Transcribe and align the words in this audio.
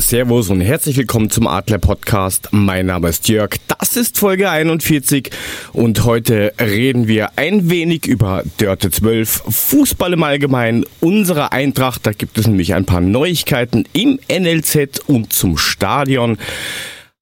Servus 0.00 0.48
und 0.48 0.60
herzlich 0.60 0.96
willkommen 0.96 1.28
zum 1.28 1.46
Adler 1.46 1.78
Podcast. 1.78 2.48
Mein 2.52 2.86
Name 2.86 3.08
ist 3.08 3.28
Jörg. 3.28 3.56
Das 3.66 3.96
ist 3.96 4.18
Folge 4.18 4.48
41 4.48 5.30
und 5.72 6.04
heute 6.04 6.54
reden 6.58 7.08
wir 7.08 7.32
ein 7.36 7.68
wenig 7.68 8.06
über 8.06 8.42
Dörte 8.56 8.90
12, 8.90 9.42
Fußball 9.48 10.14
im 10.14 10.22
Allgemeinen, 10.22 10.86
unsere 11.00 11.52
Eintracht. 11.52 12.06
Da 12.06 12.12
gibt 12.12 12.38
es 12.38 12.46
nämlich 12.46 12.74
ein 12.74 12.86
paar 12.86 13.00
Neuigkeiten 13.02 13.84
im 13.92 14.18
NLZ 14.30 15.00
und 15.06 15.32
zum 15.32 15.58
Stadion. 15.58 16.38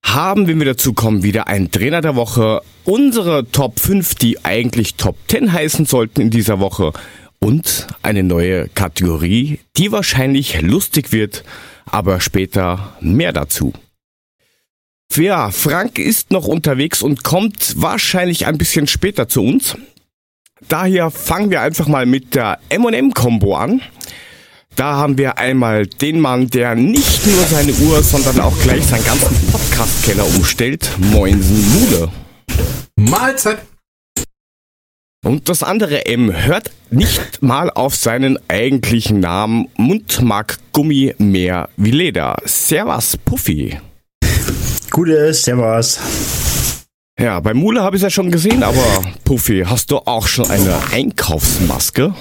Haben, 0.04 0.46
wenn 0.46 0.58
wir 0.58 0.66
dazu 0.66 0.92
kommen, 0.92 1.22
wieder 1.22 1.48
einen 1.48 1.70
Trainer 1.70 2.02
der 2.02 2.14
Woche, 2.14 2.62
unsere 2.84 3.50
Top 3.50 3.80
5, 3.80 4.14
die 4.14 4.44
eigentlich 4.44 4.94
Top 4.94 5.16
10 5.28 5.52
heißen 5.52 5.86
sollten 5.86 6.20
in 6.20 6.30
dieser 6.30 6.60
Woche 6.60 6.92
und 7.40 7.88
eine 8.02 8.22
neue 8.22 8.68
Kategorie, 8.68 9.58
die 9.76 9.90
wahrscheinlich 9.90 10.60
lustig 10.60 11.10
wird 11.10 11.42
aber 11.86 12.20
später 12.20 12.96
mehr 13.00 13.32
dazu. 13.32 13.72
Ja, 15.16 15.50
Frank 15.50 15.98
ist 15.98 16.30
noch 16.30 16.46
unterwegs 16.46 17.02
und 17.02 17.24
kommt 17.24 17.74
wahrscheinlich 17.80 18.46
ein 18.46 18.58
bisschen 18.58 18.86
später 18.86 19.28
zu 19.28 19.42
uns. 19.42 19.76
Daher 20.68 21.10
fangen 21.10 21.50
wir 21.50 21.62
einfach 21.62 21.88
mal 21.88 22.06
mit 22.06 22.34
der 22.34 22.58
M&M-Kombo 22.68 23.56
an. 23.56 23.80
Da 24.76 24.94
haben 24.94 25.18
wir 25.18 25.36
einmal 25.38 25.86
den 25.86 26.20
Mann, 26.20 26.48
der 26.48 26.74
nicht 26.74 27.26
nur 27.26 27.44
seine 27.44 27.72
Uhr, 27.72 28.02
sondern 28.02 28.40
auch 28.40 28.56
gleich 28.62 28.86
seinen 28.86 29.04
ganzen 29.04 29.34
Podcast-Keller 29.50 30.26
umstellt. 30.26 30.88
Moinsen 30.98 31.72
Mule. 31.72 32.08
Mahlzeit. 32.96 33.58
Und 35.22 35.50
das 35.50 35.62
andere 35.62 36.06
M 36.06 36.32
hört 36.32 36.70
nicht 36.90 37.42
mal 37.42 37.70
auf 37.70 37.94
seinen 37.94 38.38
eigentlichen 38.48 39.20
Namen 39.20 39.68
und 39.76 40.22
mag 40.22 40.58
Gummi 40.72 41.14
mehr 41.18 41.68
wie 41.76 41.90
Leder. 41.90 42.36
Servus, 42.46 43.18
Puffy. 43.18 43.78
Gute, 44.90 45.34
Servus. 45.34 45.98
Ja, 47.20 47.38
bei 47.40 47.52
Mule 47.52 47.82
habe 47.82 47.96
ich 47.96 48.02
es 48.02 48.04
ja 48.04 48.10
schon 48.10 48.30
gesehen, 48.30 48.62
aber 48.62 48.82
Puffy, 49.24 49.62
hast 49.66 49.90
du 49.90 49.98
auch 49.98 50.26
schon 50.26 50.50
eine 50.50 50.74
Einkaufsmaske? 50.90 52.14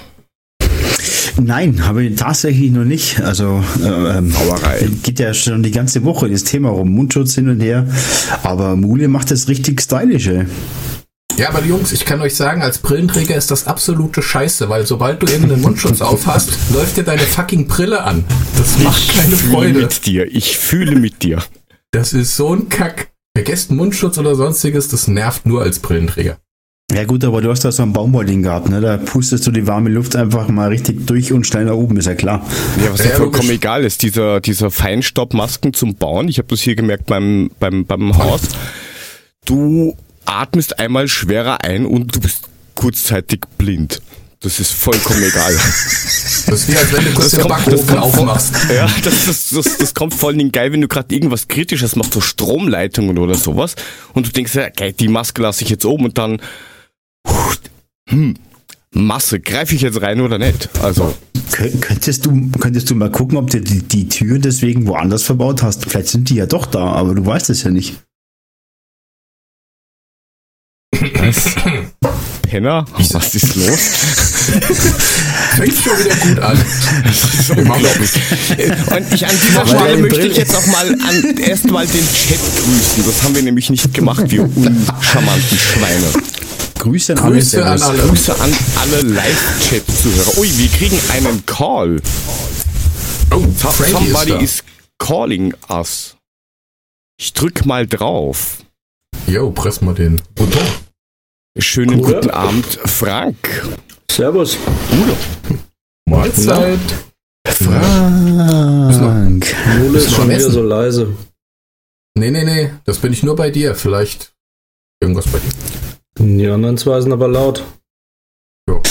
Nein, 1.42 1.88
habe 1.88 2.04
ich 2.04 2.18
tatsächlich 2.18 2.70
noch 2.70 2.84
nicht. 2.84 3.22
Also 3.22 3.64
äh, 3.82 4.18
ähm, 4.18 4.32
Sauerei. 4.32 4.90
geht 5.04 5.20
ja 5.20 5.34
schon 5.34 5.64
die 5.64 5.72
ganze 5.72 6.04
Woche 6.04 6.30
das 6.30 6.44
Thema 6.44 6.72
rum, 6.72 6.90
Mundschutz 6.90 7.36
hin 7.36 7.48
und 7.48 7.62
her. 7.62 7.88
Aber 8.44 8.76
Mule 8.76 9.08
macht 9.08 9.32
das 9.32 9.48
richtig 9.48 9.80
stylisch, 9.80 10.28
ey. 10.28 10.48
Ja, 11.40 11.48
aber 11.48 11.64
Jungs, 11.64 11.94
ich 11.94 12.04
kann 12.04 12.20
euch 12.20 12.36
sagen, 12.36 12.62
als 12.62 12.80
Brillenträger 12.80 13.34
ist 13.34 13.50
das 13.50 13.66
absolute 13.66 14.22
Scheiße, 14.22 14.68
weil 14.68 14.86
sobald 14.86 15.22
du 15.22 15.28
irgendeinen 15.28 15.62
Mundschutz 15.62 16.02
aufhast, 16.02 16.52
läuft 16.74 16.98
dir 16.98 17.04
deine 17.04 17.22
fucking 17.22 17.66
Brille 17.66 18.04
an. 18.04 18.26
Das 18.58 18.78
macht 18.80 19.16
keine 19.16 19.36
Ich 19.36 19.40
fühle 19.40 19.54
Freude. 19.54 19.80
mit 19.80 20.06
dir. 20.06 20.36
Ich 20.36 20.58
fühle 20.58 20.96
mit 20.98 21.24
dir. 21.24 21.42
Das 21.92 22.12
ist 22.12 22.36
so 22.36 22.54
ein 22.54 22.68
Kack. 22.68 23.12
Vergesst 23.34 23.72
Mundschutz 23.72 24.18
oder 24.18 24.36
sonstiges, 24.36 24.90
das 24.90 25.08
nervt 25.08 25.46
nur 25.46 25.62
als 25.62 25.80
Brillenträger. 25.80 26.40
Ja 26.92 27.06
gut, 27.06 27.24
aber 27.24 27.40
du 27.40 27.50
hast 27.50 27.64
da 27.64 27.72
so 27.72 27.84
ein 27.84 27.94
Baumwollding 27.94 28.44
gehabt, 28.44 28.68
ne? 28.68 28.82
Da 28.82 28.98
pustest 28.98 29.48
du 29.48 29.52
die 29.52 29.66
warme 29.66 29.90
Luft 29.90 30.18
einfach 30.18 30.50
mal 30.50 30.68
richtig 30.68 31.08
durch 31.08 31.32
und 31.32 31.48
schnell 31.48 31.64
nach 31.64 31.76
oben, 31.76 31.96
ist 31.96 32.08
ja 32.08 32.16
klar. 32.16 32.46
Ja, 32.84 32.92
was 32.92 33.00
ja, 33.06 33.12
Ja, 33.12 33.16
vollkommen 33.16 33.50
egal 33.52 33.86
ist, 33.86 34.02
dieser, 34.02 34.42
dieser 34.42 34.72
Feinstaubmasken 34.72 35.74
zum 35.74 35.96
Bauen, 35.96 36.28
ich 36.28 36.38
habe 36.38 36.50
das 36.50 36.60
hier 36.60 36.76
gemerkt 36.76 37.06
beim, 37.06 37.50
beim, 37.62 37.86
beim 37.86 38.18
Haus, 38.18 38.42
du 39.46 39.96
atmest 40.26 40.80
einmal 40.80 41.08
schwerer 41.08 41.64
ein 41.64 41.86
und 41.86 42.16
du 42.16 42.20
bist 42.20 42.42
kurzzeitig 42.76 43.42
blind. 43.58 44.02
Das 44.42 44.60
ist 44.62 44.72
vollkommen 44.72 45.22
egal. 45.22 45.54
Das 45.54 46.48
ist 46.48 46.70
wie 46.70 46.78
als 46.78 46.94
wenn 46.94 47.04
du 47.04 47.12
kurz 47.12 47.32
Das 47.32 47.42
den 47.42 47.42
kommt, 47.50 47.66
Backofen 47.66 47.98
aufmachst. 47.98 48.54
ja, 48.74 48.88
das, 49.04 49.26
das, 49.26 49.50
das, 49.50 49.78
das 49.80 49.94
kommt 49.94 50.14
vor 50.14 50.30
allen 50.30 50.38
Dingen 50.38 50.54
geil, 50.54 50.72
wenn 50.72 50.80
du 50.80 50.88
gerade 50.88 51.14
irgendwas 51.14 51.50
Kritisches 51.50 51.98
machst, 51.98 52.14
so 52.14 52.22
Stromleitungen 52.22 53.18
oder 53.18 53.36
sowas, 53.36 53.76
und 54.14 54.28
du 54.28 54.32
denkst, 54.32 54.56
ja, 54.56 54.70
geil, 54.70 54.94
die 54.94 55.10
Maske 55.10 55.42
lasse 55.42 55.64
ich 55.66 55.70
jetzt 55.70 55.84
oben 55.84 56.06
und 56.06 56.18
dann, 56.18 56.42
hm, 58.08 58.36
Masse, 58.92 59.40
greife 59.42 59.76
ich 59.76 59.82
jetzt 59.82 60.02
rein 60.02 60.22
oder 60.22 60.38
nicht? 60.38 60.70
Also, 60.82 61.14
Kö- 61.52 61.80
Könntest 61.80 62.26
du, 62.26 62.50
könntest 62.60 62.90
du 62.90 62.96
mal 62.96 63.12
gucken, 63.12 63.38
ob 63.38 63.50
du 63.50 63.60
die, 63.62 63.84
die 63.84 64.08
Tür 64.08 64.40
deswegen 64.40 64.88
woanders 64.88 65.24
verbaut 65.24 65.62
hast? 65.64 65.86
Vielleicht 65.86 66.08
sind 66.08 66.30
die 66.30 66.36
ja 66.36 66.46
doch 66.46 66.66
da, 66.66 66.86
aber 66.94 67.14
du 67.14 67.26
weißt 67.26 67.50
es 67.50 67.64
ja 67.64 67.72
nicht. 67.72 67.98
Was? 71.36 72.12
Penner? 72.42 72.86
Was 72.98 73.36
ist 73.36 73.56
los? 73.56 73.80
Fängt 75.56 75.76
schon 75.76 76.00
wieder 76.00 76.16
gut 76.16 76.40
an. 76.40 76.66
Das 77.04 77.34
ist 77.40 77.50
unglaublich. 77.52 78.12
Und 78.92 79.14
ich 79.14 79.26
an 79.28 79.36
dieser 79.48 79.68
Stelle 79.68 79.98
möchte 79.98 80.18
Brille- 80.20 80.32
ich 80.32 80.38
jetzt 80.38 80.56
auch 80.56 80.66
mal 80.68 80.88
an, 80.88 81.38
erstmal 81.38 81.86
den 81.88 82.08
Chat 82.14 82.40
grüßen. 82.40 83.06
Das 83.06 83.24
haben 83.24 83.36
wir 83.36 83.44
nämlich 83.44 83.70
nicht 83.70 83.94
gemacht, 83.94 84.24
wir 84.30 84.44
uncharmanten 84.44 85.58
Schweine. 85.58 86.08
Grüße 86.80 87.14
an 87.14 87.20
alle. 87.20 87.36
Grüße 87.36 87.66
an 87.66 87.78
Servus. 87.78 88.00
alle. 88.00 88.10
Grüße 88.10 88.40
an 88.42 88.54
alle 88.82 89.02
Live-Chat-Zuhörer. 89.02 90.38
Ui, 90.38 90.58
wir 90.58 90.68
kriegen 90.70 91.00
einen 91.12 91.46
Call. 91.46 92.02
Oh, 93.32 93.44
Somebody 93.92 94.32
ist 94.44 94.60
is 94.60 94.64
calling 94.98 95.54
us. 95.70 96.16
Ich 97.20 97.34
drück 97.34 97.66
mal 97.66 97.86
drauf. 97.86 98.58
Yo, 99.28 99.52
press 99.52 99.82
mal 99.82 99.94
den 99.94 100.22
Button. 100.36 100.58
Schönen 101.60 102.00
Cool. 102.00 102.14
guten 102.16 102.30
Abend, 102.30 102.66
Frank. 102.86 103.36
Servus. 104.10 104.58
Mahlzeit. 106.06 106.80
Frank. 107.48 109.46
Müssen 109.80 109.96
ist 109.96 110.12
schon 110.16 110.30
wieder 110.30 110.50
so 110.52 110.64
leise. 110.64 111.14
Nee, 112.18 112.32
nee, 112.32 112.44
nee, 112.44 112.72
das 112.86 112.98
bin 113.00 113.14
ich 113.14 113.24
nur 113.24 113.36
bei 113.36 113.50
dir. 113.50 113.76
Vielleicht 113.76 114.34
irgendwas 115.02 115.26
bei 115.28 115.40
dir. 115.40 116.26
Die 116.26 116.48
anderen 116.48 116.78
zwei 116.78 117.00
sind 117.02 117.14
aber 117.14 117.28
laut. 117.28 117.64
Jo. 118.70 118.82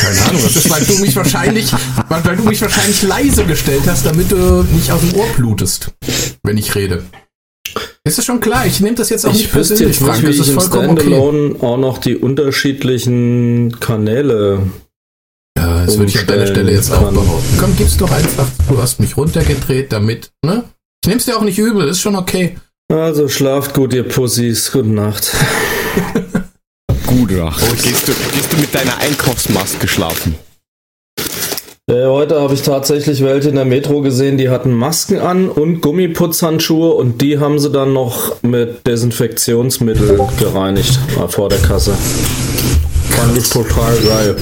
Keine 0.00 0.20
Ahnung, 0.22 0.42
das 0.42 0.56
ist, 0.56 0.70
weil 0.70 0.84
du 0.84 0.98
mich 0.98 1.16
wahrscheinlich, 1.16 1.72
weil, 2.08 2.24
weil 2.24 2.36
du 2.36 2.44
mich 2.44 2.60
wahrscheinlich 2.60 3.02
leise 3.02 3.44
gestellt 3.44 3.82
hast, 3.86 4.04
damit 4.04 4.30
du 4.30 4.62
nicht 4.64 4.90
aus 4.90 5.00
dem 5.00 5.14
Ohr 5.14 5.26
blutest, 5.36 5.92
wenn 6.42 6.58
ich 6.58 6.74
rede. 6.74 7.04
Ist 8.04 8.18
es 8.18 8.24
schon 8.24 8.40
klar, 8.40 8.66
ich 8.66 8.80
nehme 8.80 8.96
das 8.96 9.10
jetzt 9.10 9.24
auch 9.24 9.30
Ich 9.30 9.42
nicht 9.42 9.54
wüsste 9.54 9.74
persönlich, 9.74 9.96
jetzt 9.96 10.00
nicht, 10.00 10.10
Frank, 10.10 10.22
wie 10.22 10.36
das 10.38 10.46
ich 10.46 10.52
im 10.52 10.60
vollkommen 10.60 10.90
okay. 10.90 11.00
Standalone 11.02 11.56
auch 11.62 11.76
noch 11.78 11.98
die 11.98 12.16
unterschiedlichen 12.16 13.78
Kanäle. 13.78 14.66
Ja, 15.56 15.84
das 15.86 15.98
würde 15.98 16.10
ich 16.10 16.18
an 16.18 16.26
deiner 16.26 16.46
Stelle 16.48 16.72
jetzt 16.72 16.90
auch 16.90 17.04
kann. 17.04 17.14
behaupten. 17.14 17.58
Komm, 17.60 17.76
gib's 17.76 17.96
doch 17.96 18.10
einfach, 18.10 18.48
du 18.68 18.82
hast 18.82 18.98
mich 18.98 19.16
runtergedreht, 19.16 19.92
damit, 19.92 20.32
ne? 20.44 20.64
Ich 21.04 21.08
nehm's 21.08 21.26
dir 21.26 21.36
auch 21.36 21.42
nicht 21.42 21.58
übel, 21.58 21.88
ist 21.88 22.00
schon 22.00 22.16
okay. 22.16 22.56
Also 22.92 23.28
schlaft 23.28 23.72
gut, 23.74 23.94
ihr 23.94 24.02
Pussys. 24.02 24.72
Gute 24.72 24.88
Nacht. 24.88 25.32
Gute 27.06 27.34
Nacht. 27.34 27.60
Gehst 27.82 28.08
du, 28.08 28.12
gehst 28.34 28.52
du 28.52 28.56
mit 28.56 28.74
deiner 28.74 28.98
Einkaufsmaske 28.98 29.86
schlafen? 29.86 30.34
Äh, 31.92 32.06
heute 32.06 32.40
habe 32.40 32.54
ich 32.54 32.62
tatsächlich 32.62 33.22
welche 33.22 33.50
in 33.50 33.56
der 33.56 33.66
Metro 33.66 34.00
gesehen, 34.00 34.38
die 34.38 34.48
hatten 34.48 34.72
Masken 34.72 35.18
an 35.18 35.50
und 35.50 35.82
Gummiputzhandschuhe 35.82 36.94
und 36.94 37.20
die 37.20 37.38
haben 37.38 37.58
sie 37.58 37.70
dann 37.70 37.92
noch 37.92 38.42
mit 38.42 38.86
Desinfektionsmittel 38.86 40.18
gereinigt 40.38 40.98
äh, 41.22 41.28
vor 41.28 41.50
der 41.50 41.58
Kasse. 41.58 41.92
Fand 43.10 43.36
ich 43.36 43.50
total 43.50 43.94
geil. 43.98 44.36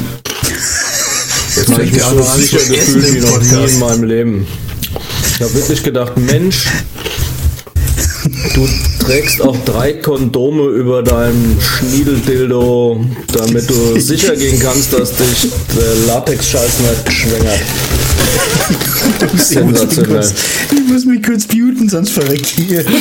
Jetzt 1.57 1.59
Ich 1.59 1.71
habe 1.73 1.87
fängt 1.87 2.05
auch 2.05 2.13
so 2.13 2.41
sicher 2.41 2.59
gefühlt 2.59 3.15
wie 3.15 3.21
noch 3.21 3.43
nie 3.43 3.69
in 3.69 3.79
meinem 3.81 4.05
Leben. 4.05 4.47
Ich 5.35 5.41
habe 5.41 5.53
wirklich 5.53 5.83
gedacht, 5.83 6.17
Mensch, 6.19 6.69
du 8.55 8.69
trägst 9.11 9.43
auch 9.43 9.57
drei 9.65 9.95
Kondome 9.95 10.69
über 10.69 11.03
deinem 11.03 11.61
Schniedeldildo, 11.61 13.05
damit 13.33 13.69
du 13.69 13.99
sicher 14.01 14.37
gehen 14.37 14.61
kannst, 14.61 14.93
dass 14.93 15.17
dich 15.17 15.51
der 15.77 16.07
Latex-Scheiß 16.07 16.79
nicht 16.79 17.13
schwängert. 17.13 17.61
Ich 18.71 19.33
muss, 19.33 19.33
mich 19.33 19.43
Sensationell. 19.43 20.21
kurz, 20.21 20.35
ich 20.71 20.93
muss 20.93 21.05
mich 21.07 21.23
kurz 21.25 21.49
muten, 21.53 21.89
sonst 21.89 22.11
verreckt 22.11 22.47
hier. 22.47 22.85
Ne, 22.85 22.93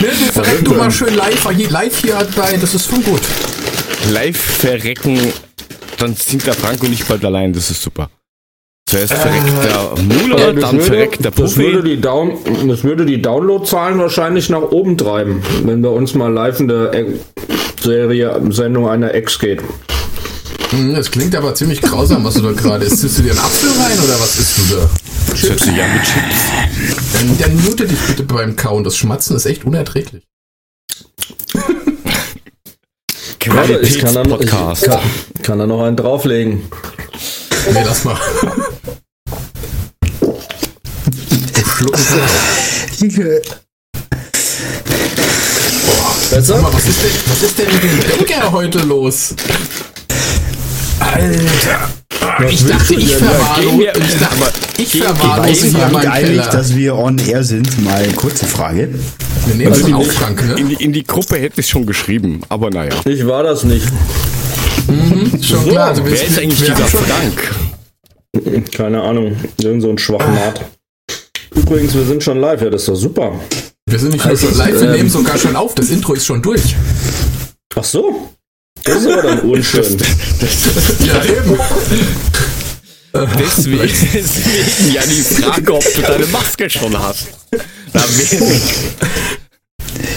du 0.00 0.32
verreck 0.32 0.64
du 0.64 0.74
mal 0.74 0.90
schön 0.90 1.14
live, 1.14 1.70
live 1.70 2.00
hier 2.00 2.26
bei, 2.34 2.56
das 2.56 2.74
ist 2.74 2.90
schon 2.90 3.04
gut. 3.04 3.20
Live 4.10 4.38
verrecken, 4.38 5.20
dann 5.98 6.16
sind 6.16 6.44
der 6.44 6.54
Frank 6.54 6.82
und 6.82 6.92
ich 6.92 7.04
bald 7.04 7.24
allein, 7.24 7.52
das 7.52 7.70
ist 7.70 7.80
super. 7.80 8.10
Zuerst 8.90 9.12
verreckt 9.14 9.46
der 9.62 10.02
Mule, 10.02 10.34
Aber 10.34 10.52
das 10.52 10.62
dann 10.62 10.72
würde- 10.72 10.84
verreckt 10.84 11.24
der 11.24 11.30
das 11.30 11.56
würde, 11.56 11.82
die 11.88 12.00
Down, 12.00 12.32
das 12.66 12.82
würde 12.82 13.06
die 13.06 13.22
Downloadzahlen 13.22 13.98
wahrscheinlich 14.00 14.50
nach 14.50 14.62
oben 14.62 14.98
treiben, 14.98 15.42
wenn 15.64 15.80
wir 15.82 15.92
uns 15.92 16.14
mal 16.14 16.32
live 16.32 16.58
in 16.58 16.66
der 16.68 16.92
E- 16.92 17.06
Serie, 17.80 18.40
Sendung 18.50 18.88
einer 18.88 19.14
Ex 19.14 19.38
geht. 19.38 19.60
Hm, 20.70 20.94
Das 20.94 21.10
klingt 21.10 21.34
aber 21.36 21.54
ziemlich 21.54 21.80
grausam, 21.82 22.24
was 22.24 22.34
du 22.34 22.42
da 22.42 22.52
gerade 22.52 22.84
isst. 22.84 23.04
Isst 23.04 23.18
du 23.18 23.22
dir 23.22 23.30
einen 23.30 23.38
Apfel 23.40 23.70
rein 23.80 23.98
oder 24.04 24.18
was 24.20 24.38
isst 24.38 24.58
du 24.58 24.74
da? 24.74 24.90
Das 25.30 25.42
hört 25.44 25.60
sich 25.60 25.76
ja 25.76 25.84
mit 25.86 26.02
Chips. 26.02 27.12
Dann, 27.12 27.38
dann 27.38 27.64
mute 27.64 27.86
dich 27.86 27.98
bitte 28.08 28.22
beim 28.24 28.56
Kauen. 28.56 28.82
Das 28.84 28.96
Schmatzen 28.96 29.36
ist 29.36 29.46
echt 29.46 29.64
unerträglich. 29.64 30.24
Warte, 33.46 33.78
ich 33.82 33.98
kann 33.98 34.10
ich 34.10 34.14
Qualitätspodcast. 34.14 34.84
kann, 34.84 35.00
kann 35.42 35.58
da 35.60 35.66
noch 35.66 35.82
einen 35.82 35.96
drauflegen. 35.96 36.62
Nee, 37.72 37.82
lass 37.84 38.04
mal. 38.04 38.16
Auf. 42.12 43.60
Sag 46.30 46.38
Besser? 46.38 46.60
mal, 46.62 46.72
was 46.72 46.86
ist 46.86 47.02
denn, 47.02 47.10
was 47.26 47.42
ist 47.42 47.58
denn 47.58 47.66
mit 47.72 47.82
dem 47.82 47.98
Banker 48.28 48.52
heute 48.52 48.78
los? 48.80 49.34
Alter. 51.00 51.90
Ich 52.48 52.64
dachte, 52.66 52.94
ich 52.94 53.16
verwahrlose, 53.16 53.76
mir- 53.76 53.92
ich 53.96 54.18
dachte, 54.18 54.52
ich 54.78 55.02
verwahrlose 55.02 55.48
weiß 55.48 55.58
hier 55.62 55.72
nicht 55.72 55.92
meinen 55.92 56.08
eigentlich, 56.10 56.30
Keller. 56.42 56.50
dass 56.52 56.76
wir 56.76 56.94
on 56.96 57.18
air 57.18 57.42
sind. 57.42 57.82
Mal 57.84 58.06
kurze 58.14 58.46
Frage. 58.46 58.88
Wir 59.46 59.54
nehmen 59.56 59.74
so 59.74 59.84
einen 59.86 59.94
Aufschrank, 59.94 60.46
ne? 60.46 60.54
In 60.54 60.68
die, 60.68 60.74
in 60.76 60.92
die 60.92 61.04
Gruppe 61.04 61.38
hätte 61.38 61.60
ich 61.60 61.68
schon 61.68 61.86
geschrieben, 61.86 62.42
aber 62.48 62.70
naja. 62.70 62.92
Ich 63.06 63.26
war 63.26 63.42
das 63.42 63.64
nicht. 63.64 63.86
Schon 65.42 65.68
klar. 65.68 65.88
Also 65.88 66.04
wir- 66.04 66.12
Wer 66.12 66.22
ist 66.26 66.38
eigentlich 66.38 66.60
dieser 66.60 66.76
Frank? 66.76 67.50
Keine 68.76 69.02
Ahnung. 69.02 69.36
Irgend 69.60 69.82
so 69.82 69.90
ein 69.90 69.98
Schwachmat. 69.98 70.60
Übrigens, 71.54 71.94
wir 71.94 72.04
sind 72.04 72.22
schon 72.22 72.40
live. 72.40 72.62
Ja, 72.62 72.70
das 72.70 72.82
ist 72.82 72.88
doch 72.88 72.94
super. 72.96 73.32
Wir 73.86 73.98
sind 73.98 74.12
nicht 74.12 74.24
nur 74.24 74.30
Also, 74.32 74.48
schon 74.48 74.58
live, 74.58 74.74
wir 74.74 74.82
ähm, 74.82 74.92
nehmen 74.92 75.10
sogar 75.10 75.36
schon 75.38 75.56
auf. 75.56 75.74
Das 75.74 75.90
Intro 75.90 76.14
ist 76.14 76.26
schon 76.26 76.40
durch. 76.42 76.76
Ach 77.74 77.84
so. 77.84 78.30
Das 78.84 79.02
ist 79.02 79.10
aber 79.10 79.22
dann 79.22 79.40
unschön. 79.50 79.98
Ja, 81.00 81.24
eben. 81.24 81.58
Deswegen, 83.12 83.80
deswegen 83.82 84.92
ja 84.94 85.02
die 85.04 85.20
Frage, 85.42 85.74
ob 85.74 85.82
du 85.82 86.00
deine 86.00 86.26
Maske 86.26 86.70
schon 86.70 86.96
hast. 86.96 87.26
Da. 87.92 88.04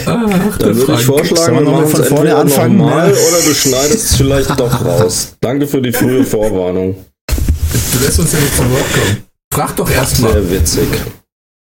Ach, 0.05 0.57
Dann 0.59 0.75
würde 0.75 0.93
ich 0.99 1.05
vorschlagen, 1.05 1.55
wir 1.55 1.61
mal 1.63 1.71
machen 1.71 1.85
es 1.85 1.91
von 1.91 2.03
vorne 2.17 2.35
anfangen, 2.35 2.77
normal 2.77 3.09
ne? 3.09 3.17
oder 3.17 3.41
du 3.47 3.53
schneidest 3.55 4.11
es 4.11 4.15
vielleicht 4.17 4.59
doch 4.59 4.85
raus. 4.85 5.29
Danke 5.41 5.65
für 5.65 5.81
die 5.81 5.91
frühe 5.91 6.23
Vorwarnung. 6.23 6.95
Du 7.27 8.05
lässt 8.05 8.19
uns 8.19 8.31
ja 8.31 8.39
nicht 8.39 8.55
zu 8.55 8.61
Wort 8.69 8.93
kommen. 8.93 9.23
Frag 9.51 9.75
doch 9.75 9.89
erstmal. 9.89 10.33
Sehr 10.33 10.51
witzig. 10.51 10.87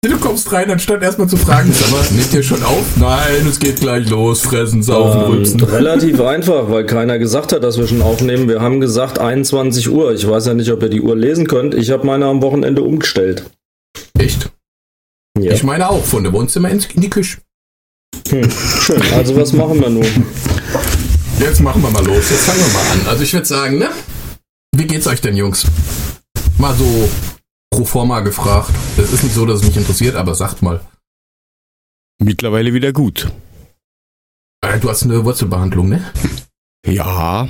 Du 0.07 0.17
kommst 0.19 0.53
rein, 0.53 0.71
anstatt 0.71 1.03
erstmal 1.03 1.29
zu 1.29 1.37
fragen, 1.37 1.73
sag 1.73 1.91
mal, 1.91 2.05
nimmt 2.13 2.33
ihr 2.33 2.43
schon 2.45 2.63
auf? 2.63 2.85
Nein, 2.97 3.45
es 3.49 3.59
geht 3.59 3.81
gleich 3.81 4.09
los. 4.09 4.43
Fressen, 4.43 4.81
saufen, 4.81 5.23
Ähm, 5.23 5.27
rülpsen. 5.33 5.61
relativ 5.65 6.21
einfach, 6.21 6.71
weil 6.71 6.87
keiner 6.87 7.19
gesagt 7.19 7.53
hat, 7.53 7.65
dass 7.65 7.79
wir 7.79 7.89
schon 7.89 8.01
aufnehmen. 8.01 8.49
Wir 8.49 8.61
haben 8.61 8.79
gesagt 8.79 9.19
21 9.19 9.89
Uhr. 9.91 10.13
Ich 10.15 10.29
weiß 10.29 10.47
ja 10.47 10.55
nicht, 10.55 10.71
ob 10.71 10.83
ihr 10.85 10.89
die 10.89 11.01
Uhr 11.01 11.17
lesen 11.17 11.49
könnt. 11.49 11.75
Ich 11.75 11.91
habe 11.91 12.07
meine 12.07 12.27
am 12.27 12.43
Wochenende 12.43 12.83
umgestellt. 12.83 13.51
Echt? 14.17 14.51
Ja. 15.37 15.51
Ich 15.53 15.65
meine 15.65 15.91
auch, 15.91 16.05
von 16.05 16.23
der 16.23 16.33
Wohnzimmer 16.33 16.71
ins- 16.71 16.87
in 16.95 17.01
die 17.01 17.11
Küche. 17.11 17.39
Hm, 18.29 18.49
schön. 18.81 19.03
Also 19.17 19.35
was 19.35 19.53
machen 19.53 19.81
wir 19.81 19.91
nun? 19.91 20.07
Jetzt 21.41 21.61
machen 21.61 21.83
wir 21.83 21.91
mal 21.91 22.05
los. 22.07 22.31
Jetzt 22.31 22.45
fangen 22.45 22.61
wir 22.61 22.73
mal 22.73 22.93
an. 22.93 23.09
Also 23.09 23.25
ich 23.25 23.33
würde 23.33 23.47
sagen, 23.47 23.79
ne? 23.79 23.89
Wie 24.77 24.87
geht's 24.87 25.09
euch 25.09 25.21
denn, 25.21 25.37
Jungs? 25.37 25.65
Mal 26.57 26.75
so 26.77 27.09
pro 27.71 27.85
forma 27.85 28.21
gefragt. 28.21 28.71
Es 28.97 29.13
ist 29.13 29.23
nicht 29.25 29.35
so, 29.35 29.47
dass 29.47 29.61
es 29.61 29.67
mich 29.67 29.77
interessiert, 29.77 30.17
aber 30.17 30.35
sagt 30.35 30.63
mal. 30.63 30.81
Mittlerweile 32.21 32.73
wieder 32.75 32.93
gut. 32.93 33.31
Äh, 34.65 34.79
Du 34.81 34.89
hast 34.91 35.05
eine 35.05 35.25
Wurzelbehandlung, 35.25 35.89
ne? 35.89 36.05
Ja. 36.87 37.49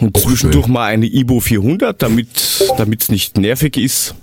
Und 0.00 0.16
Auch 0.16 0.22
zwischendurch 0.22 0.66
mal 0.66 0.86
eine 0.86 1.06
Ibo 1.06 1.40
400, 1.40 2.00
damit 2.02 2.28
es 3.00 3.08
nicht 3.08 3.36
nervig 3.38 3.76
ist. 3.76 4.14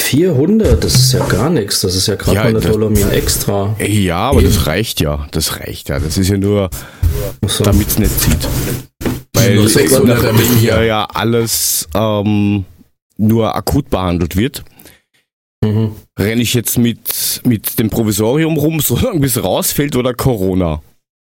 400, 0.00 0.82
das 0.82 0.94
ist 0.94 1.12
ja 1.12 1.26
gar 1.26 1.50
nichts. 1.50 1.80
Das 1.80 1.94
ist 1.94 2.06
ja 2.06 2.14
gerade 2.16 2.34
Ja, 2.36 2.42
mal 2.42 2.48
eine 2.50 2.60
das- 2.60 2.70
Dolomin 2.72 3.10
extra. 3.10 3.74
Ey, 3.78 4.04
Ja, 4.04 4.30
aber 4.30 4.40
Eben. 4.42 4.52
das 4.52 4.66
reicht 4.66 5.00
ja. 5.00 5.26
Das 5.32 5.58
reicht 5.60 5.88
ja. 5.88 5.98
Das 5.98 6.16
ist 6.16 6.28
ja 6.28 6.36
nur, 6.38 6.70
Achso. 7.42 7.64
damit 7.64 7.88
es 7.88 7.98
nicht 7.98 8.20
zieht. 8.20 8.48
Weil 9.34 9.56
Nur 9.56 9.68
600 9.68 10.08
nachdem 10.22 10.36
damit 10.36 10.46
hier 10.58 10.76
hier. 10.76 10.84
ja 10.84 11.04
alles 11.06 11.88
ähm, 11.94 12.64
nur 13.16 13.54
akut 13.54 13.90
behandelt 13.90 14.36
wird, 14.36 14.64
Mhm. 15.64 15.92
renne 16.18 16.42
ich 16.42 16.54
jetzt 16.54 16.76
mit, 16.76 17.40
mit 17.44 17.78
dem 17.78 17.88
Provisorium 17.88 18.56
rum, 18.56 18.80
solange 18.84 19.20
bis 19.20 19.42
rausfällt 19.42 19.94
oder 19.96 20.12
Corona 20.12 20.82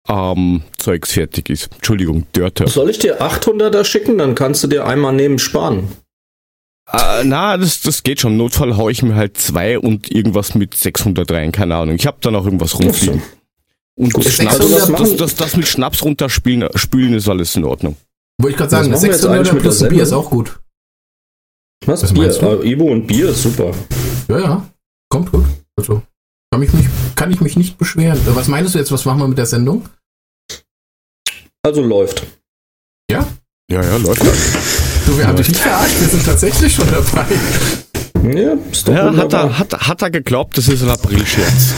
ähm, 0.07 0.63
Zeugs 0.77 1.11
fertig 1.11 1.49
ist. 1.49 1.69
Entschuldigung, 1.75 2.25
Dörte. 2.33 2.67
Soll 2.67 2.89
ich 2.89 2.99
dir 2.99 3.21
800er 3.21 3.83
schicken? 3.83 4.17
Dann 4.17 4.33
kannst 4.33 4.63
du 4.63 4.67
dir 4.67 4.85
einmal 4.85 5.13
neben 5.13 5.37
sparen. 5.37 5.89
Äh, 6.91 7.23
na, 7.25 7.57
das, 7.57 7.81
das 7.81 8.03
geht 8.03 8.21
schon. 8.21 8.31
Im 8.33 8.37
Notfall 8.37 8.77
hau 8.77 8.89
ich 8.89 9.03
mir 9.03 9.15
halt 9.15 9.37
zwei 9.37 9.77
und 9.77 10.09
irgendwas 10.09 10.55
mit 10.55 10.75
600 10.75 11.29
rein. 11.31 11.51
Keine 11.51 11.75
Ahnung. 11.75 11.95
Ich 11.95 12.07
habe 12.07 12.17
da 12.21 12.31
noch 12.31 12.45
irgendwas 12.45 12.79
rumfliegen. 12.79 13.21
Und 13.95 14.13
Gut, 14.13 14.25
das, 14.25 14.33
Schnaps, 14.33 14.57
das, 14.57 14.91
das 14.91 15.15
das, 15.17 15.35
das, 15.35 15.57
mit 15.57 15.67
Schnaps 15.67 16.03
runterspülen 16.03 16.69
spülen 16.75 17.13
ist 17.13 17.27
alles 17.27 17.55
in 17.55 17.65
Ordnung. 17.65 17.97
Wollte 18.39 18.53
ich 18.53 18.57
gerade 18.57 18.71
sagen, 18.71 18.89
machen 18.89 19.01
wir 19.03 19.09
jetzt 19.09 19.21
600 19.21 19.37
eigentlich 19.39 19.53
mit 19.53 19.61
plus 19.61 19.83
ein 19.83 19.89
Bier 19.89 20.03
ist 20.03 20.13
auch 20.13 20.29
gut. 20.29 20.60
Was? 21.85 22.03
Was 22.03 22.13
Bier? 22.13 22.23
meinst 22.23 22.41
du? 22.41 22.45
Äh, 22.61 22.71
Ibo 22.71 22.85
und 22.91 23.07
Bier 23.07 23.29
ist 23.29 23.41
super. 23.41 23.71
Ja, 24.29 24.39
ja. 24.39 24.69
Kommt 25.09 25.31
gut. 25.31 25.45
Also, 25.77 26.01
kann 26.51 26.61
ich 26.61 26.71
mich, 26.73 26.85
kann 27.15 27.31
ich 27.31 27.41
mich 27.41 27.57
nicht 27.57 27.77
beschweren. 27.77 28.17
Äh, 28.19 28.35
Was 28.35 28.47
meinst 28.47 28.75
du 28.75 28.79
jetzt? 28.79 28.91
Was 28.91 29.05
machen 29.05 29.19
wir 29.19 29.27
mit 29.27 29.37
der 29.37 29.45
Sendung? 29.45 29.85
Also 31.63 31.81
läuft. 31.83 32.25
Ja, 33.09 33.25
ja, 33.69 33.97
läuft 33.97 34.21
das. 34.21 35.05
Du, 35.05 35.17
wir 35.17 35.27
haben 35.27 35.37
dich 35.37 35.47
nicht 35.49 35.59
verarscht. 35.61 35.99
Wir 35.99 36.07
sind 36.07 36.25
tatsächlich 36.25 36.73
schon 36.73 36.87
dabei. 36.91 37.25
Ja, 38.37 38.53
ist 38.71 38.87
doch 38.87 38.93
Ja, 38.93 39.15
hat 39.15 39.33
er, 39.33 39.57
hat, 39.59 39.73
hat 39.73 40.01
er 40.01 40.11
geglaubt, 40.11 40.57
das 40.57 40.67
ist 40.67 40.83
ein 40.83 40.89
Aprilscherz. 40.89 41.73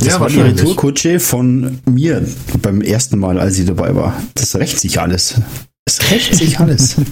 Das 0.00 0.08
Ja, 0.08 0.20
war 0.20 0.28
die. 0.28 0.40
Retourkutsche 0.40 1.18
von 1.20 1.78
mir 1.86 2.26
beim 2.62 2.80
ersten 2.82 3.18
Mal, 3.18 3.38
als 3.40 3.58
ich 3.58 3.66
dabei 3.66 3.94
war. 3.94 4.20
Das 4.34 4.54
rächt 4.56 4.78
sich 4.80 5.00
alles. 5.00 5.40
Es 5.88 6.10
rächt 6.10 6.34
sich 6.34 6.60
alles. 6.60 6.96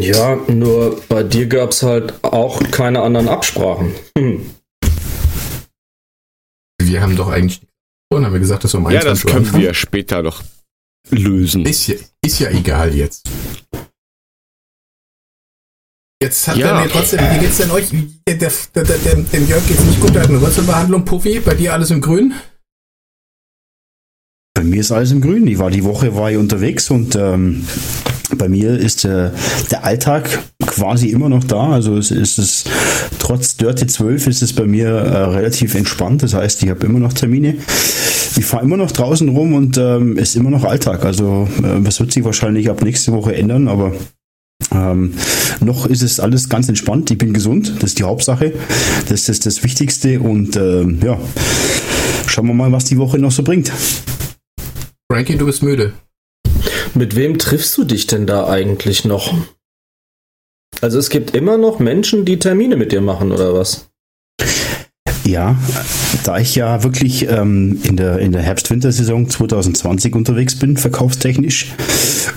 Ja, 0.00 0.36
nur 0.48 1.00
bei 1.08 1.22
dir 1.22 1.46
gab 1.46 1.70
es 1.70 1.82
halt 1.82 2.24
auch 2.24 2.60
keine 2.70 3.02
anderen 3.02 3.28
Absprachen. 3.28 3.92
Hm. 4.18 4.50
Wir 6.82 7.00
haben 7.02 7.16
doch 7.16 7.28
eigentlich. 7.28 7.60
Und 8.12 8.24
haben 8.24 8.32
wir 8.32 8.40
gesagt, 8.40 8.64
dass 8.64 8.72
wir 8.74 8.78
um 8.78 8.90
Ja, 8.90 9.00
das 9.00 9.24
21 9.24 9.24
Uhr 9.24 9.30
können 9.32 9.46
anfangen? 9.46 9.62
wir 9.62 9.74
später 9.74 10.22
noch 10.22 10.42
lösen. 11.10 11.64
Ist 11.66 11.86
ja, 11.86 11.94
ist 12.24 12.38
ja 12.40 12.50
egal 12.50 12.94
jetzt. 12.94 13.28
Jetzt 16.22 16.48
hat 16.48 16.56
Ja. 16.56 16.68
er 16.78 16.84
mir 16.84 16.90
trotzdem, 16.90 17.20
wie 17.20 17.38
geht's 17.40 17.58
denn 17.58 17.70
euch? 17.70 17.88
Der, 18.26 18.34
der, 18.36 18.50
der, 18.74 18.84
der, 18.84 19.14
dem 19.16 19.48
Jörg 19.48 19.66
geht's 19.68 19.84
nicht 19.84 20.00
gut, 20.00 20.14
der 20.14 20.22
hat 20.22 20.30
eine 20.30 20.40
Wurzelbehandlung. 20.40 21.04
Puffy, 21.04 21.40
bei 21.40 21.54
dir 21.54 21.74
alles 21.74 21.90
im 21.90 22.00
Grün? 22.00 22.32
Bei 24.56 24.62
mir 24.62 24.80
ist 24.80 24.92
alles 24.92 25.10
im 25.10 25.20
Grün. 25.20 25.48
Ich 25.48 25.58
war 25.58 25.68
die 25.68 25.82
Woche 25.82 26.14
war 26.14 26.30
ich 26.30 26.36
unterwegs 26.36 26.88
und 26.88 27.16
ähm, 27.16 27.64
bei 28.38 28.48
mir 28.48 28.78
ist 28.78 29.04
äh, 29.04 29.30
der 29.72 29.82
Alltag 29.82 30.44
quasi 30.64 31.08
immer 31.08 31.28
noch 31.28 31.42
da. 31.42 31.70
Also 31.70 31.96
es 31.96 32.12
ist 32.12 32.38
es 32.38 32.64
trotz 33.18 33.56
Dirty 33.56 33.88
12 33.88 34.28
ist 34.28 34.42
es 34.42 34.52
bei 34.52 34.64
mir 34.64 34.88
äh, 34.90 35.24
relativ 35.24 35.74
entspannt. 35.74 36.22
Das 36.22 36.34
heißt, 36.34 36.62
ich 36.62 36.70
habe 36.70 36.86
immer 36.86 37.00
noch 37.00 37.12
Termine. 37.12 37.56
Ich 38.36 38.44
fahre 38.44 38.62
immer 38.62 38.76
noch 38.76 38.92
draußen 38.92 39.28
rum 39.28 39.54
und 39.54 39.76
ähm, 39.76 40.16
ist 40.18 40.36
immer 40.36 40.50
noch 40.50 40.62
Alltag. 40.62 41.04
Also 41.04 41.48
äh, 41.58 41.80
das 41.82 41.98
wird 41.98 42.12
sich 42.12 42.24
wahrscheinlich 42.24 42.70
ab 42.70 42.80
nächste 42.80 43.10
Woche 43.10 43.34
ändern, 43.34 43.66
aber 43.66 43.92
ähm, 44.70 45.14
noch 45.58 45.86
ist 45.86 46.02
es 46.02 46.20
alles 46.20 46.48
ganz 46.48 46.68
entspannt. 46.68 47.10
Ich 47.10 47.18
bin 47.18 47.34
gesund, 47.34 47.72
das 47.80 47.90
ist 47.90 47.98
die 47.98 48.04
Hauptsache. 48.04 48.52
Das 49.08 49.28
ist 49.28 49.46
das 49.46 49.64
Wichtigste 49.64 50.20
und 50.20 50.54
ähm, 50.54 51.00
ja, 51.04 51.18
schauen 52.28 52.46
wir 52.46 52.54
mal, 52.54 52.70
was 52.70 52.84
die 52.84 52.98
Woche 52.98 53.18
noch 53.18 53.32
so 53.32 53.42
bringt. 53.42 53.72
Frankie, 55.10 55.36
du 55.36 55.46
bist 55.46 55.62
müde. 55.62 55.92
Mit 56.94 57.16
wem 57.16 57.38
triffst 57.38 57.76
du 57.76 57.84
dich 57.84 58.06
denn 58.06 58.26
da 58.26 58.48
eigentlich 58.48 59.04
noch? 59.04 59.34
Also 60.80 60.98
es 60.98 61.10
gibt 61.10 61.34
immer 61.34 61.58
noch 61.58 61.78
Menschen, 61.78 62.24
die 62.24 62.38
Termine 62.38 62.76
mit 62.76 62.92
dir 62.92 63.00
machen, 63.00 63.32
oder 63.32 63.54
was? 63.54 63.88
Ja, 65.24 65.56
da 66.24 66.38
ich 66.38 66.54
ja 66.54 66.82
wirklich 66.82 67.28
ähm, 67.28 67.80
in 67.82 67.96
der, 67.96 68.18
in 68.18 68.32
der 68.32 68.42
Herbst-Wintersaison 68.42 69.28
2020 69.28 70.14
unterwegs 70.14 70.58
bin, 70.58 70.76
verkaufstechnisch, 70.76 71.72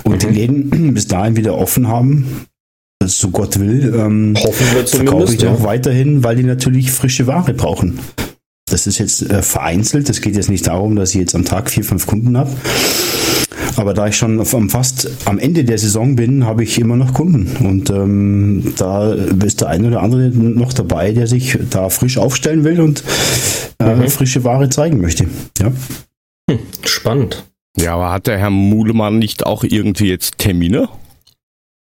und 0.03 0.23
die 0.23 0.27
Läden 0.27 0.69
bis 0.93 1.07
dahin 1.07 1.35
wieder 1.35 1.57
offen 1.57 1.87
haben, 1.87 2.45
so 3.03 3.29
Gott 3.29 3.59
will, 3.59 3.93
ähm, 3.93 4.35
Hoffen 4.37 4.67
wir 4.73 4.87
verkaufe 4.87 5.33
ich 5.33 5.45
auch 5.45 5.59
ja. 5.59 5.63
weiterhin, 5.63 6.23
weil 6.23 6.37
die 6.37 6.43
natürlich 6.43 6.91
frische 6.91 7.27
Ware 7.27 7.53
brauchen. 7.53 7.99
Das 8.69 8.85
ist 8.87 8.97
jetzt 8.97 9.21
äh, 9.23 9.41
vereinzelt. 9.41 10.09
Es 10.09 10.21
geht 10.21 10.35
jetzt 10.35 10.49
nicht 10.49 10.67
darum, 10.67 10.95
dass 10.95 11.11
ich 11.11 11.21
jetzt 11.21 11.35
am 11.35 11.45
Tag 11.45 11.69
vier, 11.69 11.83
fünf 11.83 12.05
Kunden 12.05 12.37
habe. 12.37 12.51
Aber 13.77 13.93
da 13.93 14.07
ich 14.07 14.17
schon 14.17 14.43
fast 14.45 15.09
am 15.25 15.37
Ende 15.37 15.63
der 15.63 15.77
Saison 15.77 16.15
bin, 16.15 16.45
habe 16.45 16.63
ich 16.63 16.79
immer 16.79 16.95
noch 16.95 17.13
Kunden. 17.13 17.65
Und 17.65 17.89
ähm, 17.91 18.73
da 18.77 19.13
ist 19.13 19.61
der 19.61 19.67
eine 19.69 19.87
oder 19.89 20.01
andere 20.01 20.29
noch 20.29 20.73
dabei, 20.73 21.11
der 21.11 21.27
sich 21.27 21.57
da 21.69 21.89
frisch 21.89 22.17
aufstellen 22.17 22.63
will 22.63 22.81
und 22.81 23.03
äh, 23.79 23.95
Mhm. 23.95 24.07
frische 24.09 24.43
Ware 24.43 24.69
zeigen 24.69 24.99
möchte. 24.99 25.27
Ja. 25.59 25.71
Hm, 26.49 26.59
spannend. 26.83 27.45
Ja, 27.79 27.93
aber 27.93 28.11
hat 28.11 28.25
der 28.25 28.39
Herr 28.39 28.49
Mulemann 28.49 29.19
nicht 29.19 29.45
auch 29.45 29.63
irgendwie 29.63 30.09
jetzt 30.09 30.39
Termine? 30.39 30.89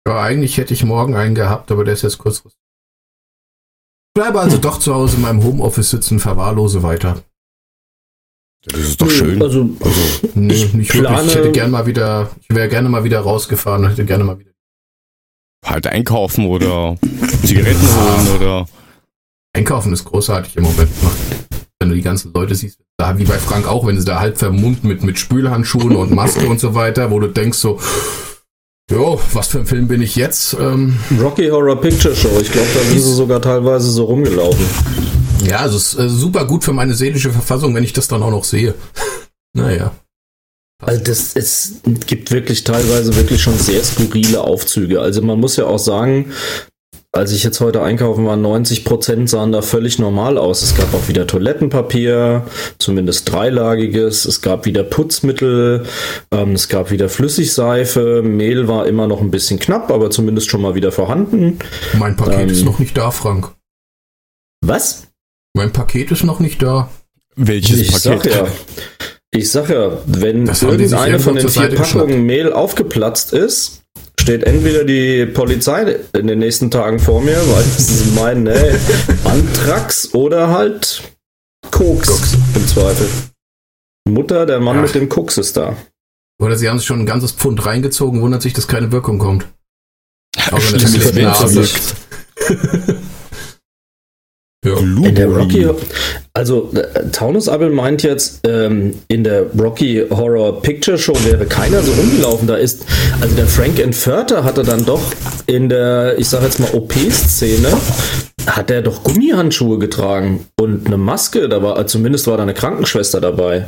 Ja, 0.07 0.21
eigentlich 0.21 0.57
hätte 0.57 0.73
ich 0.73 0.85
morgen 0.85 1.15
einen 1.15 1.35
gehabt, 1.35 1.69
aber 1.71 1.83
der 1.83 1.93
ist 1.95 2.03
jetzt 2.03 2.17
kurzfristig. 2.17 2.60
Ich 4.13 4.21
bleibe 4.21 4.41
also 4.41 4.57
doch 4.57 4.77
zu 4.77 4.93
Hause 4.93 5.15
in 5.15 5.21
meinem 5.21 5.41
Homeoffice 5.41 5.89
sitzen, 5.91 6.19
verwahrlose 6.19 6.83
weiter. 6.83 7.23
Das 8.65 8.77
ist 8.79 9.01
doch 9.01 9.09
schön. 9.09 9.41
Also, 9.41 9.69
Nee, 10.35 10.53
Ich 10.53 10.73
nicht 10.73 10.93
wirklich. 10.93 11.01
plane- 11.03 11.27
Ich 11.29 11.35
hätte 11.35 11.51
gerne 11.53 11.71
mal 11.71 11.85
wieder, 11.85 12.29
ich 12.41 12.53
wäre 12.53 12.67
gerne 12.67 12.89
mal 12.89 13.05
wieder 13.05 13.21
rausgefahren 13.21 13.85
und 13.85 13.91
hätte 13.91 14.03
gerne 14.05 14.25
mal 14.25 14.37
wieder. 14.37 14.51
Halt 15.65 15.87
einkaufen 15.87 16.45
oder 16.47 16.97
Zigaretten 17.45 17.79
holen 17.87 18.35
oder. 18.35 18.65
Einkaufen 19.55 19.93
ist 19.93 20.03
großartig 20.03 20.57
im 20.57 20.63
Moment. 20.63 20.89
Wenn 21.79 21.89
du 21.89 21.95
die 21.95 22.01
ganzen 22.01 22.33
Leute 22.33 22.53
siehst, 22.53 22.79
da 22.97 23.17
wie 23.17 23.23
bei 23.23 23.39
Frank 23.39 23.65
auch, 23.65 23.85
wenn 23.87 23.97
sie 23.97 24.05
da 24.05 24.19
halb 24.19 24.37
vermummt 24.37 24.83
mit, 24.83 25.03
mit 25.03 25.19
Spülhandschuhen 25.19 25.95
und 25.95 26.11
Maske 26.11 26.47
und 26.47 26.59
so 26.59 26.75
weiter, 26.75 27.11
wo 27.11 27.19
du 27.21 27.27
denkst 27.27 27.57
so, 27.57 27.79
Jo, 28.91 29.17
was 29.31 29.47
für 29.47 29.59
ein 29.59 29.65
Film 29.65 29.87
bin 29.87 30.01
ich 30.01 30.17
jetzt? 30.17 30.53
Ähm, 30.59 30.99
Rocky 31.17 31.47
Horror 31.47 31.79
Picture 31.79 32.13
Show. 32.13 32.37
Ich 32.41 32.51
glaube, 32.51 32.67
da 32.73 32.81
sind 32.81 32.99
sie 32.99 33.13
sogar 33.13 33.41
teilweise 33.41 33.89
so 33.89 34.03
rumgelaufen. 34.03 34.65
Ja, 35.45 35.59
also 35.59 35.77
es 35.77 35.93
ist 35.93 35.99
äh, 35.99 36.09
super 36.09 36.43
gut 36.43 36.65
für 36.65 36.73
meine 36.73 36.93
seelische 36.93 37.31
Verfassung, 37.31 37.73
wenn 37.73 37.85
ich 37.85 37.93
das 37.93 38.09
dann 38.09 38.21
auch 38.21 38.31
noch 38.31 38.43
sehe. 38.43 38.75
naja. 39.53 39.95
Also 40.83 41.01
das, 41.05 41.37
es 41.37 41.75
gibt 42.05 42.31
wirklich 42.31 42.65
teilweise 42.65 43.15
wirklich 43.15 43.41
schon 43.41 43.57
sehr 43.57 43.81
skurrile 43.81 44.41
Aufzüge. 44.41 44.99
Also 44.99 45.21
man 45.21 45.39
muss 45.39 45.55
ja 45.55 45.67
auch 45.67 45.79
sagen, 45.79 46.33
als 47.13 47.33
ich 47.33 47.43
jetzt 47.43 47.59
heute 47.59 47.81
einkaufen 47.81 48.25
war, 48.25 48.37
90 48.37 48.85
Prozent 48.85 49.29
sahen 49.29 49.51
da 49.51 49.61
völlig 49.61 49.99
normal 49.99 50.37
aus. 50.37 50.61
Es 50.61 50.75
gab 50.75 50.93
auch 50.93 51.09
wieder 51.09 51.27
Toilettenpapier, 51.27 52.45
zumindest 52.77 53.29
dreilagiges. 53.31 54.23
Es 54.23 54.41
gab 54.41 54.65
wieder 54.65 54.83
Putzmittel. 54.83 55.85
Ähm, 56.31 56.53
es 56.53 56.69
gab 56.69 56.89
wieder 56.89 57.09
Flüssigseife. 57.09 58.21
Mehl 58.23 58.69
war 58.69 58.87
immer 58.87 59.07
noch 59.07 59.19
ein 59.19 59.29
bisschen 59.29 59.59
knapp, 59.59 59.91
aber 59.91 60.09
zumindest 60.09 60.49
schon 60.49 60.61
mal 60.61 60.73
wieder 60.73 60.93
vorhanden. 60.93 61.59
Mein 61.99 62.15
Paket 62.15 62.39
ähm, 62.39 62.49
ist 62.49 62.63
noch 62.63 62.79
nicht 62.79 62.95
da, 62.95 63.11
Frank. 63.11 63.51
Was? 64.61 65.07
Mein 65.53 65.73
Paket 65.73 66.11
ist 66.11 66.23
noch 66.23 66.39
nicht 66.39 66.61
da. 66.61 66.89
Welches 67.35 67.79
ich 67.79 67.91
Paket? 67.91 68.23
Sag 68.23 68.25
ja, 68.25 68.47
ich 69.31 69.51
sag 69.51 69.69
ja, 69.69 69.97
wenn 70.05 70.47
irgendeine 70.47 71.19
von 71.19 71.35
den 71.35 71.49
vier 71.49 71.75
Packungen 71.75 72.23
Mehl 72.25 72.53
aufgeplatzt 72.53 73.33
ist, 73.33 73.80
steht 74.21 74.43
entweder 74.43 74.83
die 74.83 75.25
Polizei 75.25 75.97
in 76.13 76.27
den 76.27 76.39
nächsten 76.39 76.69
Tagen 76.69 76.99
vor 76.99 77.21
mir, 77.21 77.37
weil 77.37 77.63
sie 77.63 78.11
meinen, 78.11 78.45
ey, 78.45 78.75
Antrax 79.23 80.13
oder 80.13 80.49
halt 80.49 81.01
Koks, 81.71 82.07
Koks, 82.07 82.37
im 82.55 82.67
Zweifel. 82.67 83.07
Mutter, 84.07 84.45
der 84.45 84.59
Mann 84.59 84.77
Ach. 84.77 84.83
mit 84.83 84.93
dem 84.93 85.09
Koks 85.09 85.37
ist 85.39 85.57
da. 85.57 85.75
Oder 86.39 86.55
sie 86.55 86.69
haben 86.69 86.77
sich 86.77 86.87
schon 86.87 86.99
ein 86.99 87.05
ganzes 87.05 87.31
Pfund 87.31 87.65
reingezogen, 87.65 88.21
wundert 88.21 88.43
sich, 88.43 88.53
dass 88.53 88.67
keine 88.67 88.91
Wirkung 88.91 89.17
kommt. 89.17 89.47
Aber 90.49 90.61
Stimmt, 90.61 90.83
das 90.83 91.55
wirkt. 91.55 91.95
In 94.81 95.15
der 95.15 95.27
Rocky, 95.27 95.67
also 96.33 96.71
äh, 96.73 97.09
Taunus 97.11 97.47
Abel 97.49 97.69
meint 97.69 98.03
jetzt, 98.03 98.41
ähm, 98.47 98.95
in 99.07 99.23
der 99.23 99.47
Rocky 99.57 100.05
Horror 100.09 100.61
Picture 100.61 100.97
Show 100.97 101.15
wäre 101.25 101.45
keiner 101.45 101.81
so 101.83 101.91
rumgelaufen. 101.91 102.47
Da 102.47 102.55
ist, 102.55 102.85
also 103.19 103.35
der 103.35 103.47
Frank 103.47 103.79
Entförter 103.79 104.43
hatte 104.43 104.63
dann 104.63 104.85
doch 104.85 105.01
in 105.47 105.69
der, 105.69 106.17
ich 106.17 106.29
sag 106.29 106.43
jetzt 106.43 106.59
mal 106.59 106.71
OP-Szene, 106.73 107.69
hat 108.47 108.71
er 108.71 108.81
doch 108.81 109.03
Gummihandschuhe 109.03 109.77
getragen 109.77 110.47
und 110.59 110.87
eine 110.87 110.97
Maske. 110.97 111.49
Da 111.49 111.61
war, 111.61 111.85
zumindest 111.87 112.27
war 112.27 112.37
da 112.37 112.43
eine 112.43 112.53
Krankenschwester 112.53 113.21
dabei. 113.21 113.67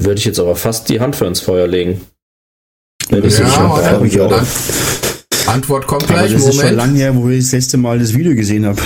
Würde 0.00 0.18
ich 0.18 0.24
jetzt 0.24 0.40
aber 0.40 0.56
fast 0.56 0.88
die 0.88 1.00
Hand 1.00 1.16
für 1.16 1.26
ins 1.26 1.40
Feuer 1.40 1.66
legen. 1.66 2.00
Wenn 3.10 3.24
ich 3.24 3.38
ja, 3.38 3.46
so 3.98 4.04
ich 4.04 4.20
auch. 4.20 4.42
Antwort 5.46 5.86
kommt 5.86 6.06
gleich. 6.06 6.18
Aber 6.18 6.28
das 6.28 6.40
Moment. 6.40 6.54
ist 6.54 6.60
schon 6.60 6.76
lange 6.76 6.98
her, 6.98 7.16
wo 7.16 7.28
ich 7.28 7.42
das 7.42 7.52
letzte 7.52 7.76
Mal 7.76 7.98
das 7.98 8.14
Video 8.14 8.34
gesehen 8.34 8.66
habe. 8.66 8.80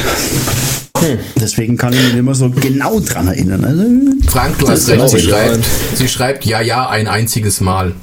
Hm. 1.05 1.19
Deswegen 1.41 1.77
kann 1.77 1.93
ich 1.93 2.03
mich 2.03 2.17
immer 2.17 2.35
so 2.35 2.51
genau 2.51 3.01
dran 3.01 3.29
erinnern. 3.29 3.65
Also, 3.65 4.31
Frank, 4.31 4.59
du 4.59 4.69
hast 4.69 4.89
recht. 4.89 5.09
Sie 5.09 5.21
schreibt, 5.21 5.65
sie 5.95 6.09
schreibt 6.09 6.45
ja, 6.47 6.61
ja, 6.61 6.89
ein 6.89 7.07
einziges 7.07 7.61
Mal. 7.61 7.95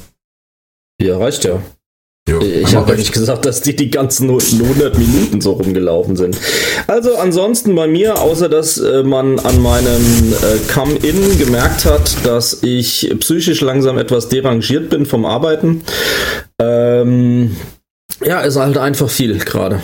Ja, 1.01 1.17
reicht 1.17 1.43
ja. 1.43 1.62
Jo, 2.29 2.39
ich 2.39 2.75
habe 2.75 2.96
nicht 2.96 3.13
gesagt, 3.13 3.46
dass 3.46 3.62
die 3.62 3.75
die 3.75 3.89
ganzen 3.89 4.29
100 4.29 4.96
Minuten 4.96 5.41
so 5.41 5.53
rumgelaufen 5.53 6.15
sind. 6.15 6.38
Also 6.86 7.17
ansonsten 7.17 7.75
bei 7.75 7.88
mir, 7.88 8.22
außer 8.22 8.48
dass 8.48 8.77
äh, 8.77 9.01
man 9.01 9.39
an 9.39 9.60
meinem 9.60 10.31
äh, 10.31 10.72
Come-In 10.72 11.39
gemerkt 11.39 11.86
hat, 11.86 12.15
dass 12.24 12.62
ich 12.62 13.12
psychisch 13.20 13.62
langsam 13.62 13.98
etwas 13.98 14.29
derangiert 14.29 14.91
bin 14.91 15.08
vom 15.08 15.25
Arbeiten. 15.25 15.81
Ähm, 16.60 17.55
ja, 18.24 18.41
ist 18.41 18.55
halt 18.55 18.77
einfach 18.77 19.10
viel 19.10 19.39
gerade 19.39 19.81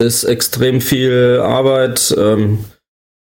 ist 0.00 0.24
extrem 0.24 0.80
viel 0.80 1.40
Arbeit. 1.42 2.14
Ähm, 2.18 2.64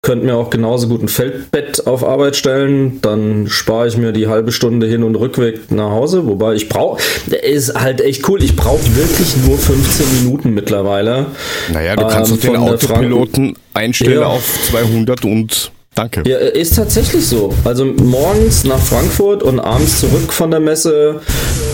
könnte 0.05 0.27
mir 0.27 0.37
auch 0.37 0.51
genauso 0.51 0.87
gut 0.87 1.03
ein 1.03 1.09
Feldbett 1.09 1.87
auf 1.87 2.05
Arbeit 2.05 2.37
stellen, 2.37 3.01
dann 3.01 3.49
spare 3.49 3.89
ich 3.89 3.97
mir 3.97 4.13
die 4.13 4.29
halbe 4.29 4.53
Stunde 4.53 4.87
Hin- 4.87 5.03
und 5.03 5.17
Rückweg 5.17 5.73
nach 5.73 5.91
Hause. 5.91 6.27
Wobei 6.27 6.55
ich 6.55 6.69
brauche, 6.69 7.03
ist 7.43 7.75
halt 7.75 8.03
echt 8.03 8.29
cool, 8.29 8.43
ich 8.43 8.55
brauche 8.55 8.85
wirklich 8.97 9.35
nur 9.47 9.57
15 9.57 10.07
Minuten 10.23 10.51
mittlerweile. 10.51 11.27
Naja, 11.73 11.97
du 11.97 12.07
kannst 12.07 12.33
ähm, 12.33 12.41
den 12.41 12.57
Autopiloten 12.57 13.57
einstellen 13.73 14.21
ja. 14.21 14.27
auf 14.27 14.45
200 14.71 15.25
und 15.25 15.73
danke. 15.95 16.23
Ja, 16.27 16.37
ist 16.37 16.77
tatsächlich 16.77 17.27
so. 17.27 17.55
Also 17.65 17.87
morgens 17.87 18.65
nach 18.65 18.81
Frankfurt 18.81 19.43
und 19.43 19.59
abends 19.59 20.01
zurück 20.01 20.35
von 20.35 20.51
der 20.51 20.61
Messe. 20.61 21.21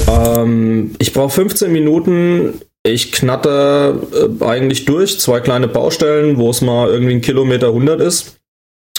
Ähm, 0.09 0.93
ich 1.01 1.13
brauche 1.13 1.31
15 1.31 1.73
Minuten 1.73 2.61
ich 2.83 3.13
knatter 3.13 4.01
äh, 4.13 4.45
eigentlich 4.45 4.85
durch, 4.85 5.21
zwei 5.21 5.41
kleine 5.41 5.69
Baustellen, 5.69 6.39
wo 6.39 6.51
es 6.51 6.61
mal 6.61 6.89
irgendwie 6.89 7.15
ein 7.15 7.21
Kilometer 7.21 7.69
100 7.69 8.01
ist. 8.01 8.37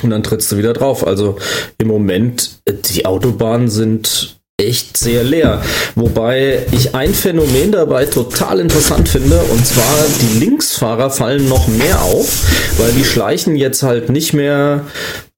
Und 0.04 0.10
dann 0.10 0.24
trittst 0.24 0.52
du 0.52 0.58
wieder 0.58 0.74
drauf. 0.74 1.06
Also 1.06 1.38
im 1.78 1.88
Moment, 1.88 2.62
äh, 2.66 2.74
die 2.74 3.06
Autobahnen 3.06 3.70
sind 3.70 4.41
echt 4.62 4.98
sehr 4.98 5.24
leer. 5.24 5.62
Wobei 5.96 6.66
ich 6.72 6.96
ein 6.96 7.14
Phänomen 7.14 7.72
dabei 7.72 8.06
total 8.06 8.60
interessant 8.60 9.10
finde, 9.10 9.40
und 9.52 9.66
zwar 9.66 10.06
die 10.22 10.40
Linksfahrer 10.40 11.10
fallen 11.10 11.50
noch 11.50 11.68
mehr 11.68 12.02
auf, 12.02 12.44
weil 12.78 12.92
die 12.92 13.06
schleichen 13.06 13.56
jetzt 13.56 13.84
halt 13.84 14.10
nicht 14.10 14.34
mehr 14.34 14.86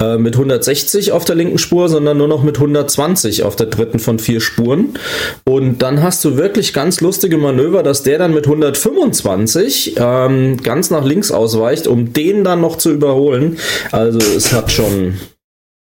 äh, 0.02 0.18
mit 0.18 0.36
160 0.36 1.12
auf 1.12 1.26
der 1.26 1.36
linken 1.36 1.58
Spur, 1.58 1.90
sondern 1.90 2.18
nur 2.18 2.28
noch 2.28 2.44
mit 2.44 2.58
120 2.58 3.44
auf 3.44 3.56
der 3.56 3.68
dritten 3.68 4.00
von 4.00 4.20
vier 4.20 4.42
Spuren. 4.42 4.98
Und 5.46 5.82
dann 5.82 6.02
hast 6.02 6.24
du 6.26 6.38
wirklich 6.38 6.74
ganz 6.74 7.02
lustige 7.02 7.38
Manöver, 7.38 7.84
dass 7.84 8.04
der 8.04 8.18
dann 8.18 8.34
mit 8.34 8.46
125 8.46 9.96
ähm, 9.98 10.58
ganz 10.58 10.90
nach 10.90 11.06
links 11.06 11.32
ausweicht, 11.32 11.88
um 11.88 12.14
den 12.14 12.44
dann 12.44 12.62
noch 12.62 12.78
zu 12.78 12.92
überholen. 12.92 13.58
Also 13.92 14.20
es 14.20 14.52
hat 14.52 14.72
schon 14.72 15.20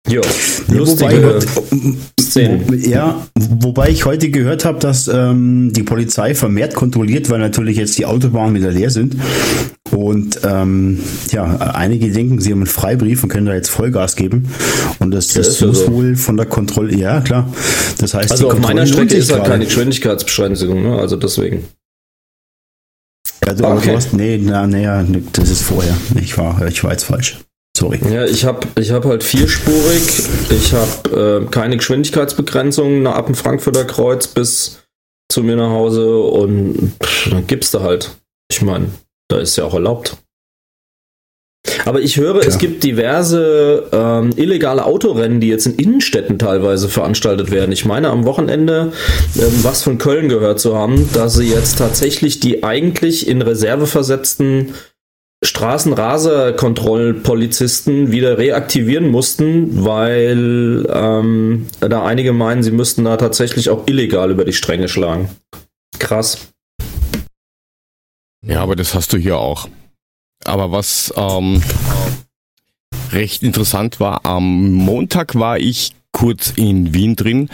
ja, 0.07 0.21
lustige 0.67 1.41
wobei, 1.71 1.97
Szenen. 2.27 2.63
Ja, 2.89 3.27
wobei 3.35 3.89
ich 3.89 4.05
heute 4.05 4.29
gehört 4.29 4.65
habe, 4.65 4.79
dass 4.79 5.07
ähm, 5.07 5.71
die 5.73 5.83
Polizei 5.83 6.35
vermehrt 6.35 6.75
kontrolliert, 6.75 7.29
weil 7.29 7.39
natürlich 7.39 7.77
jetzt 7.77 7.97
die 7.97 8.05
Autobahnen 8.05 8.55
wieder 8.55 8.71
leer 8.71 8.89
sind. 8.89 9.15
Und 9.91 10.41
ähm, 10.43 10.99
ja, 11.31 11.57
einige 11.57 12.11
denken, 12.11 12.39
sie 12.39 12.51
haben 12.51 12.59
einen 12.59 12.67
Freibrief 12.67 13.23
und 13.23 13.29
können 13.29 13.45
da 13.45 13.53
jetzt 13.53 13.69
Vollgas 13.69 14.15
geben. 14.15 14.47
Und 14.99 15.11
das, 15.11 15.29
das, 15.29 15.47
das 15.47 15.61
muss 15.61 15.85
so. 15.85 15.91
wohl 15.91 16.15
von 16.15 16.37
der 16.37 16.45
Kontrolle, 16.45 16.95
ja 16.95 17.21
klar. 17.21 17.51
Das 17.97 18.13
heißt, 18.13 18.31
also 18.31 18.51
auf 18.51 18.59
meiner 18.59 18.85
Strecke 18.85 19.15
ist 19.15 19.31
halt 19.31 19.45
keine 19.45 19.65
Geschwindigkeitsbeschränkung, 19.65 20.83
ne? 20.83 20.99
also 20.99 21.15
deswegen. 21.15 21.63
Ja, 23.45 23.53
du, 23.53 23.65
okay. 23.65 23.89
du 23.89 23.95
hast, 23.95 24.13
nee, 24.13 24.39
na, 24.43 24.67
nee, 24.67 24.87
das 25.33 25.49
ist 25.49 25.61
vorher. 25.61 25.95
Ich 26.21 26.37
war, 26.37 26.65
ich 26.67 26.83
war 26.83 26.91
jetzt 26.91 27.05
falsch. 27.05 27.37
Sorry. 27.77 27.99
Ja, 28.11 28.25
ich 28.25 28.43
habe 28.43 28.67
ich 28.79 28.89
hab 28.89 29.05
halt 29.05 29.23
vierspurig. 29.23 30.23
Ich 30.49 30.73
habe 30.73 31.43
äh, 31.45 31.51
keine 31.51 31.77
Geschwindigkeitsbegrenzung 31.77 33.05
ab 33.05 33.27
dem 33.27 33.35
Frankfurter 33.35 33.85
Kreuz 33.85 34.25
bis 34.25 34.79
zu 35.31 35.43
mir 35.43 35.57
nach 35.57 35.69
Hause 35.69 36.17
und 36.17 36.93
pff, 37.03 37.29
dann 37.29 37.45
gibst 37.45 37.75
du 37.75 37.81
halt. 37.81 38.15
Ich 38.49 38.63
meine, 38.63 38.87
da 39.27 39.37
ist 39.37 39.57
ja 39.57 39.65
auch 39.65 39.75
erlaubt. 39.75 40.17
Aber 41.85 42.01
ich 42.01 42.17
höre, 42.17 42.39
Klar. 42.39 42.47
es 42.47 42.57
gibt 42.57 42.83
diverse 42.83 43.89
ähm, 43.91 44.31
illegale 44.35 44.83
Autorennen, 44.83 45.39
die 45.39 45.49
jetzt 45.49 45.67
in 45.67 45.75
Innenstädten 45.75 46.39
teilweise 46.39 46.89
veranstaltet 46.89 47.51
werden. 47.51 47.71
Ich 47.71 47.85
meine, 47.85 48.09
am 48.09 48.25
Wochenende 48.25 48.91
ähm, 49.35 49.59
was 49.61 49.83
von 49.83 49.99
Köln 49.99 50.29
gehört 50.29 50.59
zu 50.59 50.75
haben, 50.75 51.07
dass 51.13 51.35
sie 51.35 51.51
jetzt 51.51 51.77
tatsächlich 51.77 52.39
die 52.39 52.63
eigentlich 52.63 53.27
in 53.27 53.43
Reserve 53.43 53.85
versetzten 53.85 54.73
Straßenraserkontrollpolizisten 55.43 58.11
wieder 58.11 58.39
reaktivieren 58.39 59.09
mussten, 59.09 59.85
weil 59.85 60.87
ähm, 60.91 61.67
da 61.79 62.03
einige 62.03 62.33
meinen, 62.33 62.63
sie 62.63 62.71
müssten 62.71 63.05
da 63.05 63.17
tatsächlich 63.17 63.69
auch 63.69 63.85
illegal 63.87 64.31
über 64.31 64.45
die 64.45 64.53
Stränge 64.53 64.89
schlagen. 64.89 65.29
Krass. 65.99 66.47
Ja, 68.43 68.63
aber 68.63 68.75
das 68.75 68.95
hast 68.95 69.13
du 69.13 69.17
hier 69.17 69.37
auch. 69.37 69.69
Aber 70.43 70.71
was 70.71 71.13
ähm, 71.15 71.61
recht 73.11 73.43
interessant 73.43 73.99
war, 73.99 74.25
am 74.25 74.71
Montag 74.71 75.35
war 75.35 75.59
ich 75.59 75.93
kurz 76.11 76.51
in 76.55 76.95
Wien 76.95 77.15
drin. 77.15 77.47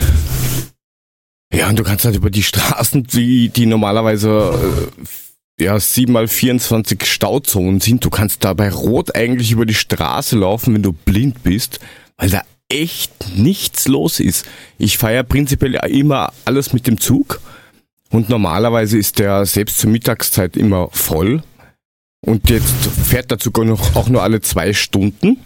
Ja, 1.52 1.68
und 1.68 1.78
du 1.78 1.84
kannst 1.84 2.04
halt 2.04 2.16
über 2.16 2.30
die 2.30 2.42
Straßen, 2.42 3.04
die, 3.04 3.50
die 3.50 3.66
normalerweise 3.66 4.88
äh, 4.98 5.04
ja, 5.60 5.78
7 5.78 6.12
mal 6.12 6.28
24 6.28 7.04
Stauzonen 7.06 7.80
sind. 7.80 8.04
Du 8.04 8.10
kannst 8.10 8.44
da 8.44 8.54
bei 8.54 8.70
Rot 8.70 9.14
eigentlich 9.14 9.52
über 9.52 9.66
die 9.66 9.74
Straße 9.74 10.36
laufen, 10.36 10.74
wenn 10.74 10.82
du 10.82 10.92
blind 10.92 11.42
bist, 11.42 11.80
weil 12.16 12.30
da 12.30 12.42
echt 12.68 13.36
nichts 13.36 13.86
los 13.86 14.20
ist. 14.20 14.46
Ich 14.78 14.98
feiere 14.98 15.22
prinzipiell 15.22 15.74
immer 15.88 16.32
alles 16.44 16.72
mit 16.72 16.86
dem 16.86 16.98
Zug 16.98 17.40
und 18.10 18.28
normalerweise 18.28 18.98
ist 18.98 19.18
der 19.18 19.46
selbst 19.46 19.78
zur 19.78 19.90
Mittagszeit 19.90 20.56
immer 20.56 20.88
voll. 20.92 21.42
Und 22.20 22.48
jetzt 22.48 22.72
fährt 23.04 23.30
er 23.30 23.38
sogar 23.38 23.66
noch, 23.66 23.96
auch 23.96 24.08
nur 24.08 24.22
alle 24.22 24.40
zwei 24.40 24.72
Stunden. 24.72 25.38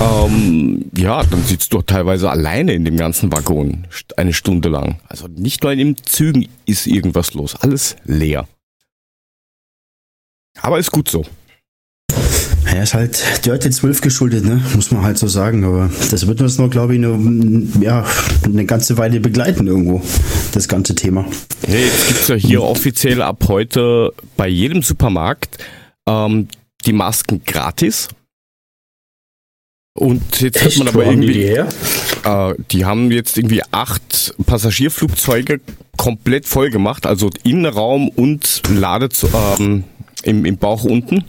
Ähm, 0.00 0.90
ja, 0.96 1.22
dann 1.24 1.44
sitzt 1.44 1.72
du 1.72 1.82
teilweise 1.82 2.30
alleine 2.30 2.72
in 2.72 2.84
dem 2.84 2.96
ganzen 2.96 3.32
Waggon, 3.32 3.86
eine 4.16 4.32
Stunde 4.32 4.68
lang. 4.68 5.00
Also 5.08 5.28
nicht 5.28 5.62
nur 5.62 5.72
in 5.72 5.78
den 5.78 5.96
Zügen 5.96 6.48
ist 6.66 6.86
irgendwas 6.86 7.34
los, 7.34 7.54
alles 7.54 7.96
leer. 8.04 8.48
Aber 10.62 10.78
ist 10.78 10.90
gut 10.90 11.08
so. 11.08 11.24
Er 12.66 12.82
ist 12.82 12.94
halt 12.94 13.46
Dirty 13.46 13.70
12 13.70 14.02
geschuldet, 14.02 14.44
ne? 14.44 14.62
muss 14.74 14.90
man 14.90 15.02
halt 15.02 15.18
so 15.18 15.26
sagen. 15.26 15.64
Aber 15.64 15.90
das 16.10 16.26
wird 16.26 16.40
uns 16.40 16.58
noch, 16.58 16.68
glaube 16.68 16.94
ich, 16.94 17.00
nur, 17.00 17.18
ja, 17.80 18.04
eine 18.44 18.66
ganze 18.66 18.98
Weile 18.98 19.20
begleiten 19.20 19.66
irgendwo, 19.66 20.02
das 20.52 20.68
ganze 20.68 20.94
Thema. 20.94 21.24
Nee, 21.66 21.84
jetzt 21.84 22.08
gibt's 22.08 22.28
ja 22.28 22.34
hier 22.34 22.62
offiziell 22.62 23.22
ab 23.22 23.44
heute 23.48 24.12
bei 24.36 24.48
jedem 24.48 24.82
Supermarkt 24.82 25.58
ähm, 26.06 26.48
die 26.84 26.92
Masken 26.92 27.42
gratis. 27.44 28.08
Und 29.94 30.40
jetzt 30.40 30.56
Echt? 30.56 30.66
hat 30.66 30.76
man 30.78 30.88
aber 30.88 31.06
Wo 31.06 31.10
irgendwie. 31.10 31.32
die 31.32 31.44
her? 31.44 31.68
Äh, 32.24 32.54
die 32.70 32.84
haben 32.84 33.10
jetzt 33.10 33.36
irgendwie 33.36 33.62
acht 33.72 34.34
Passagierflugzeuge 34.46 35.60
komplett 35.96 36.46
voll 36.46 36.70
gemacht, 36.70 37.06
also 37.06 37.30
Innenraum 37.42 38.08
und 38.08 38.62
Lade 38.72 39.08
ähm, 39.58 39.84
im, 40.28 40.44
im 40.44 40.58
Bauch 40.58 40.84
unten. 40.84 41.24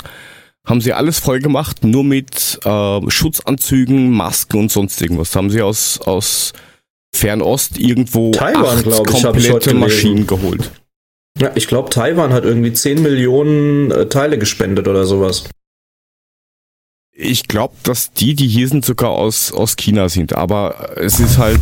Haben 0.66 0.82
sie 0.82 0.94
alles 0.94 1.20
voll 1.20 1.40
gemacht, 1.40 1.84
nur 1.84 2.04
mit 2.04 2.60
äh, 2.64 3.10
Schutzanzügen, 3.10 4.12
Masken 4.12 4.60
und 4.60 4.72
sonst 4.72 5.02
irgendwas. 5.02 5.36
Haben 5.36 5.50
sie 5.50 5.62
aus, 5.62 6.00
aus 6.02 6.54
Fernost 7.16 7.80
irgendwo 7.80 8.32
Taiwan, 8.32 8.66
acht 8.66 8.86
ich, 8.86 8.94
ich 8.94 9.04
komplette 9.04 9.60
gelesen. 9.60 9.80
Maschinen 9.80 10.28
geholt. 10.28 10.72
Ja, 11.40 11.52
ich 11.56 11.68
glaube, 11.68 11.90
Taiwan 11.90 12.34
hat 12.34 12.44
irgendwie 12.44 12.74
10 12.74 13.02
Millionen 13.02 13.92
äh, 13.92 14.08
Teile 14.08 14.38
gespendet 14.38 14.88
oder 14.88 15.06
sowas. 15.06 15.46
Ich 17.22 17.48
glaube, 17.48 17.76
dass 17.84 18.14
die, 18.14 18.36
die 18.36 18.48
hier 18.48 18.68
sind, 18.68 18.86
sogar 18.86 19.12
aus, 19.12 19.52
aus 19.52 19.76
China 19.76 20.08
sind. 20.10 20.34
Aber 20.34 20.98
es 20.98 21.20
ist 21.20 21.38
halt. 21.38 21.62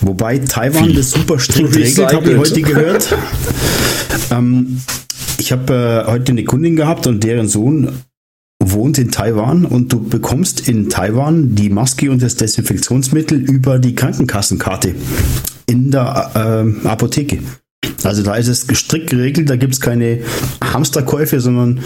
Wobei 0.00 0.38
Taiwan 0.38 0.86
Viel. 0.86 0.96
das 0.96 1.12
super 1.12 1.38
strikt 1.38 1.74
regelt, 1.74 2.12
habe 2.12 2.32
ich 2.32 2.38
heute 2.38 2.62
gehört. 2.62 3.16
ähm, 4.30 4.80
ich 5.40 5.52
habe 5.52 6.04
äh, 6.06 6.10
heute 6.10 6.32
eine 6.32 6.44
Kundin 6.44 6.76
gehabt 6.76 7.06
und 7.06 7.24
deren 7.24 7.48
Sohn 7.48 7.88
wohnt 8.62 8.98
in 8.98 9.10
Taiwan 9.10 9.64
und 9.64 9.90
du 9.90 10.06
bekommst 10.06 10.68
in 10.68 10.90
Taiwan 10.90 11.54
die 11.54 11.70
Maske 11.70 12.10
und 12.10 12.20
das 12.20 12.36
Desinfektionsmittel 12.36 13.38
über 13.38 13.78
die 13.78 13.94
Krankenkassenkarte 13.94 14.94
in 15.66 15.90
der 15.90 16.30
ähm, 16.34 16.86
Apotheke. 16.86 17.38
Also 18.04 18.22
da 18.22 18.34
ist 18.34 18.48
es 18.48 18.66
strikt 18.78 19.08
geregelt, 19.08 19.48
da 19.48 19.56
gibt 19.56 19.72
es 19.72 19.80
keine 19.80 20.20
Hamsterkäufe, 20.62 21.40
sondern 21.40 21.80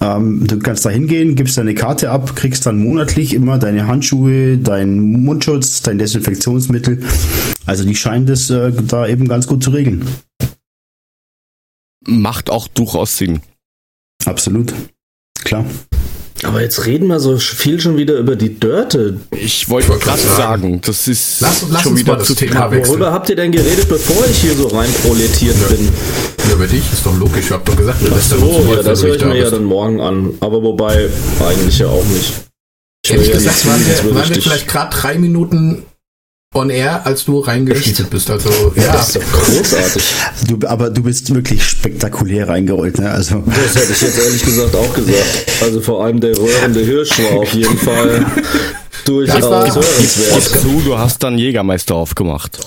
ähm, 0.00 0.44
du 0.44 0.58
kannst 0.58 0.84
da 0.84 0.90
hingehen, 0.90 1.36
gibst 1.36 1.58
deine 1.58 1.74
Karte 1.74 2.10
ab, 2.10 2.34
kriegst 2.34 2.66
dann 2.66 2.78
monatlich 2.78 3.34
immer 3.34 3.58
deine 3.58 3.86
Handschuhe, 3.86 4.58
deinen 4.58 5.22
Mundschutz, 5.22 5.82
dein 5.82 5.98
Desinfektionsmittel. 5.98 7.02
Also 7.66 7.84
die 7.84 7.94
scheinen 7.94 8.26
das 8.26 8.50
äh, 8.50 8.72
da 8.88 9.06
eben 9.06 9.28
ganz 9.28 9.46
gut 9.46 9.62
zu 9.62 9.70
regeln. 9.70 10.02
Macht 12.06 12.50
auch 12.50 12.68
durchaus 12.68 13.18
Sinn. 13.18 13.40
Absolut. 14.24 14.72
Klar. 15.44 15.64
Aber 16.42 16.60
jetzt 16.60 16.84
reden 16.84 17.06
wir 17.08 17.18
so 17.18 17.38
viel 17.38 17.80
schon 17.80 17.96
wieder 17.96 18.18
über 18.18 18.36
die 18.36 18.60
Dörte. 18.60 19.18
Ich 19.30 19.68
wollte 19.70 19.98
gerade 19.98 20.20
sagen. 20.20 20.36
sagen, 20.36 20.80
das 20.82 21.08
ist 21.08 21.40
Lass, 21.40 21.64
lass 21.70 21.82
schon 21.82 21.96
wieder 21.96 22.16
das 22.16 22.26
zu 22.26 22.34
Thema 22.34 22.70
wechseln. 22.70 22.90
Worüber 22.90 23.12
habt 23.12 23.30
ihr 23.30 23.36
denn 23.36 23.52
geredet, 23.52 23.88
bevor 23.88 24.24
ich 24.26 24.38
hier 24.38 24.54
so 24.54 24.66
rein 24.68 24.90
proletiert 25.02 25.56
bin? 25.68 25.88
Ja, 26.46 26.54
über 26.54 26.66
dich 26.66 26.92
ist 26.92 27.06
doch 27.06 27.16
logisch. 27.18 27.46
Ich 27.46 27.50
hab 27.50 27.64
doch 27.64 27.76
gesagt, 27.76 27.98
Oh, 28.02 28.62
nur, 28.62 28.76
ja, 28.76 28.82
das 28.82 29.02
höre 29.02 29.14
ich 29.14 29.20
nicht 29.22 29.26
mir 29.26 29.38
da 29.38 29.44
ja 29.44 29.50
dann 29.50 29.64
morgen 29.64 30.00
an. 30.00 30.34
Aber 30.40 30.62
wobei, 30.62 31.08
eigentlich 31.40 31.78
ja 31.78 31.86
auch 31.86 32.04
nicht. 32.04 32.34
Ich 33.04 33.12
Ehrlich 33.12 33.28
will 33.28 33.34
ja 33.34 33.38
gesagt, 33.38 33.56
nicht 33.56 33.66
waren 33.66 33.86
wir, 33.86 34.14
waren 34.14 34.28
wir 34.28 34.42
vielleicht 34.42 34.68
gerade 34.68 34.94
drei 34.94 35.18
Minuten 35.18 35.84
on 36.56 36.70
air, 36.70 37.06
als 37.06 37.24
du 37.24 37.38
reingeschnitten 37.40 38.06
bist. 38.10 38.30
Also, 38.30 38.48
Ja, 38.74 38.82
ja. 38.84 38.92
das 38.92 39.08
ist 39.14 39.16
doch 39.16 39.32
großartig. 39.44 40.02
Du, 40.48 40.66
aber 40.66 40.90
du 40.90 41.02
bist 41.02 41.32
wirklich 41.34 41.62
spektakulär 41.62 42.48
reingerollt. 42.48 42.98
Ne? 42.98 43.10
Also 43.10 43.42
Das 43.46 43.74
hätte 43.76 43.92
ich 43.92 44.00
jetzt 44.02 44.18
ehrlich 44.18 44.44
gesagt 44.44 44.74
auch 44.74 44.92
gesagt. 44.94 45.46
Also 45.62 45.80
vor 45.80 46.04
allem 46.04 46.20
der 46.20 46.36
röhrende 46.36 46.80
Hirsch 46.80 47.18
war 47.20 47.40
auf 47.40 47.52
jeden 47.52 47.78
Fall 47.78 48.24
durchaus 49.04 49.40
Das 49.40 49.50
war- 49.50 49.64
Gib 49.64 49.74
hörenswert. 49.74 50.42
zu, 50.62 50.82
du 50.84 50.98
hast 50.98 51.22
dann 51.22 51.38
Jägermeister 51.38 51.94
aufgemacht. 51.94 52.58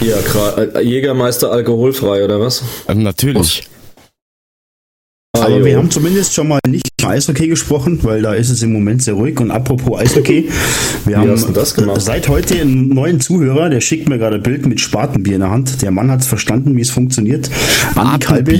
Ja, 0.00 0.16
äh, 0.56 0.80
Jägermeister 0.82 1.50
alkoholfrei 1.50 2.24
oder 2.24 2.38
was? 2.40 2.62
Ähm, 2.88 3.02
natürlich. 3.02 3.66
Aber 5.36 5.64
wir 5.64 5.76
haben 5.76 5.90
zumindest 5.90 6.34
schon 6.34 6.48
mal 6.48 6.60
nicht 6.66 6.87
über 7.08 7.16
Eishockey 7.16 7.48
gesprochen, 7.48 7.98
weil 8.02 8.22
da 8.22 8.34
ist 8.34 8.50
es 8.50 8.62
im 8.62 8.72
Moment 8.72 9.02
sehr 9.02 9.14
ruhig. 9.14 9.40
Und 9.40 9.50
apropos 9.50 9.98
Eishockey, 10.00 10.48
wir 11.06 11.18
haben 11.18 11.52
das 11.54 11.74
gemacht? 11.74 12.00
seit 12.02 12.28
heute 12.28 12.60
einen 12.60 12.88
neuen 12.90 13.20
Zuhörer, 13.20 13.70
der 13.70 13.80
schickt 13.80 14.08
mir 14.08 14.18
gerade 14.18 14.36
ein 14.36 14.42
Bild 14.42 14.66
mit 14.66 14.80
Spatenbier 14.80 15.34
in 15.34 15.40
der 15.40 15.50
Hand. 15.50 15.80
Der 15.82 15.90
Mann 15.90 16.10
hat 16.10 16.20
es 16.20 16.26
verstanden, 16.26 16.76
wie 16.76 16.82
es 16.82 16.90
funktioniert. 16.90 17.50
Andi 17.94 18.24
Kalbe, 18.26 18.58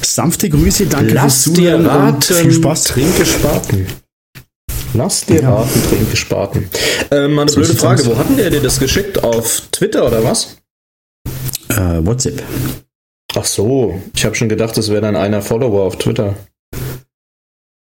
sanfte 0.00 0.48
Grüße, 0.48 0.86
danke 0.86 1.14
Lass 1.14 1.44
fürs 1.44 1.54
dir 1.54 1.62
Zuhören 1.62 1.80
und 1.80 1.86
raten, 1.86 2.34
viel 2.34 2.52
Spaß. 2.52 2.84
trinke 2.84 3.26
Spaten. 3.26 3.86
Lass 4.94 5.24
dir 5.24 5.40
Ja. 5.42 5.54
raten, 5.54 5.80
trinke 5.88 6.16
Spaten. 6.16 6.64
Ähm, 7.10 7.38
eine 7.38 7.50
So 7.50 7.56
blöde 7.60 7.74
Frage, 7.74 8.06
wo 8.06 8.16
hatten 8.16 8.36
der 8.36 8.50
dir 8.50 8.60
das 8.60 8.78
geschickt? 8.78 9.24
Auf 9.24 9.62
Twitter 9.72 10.06
oder 10.06 10.22
was? 10.22 10.56
Äh, 11.70 12.04
WhatsApp. 12.04 12.42
Ach 13.34 13.44
so, 13.46 14.00
ich 14.14 14.24
habe 14.26 14.34
schon 14.34 14.50
gedacht, 14.50 14.76
das 14.76 14.90
wäre 14.90 15.00
dann 15.00 15.16
einer 15.16 15.40
Follower 15.40 15.82
auf 15.84 15.96
Twitter. 15.96 16.34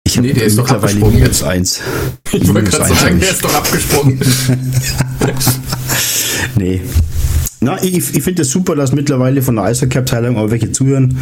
Ich 0.04 0.16
habe 0.16 0.26
Nee, 0.26 0.32
der 0.34 0.44
ist 0.44 0.58
doch 0.58 0.64
mittlerweile 0.64 0.84
abgesprungen 0.86 1.14
minus 1.14 1.28
jetzt. 1.40 1.44
eins. 1.44 1.80
Ich 2.32 2.54
wollte 2.54 2.70
gerade 2.70 2.94
sagen, 2.94 3.20
der 3.20 3.30
ist 3.30 3.44
doch 3.44 3.54
abgesprungen. 3.54 4.20
Nee. 6.56 6.80
Na, 7.60 7.80
ich, 7.82 7.94
ich 8.16 8.22
finde 8.22 8.42
es 8.42 8.50
super, 8.50 8.74
dass 8.74 8.92
mittlerweile 8.92 9.40
von 9.40 9.54
der 9.54 9.64
Eishockey-Abteilung 9.64 10.36
auch 10.36 10.50
welche 10.50 10.72
zuhören. 10.72 11.16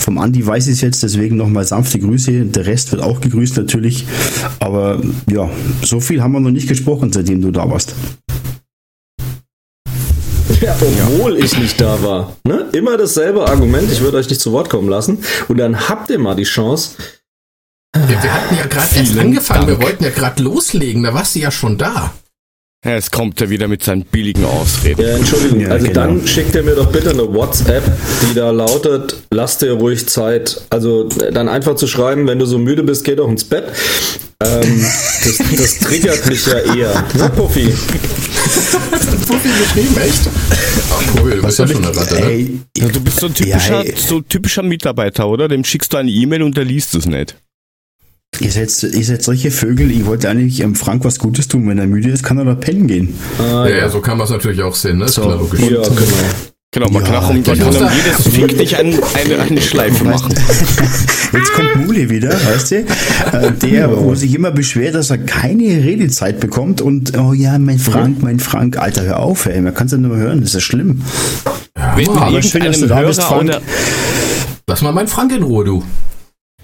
Vom 0.00 0.18
Andi 0.18 0.44
weiß 0.44 0.66
ich 0.66 0.74
es 0.74 0.80
jetzt, 0.80 1.02
deswegen 1.04 1.36
nochmal 1.36 1.64
sanfte 1.64 2.00
Grüße. 2.00 2.46
Der 2.46 2.66
Rest 2.66 2.90
wird 2.90 3.02
auch 3.02 3.20
gegrüßt 3.20 3.56
natürlich. 3.56 4.04
Aber 4.58 5.00
ja, 5.30 5.48
so 5.82 6.00
viel 6.00 6.20
haben 6.22 6.32
wir 6.32 6.40
noch 6.40 6.50
nicht 6.50 6.68
gesprochen, 6.68 7.12
seitdem 7.12 7.40
du 7.40 7.52
da 7.52 7.70
warst. 7.70 7.94
Ja, 10.60 10.76
obwohl 10.80 11.36
ich 11.36 11.56
nicht 11.58 11.80
da 11.80 12.02
war. 12.02 12.36
Ne? 12.44 12.66
Immer 12.72 12.96
dasselbe 12.96 13.46
Argument, 13.48 13.90
ich 13.92 14.00
würde 14.00 14.16
euch 14.16 14.28
nicht 14.28 14.40
zu 14.40 14.52
Wort 14.52 14.68
kommen 14.68 14.88
lassen. 14.88 15.18
Und 15.48 15.58
dann 15.58 15.88
habt 15.88 16.10
ihr 16.10 16.18
mal 16.18 16.34
die 16.34 16.44
Chance. 16.44 16.96
Ja, 18.02 18.22
wir 18.22 18.32
hatten 18.34 18.56
ja 18.56 18.66
gerade 18.66 18.96
erst 18.96 19.18
angefangen, 19.18 19.66
Dank. 19.66 19.78
wir 19.80 19.86
wollten 19.86 20.04
ja 20.04 20.10
gerade 20.10 20.42
loslegen, 20.42 21.02
da 21.02 21.14
warst 21.14 21.34
du 21.34 21.38
ja 21.40 21.50
schon 21.50 21.78
da. 21.78 22.12
Ja, 22.84 22.92
jetzt 22.94 23.10
kommt 23.10 23.40
er 23.40 23.50
wieder 23.50 23.66
mit 23.66 23.82
seinen 23.82 24.04
billigen 24.04 24.44
Ausreden. 24.44 25.02
Ja, 25.02 25.16
Entschuldigung, 25.16 25.60
Ja, 25.60 25.68
also 25.70 25.88
genau. 25.88 26.00
dann 26.00 26.26
schickt 26.26 26.54
ihr 26.54 26.62
mir 26.62 26.76
doch 26.76 26.86
bitte 26.92 27.10
eine 27.10 27.32
WhatsApp, 27.34 27.82
die 28.22 28.34
da 28.34 28.50
lautet, 28.50 29.16
lasst 29.32 29.62
dir 29.62 29.72
ruhig 29.72 30.06
Zeit. 30.08 30.60
Also 30.70 31.08
äh, 31.20 31.32
dann 31.32 31.48
einfach 31.48 31.74
zu 31.74 31.88
schreiben, 31.88 32.28
wenn 32.28 32.38
du 32.38 32.46
so 32.46 32.58
müde 32.58 32.84
bist, 32.84 33.02
geh 33.04 33.16
doch 33.16 33.28
ins 33.28 33.42
Bett. 33.44 33.64
Ähm, 34.40 34.84
das, 35.24 35.38
das 35.56 35.78
triggert 35.80 36.26
mich 36.28 36.46
ja 36.46 36.58
eher. 36.58 36.90
Puffi? 37.34 37.72
So 39.26 39.34
viel 39.38 39.52
geschrieben, 39.58 39.96
echt? 40.00 40.20
Ach, 40.92 41.16
Puppi, 41.16 41.30
du 41.36 41.42
bist 41.42 41.58
ja 41.58 41.66
schon 41.66 41.84
eine 41.84 41.96
Ratte, 41.96 42.14
ne? 42.14 42.26
Ey, 42.26 42.60
Ja, 42.76 42.86
du 42.88 43.00
bist 43.00 43.18
so 43.18 43.26
ein 43.26 43.34
typischer, 43.34 43.84
Ja, 43.84 43.96
so 43.96 44.18
ein 44.18 44.28
typischer 44.28 44.62
Mitarbeiter, 44.62 45.26
oder? 45.28 45.48
Dem 45.48 45.64
schickst 45.64 45.92
du 45.92 45.96
eine 45.96 46.10
E-Mail 46.10 46.42
und 46.42 46.56
der 46.56 46.64
liest 46.64 46.94
es 46.94 47.06
nicht. 47.06 47.36
Ihr, 48.40 48.50
seid, 48.50 48.82
ihr 48.82 49.04
seid 49.04 49.22
solche 49.22 49.50
Vögel. 49.50 49.90
Ich 49.90 50.06
wollte 50.06 50.28
eigentlich 50.28 50.60
ähm, 50.60 50.74
Frank 50.74 51.04
was 51.04 51.18
Gutes 51.18 51.48
tun. 51.48 51.68
Wenn 51.68 51.78
er 51.78 51.86
müde 51.86 52.10
ist, 52.10 52.22
kann 52.22 52.38
er 52.38 52.44
da 52.44 52.54
pennen 52.54 52.86
gehen. 52.86 53.14
Ah, 53.38 53.66
Ja, 53.68 53.76
ja, 53.76 53.88
so 53.88 54.00
kann 54.00 54.18
man 54.18 54.24
es 54.26 54.30
natürlich 54.30 54.62
auch 54.62 54.74
sehen, 54.74 54.98
ne? 54.98 55.04
Ist 55.06 55.14
So. 55.14 55.22
klar, 55.22 55.36
logisch. 55.36 55.60
ja, 55.60 55.68
genau. 55.82 55.92
Genau, 56.72 56.88
man 56.90 57.02
Ja, 57.04 57.08
kann 57.08 57.16
auch 57.24 57.30
um, 57.30 57.36
man 57.36 57.42
genau. 57.44 57.70
kann 57.70 57.76
um 57.84 57.88
jedes 57.94 58.34
Fick 58.34 58.58
dich 58.58 58.76
ein, 58.76 58.94
eine, 59.14 59.42
eine 59.42 59.60
Schleife 59.62 60.04
machen. 60.04 60.34
Jetzt 61.32 61.52
kommt 61.54 61.86
Muli 61.86 62.10
wieder, 62.10 62.30
weißt 62.32 62.70
du? 62.72 62.76
Äh, 62.76 63.52
Der, 63.62 63.96
wo 63.98 64.14
sich 64.14 64.34
immer 64.34 64.50
beschwert, 64.50 64.94
dass 64.94 65.08
er 65.10 65.18
keine 65.18 65.64
Redezeit 65.64 66.38
bekommt 66.40 66.82
und, 66.82 67.16
oh 67.18 67.32
ja, 67.32 67.58
mein 67.58 67.78
Frank, 67.78 68.22
mein 68.22 68.40
Frank, 68.40 68.76
Alter, 68.78 69.02
hör 69.04 69.20
auf, 69.20 69.46
ey, 69.46 69.60
man 69.62 69.72
kann 69.74 69.86
es 69.86 69.92
ja 69.92 69.98
nur 69.98 70.16
hören, 70.16 70.40
das 70.40 70.50
ist 70.50 70.54
ja 70.54 70.60
schlimm. 70.60 71.02
Wenn, 71.94 72.06
wenn 72.08 72.18
aber 72.18 72.42
schön, 72.42 72.64
dass 72.64 72.80
du 72.80 72.86
da 72.88 72.96
Hörer 72.98 73.08
bist, 73.08 73.22
Frank. 73.22 73.44
oder 73.48 73.62
Lass 74.66 74.82
mal 74.82 74.92
meinen 74.92 75.08
Frank 75.08 75.34
in 75.34 75.42
Ruhe, 75.44 75.64
du. 75.64 75.82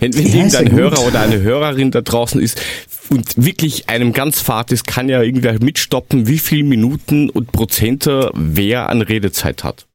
Wenn, 0.02 0.14
wenn 0.14 0.26
Ja, 0.26 0.34
irgendein. 0.34 0.72
Hörer 0.72 1.06
oder 1.06 1.20
eine 1.20 1.40
Hörerin 1.40 1.90
da 1.90 2.02
draußen 2.02 2.40
ist 2.40 2.60
und 3.08 3.42
wirklich 3.42 3.88
einem 3.88 4.12
ganz 4.12 4.40
fad 4.40 4.72
ist, 4.72 4.86
kann 4.86 5.08
ja 5.08 5.22
irgendwer 5.22 5.54
mitstoppen, 5.62 6.26
wie 6.26 6.38
viel 6.38 6.64
Minuten 6.64 7.30
und 7.30 7.52
Prozente 7.52 8.30
wer 8.34 8.88
an 8.88 9.00
Redezeit 9.00 9.64
hat. 9.64 9.86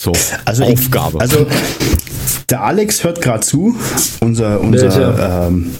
So, 0.00 0.12
Also 0.44 0.64
Aufgabe. 0.64 1.16
Ich, 1.16 1.22
also 1.22 1.46
der 2.50 2.62
Alex 2.62 3.04
hört 3.04 3.20
gerade 3.20 3.40
zu, 3.40 3.76
unser, 4.20 4.60
unser 4.60 5.46
ähm, 5.48 5.70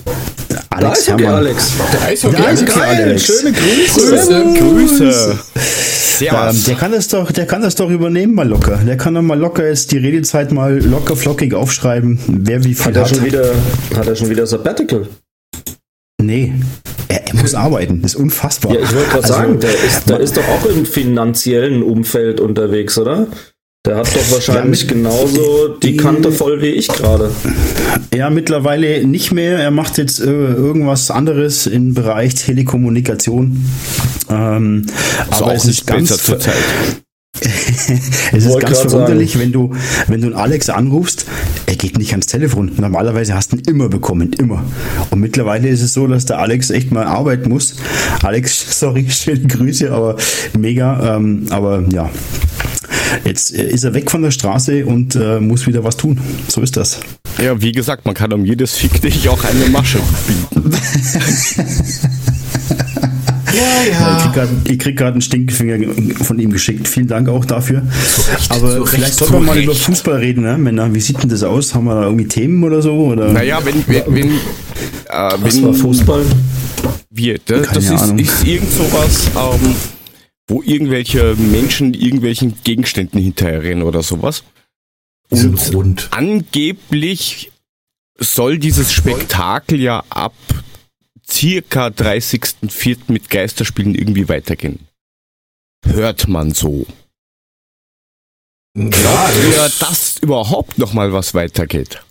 Alex 0.71 1.01
ist 1.01 1.09
okay, 1.11 1.23
Herrmann. 1.25 1.39
Alex. 1.47 1.73
Der 1.93 2.03
Eishockey, 2.09 2.55
ist 2.55 2.67
Geil, 2.67 3.03
Alex. 3.05 3.23
schöne 3.27 3.53
Grüße. 3.53 4.45
Grüße. 4.59 5.39
Ähm, 6.21 6.65
der 6.67 6.75
kann 6.75 6.93
das 6.93 7.09
doch, 7.09 7.31
der 7.31 7.47
kann 7.47 7.63
das 7.63 7.77
doch 7.77 7.91
übernehmen 7.91 8.35
mal 8.35 8.49
locker. 8.49 8.77
Der 8.85 8.97
kann 8.97 9.15
doch 9.15 9.23
mal 9.23 9.39
locker 9.39 9.67
jetzt 9.67 9.93
die 9.93 9.99
Redezeit 9.99 10.51
mal 10.51 10.79
locker 10.79 11.15
flockig 11.17 11.55
aufschreiben, 11.55 12.19
wer 12.27 12.65
wie 12.65 12.75
viel 12.75 12.87
Hat 12.87 12.97
er 12.97 13.07
schon 13.07 13.25
wieder, 13.25 13.53
hat 13.97 14.07
er 14.07 14.17
schon 14.17 14.29
wieder 14.29 14.47
Sabbatical? 14.47 15.07
Nee, 16.21 16.55
er, 17.09 17.29
er 17.29 17.35
muss 17.37 17.55
arbeiten. 17.55 18.03
Das 18.03 18.15
ist 18.15 18.21
unfassbar. 18.21 18.75
Ja, 18.75 18.81
ich 18.81 18.93
wollte 18.93 19.09
gerade 19.11 19.23
Also, 19.23 19.35
sagen, 19.35 19.61
der 19.61 19.71
ist, 19.71 20.09
der 20.09 20.21
ist 20.21 20.37
doch 20.37 20.49
auch 20.49 20.67
im 20.67 20.85
finanziellen 20.85 21.83
Umfeld 21.85 22.41
unterwegs, 22.41 22.99
oder? 22.99 23.29
Der 23.89 23.97
hat 23.97 24.15
doch 24.15 24.33
wahrscheinlich 24.33 24.83
mit- 24.83 24.89
genauso 24.89 25.69
die 25.83 25.93
die- 25.93 25.97
Kante 25.97 26.31
voll 26.31 26.61
wie 26.61 26.67
ich 26.67 26.89
gerade. 26.89 27.31
Ja, 28.15 28.29
mittlerweile 28.29 29.07
nicht 29.07 29.33
mehr. 29.33 29.59
Er 29.59 29.71
macht 29.71 29.97
jetzt 29.97 30.21
äh, 30.21 30.25
irgendwas 30.27 31.11
anderes 31.11 31.67
im 31.67 31.95
Bereich 31.95 32.35
Telekommunikation. 32.35 33.65
Ähm, 34.29 34.85
Ist 34.85 35.33
aber 35.33 35.47
auch 35.47 35.55
es 35.55 35.65
nicht 35.65 35.81
ist 35.81 35.87
ganz, 35.87 36.11
besser 36.11 36.23
zur 36.23 36.39
Zeit. 36.39 36.55
es 37.41 38.45
ist 38.45 38.61
ganz 38.61 38.81
verwunderlich, 38.81 39.39
wenn 39.39 39.53
du, 39.53 39.73
wenn 40.09 40.21
du 40.21 40.27
einen 40.27 40.37
Alex 40.37 40.69
anrufst, 40.69 41.25
er 41.67 41.77
geht 41.77 41.97
nicht 41.97 42.11
ans 42.11 42.27
Telefon. 42.27 42.73
Normalerweise 42.79 43.35
hast 43.35 43.53
du 43.53 43.57
ihn 43.57 43.63
immer 43.67 43.89
bekommen, 43.89 44.33
immer. 44.35 44.63
Und 45.11 45.21
mittlerweile 45.21 45.69
ist 45.69 45.81
es 45.81 45.95
so, 45.95 46.07
dass 46.09 46.27
der 46.27 46.41
Alex 46.41 46.71
echt 46.71 46.91
mal 46.91 47.05
arbeiten 47.07 47.49
muss. 47.49 47.77
Alex, 48.23 48.67
sorry, 48.81 49.07
schöne 49.09 49.47
Grüße, 49.47 49.91
aber 49.91 50.17
mega. 50.59 51.17
Ähm, 51.17 51.47
aber 51.51 51.85
ja, 51.93 52.11
jetzt 53.25 53.55
äh, 53.55 53.69
ist 53.71 53.85
er 53.85 53.95
weg 53.95 54.11
von 54.11 54.23
der 54.23 54.31
Straße 54.31 54.85
und 54.87 55.17
äh, 55.17 55.41
muss 55.41 55.67
wieder 55.67 55.85
was 55.85 55.97
tun. 55.97 56.19
So 56.49 56.61
ist 56.61 56.77
das. 56.77 57.01
Ja, 57.43 57.61
wie 57.61 57.73
gesagt, 57.73 58.05
man 58.05 58.15
kann 58.15 58.33
um 58.33 58.45
jedes 58.45 58.77
Fick 58.77 59.01
dich 59.01 59.29
auch 59.29 59.43
eine 59.45 59.67
Masche 59.71 59.99
bieten. 60.27 60.71
Ja, 63.91 64.17
Ich 64.19 64.23
krieg 64.25 64.33
grad- 64.35 64.49
Ich 64.71 64.79
krieg 64.79 64.97
gerade 64.97 65.13
einen 65.13 65.21
Stinkefinger 65.23 65.79
von 66.23 66.39
ihm 66.39 66.53
geschickt. 66.53 66.87
Vielen 66.87 67.09
Dank 67.09 67.29
auch 67.29 67.45
dafür. 67.45 67.83
Recht, 67.83 68.51
Aber 68.51 68.71
zu 68.73 68.83
Recht, 68.83 68.95
vielleicht 68.95 69.15
sollten 69.15 69.35
wir 69.35 69.41
mal 69.41 69.59
über 69.59 69.75
Fußball 69.75 70.17
reden, 70.17 70.43
ne? 70.45 70.59
Männer. 70.59 70.95
Wie 70.95 71.01
sieht 71.01 71.23
denn 71.23 71.31
das 71.31 71.43
aus? 71.43 71.75
Haben 71.75 71.87
wir 71.87 71.95
da 71.95 72.03
irgendwie 72.05 72.27
Themen 72.29 72.63
oder 72.63 72.83
so? 72.83 72.93
Oder? 73.07 73.33
Naja, 73.33 73.59
wenn, 73.65 73.83
wenn, 73.89 74.03
wenn, 74.15 74.29
äh, 74.31 74.37
Was 75.41 75.57
wenn 75.57 75.65
war 75.65 75.75
Fußball? 75.75 76.25
wir, 77.11 77.39
das, 77.47 77.63
Keine 77.63 77.75
das 77.75 77.85
ist, 77.85 78.03
Ahnung. 78.03 78.19
ist 78.19 78.47
irgend 78.47 78.71
sowas, 78.71 79.29
ähm, 79.35 79.75
wo 80.49 80.63
irgendwelche 80.63 81.37
Menschen 81.37 81.95
irgendwelchen 81.95 82.63
Gegenständen 82.65 83.21
hinterherrennen 83.21 83.85
oder 83.85 84.03
sowas. 84.03 84.43
Die 85.31 85.37
sind 85.37 85.75
rund. 85.75 86.09
Angeblich 86.11 87.53
soll 88.19 88.59
dieses 88.59 88.93
Spektakel 88.93 89.79
ja 89.81 90.03
ab 90.09 90.35
circa 91.31 91.89
30.04. 91.89 93.13
mit 93.13 93.29
Geisterspielen 93.29 93.95
irgendwie 93.95 94.29
weitergehen. 94.29 94.89
Hört 95.85 96.27
man 96.27 96.53
so. 96.53 96.87
Ja, 98.75 98.89
Ja, 98.89 99.25
also 99.25 99.85
dass 99.85 100.17
überhaupt 100.19 100.79
noch 100.79 100.95
mal 100.95 101.13
was 101.13 101.35
weitergeht. 101.35 102.03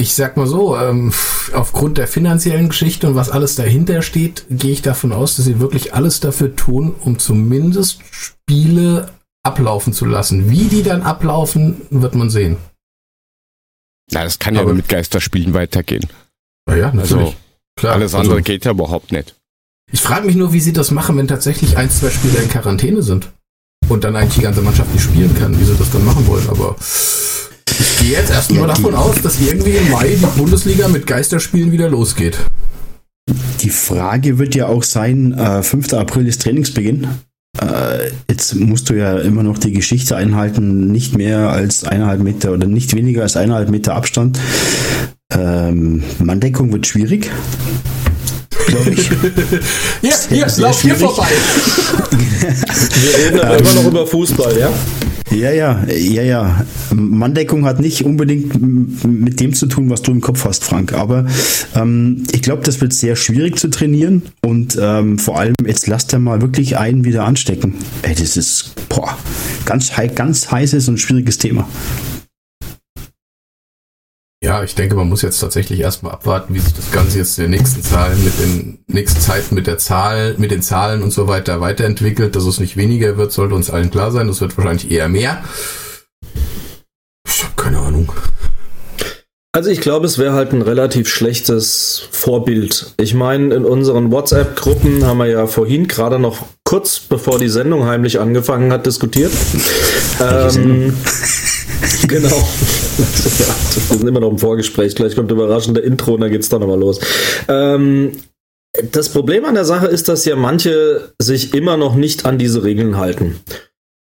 Ich 0.00 0.14
sag 0.14 0.36
mal 0.36 0.46
so, 0.46 0.76
ähm, 0.78 1.12
aufgrund 1.52 1.98
der 1.98 2.06
finanziellen 2.06 2.68
Geschichte 2.68 3.08
und 3.08 3.16
was 3.16 3.30
alles 3.30 3.56
dahinter 3.56 4.00
steht, 4.02 4.46
gehe 4.48 4.70
ich 4.70 4.80
davon 4.80 5.12
aus, 5.12 5.34
dass 5.36 5.44
sie 5.46 5.58
wirklich 5.58 5.92
alles 5.92 6.20
dafür 6.20 6.54
tun, 6.54 6.94
um 7.00 7.18
zumindest 7.18 8.00
Spiele 8.12 9.10
ablaufen 9.42 9.92
zu 9.92 10.04
lassen. 10.04 10.50
Wie 10.50 10.64
die 10.68 10.82
dann 10.84 11.02
ablaufen, 11.02 11.82
wird 11.90 12.14
man 12.14 12.30
sehen. 12.30 12.56
Na, 14.12 14.22
das 14.24 14.38
kann 14.38 14.54
ja 14.54 14.60
Aber- 14.62 14.72
mit 14.74 14.88
Geisterspielen 14.88 15.52
weitergehen. 15.52 16.06
Naja, 16.66 16.92
natürlich. 16.92 17.12
Also 17.26 17.34
Klar. 17.76 17.94
alles 17.94 18.14
Also, 18.14 18.18
andere 18.30 18.42
geht 18.42 18.64
ja 18.64 18.70
überhaupt 18.72 19.10
nicht. 19.12 19.34
ich 19.90 20.00
frage 20.00 20.26
mich 20.26 20.36
nur, 20.36 20.52
wie 20.52 20.60
sie 20.60 20.72
das 20.72 20.90
machen, 20.92 21.16
wenn 21.16 21.28
tatsächlich 21.28 21.76
ein, 21.76 21.90
zwei 21.90 22.10
Spieler 22.10 22.40
in 22.42 22.48
Quarantäne 22.48 23.02
sind. 23.02 23.32
Und 23.88 24.04
dann 24.04 24.14
eigentlich 24.16 24.34
die 24.34 24.42
ganze 24.42 24.60
Mannschaft 24.62 24.92
nicht 24.92 25.02
spielen 25.04 25.34
kann, 25.38 25.58
wie 25.58 25.64
sie 25.64 25.74
das 25.76 25.90
dann 25.90 26.04
machen 26.04 26.26
wollen. 26.26 26.48
Aber 26.50 26.76
ich 27.78 27.98
gehe 28.00 28.12
jetzt 28.18 28.30
erstmal 28.30 28.60
Ja, 28.60 28.66
davon 28.68 28.94
aus, 28.94 29.16
dass 29.22 29.40
irgendwie 29.40 29.70
im 29.70 29.90
Mai 29.90 30.16
die 30.20 30.26
Bundesliga 30.38 30.88
mit 30.88 31.06
Geisterspielen 31.06 31.72
wieder 31.72 31.88
losgeht. 31.88 32.38
Die 33.60 33.70
Frage 33.70 34.38
wird 34.38 34.54
ja 34.54 34.66
auch 34.68 34.82
sein, 34.82 35.32
äh, 35.34 35.62
5. 35.62 35.92
April 35.94 36.26
ist 36.26 36.42
Trainingsbeginn. 36.42 37.06
Äh, 37.60 38.10
jetzt 38.30 38.54
musst 38.54 38.88
du 38.88 38.94
ja 38.94 39.18
immer 39.18 39.42
noch 39.42 39.58
die 39.58 39.72
Geschichte 39.72 40.16
einhalten, 40.16 40.90
nicht 40.92 41.16
mehr 41.16 41.50
als 41.50 41.84
eineinhalb 41.84 42.20
Meter 42.22 42.52
oder 42.52 42.66
nicht 42.66 42.94
weniger 42.94 43.22
als 43.22 43.36
eineinhalb 43.36 43.68
Meter 43.70 43.94
Abstand. 43.96 44.38
Ähm, 45.32 46.02
Manndeckung 46.20 46.72
wird 46.72 46.86
schwierig, 46.86 47.30
glaube 48.66 48.90
ich. 48.90 49.10
Hier, 50.00 50.12
hier, 50.28 50.48
sehr 50.48 50.64
lauf 50.64 50.80
hier 50.80 50.94
schwierig. 50.94 51.14
vorbei. 51.14 51.28
Wir 53.02 53.26
reden 53.26 53.40
aber 53.40 53.58
immer 53.58 53.74
noch 53.74 53.86
über 53.86 54.06
Fußball, 54.06 54.56
ja? 54.58 54.70
Ja, 55.30 55.50
ja, 55.50 55.84
ja, 55.86 56.22
ja. 56.22 56.64
Manndeckung 56.94 57.64
hat 57.66 57.80
nicht 57.80 58.04
unbedingt 58.04 58.60
mit 59.04 59.40
dem 59.40 59.52
zu 59.52 59.66
tun, 59.66 59.90
was 59.90 60.02
du 60.02 60.12
im 60.12 60.20
Kopf 60.20 60.44
hast, 60.44 60.64
Frank. 60.64 60.94
Aber 60.94 61.26
ähm, 61.74 62.24
ich 62.32 62.42
glaube, 62.42 62.62
das 62.62 62.80
wird 62.80 62.92
sehr 62.92 63.14
schwierig 63.14 63.58
zu 63.58 63.68
trainieren 63.68 64.22
und 64.42 64.78
ähm, 64.80 65.18
vor 65.18 65.38
allem 65.38 65.54
jetzt 65.66 65.86
lasst 65.86 66.12
er 66.12 66.18
mal 66.18 66.40
wirklich 66.40 66.78
einen 66.78 67.04
wieder 67.04 67.24
anstecken. 67.24 67.74
Ey, 68.02 68.14
das 68.14 68.36
ist 68.36 68.74
boah, 68.88 69.16
ganz, 69.66 69.92
ganz 70.14 70.50
heißes 70.50 70.88
und 70.88 70.98
schwieriges 70.98 71.38
Thema. 71.38 71.68
Ja, 74.48 74.62
ich 74.62 74.74
denke, 74.74 74.94
man 74.94 75.10
muss 75.10 75.20
jetzt 75.20 75.40
tatsächlich 75.40 75.78
erstmal 75.80 76.12
abwarten, 76.12 76.54
wie 76.54 76.58
sich 76.58 76.72
das 76.72 76.90
Ganze 76.90 77.18
jetzt 77.18 77.38
in 77.38 77.44
den 77.44 77.50
nächsten 77.50 77.82
Zahlen 77.82 78.24
mit 78.24 78.38
den 78.40 78.78
nächsten 78.86 79.20
Zeiten 79.20 79.54
mit 79.54 79.66
der 79.66 79.76
Zahl, 79.76 80.36
mit 80.38 80.50
den 80.50 80.62
Zahlen 80.62 81.02
und 81.02 81.10
so 81.10 81.28
weiter 81.28 81.60
weiterentwickelt. 81.60 82.34
Dass 82.34 82.46
es 82.46 82.58
nicht 82.58 82.78
weniger 82.78 83.18
wird, 83.18 83.30
sollte 83.30 83.54
uns 83.54 83.68
allen 83.68 83.90
klar 83.90 84.10
sein. 84.10 84.26
Das 84.26 84.40
wird 84.40 84.56
wahrscheinlich 84.56 84.90
eher 84.90 85.10
mehr. 85.10 85.44
Ich 87.26 87.44
habe 87.44 87.52
keine 87.56 87.78
Ahnung. 87.80 88.10
Also 89.52 89.68
ich 89.68 89.82
glaube, 89.82 90.06
es 90.06 90.16
wäre 90.16 90.32
halt 90.32 90.54
ein 90.54 90.62
relativ 90.62 91.10
schlechtes 91.10 92.04
Vorbild. 92.10 92.94
Ich 92.96 93.12
meine, 93.12 93.54
in 93.54 93.66
unseren 93.66 94.10
WhatsApp-Gruppen 94.10 95.04
haben 95.04 95.18
wir 95.18 95.26
ja 95.26 95.46
vorhin 95.46 95.88
gerade 95.88 96.18
noch 96.18 96.46
kurz 96.64 97.00
bevor 97.00 97.38
die 97.38 97.50
Sendung 97.50 97.84
heimlich 97.84 98.18
angefangen 98.18 98.72
hat, 98.72 98.86
diskutiert. 98.86 99.32
Ähm, 100.22 100.96
genau. 102.08 102.48
Wir 102.98 103.96
sind 103.96 104.08
immer 104.08 104.20
noch 104.20 104.30
im 104.30 104.38
Vorgespräch. 104.38 104.94
Gleich 104.94 105.14
kommt 105.14 105.30
überraschende 105.30 105.80
Intro 105.80 106.14
und 106.14 106.20
dann 106.20 106.30
geht's 106.30 106.48
dann 106.48 106.60
nochmal 106.60 106.78
los. 106.78 107.00
Ähm, 107.48 108.12
das 108.92 109.08
Problem 109.08 109.44
an 109.44 109.54
der 109.54 109.64
Sache 109.64 109.86
ist, 109.86 110.08
dass 110.08 110.24
ja 110.24 110.36
manche 110.36 111.12
sich 111.20 111.54
immer 111.54 111.76
noch 111.76 111.94
nicht 111.94 112.26
an 112.26 112.38
diese 112.38 112.64
Regeln 112.64 112.96
halten. 112.96 113.40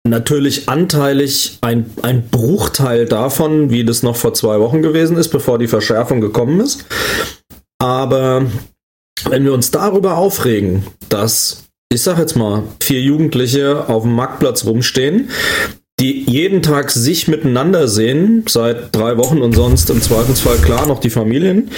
Natürlich 0.07 0.69
anteilig 0.69 1.59
ein, 1.61 1.91
ein 2.01 2.29
Bruchteil 2.29 3.05
davon, 3.05 3.69
wie 3.69 3.83
das 3.83 4.01
noch 4.01 4.15
vor 4.15 4.33
zwei 4.33 4.59
Wochen 4.59 4.81
gewesen 4.81 5.17
ist, 5.17 5.29
bevor 5.29 5.59
die 5.59 5.67
Verschärfung 5.67 6.21
gekommen 6.21 6.61
ist. 6.61 6.85
Aber 7.79 8.45
wenn 9.29 9.43
wir 9.43 9.53
uns 9.53 9.71
darüber 9.71 10.17
aufregen, 10.17 10.83
dass, 11.09 11.65
ich 11.91 12.01
sag 12.01 12.17
jetzt 12.17 12.35
mal, 12.35 12.63
vier 12.81 13.01
Jugendliche 13.01 13.89
auf 13.89 14.03
dem 14.03 14.13
Marktplatz 14.13 14.65
rumstehen, 14.65 15.29
die 15.99 16.23
jeden 16.29 16.61
Tag 16.61 16.91
sich 16.91 17.27
miteinander 17.27 17.87
sehen, 17.87 18.45
seit 18.47 18.95
drei 18.95 19.17
Wochen 19.17 19.41
und 19.41 19.53
sonst 19.53 19.89
im 19.89 20.01
Zweifelsfall 20.01 20.57
klar 20.57 20.87
noch 20.87 20.99
die 20.99 21.09
Familien, 21.09 21.71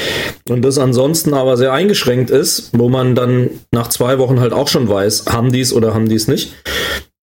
und 0.50 0.62
das 0.62 0.78
ansonsten 0.78 1.34
aber 1.34 1.58
sehr 1.58 1.74
eingeschränkt 1.74 2.30
ist, 2.30 2.70
wo 2.78 2.90
man 2.90 3.16
dann 3.16 3.50
nach 3.72 3.90
zwei 3.90 4.20
Wochen 4.20 4.40
halt 4.40 4.54
auch 4.54 4.68
schon 4.68 4.88
weiß, 4.88 5.26
haben 5.28 5.52
die 5.52 5.62
es 5.62 5.74
oder 5.74 5.94
haben 5.94 6.08
die 6.08 6.16
es 6.16 6.28
nicht, 6.28 6.54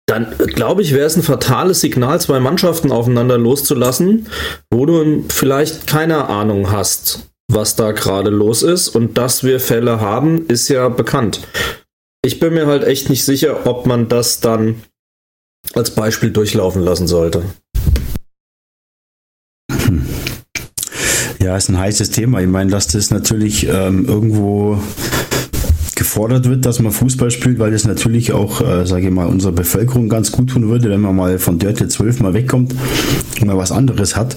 dann 0.06 0.34
glaube 0.36 0.82
ich, 0.82 0.92
wäre 0.92 1.06
es 1.06 1.16
ein 1.16 1.22
fatales 1.22 1.80
Signal, 1.80 2.20
zwei 2.20 2.40
Mannschaften 2.40 2.92
aufeinander 2.92 3.38
loszulassen, 3.38 4.26
wo 4.70 4.84
du 4.84 5.24
vielleicht 5.28 5.86
keine 5.86 6.28
Ahnung 6.28 6.70
hast, 6.70 7.30
was 7.50 7.76
da 7.76 7.92
gerade 7.92 8.30
los 8.30 8.62
ist. 8.62 8.88
Und 8.88 9.16
dass 9.16 9.44
wir 9.44 9.60
Fälle 9.60 10.00
haben, 10.00 10.46
ist 10.48 10.68
ja 10.68 10.88
bekannt. 10.88 11.40
Ich 12.24 12.40
bin 12.40 12.54
mir 12.54 12.66
halt 12.66 12.84
echt 12.84 13.10
nicht 13.10 13.24
sicher, 13.24 13.66
ob 13.66 13.86
man 13.86 14.08
das 14.08 14.40
dann 14.40 14.82
als 15.74 15.94
Beispiel 15.94 16.30
durchlaufen 16.30 16.82
lassen 16.82 17.06
sollte. 17.06 17.42
Ja, 21.42 21.56
ist 21.56 21.68
ein 21.68 21.78
heißes 21.78 22.10
Thema. 22.10 22.40
Ich 22.40 22.46
meine, 22.46 22.70
dass 22.70 22.86
das 22.86 23.10
natürlich 23.10 23.66
ähm, 23.68 24.06
irgendwo 24.06 24.78
gefordert 25.96 26.48
wird, 26.48 26.66
dass 26.66 26.78
man 26.78 26.92
Fußball 26.92 27.30
spielt, 27.30 27.58
weil 27.58 27.72
das 27.72 27.84
natürlich 27.84 28.32
auch, 28.32 28.60
äh, 28.60 28.86
sage 28.86 29.06
ich 29.06 29.12
mal, 29.12 29.26
unserer 29.26 29.52
Bevölkerung 29.52 30.08
ganz 30.08 30.30
gut 30.30 30.50
tun 30.50 30.68
würde, 30.68 30.88
wenn 30.90 31.00
man 31.00 31.16
mal 31.16 31.38
von 31.38 31.58
Dörte 31.58 31.88
12 31.88 32.20
mal 32.20 32.34
wegkommt 32.34 32.74
und 33.40 33.46
mal 33.46 33.56
was 33.56 33.72
anderes 33.72 34.14
hat. 34.14 34.36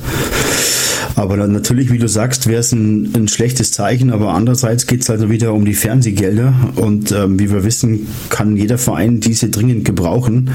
Aber 1.16 1.38
dann 1.38 1.52
natürlich, 1.52 1.92
wie 1.92 1.98
du 1.98 2.08
sagst, 2.08 2.48
wäre 2.48 2.60
es 2.60 2.72
ein, 2.72 3.14
ein 3.16 3.28
schlechtes 3.28 3.72
Zeichen, 3.72 4.12
aber 4.12 4.34
andererseits 4.34 4.86
geht 4.86 5.02
es 5.02 5.10
halt 5.10 5.30
wieder 5.30 5.54
um 5.54 5.64
die 5.64 5.74
Fernsehgelder 5.74 6.54
und 6.76 7.12
ähm, 7.12 7.40
wie 7.40 7.50
wir 7.52 7.64
wissen, 7.64 8.08
kann 8.30 8.58
jeder 8.58 8.78
Verein 8.78 9.22
diese 9.22 9.50
dringend 9.50 9.86
gebrauchen. 9.86 10.52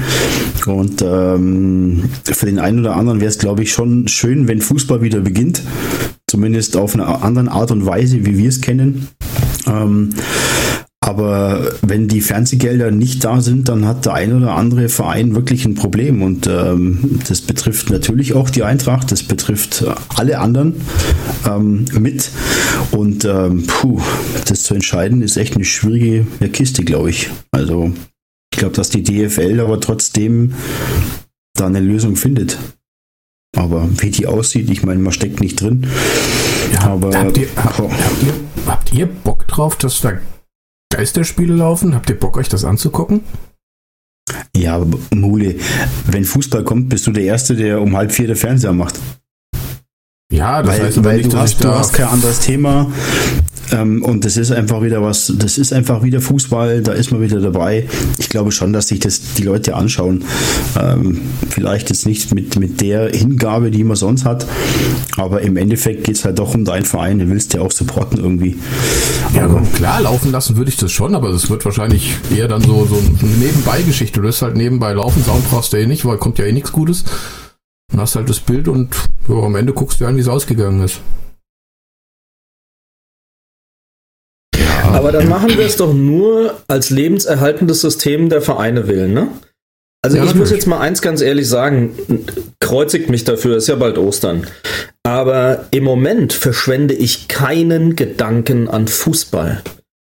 Und 0.67 1.01
ähm, 1.01 2.09
für 2.23 2.45
den 2.45 2.59
einen 2.59 2.79
oder 2.79 2.95
anderen 2.95 3.19
wäre 3.21 3.29
es, 3.29 3.39
glaube 3.39 3.63
ich, 3.63 3.71
schon 3.71 4.07
schön, 4.07 4.47
wenn 4.47 4.61
Fußball 4.61 5.01
wieder 5.01 5.21
beginnt, 5.21 5.63
zumindest 6.27 6.77
auf 6.77 6.93
eine 6.93 7.07
andere 7.07 7.49
Art 7.51 7.71
und 7.71 7.85
Weise, 7.85 8.25
wie 8.25 8.37
wir 8.37 8.49
es 8.49 8.61
kennen. 8.61 9.07
Ähm, 9.67 10.11
aber 11.03 11.73
wenn 11.81 12.07
die 12.07 12.21
Fernsehgelder 12.21 12.91
nicht 12.91 13.23
da 13.25 13.41
sind, 13.41 13.69
dann 13.69 13.87
hat 13.87 14.05
der 14.05 14.13
ein 14.13 14.33
oder 14.33 14.53
andere 14.55 14.87
Verein 14.87 15.33
wirklich 15.33 15.65
ein 15.65 15.73
Problem. 15.73 16.21
Und 16.21 16.45
ähm, 16.45 17.19
das 17.27 17.41
betrifft 17.41 17.89
natürlich 17.89 18.33
auch 18.33 18.51
die 18.51 18.63
Eintracht, 18.63 19.11
das 19.11 19.23
betrifft 19.23 19.83
alle 20.15 20.37
anderen 20.37 20.75
ähm, 21.47 21.85
mit. 21.99 22.29
Und 22.91 23.25
ähm, 23.25 23.65
puh, 23.65 23.99
das 24.45 24.63
zu 24.63 24.75
entscheiden 24.75 25.23
ist 25.23 25.37
echt 25.37 25.55
eine 25.55 25.65
schwierige 25.65 26.25
Kiste, 26.49 26.83
glaube 26.83 27.09
ich. 27.09 27.31
Also 27.49 27.91
ich 28.53 28.59
glaube, 28.59 28.75
dass 28.75 28.89
die 28.89 29.01
DFL 29.01 29.59
aber 29.59 29.79
trotzdem 29.79 30.53
da 31.55 31.65
eine 31.65 31.79
Lösung 31.79 32.15
findet. 32.15 32.59
Aber 33.57 33.89
wie 33.97 34.11
die 34.11 34.27
aussieht, 34.27 34.69
ich 34.69 34.83
meine, 34.83 35.01
man 35.01 35.13
steckt 35.13 35.41
nicht 35.41 35.59
drin. 35.59 35.87
Ja, 36.73 36.91
aber 36.91 37.17
habt 37.17 37.37
ihr, 37.37 37.47
habt, 37.55 37.79
habt, 37.79 38.23
ihr, 38.23 38.33
habt 38.67 38.93
ihr 38.93 39.07
Bock 39.07 39.47
drauf, 39.47 39.77
dass 39.77 39.99
da 40.01 40.13
Geisterspiele 41.01 41.55
laufen? 41.55 41.95
Habt 41.95 42.11
ihr 42.11 42.19
Bock, 42.19 42.37
euch 42.37 42.47
das 42.47 42.63
anzugucken? 42.63 43.21
Ja, 44.55 44.85
Mule, 45.11 45.55
wenn 46.05 46.23
Fußball 46.23 46.63
kommt, 46.63 46.89
bist 46.89 47.07
du 47.07 47.11
der 47.11 47.23
Erste, 47.23 47.55
der 47.55 47.81
um 47.81 47.97
halb 47.97 48.11
vier 48.11 48.27
der 48.27 48.35
Fernseher 48.35 48.71
macht. 48.71 48.99
Ja, 50.31 50.61
das 50.61 50.77
weil, 50.77 50.85
heißt 50.85 50.97
aber 50.99 51.09
weil 51.09 51.17
nicht, 51.17 51.33
du, 51.33 51.37
hast, 51.39 51.63
du 51.63 51.69
hast 51.69 51.93
kein 51.93 52.05
anderes 52.05 52.41
Thema. 52.41 52.91
Ähm, 53.71 54.03
und 54.03 54.25
das 54.25 54.37
ist 54.37 54.51
einfach 54.51 54.81
wieder 54.81 55.01
was, 55.01 55.33
das 55.37 55.57
ist 55.57 55.73
einfach 55.73 56.03
wieder 56.03 56.21
Fußball, 56.21 56.81
da 56.81 56.91
ist 56.91 57.11
man 57.11 57.21
wieder 57.21 57.39
dabei. 57.39 57.87
Ich 58.19 58.29
glaube 58.29 58.51
schon, 58.51 58.73
dass 58.73 58.89
sich 58.89 58.99
das 58.99 59.33
die 59.37 59.43
Leute 59.43 59.75
anschauen. 59.75 60.23
Ähm, 60.79 61.21
vielleicht 61.49 61.89
jetzt 61.89 62.05
nicht 62.05 62.33
mit, 62.33 62.59
mit 62.59 62.81
der 62.81 63.09
Hingabe, 63.09 63.71
die 63.71 63.83
man 63.83 63.95
sonst 63.95 64.25
hat, 64.25 64.45
aber 65.17 65.41
im 65.41 65.57
Endeffekt 65.57 66.03
geht 66.03 66.15
es 66.15 66.25
halt 66.25 66.39
doch 66.39 66.53
um 66.53 66.65
deinen 66.65 66.85
Verein, 66.85 67.19
du 67.19 67.29
willst 67.29 67.53
ja 67.53 67.61
auch 67.61 67.71
supporten 67.71 68.19
irgendwie. 68.19 68.57
Ja, 69.35 69.45
aber 69.45 69.61
klar, 69.73 70.01
laufen 70.01 70.31
lassen 70.31 70.57
würde 70.57 70.69
ich 70.69 70.77
das 70.77 70.91
schon, 70.91 71.15
aber 71.15 71.31
das 71.31 71.49
wird 71.49 71.63
wahrscheinlich 71.63 72.15
eher 72.35 72.47
dann 72.47 72.61
so, 72.61 72.85
so 72.85 72.97
eine 72.97 73.31
Nebenbei-Geschichte. 73.37 74.19
Du 74.19 74.25
lässt 74.25 74.41
halt 74.41 74.57
nebenbei 74.57 74.93
laufen, 74.93 75.23
Sound 75.23 75.49
brauchst 75.49 75.73
du 75.73 75.77
eh 75.77 75.87
nicht, 75.87 76.05
weil 76.05 76.17
kommt 76.17 76.37
ja 76.39 76.45
eh 76.45 76.51
nichts 76.51 76.71
Gutes. 76.71 77.05
Dann 77.89 78.01
hast 78.01 78.15
halt 78.15 78.29
das 78.29 78.39
Bild 78.39 78.67
und 78.67 78.95
ja, 79.27 79.35
am 79.35 79.55
Ende 79.55 79.73
guckst 79.73 79.99
du 79.99 80.05
an, 80.05 80.15
wie 80.15 80.21
es 80.21 80.27
ausgegangen 80.27 80.83
ist. 80.83 81.01
Aber 85.01 85.11
dann 85.11 85.29
machen 85.29 85.57
wir 85.57 85.65
es 85.65 85.77
doch 85.77 85.93
nur 85.95 86.61
als 86.67 86.91
lebenserhaltendes 86.91 87.81
System 87.81 88.29
der 88.29 88.39
Vereine 88.39 88.87
wählen, 88.87 89.11
ne? 89.11 89.29
Also 90.03 90.17
ja, 90.17 90.21
ich 90.21 90.27
natürlich. 90.29 90.39
muss 90.39 90.51
jetzt 90.51 90.67
mal 90.67 90.79
eins 90.79 91.01
ganz 91.01 91.21
ehrlich 91.21 91.49
sagen, 91.49 91.97
kreuzigt 92.59 93.09
mich 93.09 93.23
dafür, 93.23 93.57
ist 93.57 93.67
ja 93.67 93.73
bald 93.77 93.97
Ostern. 93.97 94.45
Aber 95.01 95.65
im 95.71 95.85
Moment 95.85 96.33
verschwende 96.33 96.93
ich 96.93 97.27
keinen 97.27 97.95
Gedanken 97.95 98.67
an 98.67 98.87
Fußball. 98.87 99.63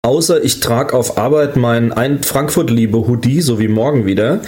Außer 0.03 0.43
ich 0.43 0.61
trage 0.61 0.95
auf 0.95 1.15
Arbeit 1.15 1.57
mein 1.57 1.91
ein 1.91 2.23
Frankfurt-Liebe 2.23 3.07
Hoodie, 3.07 3.41
so 3.41 3.59
wie 3.59 3.67
morgen 3.67 4.07
wieder. 4.07 4.41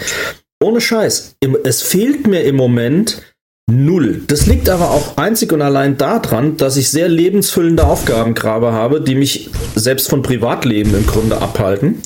Ohne 0.60 0.80
Scheiß. 0.80 1.36
Es 1.62 1.82
fehlt 1.82 2.26
mir 2.26 2.42
im 2.42 2.56
Moment 2.56 3.22
Null. 3.70 4.22
Das 4.26 4.46
liegt 4.46 4.68
aber 4.68 4.90
auch 4.90 5.16
einzig 5.16 5.52
und 5.52 5.62
allein 5.62 5.96
daran, 5.96 6.56
dass 6.58 6.76
ich 6.76 6.90
sehr 6.90 7.08
lebensfüllende 7.08 7.86
Aufgabengrabe 7.86 8.72
habe, 8.72 9.00
die 9.00 9.14
mich 9.14 9.50
selbst 9.74 10.10
von 10.10 10.22
Privatleben 10.22 10.94
im 10.94 11.06
Grunde 11.06 11.40
abhalten. 11.40 12.02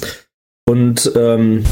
Und 0.68 1.10
ähm, 1.16 1.64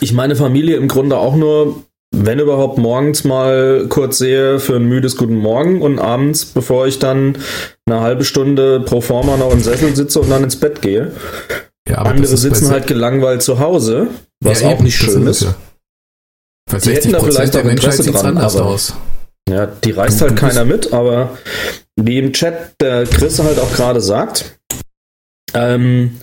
ich 0.00 0.14
meine 0.14 0.34
Familie 0.34 0.76
im 0.76 0.88
Grunde 0.88 1.18
auch 1.18 1.36
nur, 1.36 1.82
wenn 2.10 2.38
überhaupt 2.38 2.78
morgens 2.78 3.24
mal 3.24 3.86
kurz 3.90 4.16
sehe 4.16 4.60
für 4.60 4.76
ein 4.76 4.86
müdes 4.86 5.16
Guten 5.16 5.36
Morgen 5.36 5.82
und 5.82 5.98
abends, 5.98 6.46
bevor 6.46 6.86
ich 6.86 6.98
dann 6.98 7.36
eine 7.84 8.00
halbe 8.00 8.24
Stunde 8.24 8.80
pro 8.80 9.02
forma 9.02 9.36
noch 9.36 9.52
im 9.52 9.60
Sessel 9.60 9.94
sitze 9.94 10.20
und 10.20 10.30
dann 10.30 10.44
ins 10.44 10.56
Bett 10.56 10.80
gehe. 10.80 11.12
Ja, 11.86 11.98
Andere 11.98 12.36
sitzen 12.36 12.70
halt 12.70 12.86
gelangweilt 12.86 13.42
zu 13.42 13.58
Hause, 13.58 14.08
was 14.40 14.62
ja, 14.62 14.68
auch 14.68 14.80
nicht 14.80 14.96
schön 14.96 15.26
ist. 15.26 15.42
Ja. 15.42 15.54
Die 16.78 16.90
hätten 16.90 17.12
da 17.12 17.20
vielleicht 17.20 17.56
auch 17.56 17.64
Interesse 17.64 18.10
dran, 18.10 18.38
aber 18.38 18.64
aus. 18.64 18.94
Ja, 19.48 19.66
die 19.66 19.92
reißt 19.92 20.20
halt 20.20 20.36
keiner 20.36 20.64
mit, 20.64 20.92
aber 20.92 21.38
wie 21.96 22.18
im 22.18 22.32
Chat 22.32 22.74
der 22.80 23.04
Chris 23.04 23.38
halt 23.38 23.58
auch 23.58 23.72
gerade 23.72 24.00
sagt, 24.00 24.58
ähm, 25.54 26.20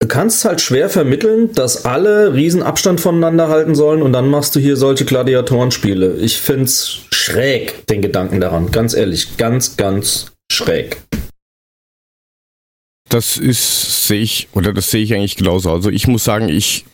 du 0.00 0.08
kannst 0.08 0.44
halt 0.44 0.60
schwer 0.60 0.90
vermitteln, 0.90 1.52
dass 1.52 1.84
alle 1.84 2.34
riesen 2.34 2.62
Abstand 2.62 3.00
voneinander 3.00 3.48
halten 3.48 3.74
sollen 3.74 4.02
und 4.02 4.12
dann 4.12 4.28
machst 4.28 4.56
du 4.56 4.60
hier 4.60 4.76
solche 4.76 5.04
Gladiatorenspiele. 5.04 6.16
Ich 6.16 6.38
find's 6.38 7.02
schräg, 7.10 7.86
den 7.86 8.02
Gedanken 8.02 8.40
daran. 8.40 8.70
Ganz 8.72 8.94
ehrlich, 8.94 9.36
ganz, 9.36 9.76
ganz 9.76 10.32
schräg. 10.50 11.00
Das 13.08 13.36
ist, 13.36 14.06
sehe 14.06 14.22
ich, 14.22 14.48
oder 14.54 14.72
das 14.72 14.90
sehe 14.90 15.02
ich 15.02 15.14
eigentlich 15.14 15.36
genauso. 15.36 15.70
Also 15.70 15.90
ich 15.90 16.06
muss 16.06 16.24
sagen, 16.24 16.48
ich 16.48 16.84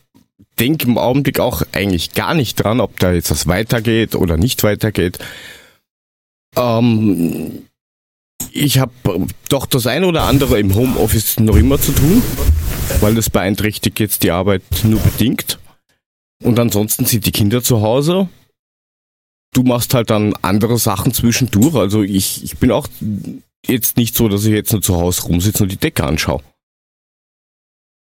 denke 0.59 0.87
im 0.87 0.99
Augenblick 0.99 1.40
auch 1.40 1.62
eigentlich 1.73 2.14
gar 2.14 2.35
nicht 2.35 2.57
dran, 2.57 2.81
ob 2.81 2.99
da 2.99 3.12
jetzt 3.12 3.31
was 3.31 3.47
weitergeht 3.47 4.14
oder 4.14 4.37
nicht 4.37 4.62
weitergeht. 4.64 5.19
Ähm, 6.57 7.66
ich 8.53 8.79
habe 8.79 8.92
doch 9.49 9.66
das 9.66 9.87
eine 9.87 10.07
oder 10.07 10.23
andere 10.23 10.59
im 10.59 10.75
Homeoffice 10.75 11.38
noch 11.40 11.57
immer 11.57 11.79
zu 11.79 11.92
tun, 11.92 12.23
weil 13.01 13.14
das 13.14 13.31
beeinträchtigt 13.31 14.01
jetzt 14.01 14.23
die 14.23 14.31
Arbeit 14.31 14.62
nur 14.85 15.01
bedingt. 15.01 15.59
Und 16.42 16.59
ansonsten 16.59 17.05
sind 17.05 17.27
die 17.27 17.33
Kinder 17.33 17.62
zu 17.62 17.81
Hause. 17.83 18.29
Du 19.53 19.62
machst 19.62 19.95
halt 19.95 20.11
dann 20.11 20.35
andere 20.42 20.79
Sachen 20.79 21.12
zwischendurch. 21.12 21.75
Also 21.75 22.03
ich, 22.03 22.45
ich 22.45 22.59
bin 22.59 22.71
auch 22.71 22.88
jetzt 23.66 23.97
nicht 23.97 24.14
so, 24.14 24.29
dass 24.29 24.45
ich 24.45 24.53
jetzt 24.53 24.73
nur 24.73 24.83
zu 24.83 24.97
Hause 24.97 25.23
rumsitze 25.23 25.62
und 25.62 25.73
die 25.73 25.79
Decke 25.79 26.05
anschaue. 26.05 26.42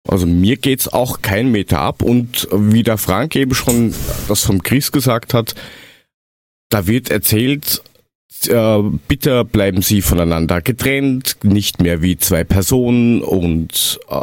Also 0.08 0.26
mir 0.26 0.56
geht's 0.56 0.88
auch 0.88 1.22
kein 1.22 1.50
Meter 1.50 1.80
ab 1.80 2.02
und 2.02 2.48
wie 2.52 2.82
der 2.82 2.98
Frank 2.98 3.36
eben 3.36 3.54
schon 3.54 3.94
das 4.28 4.42
vom 4.42 4.62
Chris 4.62 4.92
gesagt 4.92 5.34
hat, 5.34 5.54
da 6.68 6.86
wird 6.86 7.10
erzählt, 7.10 7.82
äh, 8.48 8.82
bitte 9.08 9.44
bleiben 9.44 9.82
Sie 9.82 10.02
voneinander 10.02 10.60
getrennt, 10.60 11.36
nicht 11.42 11.80
mehr 11.80 12.02
wie 12.02 12.16
zwei 12.18 12.44
Personen 12.44 13.22
und 13.22 14.00
äh, 14.10 14.20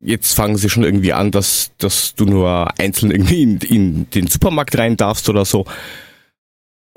jetzt 0.00 0.34
fangen 0.34 0.56
sie 0.56 0.70
schon 0.70 0.84
irgendwie 0.84 1.12
an, 1.12 1.30
dass, 1.30 1.72
dass 1.78 2.14
du 2.14 2.24
nur 2.24 2.78
einzeln 2.78 3.10
irgendwie 3.10 3.42
in, 3.42 3.58
in 3.58 4.10
den 4.10 4.26
Supermarkt 4.28 4.78
rein 4.78 4.96
darfst 4.96 5.28
oder 5.28 5.44
so. 5.44 5.66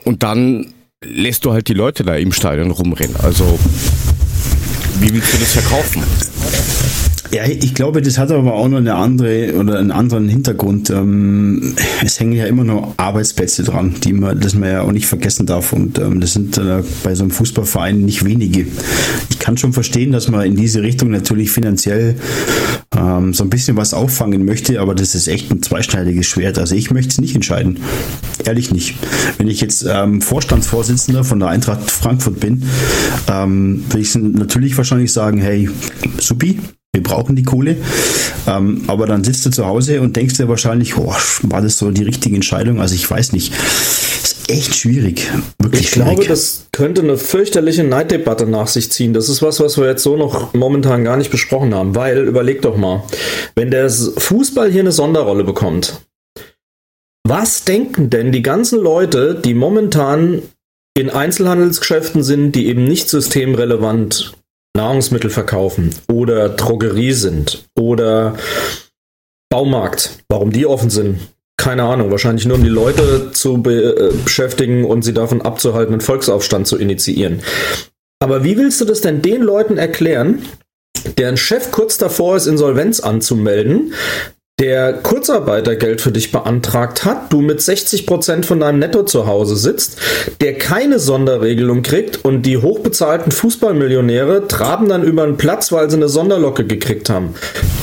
Und 0.04 0.23
dann 0.23 0.73
lässt 1.04 1.45
du 1.45 1.52
halt 1.52 1.67
die 1.67 1.73
Leute 1.73 2.04
da 2.04 2.15
im 2.15 2.32
Stadion 2.32 2.71
rumrennen. 2.71 3.15
Also, 3.17 3.60
wie 4.99 5.13
willst 5.13 5.34
du 5.34 5.38
das 5.38 5.54
verkaufen? 5.54 6.04
Ja, 7.31 7.45
ich 7.45 7.75
glaube, 7.75 8.01
das 8.01 8.17
hat 8.17 8.31
aber 8.31 8.55
auch 8.55 8.67
noch 8.67 8.79
eine 8.79 8.95
andere 8.95 9.53
oder 9.53 9.77
einen 9.77 9.91
anderen 9.91 10.27
Hintergrund. 10.27 10.89
Ähm, 10.89 11.75
es 12.03 12.19
hängen 12.19 12.33
ja 12.33 12.45
immer 12.47 12.63
noch 12.63 12.95
Arbeitsplätze 12.97 13.63
dran, 13.63 13.93
die 14.03 14.13
man, 14.13 14.39
das 14.39 14.55
man 14.55 14.69
ja 14.69 14.81
auch 14.81 14.91
nicht 14.91 15.05
vergessen 15.05 15.45
darf. 15.45 15.71
Und 15.71 15.99
ähm, 15.99 16.21
das 16.21 16.33
sind 16.33 16.57
äh, 16.57 16.81
bei 17.03 17.13
so 17.13 17.23
einem 17.23 17.31
Fußballverein 17.31 18.01
nicht 18.01 18.25
wenige. 18.25 18.65
Ich 19.29 19.37
kann 19.37 19.57
schon 19.57 19.73
verstehen, 19.73 20.11
dass 20.11 20.27
man 20.27 20.43
in 20.43 20.55
diese 20.55 20.81
Richtung 20.81 21.11
natürlich 21.11 21.51
finanziell 21.51 22.15
ähm, 22.97 23.35
so 23.35 23.43
ein 23.43 23.51
bisschen 23.51 23.77
was 23.77 23.93
auffangen 23.93 24.43
möchte, 24.43 24.81
aber 24.81 24.95
das 24.95 25.13
ist 25.13 25.27
echt 25.27 25.51
ein 25.51 25.61
zweischneidiges 25.61 26.25
Schwert. 26.25 26.57
Also 26.57 26.73
ich 26.73 26.89
möchte 26.89 27.11
es 27.11 27.21
nicht 27.21 27.35
entscheiden. 27.35 27.77
Ehrlich 28.43 28.71
nicht. 28.71 28.95
Wenn 29.37 29.47
ich 29.47 29.61
jetzt 29.61 29.85
Vorstandsvorsitzender 30.21 31.23
von 31.23 31.39
der 31.39 31.49
Eintracht 31.49 31.91
Frankfurt 31.91 32.39
bin, 32.39 32.63
will 33.27 34.01
ich 34.01 34.15
natürlich 34.15 34.77
wahrscheinlich 34.77 35.11
sagen, 35.11 35.39
hey, 35.39 35.69
supi, 36.19 36.59
wir 36.93 37.04
brauchen 37.04 37.36
die 37.36 37.43
Kohle. 37.43 37.78
Ähm, 38.47 38.84
aber 38.88 39.06
dann 39.06 39.23
sitzt 39.23 39.45
du 39.45 39.52
zu 39.52 39.65
Hause 39.65 40.02
und 40.02 40.15
denkst 40.15 40.38
dir 40.38 40.47
wahrscheinlich, 40.49 40.97
oh, 40.97 41.13
war 41.43 41.62
das 41.62 41.78
so 41.78 41.91
die 41.91 42.04
richtige 42.04 42.36
Entscheidung? 42.36 42.82
Also 42.82 42.95
ich 42.95 43.10
weiß 43.10 43.32
nicht. 43.34 43.54
Ist 43.54 44.49
echt 44.49 44.75
schwierig. 44.75 45.30
Wirklich 45.60 45.84
ich 45.84 45.89
schwierig. 45.91 46.15
glaube, 46.15 46.28
das 46.28 46.65
könnte 46.71 47.02
eine 47.02 47.17
fürchterliche 47.17 47.84
Neiddebatte 47.84 48.47
nach 48.47 48.67
sich 48.67 48.91
ziehen. 48.91 49.13
Das 49.13 49.30
ist 49.30 49.41
was, 49.41 49.60
was 49.60 49.78
wir 49.78 49.86
jetzt 49.86 50.04
so 50.04 50.17
noch 50.17 50.54
momentan 50.54 51.04
gar 51.04 51.17
nicht 51.17 51.30
besprochen 51.30 51.75
haben. 51.75 51.95
Weil, 51.95 52.28
überleg 52.28 52.63
doch 52.63 52.75
mal, 52.75 53.04
wenn 53.56 53.69
der 53.69 53.89
Fußball 53.89 54.71
hier 54.71 54.82
eine 54.82 54.91
Sonderrolle 54.91 55.43
bekommt, 55.43 56.02
was 57.23 57.65
denken 57.65 58.10
denn 58.10 58.32
die 58.32 58.41
ganzen 58.41 58.82
Leute, 58.82 59.36
die 59.36 59.54
momentan 59.54 60.41
in 60.97 61.12
Einzelhandelsgeschäften 61.12 62.23
sind, 62.23 62.54
die 62.54 62.65
eben 62.67 62.86
nicht 62.86 63.10
systemrelevant 63.10 64.34
Nahrungsmittel 64.75 65.29
verkaufen 65.29 65.93
oder 66.12 66.49
Drogerie 66.49 67.13
sind 67.13 67.65
oder 67.77 68.36
Baumarkt, 69.49 70.19
warum 70.29 70.51
die 70.51 70.65
offen 70.65 70.89
sind, 70.89 71.19
keine 71.58 71.84
Ahnung, 71.84 72.12
wahrscheinlich 72.12 72.45
nur 72.45 72.58
um 72.58 72.63
die 72.63 72.69
Leute 72.69 73.32
zu 73.32 73.62
be 73.62 73.95
äh, 73.95 74.13
beschäftigen 74.23 74.86
und 74.86 75.03
sie 75.03 75.13
davon 75.13 75.41
abzuhalten, 75.41 75.93
einen 75.93 76.01
Volksaufstand 76.01 76.67
zu 76.67 76.77
initiieren. 76.77 77.41
Aber 78.21 78.43
wie 78.43 78.58
willst 78.58 78.79
du 78.79 78.86
das 78.86 79.01
denn 79.01 79.21
den 79.21 79.41
Leuten 79.41 79.77
erklären, 79.77 80.45
deren 81.17 81.38
Chef 81.38 81.71
kurz 81.71 81.97
davor 81.97 82.36
ist, 82.36 82.47
Insolvenz 82.47 82.99
anzumelden, 82.99 83.93
der 84.59 84.93
Kurzarbeitergeld 84.93 86.01
für 86.01 86.11
dich 86.11 86.31
beantragt 86.31 87.05
hat, 87.05 87.31
du 87.31 87.41
mit 87.41 87.61
60 87.61 88.05
Prozent 88.05 88.45
von 88.45 88.59
deinem 88.59 88.79
Netto 88.79 89.03
zu 89.03 89.25
Hause 89.25 89.55
sitzt, 89.55 89.97
der 90.41 90.57
keine 90.57 90.99
Sonderregelung 90.99 91.81
kriegt 91.81 92.23
und 92.25 92.43
die 92.43 92.57
hochbezahlten 92.57 93.31
Fußballmillionäre 93.31 94.47
traben 94.47 94.89
dann 94.89 95.03
über 95.03 95.23
einen 95.23 95.37
Platz, 95.37 95.71
weil 95.71 95.89
sie 95.89 95.95
eine 95.95 96.09
Sonderlocke 96.09 96.65
gekriegt 96.65 97.09
haben. 97.09 97.35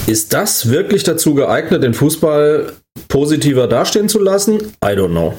Ist 0.07 0.35
das 0.35 0.69
wirklich 0.69 1.03
dazu 1.03 1.35
geeignet, 1.35 1.83
den 1.83 1.95
Fußball 1.95 2.75
positiver 3.09 3.67
dastehen 3.67 4.09
zu 4.09 4.21
lassen? 4.21 4.57
I 4.85 4.89
don't 4.89 5.11
know. 5.11 5.35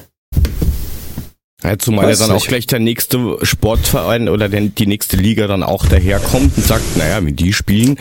Ja, 1.63 1.77
zumal 1.77 2.09
ja 2.09 2.15
dann 2.15 2.31
auch 2.31 2.45
gleich 2.45 2.67
der 2.67 2.79
nächste 2.79 3.37
Sportverein 3.43 4.29
oder 4.29 4.49
der, 4.49 4.61
die 4.61 4.87
nächste 4.87 5.17
Liga 5.17 5.47
dann 5.47 5.63
auch 5.63 5.85
daherkommt 5.85 6.57
und 6.57 6.65
sagt, 6.65 6.97
naja, 6.97 7.23
wenn 7.23 7.35
die 7.35 7.53
spielen, 7.53 7.97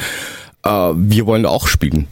äh, 0.63 0.69
wir 0.69 1.27
wollen 1.27 1.47
auch 1.47 1.67
spielen. 1.67 2.07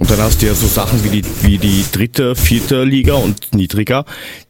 Und 0.00 0.10
dann 0.10 0.18
hast 0.18 0.40
du 0.40 0.46
ja 0.46 0.54
so 0.54 0.66
Sachen 0.66 1.04
wie 1.04 1.20
die, 1.20 1.24
wie 1.42 1.58
die 1.58 1.84
dritte, 1.92 2.34
vierte 2.34 2.84
Liga 2.84 3.16
und 3.16 3.52
niedriger, 3.52 4.06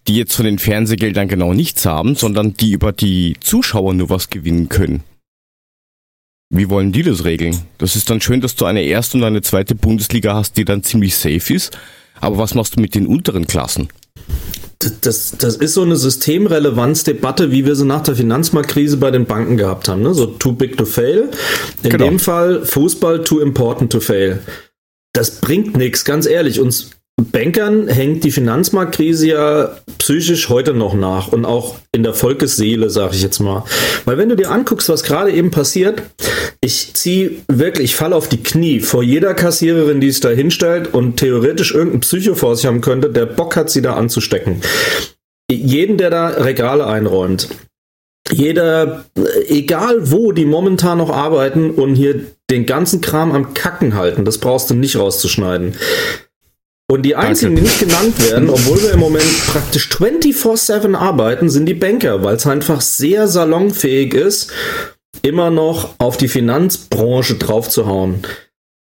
die 0.07 0.15
jetzt 0.15 0.37
von 0.37 0.45
den 0.45 0.61
Fernsehgeldern 0.61 1.27
genau 1.27 1.55
nichts 1.55 1.85
haben, 1.87 2.15
sondern 2.15 2.55
die 2.55 2.71
über 2.71 2.93
die 2.93 3.35
Zuschauer 3.41 3.93
nur 3.95 4.11
was 4.11 4.31
gewinnen 4.31 4.69
können. 4.69 5.03
Wie 6.51 6.71
wollen 6.71 6.93
die 6.93 7.03
das 7.03 7.25
regeln? 7.25 7.59
Das 7.79 7.97
ist 7.97 8.11
dann 8.11 8.21
schön, 8.21 8.41
dass 8.41 8.55
du 8.55 8.65
eine 8.65 8.83
erste 8.83 9.17
und 9.17 9.25
eine 9.25 9.43
zweite 9.43 9.75
Bundesliga 9.75 10.37
hast, 10.37 10.57
die 10.57 10.65
dann 10.65 10.85
ziemlich 10.85 11.17
safe 11.17 11.53
ist. 11.53 11.77
Aber 12.21 12.39
was 12.39 12.55
machst 12.55 12.77
du 12.77 12.81
mit 12.81 12.95
den 12.95 13.09
unteren 13.09 13.49
Klassen? 13.49 13.89
Das, 15.01 15.35
das 15.37 15.57
ist 15.57 15.75
so 15.75 15.83
eine 15.83 15.97
Systemrelevanzdebatte, 15.97 17.51
wie 17.51 17.67
wir 17.67 17.75
sie 17.75 17.85
nach 17.85 18.05
der 18.05 18.15
Finanzmarktkrise 18.15 18.99
bei 18.99 19.11
den 19.11 19.27
Banken 19.27 19.57
gehabt 19.57 19.89
haben. 19.89 20.03
Ne? 20.03 20.15
So 20.15 20.27
too 20.27 20.53
big 20.53 20.77
to 20.77 20.85
fail. 20.85 21.29
In 21.83 21.91
genau. 21.91 22.05
dem 22.05 22.21
Fall 22.21 22.65
Fußball 22.65 23.25
too 23.25 23.41
important 23.41 23.91
to 23.91 23.99
fail. 23.99 24.39
Das 25.13 25.41
bringt 25.41 25.77
nichts, 25.77 26.05
ganz 26.05 26.27
ehrlich. 26.27 26.61
Uns 26.61 26.91
Bankern 27.21 27.89
hängt 27.89 28.25
die 28.25 28.31
Finanzmarktkrise 28.31 29.29
ja 29.29 29.77
psychisch 29.99 30.49
heute 30.49 30.73
noch 30.73 30.95
nach 30.95 31.33
und 31.33 31.45
auch 31.45 31.77
in 31.93 32.03
der 32.03 32.15
Volkesseele, 32.15 32.91
sage 32.91 33.15
ich 33.15 33.23
jetzt 33.23 33.41
mal. 33.41 33.65
Weil 34.05 34.19
wenn 34.19 34.29
du 34.29 34.37
dir 34.37 34.51
anguckst, 34.51 34.89
was 34.89 35.03
gerade 35.03 35.31
eben 35.31 35.51
passiert, 35.51 36.03
ich 36.63 36.95
ziehe 36.95 37.33
wirklich, 37.49 37.91
ich 37.91 37.97
falle 37.97 38.17
auf 38.17 38.29
die 38.29 38.43
Knie 38.43 38.81
vor 38.81 39.03
jeder 39.03 39.35
Kassiererin, 39.35 40.01
die 40.01 40.11
sich 40.11 40.21
da 40.21 40.31
hinstellt 40.31 40.95
und 40.95 41.17
theoretisch 41.17 41.75
irgendein 41.75 42.01
Psycho 42.01 42.35
vor 42.35 42.57
sich 42.57 42.67
haben 42.67 42.81
könnte, 42.81 43.11
der 43.11 43.27
Bock 43.27 43.57
hat, 43.57 43.71
sie 43.71 43.83
da 43.83 43.95
anzustecken. 43.95 44.63
Jeden, 45.51 45.99
der 45.99 46.11
da 46.11 46.29
Regale 46.29 46.87
einräumt, 46.87 47.49
jeder, 48.31 49.05
egal 49.49 50.11
wo 50.11 50.33
die 50.33 50.45
momentan 50.45 50.99
noch 50.99 51.11
arbeiten 51.11 51.71
und 51.71 51.97
hier 51.97 52.27
den 52.51 52.67
ganzen 52.67 53.01
Kram 53.01 53.33
am 53.33 53.55
Kacken 53.55 53.95
halten, 53.95 54.25
das 54.25 54.39
brauchst 54.39 54.71
du 54.71 54.75
nicht 54.75 54.97
rauszuschneiden. 54.97 55.77
Und 56.91 57.03
die 57.03 57.15
einzigen, 57.15 57.55
Danke. 57.55 57.63
die 57.63 57.69
nicht 57.69 57.89
genannt 57.89 58.31
werden, 58.31 58.51
obwohl 58.51 58.83
wir 58.83 58.93
im 58.93 58.99
Moment 58.99 59.47
praktisch 59.47 59.89
24-7 59.91 60.97
arbeiten, 60.97 61.49
sind 61.49 61.67
die 61.67 61.75
Banker, 61.75 62.25
weil 62.25 62.35
es 62.35 62.47
einfach 62.49 62.81
sehr 62.81 63.29
salonfähig 63.29 64.13
ist, 64.13 64.51
immer 65.23 65.51
noch 65.51 65.95
auf 65.99 66.17
die 66.17 66.27
Finanzbranche 66.27 67.37
draufzuhauen. 67.37 68.23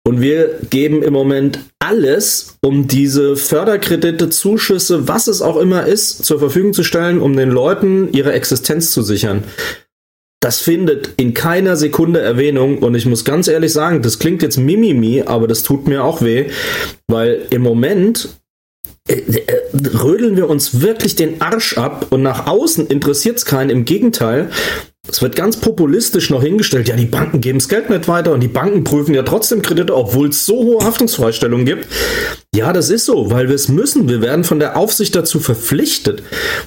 Und 0.06 0.20
wir 0.20 0.60
geben 0.70 1.02
im 1.02 1.12
Moment 1.12 1.58
alles, 1.80 2.58
um 2.62 2.86
diese 2.86 3.34
Förderkredite, 3.34 4.30
Zuschüsse, 4.30 5.08
was 5.08 5.26
es 5.26 5.42
auch 5.42 5.56
immer 5.56 5.86
ist, 5.86 6.24
zur 6.24 6.38
Verfügung 6.38 6.72
zu 6.72 6.84
stellen, 6.84 7.20
um 7.20 7.36
den 7.36 7.50
Leuten 7.50 8.12
ihre 8.12 8.32
Existenz 8.32 8.92
zu 8.92 9.02
sichern. 9.02 9.42
Das 10.46 10.60
findet 10.60 11.10
in 11.16 11.34
keiner 11.34 11.74
Sekunde 11.74 12.20
Erwähnung 12.20 12.78
und 12.78 12.94
ich 12.94 13.04
muss 13.04 13.24
ganz 13.24 13.48
ehrlich 13.48 13.72
sagen, 13.72 14.00
das 14.00 14.20
klingt 14.20 14.42
jetzt 14.42 14.58
mimimi, 14.58 15.22
aber 15.26 15.48
das 15.48 15.64
tut 15.64 15.88
mir 15.88 16.04
auch 16.04 16.22
weh, 16.22 16.50
weil 17.08 17.48
im 17.50 17.62
Moment 17.62 18.28
äh, 19.08 19.14
äh, 19.14 19.42
rödeln 20.00 20.36
wir 20.36 20.48
uns 20.48 20.80
wirklich 20.82 21.16
den 21.16 21.40
Arsch 21.40 21.76
ab 21.76 22.06
und 22.10 22.22
nach 22.22 22.46
außen 22.46 22.86
interessiert 22.86 23.38
es 23.38 23.44
keinen. 23.44 23.70
Im 23.70 23.84
Gegenteil, 23.84 24.50
es 25.08 25.22
wird 25.22 25.36
ganz 25.36 25.56
populistisch 25.58 26.30
noch 26.30 26.42
hingestellt, 26.42 26.88
ja, 26.88 26.96
die 26.96 27.06
Banken 27.06 27.40
geben 27.40 27.58
das 27.58 27.68
Geld 27.68 27.90
nicht 27.90 28.08
weiter 28.08 28.32
und 28.32 28.40
die 28.40 28.48
Banken 28.48 28.84
prüfen 28.84 29.14
ja 29.14 29.22
trotzdem 29.22 29.62
Kredite, 29.62 29.94
obwohl 29.94 30.28
es 30.28 30.44
so 30.44 30.56
hohe 30.56 30.84
Haftungsfreistellungen 30.84 31.66
gibt. 31.66 31.86
Ja, 32.54 32.72
das 32.72 32.88
ist 32.88 33.04
so, 33.04 33.30
weil 33.30 33.48
wir 33.48 33.54
es 33.54 33.68
müssen. 33.68 34.08
Wir 34.08 34.22
werden 34.22 34.42
von 34.42 34.58
der 34.58 34.76
Aufsicht 34.76 35.14
dazu 35.14 35.40
verpflichtet. 35.40 36.22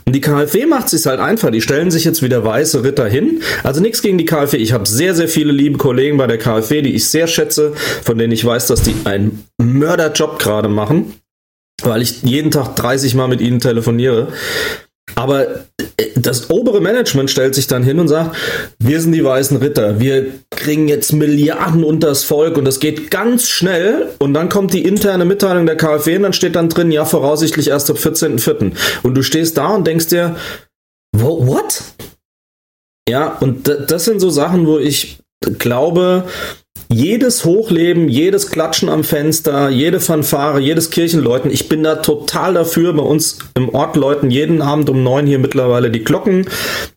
Und 0.05 0.15
die 0.15 0.21
KfW 0.21 0.67
macht 0.67 0.93
es 0.93 1.07
halt 1.07 1.19
einfach. 1.19 1.49
Die 1.49 1.61
stellen 1.61 1.89
sich 1.89 2.05
jetzt 2.05 2.21
wieder 2.21 2.45
weiße 2.45 2.83
Ritter 2.83 3.07
hin. 3.07 3.41
Also 3.63 3.81
nichts 3.81 4.03
gegen 4.03 4.19
die 4.19 4.25
KfW. 4.25 4.57
Ich 4.57 4.71
habe 4.71 4.87
sehr, 4.87 5.15
sehr 5.15 5.27
viele 5.27 5.51
liebe 5.51 5.79
Kollegen 5.79 6.17
bei 6.17 6.27
der 6.27 6.37
KfW, 6.37 6.83
die 6.83 6.93
ich 6.93 7.09
sehr 7.09 7.25
schätze, 7.25 7.73
von 8.03 8.17
denen 8.19 8.31
ich 8.31 8.45
weiß, 8.45 8.67
dass 8.67 8.83
die 8.83 8.95
einen 9.05 9.45
Mörderjob 9.59 10.37
gerade 10.37 10.69
machen, 10.69 11.15
weil 11.81 12.03
ich 12.03 12.21
jeden 12.21 12.51
Tag 12.51 12.75
30 12.75 13.15
Mal 13.15 13.27
mit 13.27 13.41
ihnen 13.41 13.59
telefoniere. 13.59 14.27
Aber 15.15 15.47
äh, 15.47 16.05
das 16.15 16.49
obere 16.49 16.81
Management 16.81 17.29
stellt 17.29 17.55
sich 17.55 17.67
dann 17.67 17.83
hin 17.83 17.99
und 17.99 18.07
sagt, 18.07 18.35
wir 18.79 19.01
sind 19.01 19.11
die 19.11 19.23
weißen 19.23 19.57
Ritter, 19.57 19.99
wir 19.99 20.27
kriegen 20.49 20.87
jetzt 20.87 21.13
Milliarden 21.13 21.83
unters 21.83 22.23
Volk 22.23 22.57
und 22.57 22.65
das 22.65 22.79
geht 22.79 23.11
ganz 23.11 23.47
schnell 23.47 24.09
und 24.19 24.33
dann 24.33 24.49
kommt 24.49 24.73
die 24.73 24.83
interne 24.83 25.25
Mitteilung 25.25 25.65
der 25.65 25.77
KfW 25.77 26.17
und 26.17 26.23
dann 26.23 26.33
steht 26.33 26.55
dann 26.55 26.69
drin, 26.69 26.91
ja, 26.91 27.05
voraussichtlich 27.05 27.69
erst 27.69 27.89
ab 27.89 27.97
14.04. 27.97 28.73
Und 29.03 29.15
du 29.15 29.23
stehst 29.23 29.57
da 29.57 29.69
und 29.69 29.87
denkst 29.87 30.07
dir, 30.07 30.35
what? 31.13 31.83
Ja, 33.07 33.37
und 33.39 33.67
das 33.67 34.05
sind 34.05 34.19
so 34.19 34.29
Sachen, 34.29 34.67
wo 34.67 34.77
ich 34.77 35.19
glaube, 35.57 36.25
jedes 36.91 37.45
Hochleben, 37.45 38.09
jedes 38.09 38.49
Klatschen 38.49 38.89
am 38.89 39.03
Fenster, 39.03 39.69
jede 39.69 39.99
Fanfare, 39.99 40.59
jedes 40.59 40.89
Kirchenläuten, 40.89 41.51
ich 41.51 41.69
bin 41.69 41.83
da 41.83 41.97
total 41.97 42.55
dafür. 42.55 42.93
Bei 42.93 43.03
uns 43.03 43.37
im 43.55 43.69
Ort 43.69 43.95
läuten 43.95 44.31
jeden 44.31 44.61
Abend 44.61 44.89
um 44.89 45.03
neun 45.03 45.27
hier 45.27 45.39
mittlerweile 45.39 45.91
die 45.91 46.03
Glocken 46.03 46.47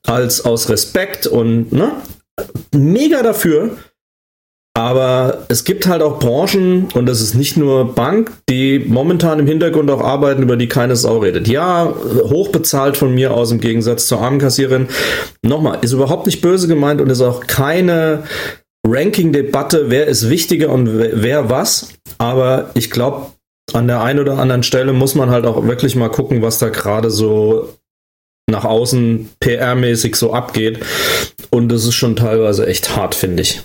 als 0.06 0.44
aus 0.44 0.70
Respekt 0.70 1.26
und 1.26 1.72
ne, 1.72 1.92
mega 2.74 3.22
dafür. 3.22 3.76
Aber 4.74 5.44
es 5.48 5.64
gibt 5.64 5.86
halt 5.86 6.00
auch 6.00 6.18
Branchen, 6.18 6.88
und 6.94 7.04
das 7.04 7.20
ist 7.20 7.34
nicht 7.34 7.58
nur 7.58 7.94
Bank, 7.94 8.32
die 8.48 8.78
momentan 8.78 9.38
im 9.38 9.46
Hintergrund 9.46 9.90
auch 9.90 10.00
arbeiten, 10.00 10.42
über 10.42 10.56
die 10.56 10.66
keine 10.66 10.96
Sau 10.96 11.18
redet. 11.18 11.46
Ja, 11.46 11.92
hochbezahlt 12.22 12.96
von 12.96 13.14
mir 13.14 13.34
aus 13.34 13.52
im 13.52 13.60
Gegensatz 13.60 14.06
zur 14.06 14.22
armen 14.22 14.38
Kassiererin. 14.38 14.88
Nochmal, 15.42 15.80
ist 15.82 15.92
überhaupt 15.92 16.24
nicht 16.24 16.40
böse 16.40 16.68
gemeint 16.68 17.02
und 17.02 17.10
ist 17.10 17.20
auch 17.20 17.46
keine 17.46 18.22
Ranking-Debatte, 18.86 19.90
wer 19.90 20.06
ist 20.06 20.28
wichtiger 20.28 20.70
und 20.70 20.88
wer 20.92 21.50
was. 21.50 21.90
Aber 22.18 22.70
ich 22.74 22.90
glaube, 22.90 23.32
an 23.72 23.86
der 23.86 24.02
einen 24.02 24.18
oder 24.18 24.38
anderen 24.38 24.62
Stelle 24.62 24.92
muss 24.92 25.14
man 25.14 25.30
halt 25.30 25.46
auch 25.46 25.64
wirklich 25.66 25.94
mal 25.94 26.08
gucken, 26.08 26.42
was 26.42 26.58
da 26.58 26.68
gerade 26.68 27.10
so 27.10 27.76
nach 28.50 28.64
außen 28.64 29.30
PR-mäßig 29.40 30.16
so 30.16 30.32
abgeht. 30.32 30.80
Und 31.50 31.68
das 31.68 31.84
ist 31.84 31.94
schon 31.94 32.16
teilweise 32.16 32.66
echt 32.66 32.96
hart, 32.96 33.14
finde 33.14 33.42
ich. 33.42 33.62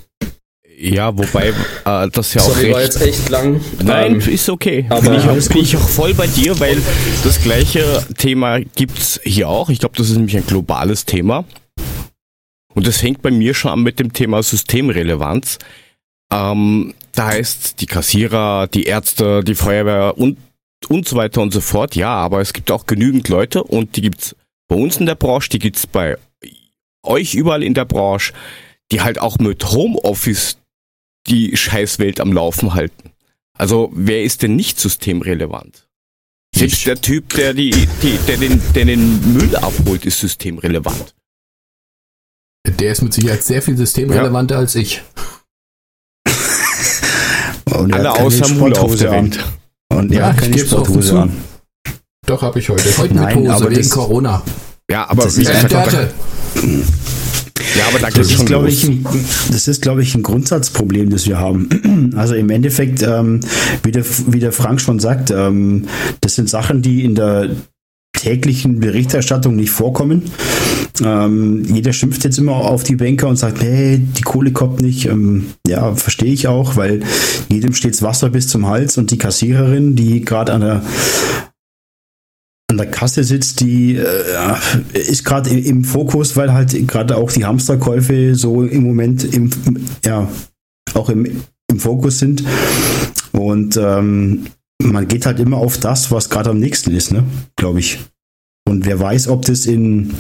Ja, 0.80 1.18
wobei 1.18 1.54
äh, 1.86 2.08
das 2.12 2.36
ja 2.36 2.42
auch 2.42 2.50
Sorry, 2.50 2.66
recht... 2.66 2.74
war 2.76 2.82
jetzt 2.84 3.02
echt 3.02 3.30
lang. 3.30 3.62
Nein, 3.84 4.22
ähm, 4.22 4.34
ist 4.34 4.48
okay. 4.48 4.86
Aber 4.90 5.02
bin 5.02 5.14
ich, 5.16 5.28
auch, 5.28 5.54
bin 5.54 5.64
ich 5.64 5.76
auch 5.76 5.90
voll 5.90 6.14
bei 6.14 6.28
dir, 6.28 6.60
weil 6.60 6.78
das 7.24 7.42
gleiche 7.42 8.06
Thema 8.20 8.60
gibt's 8.60 9.20
hier 9.24 9.50
auch. 9.50 9.72
Ich 9.72 9.80
glaube, 9.80 9.96
das 9.98 10.10
ist 10.12 10.18
nämlich 10.18 10.38
ein 10.38 10.46
globales 10.46 11.06
Thema. 11.06 11.46
Und 12.78 12.86
das 12.86 13.00
fängt 13.00 13.24
bei 13.24 13.32
mir 13.32 13.56
schon 13.56 13.72
an 13.72 13.82
mit 13.82 13.98
dem 13.98 14.13
Thema 14.13 14.44
Systemrelevanz. 14.44 15.58
Ähm, 16.32 16.94
da 17.12 17.30
heißt 17.30 17.82
die 17.82 17.88
Kassierer, 17.88 18.68
die 18.68 18.84
Ärzte, 18.84 19.44
die 19.44 19.56
Feuerwehr 19.56 20.16
und, 20.16 20.38
und 20.88 21.08
so 21.08 21.16
weiter 21.16 21.42
und 21.42 21.52
so 21.52 21.60
fort. 21.60 21.96
Ja, 21.96 22.12
aber 22.12 22.40
es 22.40 22.54
gibt 22.54 22.70
auch 22.70 22.86
genügend 22.86 23.30
Leute 23.30 23.63
und 23.63 23.96
die 23.96 24.02
gibt's 24.02 24.36
bei 24.68 24.76
uns 24.76 24.98
in 24.98 25.08
der 25.08 25.16
Branche, 25.16 25.50
die 25.50 25.58
gibt's 25.58 25.88
bei 25.88 26.18
euch 27.02 27.34
überall 27.34 27.63
in 27.63 27.73
der 27.73 27.86
Branche, 27.86 28.34
die 28.92 29.02
halt 29.02 29.17
auch 29.17 29.40
mit 29.40 29.71
Homeoffice 29.71 30.60
die 31.25 31.58
Scheißwelt 31.58 32.19
am 32.19 32.32
Laufen 32.32 32.75
halten. 32.75 33.10
Also 33.58 33.92
wer 33.96 34.21
ist 34.21 34.44
denn 34.44 34.56
nicht 34.56 34.80
systemrelevant? 34.80 35.88
Selbst 36.54 36.86
der 36.86 37.02
Typ, 37.02 37.34
der, 37.34 37.56
die, 37.56 37.71
die, 38.04 38.19
der, 38.28 38.38
den, 38.38 38.62
der 38.75 38.86
den 38.86 39.34
Müll 39.34 39.56
abholt, 39.56 40.06
ist 40.06 40.19
systemrelevant. 40.19 41.17
Der 42.68 42.92
ist 42.92 43.02
mit 43.02 43.13
Sicherheit 43.13 43.44
sehr 43.44 43.62
viel 43.62 43.78
systemrelevanter 43.78 44.56
ja. 44.56 44.60
als 44.62 44.76
ich. 44.76 45.04
Und 47.74 47.94
Alle 47.94 48.12
außer 48.12 48.46
der 48.46 49.12
Welt. 49.12 49.44
Und 49.90 50.12
ja, 50.12 50.32
ich 50.32 50.52
gebe 50.52 50.65
es 50.65 50.74
offen 50.74 51.02
zu. 51.02 51.18
An. 51.18 51.32
Doch, 52.26 52.42
habe 52.42 52.60
ich 52.60 52.70
heute. 52.70 52.98
Heute 52.98 53.13
Nein, 53.13 53.26
mit 53.26 53.50
Hose 53.50 53.65
aber 53.65 53.72
wegen 53.72 53.90
Corona. 53.90 54.44
Ja, 54.90 55.10
aber 55.10 55.24
das 55.24 55.38
wie 55.38 55.44
ist 55.44 55.72
Dörte. 55.72 56.12
Ja, 57.78 57.88
aber 57.90 58.00
da 58.00 58.10
das, 58.10 58.32
ist, 58.32 58.46
glaube 58.46 58.70
ich, 58.70 58.84
ein, 58.86 59.06
das 59.52 59.68
ist, 59.68 59.82
glaube 59.82 60.02
ich, 60.02 60.15
ein 60.15 60.24
Grundsatzproblem, 60.24 61.10
das 61.10 61.28
wir 61.28 61.38
haben. 61.38 62.13
Also 62.18 62.36
im 62.36 62.50
Endeffekt, 62.50 63.04
ähm, 63.04 63.42
wie, 63.84 63.92
der, 63.92 64.04
wie 64.28 64.40
der 64.40 64.52
Frank 64.52 64.82
schon 64.82 65.00
sagt, 65.00 65.30
ähm, 65.30 65.88
das 66.22 66.36
sind 66.36 66.50
Sachen, 66.50 66.82
die 66.82 67.04
in 67.04 67.15
der 67.15 67.50
täglichen 68.18 68.80
Berichterstattung 68.80 69.56
nicht 69.56 69.72
vorkommen. 69.72 70.24
Ähm, 71.04 71.63
jeder 71.74 71.94
schimpft 71.94 72.24
jetzt 72.24 72.38
immer 72.38 72.56
auf 72.56 72.84
die 72.84 72.96
Banker 72.96 73.28
und 73.28 73.38
sagt, 73.38 73.62
hey, 73.62 74.00
die 74.00 74.24
Kohle 74.24 74.52
kommt 74.52 74.82
nicht. 74.82 75.06
Ähm, 75.06 75.48
ja, 75.65 75.96
verstehe 75.96 76.34
ich 76.34 76.48
auch, 76.48 76.76
weil 76.76 77.02
jedem 77.50 77.74
steht 77.74 78.02
Wasser 78.02 78.30
bis 78.30 78.48
zum 78.48 78.68
Hals 78.68 78.98
und 78.98 79.12
die 79.12 79.18
Kassiererin, 79.18 79.96
die 79.96 80.22
gerade 80.22 80.54
an 80.54 80.62
der 80.62 80.82
an 82.70 82.76
der 82.78 82.88
Kasse 82.88 83.24
sitzt, 83.24 83.62
die 83.62 83.96
äh, 83.96 84.56
ist 84.94 85.24
gerade 85.24 85.50
im 85.52 85.86
Fokus, 85.86 86.36
weil 86.36 86.52
halt 86.52 86.76
gerade 86.86 87.15
auch 87.15 87.32
die 87.32 87.46
Hamsterkäufe 87.46 88.36
so 88.36 88.62
im 88.62 88.84
Moment 88.84 89.24
im, 89.24 89.50
ja, 90.06 90.28
auch 90.94 91.10
im, 91.10 91.44
im 91.72 91.80
Fokus 91.80 92.20
sind. 92.20 92.44
Und 93.32 93.78
ähm, 93.78 94.48
man 94.82 95.08
geht 95.08 95.25
halt 95.25 95.40
immer 95.40 95.58
auf 95.58 95.78
das, 95.78 96.12
was 96.12 96.30
gerade 96.30 96.50
am 96.50 96.60
nächsten 96.60 96.92
ist, 96.92 97.12
ne? 97.12 97.23
Glaube 97.56 97.80
ich. 97.80 98.00
Und 98.67 98.86
wer 98.86 99.00
weiß, 99.00 99.28
ob 99.30 99.46
das 99.46 99.65
in 99.65 100.13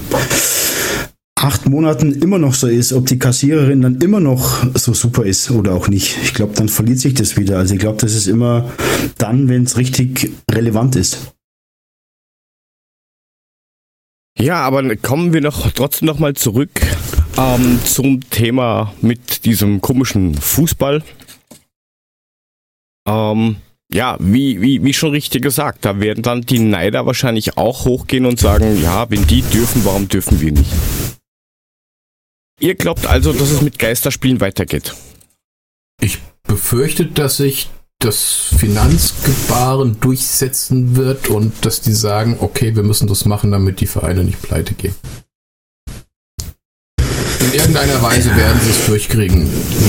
acht 1.35 1.67
Monaten 1.67 2.13
immer 2.13 2.39
noch 2.39 2.53
so 2.53 2.67
ist, 2.67 2.93
ob 2.93 3.05
die 3.05 3.19
Kassiererin 3.19 3.81
dann 3.81 4.01
immer 4.01 4.19
noch 4.19 4.65
so 4.75 4.93
super 4.93 5.23
ist 5.25 5.51
oder 5.51 5.73
auch 5.73 5.87
nicht. 5.87 6.17
Ich 6.23 6.33
glaube, 6.33 6.53
dann 6.55 6.69
verliert 6.69 6.99
sich 6.99 7.13
das 7.13 7.37
wieder. 7.37 7.57
Also 7.57 7.75
ich 7.75 7.79
glaube, 7.79 7.99
das 8.01 8.15
ist 8.15 8.27
immer 8.27 8.71
dann, 9.17 9.47
wenn 9.47 9.63
es 9.63 9.77
richtig 9.77 10.31
relevant 10.49 10.95
ist. 10.95 11.33
Ja, 14.39 14.61
aber 14.61 14.95
kommen 14.97 15.33
wir 15.33 15.41
noch 15.41 15.71
trotzdem 15.71 16.05
noch 16.07 16.19
mal 16.19 16.35
zurück 16.35 16.81
ähm, 17.37 17.79
zum 17.83 18.27
Thema 18.29 18.93
mit 19.01 19.45
diesem 19.45 19.81
komischen 19.81 20.35
Fußball. 20.35 21.03
Ähm, 23.07 23.57
ja, 23.93 24.17
wie, 24.19 24.61
wie, 24.61 24.83
wie 24.83 24.93
schon 24.93 25.11
richtig 25.11 25.41
gesagt, 25.41 25.85
da 25.85 25.99
werden 25.99 26.23
dann 26.23 26.41
die 26.41 26.59
Neider 26.59 27.05
wahrscheinlich 27.05 27.57
auch 27.57 27.85
hochgehen 27.85 28.25
und 28.25 28.39
sagen, 28.39 28.81
ja, 28.81 29.09
wenn 29.09 29.25
die 29.27 29.41
dürfen, 29.41 29.85
warum 29.85 30.09
dürfen 30.09 30.41
wir 30.41 30.51
nicht? 30.51 30.71
Ihr 32.59 32.75
glaubt 32.75 33.05
also, 33.05 33.33
dass 33.33 33.51
es 33.51 33.61
mit 33.61 33.79
Geisterspielen 33.79 34.41
weitergeht? 34.41 34.95
Ich 36.01 36.19
befürchte, 36.43 37.05
dass 37.05 37.37
sich 37.37 37.69
das 37.99 38.51
Finanzgebaren 38.57 39.99
durchsetzen 39.99 40.95
wird 40.95 41.29
und 41.29 41.65
dass 41.65 41.81
die 41.81 41.93
sagen, 41.93 42.37
okay, 42.39 42.75
wir 42.75 42.83
müssen 42.83 43.07
das 43.07 43.25
machen, 43.25 43.51
damit 43.51 43.79
die 43.79 43.87
Vereine 43.87 44.23
nicht 44.23 44.41
pleite 44.41 44.73
gehen. 44.73 44.95
In 47.47 47.53
irgendeiner 47.53 48.01
Weise 48.03 48.35
werden 48.35 48.59
sie 48.61 48.71
es 48.71 48.85
durchkriegen. 48.87 49.47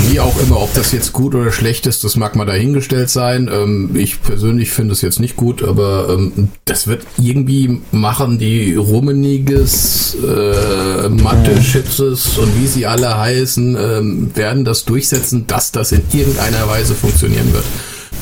Wie 0.08 0.20
auch 0.20 0.40
immer, 0.40 0.60
ob 0.60 0.72
das 0.74 0.92
jetzt 0.92 1.12
gut 1.12 1.34
oder 1.34 1.50
schlecht 1.50 1.86
ist, 1.86 2.04
das 2.04 2.14
mag 2.14 2.36
mal 2.36 2.44
dahingestellt 2.44 3.10
sein. 3.10 3.50
Ähm, 3.52 3.90
ich 3.96 4.22
persönlich 4.22 4.70
finde 4.70 4.92
es 4.92 5.02
jetzt 5.02 5.18
nicht 5.18 5.34
gut, 5.34 5.64
aber 5.64 6.08
ähm, 6.08 6.50
das 6.66 6.86
wird 6.86 7.04
irgendwie 7.20 7.80
machen 7.90 8.38
die 8.38 8.76
Rummeniges, 8.76 10.16
äh, 10.22 11.08
Mathe, 11.08 11.60
Schitzes 11.60 12.38
und 12.38 12.60
wie 12.60 12.68
sie 12.68 12.86
alle 12.86 13.18
heißen, 13.18 13.76
ähm, 13.76 14.30
werden 14.36 14.64
das 14.64 14.84
durchsetzen, 14.84 15.48
dass 15.48 15.72
das 15.72 15.90
in 15.90 16.02
irgendeiner 16.12 16.68
Weise 16.68 16.94
funktionieren 16.94 17.52
wird. 17.52 17.64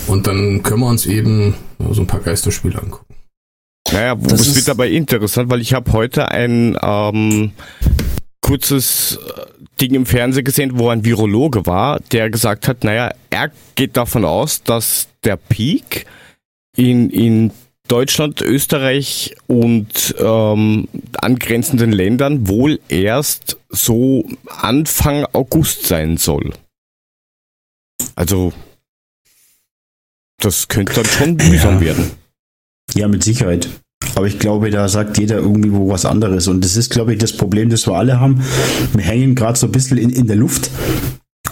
Und 0.06 0.26
dann 0.26 0.62
können 0.62 0.80
wir 0.80 0.88
uns 0.88 1.04
eben 1.04 1.54
so 1.90 2.00
ein 2.00 2.06
paar 2.06 2.20
Geisterspiele 2.20 2.80
angucken. 2.80 3.14
Naja, 3.92 4.14
das 4.14 4.54
wird 4.56 4.66
dabei 4.66 4.88
interessant, 4.88 5.50
weil 5.50 5.60
ich 5.60 5.74
habe 5.74 5.92
heute 5.92 6.30
ein 6.30 6.76
ähm, 6.82 7.52
kurzes 8.46 9.16
äh, 9.16 9.46
Ding 9.80 9.94
im 9.94 10.06
Fernsehen 10.06 10.44
gesehen, 10.44 10.78
wo 10.78 10.88
ein 10.88 11.04
Virologe 11.04 11.66
war, 11.66 11.98
der 12.12 12.30
gesagt 12.30 12.68
hat, 12.68 12.84
naja, 12.84 13.12
er 13.28 13.50
geht 13.74 13.96
davon 13.96 14.24
aus, 14.24 14.62
dass 14.62 15.08
der 15.24 15.36
Peak 15.36 16.06
in, 16.76 17.10
in 17.10 17.50
Deutschland, 17.88 18.40
Österreich 18.42 19.34
und 19.48 20.14
ähm, 20.18 20.86
angrenzenden 21.18 21.90
Ländern 21.90 22.46
wohl 22.46 22.78
erst 22.88 23.58
so 23.68 24.28
Anfang 24.46 25.26
August 25.32 25.86
sein 25.86 26.16
soll. 26.16 26.52
Also 28.14 28.52
das 30.38 30.68
könnte 30.68 30.94
dann 30.94 31.06
schon 31.06 31.34
mühsam 31.34 31.74
ja. 31.74 31.80
werden. 31.80 32.10
Ja, 32.94 33.08
mit 33.08 33.24
Sicherheit. 33.24 33.68
Aber 34.16 34.26
ich 34.26 34.38
glaube, 34.38 34.70
da 34.70 34.88
sagt 34.88 35.18
jeder 35.18 35.36
irgendwie 35.36 35.72
wo 35.72 35.90
was 35.90 36.06
anderes. 36.06 36.48
Und 36.48 36.64
das 36.64 36.76
ist, 36.76 36.90
glaube 36.90 37.12
ich, 37.12 37.18
das 37.18 37.34
Problem, 37.34 37.68
das 37.68 37.86
wir 37.86 37.94
alle 37.94 38.18
haben. 38.18 38.42
Wir 38.94 39.04
hängen 39.04 39.34
gerade 39.34 39.58
so 39.58 39.66
ein 39.66 39.72
bisschen 39.72 39.98
in, 39.98 40.10
in 40.10 40.26
der 40.26 40.36
Luft. 40.36 40.70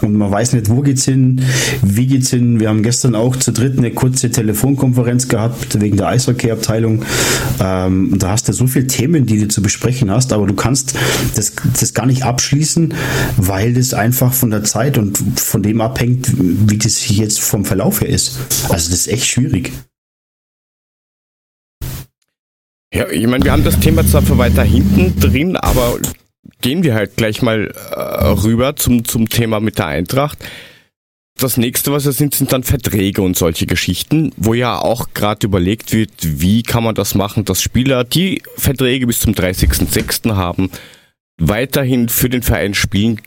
Und 0.01 0.15
man 0.15 0.31
weiß 0.31 0.53
nicht, 0.53 0.69
wo 0.69 0.81
geht's 0.81 1.05
hin, 1.05 1.41
wie 1.83 2.07
geht's 2.07 2.31
hin. 2.31 2.59
Wir 2.59 2.69
haben 2.69 2.83
gestern 2.83 3.15
auch 3.15 3.35
zu 3.35 3.53
dritt 3.53 3.77
eine 3.77 3.91
kurze 3.91 4.31
Telefonkonferenz 4.31 5.27
gehabt 5.27 5.79
wegen 5.79 5.95
der 5.95 6.07
Eishockey-Abteilung. 6.07 7.05
Ähm, 7.61 8.13
und 8.13 8.23
da 8.23 8.31
hast 8.31 8.49
du 8.49 8.53
so 8.53 8.67
viele 8.67 8.87
Themen, 8.87 9.27
die 9.27 9.39
du 9.39 9.47
zu 9.47 9.61
besprechen 9.61 10.11
hast, 10.11 10.33
aber 10.33 10.47
du 10.47 10.55
kannst 10.55 10.95
das, 11.35 11.53
das 11.79 11.93
gar 11.93 12.07
nicht 12.07 12.23
abschließen, 12.23 12.93
weil 13.37 13.73
das 13.73 13.93
einfach 13.93 14.33
von 14.33 14.49
der 14.49 14.63
Zeit 14.63 14.97
und 14.97 15.17
von 15.39 15.61
dem 15.61 15.81
abhängt, 15.81 16.33
wie 16.35 16.77
das 16.77 17.07
jetzt 17.07 17.39
vom 17.39 17.63
Verlauf 17.63 18.01
her 18.01 18.09
ist. 18.09 18.39
Also 18.69 18.89
das 18.89 19.01
ist 19.01 19.07
echt 19.07 19.27
schwierig. 19.27 19.71
Ja, 22.95 23.09
ich 23.09 23.27
meine, 23.27 23.43
wir 23.43 23.51
haben 23.51 23.65
das 23.65 23.77
Thema 23.81 24.07
zwar 24.07 24.21
für 24.21 24.37
weiter 24.37 24.63
hinten 24.63 25.19
drin, 25.19 25.57
aber 25.57 25.99
gehen 26.61 26.81
wir 26.81 26.95
halt 26.95 27.17
gleich 27.17 27.41
mal 27.41 27.67
äh, 27.91 27.99
rüber 28.25 28.77
zum, 28.77 29.03
zum 29.03 29.27
Thema 29.27 29.59
mit 29.59 29.79
der 29.79 29.87
Eintracht. 29.87 30.37
Das 31.37 31.57
nächste, 31.57 31.91
was 31.91 32.05
es 32.05 32.15
sind, 32.15 32.35
sind 32.35 32.53
dann 32.53 32.63
Verträge 32.63 33.21
und 33.21 33.35
solche 33.35 33.65
Geschichten, 33.65 34.31
wo 34.37 34.53
ja 34.53 34.79
auch 34.79 35.09
gerade 35.13 35.45
überlegt 35.45 35.91
wird, 35.91 36.11
wie 36.21 36.63
kann 36.63 36.85
man 36.85 36.95
das 36.95 37.15
machen, 37.15 37.43
dass 37.43 37.61
Spieler, 37.61 38.05
die 38.05 38.41
Verträge 38.55 39.07
bis 39.07 39.19
zum 39.19 39.33
30.06. 39.33 40.33
haben, 40.33 40.71
weiterhin 41.37 42.07
für 42.07 42.29
den 42.29 42.43
Verein 42.43 42.73
spielen 42.73 43.19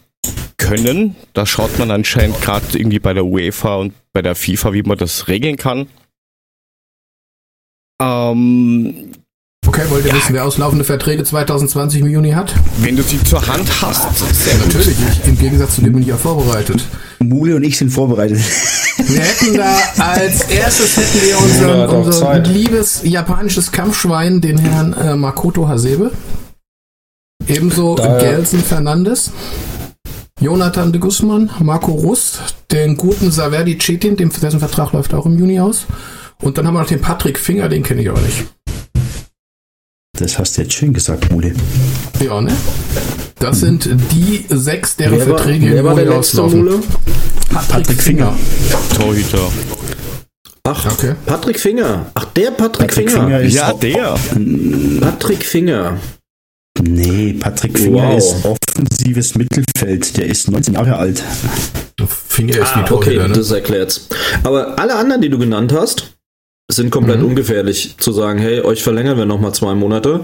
können. 0.56 1.14
Da 1.34 1.44
schaut 1.44 1.78
man 1.78 1.90
anscheinend 1.90 2.40
gerade 2.40 2.64
irgendwie 2.72 3.00
bei 3.00 3.12
der 3.12 3.26
UEFA 3.26 3.74
und 3.76 3.92
bei 4.14 4.22
der 4.22 4.34
FIFA, 4.34 4.72
wie 4.72 4.82
man 4.82 4.96
das 4.96 5.28
regeln 5.28 5.58
kann. 5.58 5.88
Ähm, 8.00 9.12
Okay, 9.78 9.90
wollt 9.90 10.04
ihr 10.06 10.10
ja. 10.10 10.16
wissen, 10.16 10.34
wer 10.34 10.44
auslaufende 10.44 10.84
Verträge 10.84 11.22
2020 11.22 12.00
im 12.00 12.08
Juni 12.08 12.32
hat? 12.32 12.52
Wenn 12.78 12.96
du 12.96 13.02
sie 13.04 13.22
zur 13.22 13.46
Hand 13.46 13.70
hast. 13.80 14.18
Sehr 14.34 14.54
ja, 14.54 14.64
natürlich. 14.64 14.88
Ich, 14.88 15.28
Im 15.28 15.38
Gegensatz 15.38 15.76
zu 15.76 15.82
dem 15.82 15.92
bin 15.92 16.02
ich 16.02 16.08
ja 16.08 16.16
vorbereitet. 16.16 16.84
Mule 17.20 17.54
und 17.54 17.62
ich 17.62 17.78
sind 17.78 17.90
vorbereitet. 17.90 18.40
Wir 18.96 19.20
hätten 19.20 19.56
da 19.56 19.78
als 19.98 20.42
erstes 20.50 20.96
hätten 20.96 21.24
wir 21.24 21.38
unseren, 21.38 21.78
ja, 21.78 21.86
unser 21.86 22.38
liebes 22.40 23.02
japanisches 23.04 23.70
Kampfschwein, 23.70 24.40
den 24.40 24.58
Herrn 24.58 24.94
äh, 24.94 25.14
Makoto 25.14 25.68
Hasebe. 25.68 26.10
Ebenso 27.46 27.94
da, 27.94 28.18
Gelsen 28.18 28.64
Fernandes. 28.64 29.30
Jonathan 30.40 30.90
de 30.90 31.00
Guzman, 31.00 31.50
Marco 31.60 31.92
Russ, 31.92 32.40
den 32.72 32.96
guten 32.96 33.30
Saverdi 33.30 33.78
Cetin, 33.78 34.16
dessen 34.16 34.58
Vertrag 34.58 34.92
läuft 34.92 35.14
auch 35.14 35.26
im 35.26 35.38
Juni 35.38 35.60
aus. 35.60 35.86
Und 36.42 36.58
dann 36.58 36.66
haben 36.66 36.74
wir 36.74 36.80
noch 36.80 36.88
den 36.88 37.00
Patrick 37.00 37.38
Finger, 37.38 37.68
den 37.68 37.84
kenne 37.84 38.02
ich 38.02 38.10
aber 38.10 38.20
nicht. 38.20 38.44
Das 40.18 40.36
hast 40.36 40.56
du 40.56 40.62
jetzt 40.62 40.74
schön 40.74 40.92
gesagt, 40.92 41.30
Mule. 41.30 41.52
Ja, 42.18 42.40
ne? 42.40 42.50
Das 43.38 43.60
sind 43.60 43.88
die 44.12 44.44
sechs, 44.48 44.96
deren 44.96 45.16
wer 45.18 45.26
Verträge 45.26 45.66
war, 45.66 45.74
wer 45.74 45.84
war 45.84 45.94
der 45.94 46.04
letzte 46.06 46.42
Mule? 46.42 46.80
Patrick, 47.50 47.68
Patrick 47.68 48.02
Finger. 48.02 48.36
Torhüter. 48.96 49.48
Ach, 50.64 50.86
okay. 50.86 51.14
Patrick 51.24 51.60
Finger. 51.60 52.10
Ach, 52.14 52.24
der 52.24 52.50
Patrick, 52.50 52.88
Patrick 52.88 53.10
Finger. 53.10 53.26
Finger 53.26 53.42
ja, 53.42 53.72
der. 53.74 54.18
Patrick 55.00 55.44
Finger. 55.44 55.98
Nee, 56.82 57.34
Patrick 57.34 57.78
Finger 57.78 58.10
wow. 58.10 58.18
ist 58.18 58.44
offensives 58.44 59.36
Mittelfeld. 59.36 60.16
Der 60.16 60.26
ist 60.26 60.50
19 60.50 60.74
Jahre 60.74 60.96
alt. 60.96 61.22
Finger 62.08 62.58
ist 62.58 62.74
ah, 62.74 62.80
wie 62.80 62.88
Torhüter, 62.88 63.20
okay, 63.20 63.28
ne? 63.28 63.34
das 63.34 63.52
erklärt's. 63.52 64.08
Aber 64.42 64.78
alle 64.80 64.96
anderen, 64.96 65.22
die 65.22 65.28
du 65.28 65.38
genannt 65.38 65.72
hast, 65.72 66.17
sind 66.70 66.90
komplett 66.90 67.20
mhm. 67.20 67.26
ungefährlich 67.26 67.96
zu 67.98 68.12
sagen, 68.12 68.38
hey, 68.38 68.60
euch 68.60 68.82
verlängern 68.82 69.16
wir 69.16 69.24
nochmal 69.24 69.54
zwei 69.54 69.74
Monate. 69.74 70.20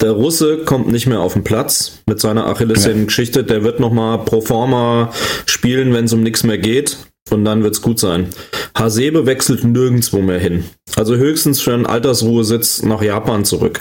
Der 0.00 0.12
Russe 0.12 0.58
kommt 0.58 0.88
nicht 0.88 1.06
mehr 1.06 1.20
auf 1.20 1.34
den 1.34 1.44
Platz 1.44 2.00
mit 2.06 2.18
seiner 2.18 2.46
Achillessehnen-Geschichte. 2.46 3.44
Der 3.44 3.62
wird 3.62 3.78
nochmal 3.78 4.18
pro 4.18 4.40
forma 4.40 5.12
spielen, 5.44 5.92
wenn 5.92 6.06
es 6.06 6.12
um 6.12 6.22
nichts 6.22 6.44
mehr 6.44 6.58
geht. 6.58 6.96
Und 7.30 7.44
dann 7.44 7.62
wird's 7.62 7.82
gut 7.82 7.98
sein. 7.98 8.28
Hasebe 8.76 9.26
wechselt 9.26 9.64
nirgendwo 9.64 10.20
mehr 10.20 10.38
hin. 10.38 10.64
Also 10.96 11.16
höchstens 11.16 11.60
für 11.60 11.74
einen 11.74 11.86
Altersruhesitz 11.86 12.82
nach 12.82 13.02
Japan 13.02 13.44
zurück. 13.44 13.80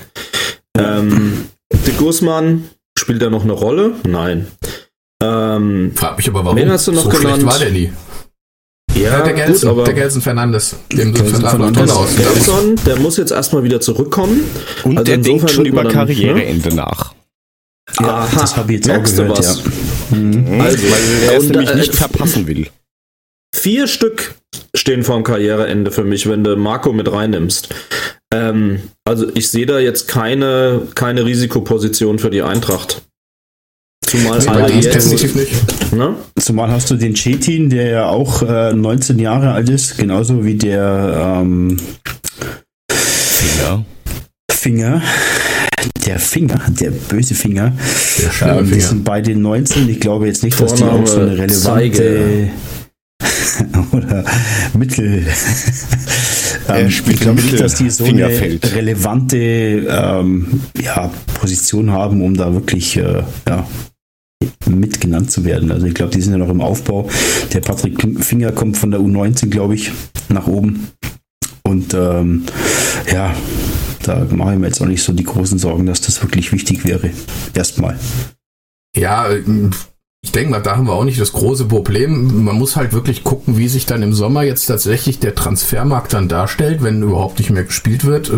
Ähm, 0.78 1.46
De 1.74 1.94
Guzman 1.96 2.70
spielt 2.98 3.22
er 3.22 3.30
noch 3.30 3.44
eine 3.44 3.54
Rolle? 3.54 3.94
Nein. 4.06 4.48
Ähm, 5.24 5.92
Frag 5.96 6.18
mich 6.18 6.28
aber 6.28 6.44
warum. 6.44 6.58
Wen 6.58 6.70
hast 6.70 6.88
du 6.88 6.92
noch 6.92 7.04
so 7.04 7.10
genannt? 7.10 7.46
war 7.46 7.60
der 7.60 7.72
nie. 7.72 7.92
Ja, 8.96 9.22
der 9.22 9.34
Gelsen, 9.34 9.70
gut, 9.70 9.78
aber 9.78 9.84
der 9.86 9.94
Gelsen 9.94 10.22
Fernandes. 10.22 10.76
Dem 10.92 11.14
Gelsen 11.14 11.42
Fernandes. 11.42 11.92
Aus. 11.92 12.16
Gelson, 12.16 12.76
der 12.86 13.00
muss 13.00 13.18
jetzt 13.18 13.32
erstmal 13.32 13.64
wieder 13.64 13.80
zurückkommen. 13.80 14.44
Und 14.84 14.98
also 14.98 15.12
der 15.12 15.18
denkt 15.18 15.50
schon 15.50 15.66
über 15.66 15.84
dann, 15.84 15.94
Karriereende 15.94 16.70
ne? 16.70 16.76
nach. 16.76 17.14
Ja, 18.00 18.08
Aha, 18.08 18.40
das 18.40 18.58
habe 18.58 18.74
ich 18.74 18.86
jetzt 18.86 18.90
auch 18.90 19.04
gehört, 19.04 19.38
was? 19.38 19.64
Ja. 20.12 20.18
Mhm. 20.18 20.62
Also, 20.62 20.78
weil 20.84 21.30
er 21.30 21.38
es 21.38 21.50
nämlich 21.50 21.70
äh, 21.70 21.76
nicht 21.76 21.96
verpassen 21.96 22.48
will. 22.48 22.68
Vier 23.56 23.88
Stück 23.88 24.36
stehen 24.74 25.04
vorm 25.04 25.24
Karriereende 25.24 25.92
für 25.92 26.04
mich, 26.04 26.30
wenn 26.30 26.44
du 26.44 26.56
Marco 26.56 26.94
mit 26.94 27.12
reinnimmst. 27.12 27.70
Ähm, 28.34 28.82
also 29.06 29.28
ich 29.36 29.50
sehe 29.50 29.66
da 29.66 29.80
jetzt 29.80 30.08
keine, 30.08 30.88
keine 30.96 31.26
Risikoposition 31.26 32.20
für 32.20 32.30
die 32.30 32.42
Eintracht. 32.42 33.02
Zumal 34.12 34.40
nee, 34.40 34.48
alle 34.48 34.74
jetzt, 34.74 34.94
definitiv 34.94 35.36
nicht. 35.36 35.94
Ne? 35.94 36.16
Zumal 36.38 36.70
hast 36.70 36.92
du 36.92 36.96
den 36.96 37.14
Chetin, 37.14 37.70
der 37.70 37.90
ja 37.90 38.06
auch 38.08 38.42
äh, 38.42 38.74
19 38.74 39.18
Jahre 39.20 39.54
alt 39.54 39.70
ist, 39.70 39.98
genauso 39.98 40.44
wie 40.44 40.56
der 40.56 41.40
ähm, 41.42 41.78
Finger. 42.90 43.86
Finger. 44.52 45.02
Der 46.06 46.20
Finger, 46.20 46.60
der 46.68 46.92
böse 46.92 47.36
Finger. 47.36 47.72
Der 48.42 48.58
ähm, 48.58 48.70
die 48.70 48.82
sind 48.82 49.06
beide 49.06 49.34
19. 49.34 49.88
Ich 49.88 50.02
glaube 50.02 50.28
jetzt 50.28 50.44
nicht, 50.44 50.60
dass 50.60 50.74
die 50.74 50.84
auch 50.84 51.08
so 51.08 51.22
eine 51.22 51.38
relevante 51.38 51.62
Zeige. 51.62 52.50
oder 53.94 54.26
Mittel. 54.78 55.26
ähm, 56.68 56.88
ich 56.88 57.20
glaube 57.20 57.42
nicht, 57.42 57.62
dass 57.62 57.76
die 57.76 57.90
so 57.90 58.04
eine 58.04 58.28
relevante 58.28 59.38
ähm, 59.38 60.62
ja, 60.84 61.10
Position 61.40 61.92
haben, 61.92 62.22
um 62.22 62.36
da 62.36 62.54
wirklich 62.54 62.98
äh, 62.98 63.24
ja, 63.48 63.66
mitgenannt 64.70 65.32
zu 65.32 65.46
werden. 65.46 65.72
Also 65.72 65.86
ich 65.86 65.94
glaube, 65.94 66.12
die 66.12 66.22
sind 66.22 66.34
ja 66.34 66.38
noch 66.38 66.50
im 66.50 66.62
Aufbau. 66.62 67.10
Der 67.54 67.60
Patrick 67.62 68.02
Finger 68.24 68.52
kommt 68.52 68.78
von 68.78 68.92
der 68.92 69.00
U19, 69.00 69.50
glaube 69.50 69.76
ich, 69.76 69.92
nach 70.30 70.48
oben. 70.48 70.90
Und 71.64 71.94
ähm, 71.94 72.46
ja, 73.12 73.34
da 74.04 74.26
mache 74.32 74.54
ich 74.54 74.60
mir 74.60 74.68
jetzt 74.68 74.82
auch 74.82 74.88
nicht 74.88 75.04
so 75.04 75.14
die 75.14 75.24
großen 75.24 75.60
Sorgen, 75.60 75.86
dass 75.86 76.02
das 76.02 76.22
wirklich 76.22 76.52
wichtig 76.52 76.86
wäre. 76.86 77.12
Erstmal. 77.54 77.98
Ja, 78.96 79.30
ich 80.24 80.32
denke 80.32 80.52
mal, 80.52 80.60
da 80.60 80.76
haben 80.76 80.88
wir 80.88 80.94
auch 80.94 81.04
nicht 81.04 81.20
das 81.20 81.32
große 81.32 81.66
Problem. 81.66 82.44
Man 82.44 82.58
muss 82.58 82.76
halt 82.76 82.94
wirklich 82.94 83.24
gucken, 83.24 83.58
wie 83.58 83.68
sich 83.68 83.86
dann 83.86 84.04
im 84.04 84.14
Sommer 84.14 84.44
jetzt 84.44 84.66
tatsächlich 84.66 85.20
der 85.20 85.34
Transfermarkt 85.34 86.14
dann 86.14 86.28
darstellt, 86.28 86.84
wenn 86.84 87.02
überhaupt 87.02 87.40
nicht 87.40 87.50
mehr 87.50 87.64
gespielt 87.64 88.06
wird. 88.06 88.32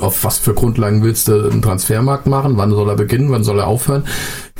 Auf 0.00 0.24
was 0.24 0.38
für 0.38 0.54
Grundlagen 0.54 1.04
willst 1.04 1.28
du 1.28 1.50
einen 1.50 1.62
Transfermarkt 1.62 2.26
machen? 2.26 2.56
Wann 2.56 2.70
soll 2.72 2.88
er 2.88 2.96
beginnen? 2.96 3.30
Wann 3.30 3.44
soll 3.44 3.60
er 3.60 3.68
aufhören? 3.68 4.06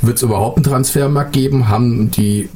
Wird 0.01 0.17
es 0.17 0.23
überhaupt 0.23 0.57
einen 0.57 0.63
Transfermarkt 0.63 1.33
geben? 1.33 1.67
Haben 1.67 2.09
die 2.11 2.49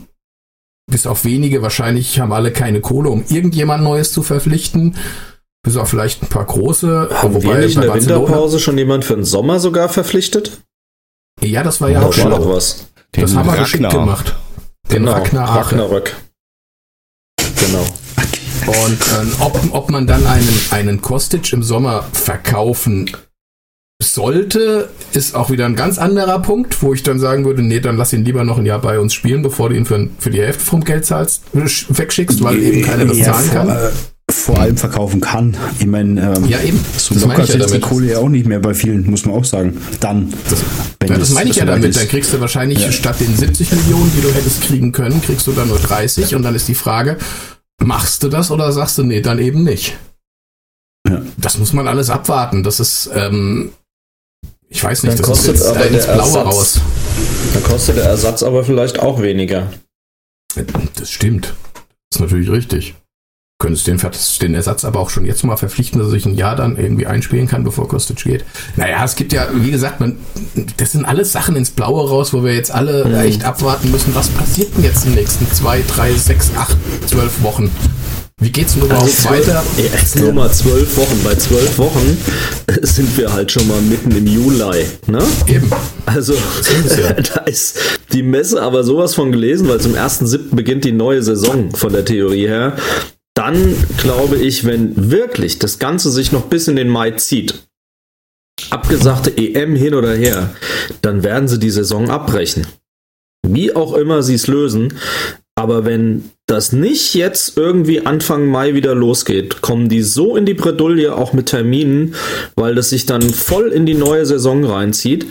bis 0.89 1.05
auf 1.05 1.23
wenige 1.23 1.61
wahrscheinlich 1.61 2.19
haben 2.19 2.33
alle 2.33 2.51
keine 2.51 2.81
Kohle, 2.81 3.09
um 3.09 3.23
irgendjemand 3.29 3.83
Neues 3.83 4.11
zu 4.11 4.23
verpflichten. 4.23 4.95
Bis 5.61 5.77
auf 5.77 5.89
vielleicht 5.89 6.23
ein 6.23 6.29
paar 6.29 6.45
große. 6.45 7.09
Haben 7.13 7.33
wobei 7.35 7.43
wir 7.43 7.57
nicht 7.57 7.75
in 7.75 7.81
der 7.81 7.89
Barcelona 7.89 8.21
Winterpause 8.21 8.59
schon 8.59 8.77
jemand 8.77 9.05
für 9.05 9.15
den 9.15 9.25
Sommer 9.25 9.59
sogar 9.59 9.89
verpflichtet? 9.89 10.61
Ja, 11.41 11.63
das 11.63 11.81
war 11.81 11.89
ja, 11.89 12.01
ja 12.01 12.07
auch 12.07 12.13
schon 12.13 12.31
was. 12.31 12.87
Den 13.15 13.21
das 13.21 13.35
haben 13.35 13.47
wir 13.47 13.57
geschickt 13.57 13.89
gemacht. 13.89 14.35
Den 14.91 15.03
genau, 15.03 15.11
Ragnar 15.11 15.55
Ragnarök. 15.57 16.15
Genau. 17.37 17.85
Und 18.69 18.99
ähm, 19.19 19.31
ob, 19.39 19.59
ob 19.71 19.89
man 19.89 20.05
dann 20.05 20.25
einen, 20.27 20.61
einen 20.69 21.01
Kostic 21.01 21.51
im 21.53 21.63
Sommer 21.63 22.05
verkaufen 22.13 23.09
sollte, 24.01 24.89
ist 25.11 25.35
auch 25.35 25.49
wieder 25.49 25.65
ein 25.65 25.75
ganz 25.75 25.97
anderer 25.97 26.39
Punkt, 26.39 26.81
wo 26.83 26.93
ich 26.93 27.03
dann 27.03 27.19
sagen 27.19 27.45
würde, 27.45 27.63
nee, 27.63 27.79
dann 27.79 27.97
lass 27.97 28.13
ihn 28.13 28.23
lieber 28.23 28.43
noch 28.43 28.59
ein 28.59 28.65
Jahr 28.65 28.79
bei 28.79 28.99
uns 28.99 29.13
spielen, 29.13 29.41
bevor 29.41 29.69
du 29.69 29.75
ihn 29.75 29.85
für, 29.85 30.07
für 30.19 30.29
die 30.29 30.39
Hälfte 30.39 30.63
vom 30.63 30.83
Geld 30.83 31.05
zahlst, 31.05 31.43
wegschickst, 31.53 32.43
weil 32.43 32.61
eben 32.61 32.83
keiner 32.83 33.05
das 33.05 33.17
ja, 33.17 33.33
zahlen 33.33 33.49
kann. 33.49 33.69
Äh, 33.69 33.89
vor 34.31 34.59
allem 34.59 34.77
verkaufen 34.77 35.21
kann. 35.21 35.57
Ich 35.79 35.87
meine, 35.87 36.35
ähm, 36.37 36.45
ja, 36.47 36.61
eben. 36.61 36.79
so 36.97 37.15
das 37.15 37.23
locker 37.23 37.43
ist 37.43 37.73
die 37.73 37.79
Kohle 37.79 38.11
ja 38.11 38.19
auch 38.19 38.29
nicht 38.29 38.45
mehr 38.45 38.59
bei 38.59 38.75
vielen, 38.75 39.09
muss 39.09 39.25
man 39.25 39.35
auch 39.35 39.43
sagen. 39.43 39.81
Dann. 39.99 40.31
Das, 40.49 40.59
ja, 41.09 41.17
das 41.17 41.31
meine 41.31 41.49
ich 41.49 41.55
ja 41.55 41.65
damit. 41.65 41.89
Ist. 41.89 41.99
Dann 41.99 42.07
kriegst 42.07 42.31
du 42.31 42.39
wahrscheinlich 42.39 42.79
ja. 42.79 42.91
statt 42.91 43.19
den 43.19 43.35
70 43.35 43.71
Millionen, 43.71 44.11
die 44.15 44.21
du 44.21 44.31
hättest 44.31 44.61
kriegen 44.61 44.91
können, 44.91 45.21
kriegst 45.23 45.47
du 45.47 45.51
dann 45.51 45.67
nur 45.67 45.79
30 45.79 46.35
und 46.35 46.43
dann 46.43 46.53
ist 46.53 46.67
die 46.67 46.75
Frage, 46.75 47.17
machst 47.79 48.23
du 48.23 48.29
das 48.29 48.51
oder 48.51 48.71
sagst 48.71 48.97
du, 48.97 49.03
nee, 49.03 49.21
dann 49.21 49.39
eben 49.39 49.63
nicht? 49.63 49.97
Ja. 51.07 51.21
Das 51.37 51.57
muss 51.57 51.73
man 51.73 51.87
alles 51.87 52.09
abwarten. 52.09 52.63
Das 52.63 52.79
ist, 52.79 53.09
ähm, 53.13 53.71
ich 54.67 54.83
weiß 54.83 55.03
nicht, 55.03 55.13
dann 55.13 55.17
das 55.19 55.27
kostet 55.27 55.55
ist 55.55 55.61
jetzt 55.61 55.75
aber 55.75 55.87
ins 55.87 56.05
Blaue 56.05 56.19
Ersatz, 56.19 56.45
raus. 56.45 56.81
Dann 57.53 57.63
kostet 57.63 57.97
der 57.97 58.05
Ersatz 58.05 58.43
aber 58.43 58.63
vielleicht 58.63 58.99
auch 58.99 59.21
weniger. 59.21 59.71
Das 60.95 61.09
stimmt. 61.09 61.53
Das 62.09 62.17
ist 62.17 62.19
natürlich 62.21 62.49
richtig 62.49 62.95
könntest 63.59 63.87
den, 63.87 63.99
den 64.41 64.55
Ersatz 64.55 64.85
aber 64.85 65.01
auch 65.01 65.09
schon 65.09 65.25
jetzt 65.25 65.43
mal 65.43 65.57
verpflichten, 65.57 65.99
dass 65.99 66.07
er 66.07 66.11
sich 66.11 66.25
ein 66.25 66.35
Jahr 66.35 66.55
dann 66.55 66.77
irgendwie 66.77 67.07
einspielen 67.07 67.45
kann, 67.45 67.65
bevor 67.65 67.89
Kostic 67.89 68.23
geht. 68.23 68.45
Naja, 68.77 69.03
es 69.03 69.17
gibt 69.17 69.33
ja, 69.33 69.47
wie 69.53 69.69
gesagt, 69.69 69.99
man, 69.99 70.17
das 70.77 70.93
sind 70.93 71.03
alles 71.03 71.33
Sachen 71.33 71.57
ins 71.57 71.69
Blaue 71.69 72.07
raus, 72.07 72.31
wo 72.31 72.41
wir 72.45 72.55
jetzt 72.55 72.71
alle 72.71 73.03
mhm. 73.03 73.15
echt 73.15 73.43
abwarten 73.43 73.91
müssen, 73.91 74.15
was 74.15 74.29
passiert 74.29 74.75
denn 74.77 74.85
jetzt 74.85 75.03
in 75.03 75.11
den 75.11 75.19
nächsten 75.19 75.51
zwei, 75.51 75.83
drei, 75.93 76.13
sechs, 76.13 76.51
acht, 76.55 76.77
zwölf 77.05 77.43
Wochen. 77.43 77.69
Wie 78.41 78.49
geht's 78.49 78.75
denn 78.75 78.83
überhaupt 78.83 79.03
also 79.03 79.29
weiter? 79.29 79.61
Jetzt 79.75 80.15
nur 80.15 80.31
mal 80.31 80.49
zwölf 80.49 80.95
Wochen. 80.95 81.21
Bei 81.25 81.35
zwölf 81.35 81.77
Wochen 81.77 82.17
sind 82.81 83.17
wir 83.17 83.33
halt 83.33 83.51
schon 83.51 83.67
mal 83.67 83.81
mitten 83.81 84.11
im 84.11 84.25
Juli. 84.25 84.85
Ne? 85.07 85.21
Eben. 85.47 85.69
Also 86.05 86.33
da 87.33 87.41
ist 87.41 87.77
die 88.13 88.23
Messe 88.23 88.61
aber 88.61 88.85
sowas 88.85 89.15
von 89.15 89.33
gelesen, 89.33 89.67
weil 89.67 89.81
zum 89.81 89.95
1.7. 89.95 90.55
beginnt 90.55 90.85
die 90.85 90.93
neue 90.93 91.21
Saison 91.21 91.71
von 91.75 91.91
der 91.91 92.05
Theorie 92.05 92.47
her 92.47 92.77
dann 93.39 93.73
glaube 93.95 94.35
ich, 94.35 94.65
wenn 94.65 95.11
wirklich 95.11 95.59
das 95.59 95.79
Ganze 95.79 96.11
sich 96.11 96.33
noch 96.33 96.47
bis 96.47 96.67
in 96.67 96.75
den 96.75 96.89
Mai 96.89 97.11
zieht, 97.11 97.63
abgesagte 98.69 99.37
EM 99.37 99.77
hin 99.77 99.93
oder 99.93 100.13
her, 100.13 100.53
dann 101.01 101.23
werden 101.23 101.47
sie 101.47 101.57
die 101.57 101.69
Saison 101.69 102.09
abbrechen. 102.09 102.67
Wie 103.47 103.73
auch 103.73 103.93
immer 103.93 104.23
sie 104.23 104.33
es 104.33 104.47
lösen. 104.47 104.99
Aber 105.59 105.83
wenn 105.83 106.31
das 106.47 106.71
nicht 106.71 107.15
jetzt 107.15 107.57
irgendwie 107.57 108.05
Anfang 108.05 108.45
Mai 108.45 108.75
wieder 108.75 108.95
losgeht, 108.95 109.61
kommen 109.61 109.89
die 109.89 110.03
so 110.03 110.37
in 110.37 110.45
die 110.45 110.53
Bredouille 110.53 111.13
auch 111.13 111.33
mit 111.33 111.47
Terminen, 111.47 112.15
weil 112.55 112.75
das 112.75 112.91
sich 112.91 113.05
dann 113.05 113.21
voll 113.21 113.67
in 113.67 113.85
die 113.85 113.93
neue 113.93 114.25
Saison 114.25 114.63
reinzieht. 114.63 115.25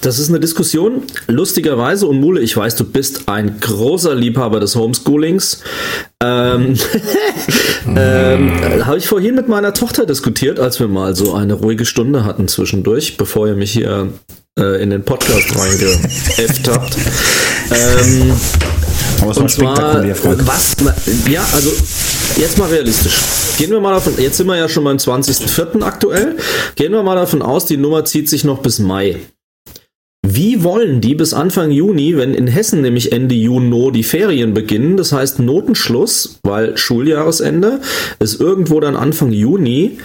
Das 0.00 0.20
ist 0.20 0.28
eine 0.28 0.38
Diskussion. 0.38 1.02
Lustigerweise, 1.26 2.06
und 2.06 2.20
Mule, 2.20 2.40
ich 2.42 2.56
weiß, 2.56 2.76
du 2.76 2.84
bist 2.84 3.28
ein 3.28 3.58
großer 3.58 4.14
Liebhaber 4.14 4.60
des 4.60 4.76
Homeschoolings. 4.76 5.64
Ähm, 6.22 6.76
ähm, 7.96 8.86
Habe 8.86 8.98
ich 8.98 9.08
vorhin 9.08 9.34
mit 9.34 9.48
meiner 9.48 9.74
Tochter 9.74 10.06
diskutiert, 10.06 10.60
als 10.60 10.78
wir 10.78 10.86
mal 10.86 11.16
so 11.16 11.34
eine 11.34 11.54
ruhige 11.54 11.86
Stunde 11.86 12.24
hatten 12.24 12.46
zwischendurch, 12.46 13.16
bevor 13.16 13.48
ihr 13.48 13.56
mich 13.56 13.72
hier 13.72 14.12
äh, 14.56 14.80
in 14.80 14.90
den 14.90 15.02
Podcast 15.02 15.58
reingeäfft 15.58 16.68
habt. 16.68 16.96
Ähm, 17.72 18.32
aber 19.22 19.30
es 19.30 19.40
war 19.40 19.48
spektakulär, 19.48 20.14
Frank. 20.16 20.40
Was, 20.46 20.76
ja, 21.30 21.44
also 21.54 21.70
jetzt 22.36 22.58
mal 22.58 22.68
realistisch. 22.68 23.18
Gehen 23.56 23.70
wir 23.70 23.80
mal 23.80 23.92
davon, 23.92 24.14
jetzt 24.18 24.36
sind 24.36 24.46
wir 24.46 24.56
ja 24.56 24.68
schon 24.68 24.84
beim 24.84 24.96
20.04. 24.96 25.82
aktuell. 25.82 26.36
Gehen 26.74 26.92
wir 26.92 27.02
mal 27.02 27.14
davon 27.14 27.42
aus, 27.42 27.66
die 27.66 27.76
Nummer 27.76 28.04
zieht 28.04 28.28
sich 28.28 28.44
noch 28.44 28.58
bis 28.58 28.78
Mai. 28.78 29.20
Wie 30.24 30.62
wollen 30.62 31.00
die 31.00 31.14
bis 31.16 31.34
Anfang 31.34 31.72
Juni, 31.72 32.16
wenn 32.16 32.32
in 32.32 32.46
Hessen 32.46 32.80
nämlich 32.80 33.12
Ende 33.12 33.34
Juni 33.34 33.90
die 33.92 34.04
Ferien 34.04 34.54
beginnen, 34.54 34.96
das 34.96 35.12
heißt 35.12 35.40
Notenschluss, 35.40 36.38
weil 36.44 36.76
Schuljahresende, 36.76 37.80
ist 38.20 38.40
irgendwo 38.40 38.78
dann 38.78 38.96
Anfang 38.96 39.32
Juni, 39.32 39.98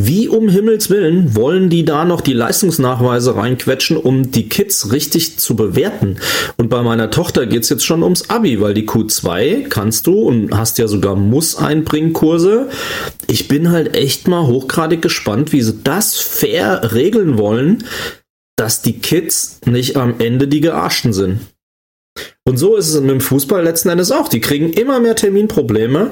wie 0.00 0.28
um 0.28 0.48
Himmels 0.48 0.90
Willen 0.90 1.34
wollen 1.34 1.68
die 1.68 1.84
da 1.84 2.04
noch 2.04 2.20
die 2.20 2.32
Leistungsnachweise 2.32 3.34
reinquetschen, 3.36 3.96
um 3.96 4.30
die 4.30 4.48
Kids 4.48 4.92
richtig 4.92 5.38
zu 5.38 5.56
bewerten? 5.56 6.16
Und 6.56 6.70
bei 6.70 6.82
meiner 6.82 7.10
Tochter 7.10 7.46
geht 7.46 7.64
es 7.64 7.68
jetzt 7.68 7.84
schon 7.84 8.02
ums 8.02 8.30
Abi, 8.30 8.60
weil 8.60 8.74
die 8.74 8.86
Q2 8.86 9.68
kannst 9.68 10.06
du 10.06 10.20
und 10.20 10.56
hast 10.56 10.78
ja 10.78 10.86
sogar 10.86 11.16
Muss-Einbringen-Kurse. 11.16 12.68
Ich 13.26 13.48
bin 13.48 13.70
halt 13.70 13.96
echt 13.96 14.28
mal 14.28 14.46
hochgradig 14.46 15.02
gespannt, 15.02 15.52
wie 15.52 15.62
sie 15.62 15.80
das 15.82 16.16
fair 16.16 16.92
regeln 16.94 17.36
wollen, 17.36 17.84
dass 18.56 18.82
die 18.82 19.00
Kids 19.00 19.60
nicht 19.66 19.96
am 19.96 20.20
Ende 20.20 20.48
die 20.48 20.60
Gearschten 20.60 21.12
sind. 21.12 21.40
Und 22.44 22.56
so 22.56 22.76
ist 22.76 22.88
es 22.88 23.00
mit 23.00 23.10
dem 23.10 23.20
Fußball 23.20 23.62
letzten 23.62 23.88
Endes 23.88 24.10
auch. 24.10 24.28
Die 24.28 24.40
kriegen 24.40 24.72
immer 24.72 25.00
mehr 25.00 25.16
Terminprobleme 25.16 26.10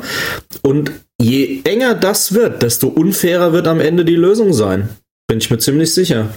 und 0.62 0.92
je 1.20 1.60
enger 1.64 1.94
das 1.94 2.34
wird, 2.34 2.62
desto 2.62 2.88
unfairer 2.88 3.52
wird 3.52 3.66
am 3.66 3.80
Ende 3.80 4.04
die 4.04 4.16
Lösung 4.16 4.52
sein. 4.52 4.88
Bin 5.28 5.38
ich 5.38 5.50
mir 5.50 5.58
ziemlich 5.58 5.92
sicher. 5.92 6.28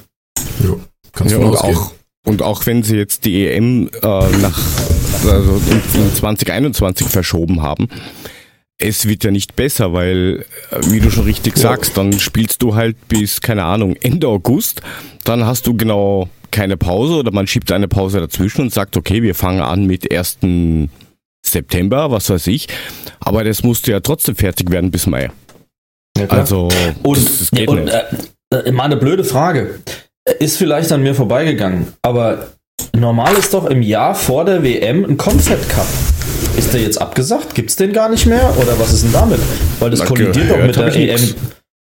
Ja, 0.63 0.75
kannst 1.13 1.33
ja, 1.33 1.39
und, 1.39 1.55
auch, 1.55 1.91
und 2.25 2.41
auch 2.41 2.65
wenn 2.65 2.83
sie 2.83 2.97
jetzt 2.97 3.25
die 3.25 3.47
EM 3.47 3.89
äh, 4.01 4.07
nach 4.37 4.59
also 5.27 5.61
in 5.95 6.15
2021 6.15 7.07
verschoben 7.07 7.61
haben, 7.61 7.89
es 8.79 9.07
wird 9.07 9.25
ja 9.25 9.31
nicht 9.31 9.55
besser, 9.55 9.93
weil, 9.93 10.45
äh, 10.71 10.79
wie 10.89 10.99
du 10.99 11.11
schon 11.11 11.25
richtig 11.25 11.57
sagst, 11.57 11.97
dann 11.97 12.17
spielst 12.19 12.61
du 12.61 12.75
halt 12.75 12.95
bis, 13.09 13.41
keine 13.41 13.65
Ahnung, 13.65 13.95
Ende 14.01 14.27
August, 14.27 14.81
dann 15.25 15.45
hast 15.45 15.67
du 15.67 15.75
genau 15.75 16.29
keine 16.51 16.77
Pause 16.77 17.15
oder 17.15 17.31
man 17.31 17.47
schiebt 17.47 17.71
eine 17.71 17.87
Pause 17.87 18.19
dazwischen 18.19 18.61
und 18.61 18.73
sagt, 18.73 18.97
okay, 18.97 19.23
wir 19.23 19.35
fangen 19.35 19.61
an 19.61 19.85
mit 19.85 20.11
1. 20.11 20.39
September, 21.45 22.11
was 22.11 22.29
weiß 22.29 22.47
ich, 22.47 22.67
aber 23.19 23.43
das 23.43 23.63
musste 23.63 23.91
ja 23.91 23.99
trotzdem 24.01 24.35
fertig 24.35 24.69
werden 24.69 24.91
bis 24.91 25.07
Mai. 25.07 25.31
Ja, 26.17 26.25
also, 26.27 26.67
und, 27.03 27.17
das, 27.17 27.51
geht 27.51 27.69
und, 27.69 27.85
nicht. 27.85 27.93
Äh, 27.93 28.57
äh, 28.57 28.71
mal 28.71 28.83
eine 28.83 28.97
blöde 28.97 29.23
Frage. 29.23 29.79
Ist 30.39 30.57
vielleicht 30.57 30.91
an 30.91 31.01
mir 31.01 31.15
vorbeigegangen, 31.15 31.93
aber 32.01 32.49
normal 32.95 33.35
ist 33.35 33.53
doch 33.53 33.65
im 33.65 33.81
Jahr 33.81 34.15
vor 34.15 34.45
der 34.45 34.63
WM 34.63 35.05
ein 35.05 35.17
Confed 35.17 35.69
Cup. 35.69 35.87
Ist 36.57 36.73
der 36.73 36.81
jetzt 36.81 37.01
abgesagt? 37.01 37.55
Gibt 37.55 37.69
es 37.69 37.77
den 37.77 37.93
gar 37.93 38.09
nicht 38.09 38.25
mehr? 38.25 38.53
Oder 38.57 38.77
was 38.79 38.93
ist 38.93 39.03
denn 39.03 39.13
damit? 39.13 39.39
Weil 39.79 39.91
das 39.91 39.99
Na, 40.01 40.05
kollidiert 40.05 40.51
doch 40.51 40.57
mit 40.57 40.75
der 40.75 40.95
EM. 40.95 41.35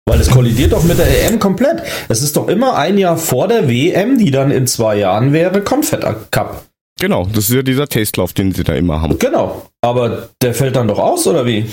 Weil 0.06 0.20
es 0.20 0.30
kollidiert 0.30 0.74
doch 0.74 0.84
mit 0.84 0.98
der 0.98 1.26
EM 1.26 1.40
komplett. 1.40 1.82
Es 2.10 2.22
ist 2.22 2.36
doch 2.36 2.48
immer 2.48 2.76
ein 2.76 2.98
Jahr 2.98 3.18
vor 3.18 3.48
der 3.48 3.70
WM, 3.70 4.18
die 4.18 4.32
dann 4.32 4.52
in 4.52 4.68
zwei 4.68 4.98
Jahren 4.98 5.32
wäre, 5.32 5.62
Confed 5.62 6.06
Cup. 6.32 6.66
Genau, 7.00 7.26
das 7.26 7.50
ist 7.50 7.56
ja 7.56 7.64
dieser 7.64 7.88
Testlauf, 7.88 8.34
den 8.34 8.52
sie 8.52 8.64
da 8.64 8.74
immer 8.74 9.02
haben. 9.02 9.18
Genau. 9.18 9.68
Aber 9.82 10.30
der 10.42 10.54
fällt 10.54 10.76
dann 10.76 10.88
doch 10.88 11.00
aus, 11.00 11.26
oder 11.26 11.46
wie? 11.46 11.66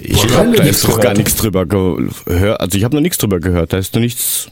Ich 0.00 0.26
glaube, 0.26 0.56
da 0.56 0.64
nichts 0.64 0.78
ist 0.78 0.88
doch 0.88 1.00
gar 1.00 1.14
nichts 1.14 1.36
drüber 1.36 1.66
gehört. 1.66 2.60
Also 2.60 2.76
ich 2.76 2.84
habe 2.84 2.96
noch 2.96 3.02
nichts 3.02 3.18
drüber 3.18 3.40
gehört. 3.40 3.72
Da 3.72 3.78
ist 3.78 3.94
noch 3.94 4.00
nichts 4.00 4.48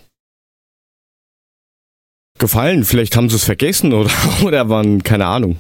gefallen. 2.39 2.85
Vielleicht 2.85 3.16
haben 3.16 3.29
sie 3.29 3.37
es 3.37 3.45
vergessen 3.45 3.93
oder, 3.93 4.11
oder 4.45 4.68
waren, 4.68 5.03
keine 5.03 5.27
Ahnung. 5.27 5.57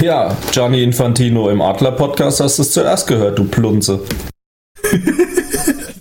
Ja, 0.00 0.36
Gianni 0.52 0.82
Infantino 0.82 1.48
im 1.48 1.62
Adler-Podcast 1.62 2.40
hast 2.40 2.58
du 2.58 2.62
es 2.62 2.72
zuerst 2.72 3.06
gehört, 3.06 3.38
du 3.38 3.44
Plunze. 3.44 4.00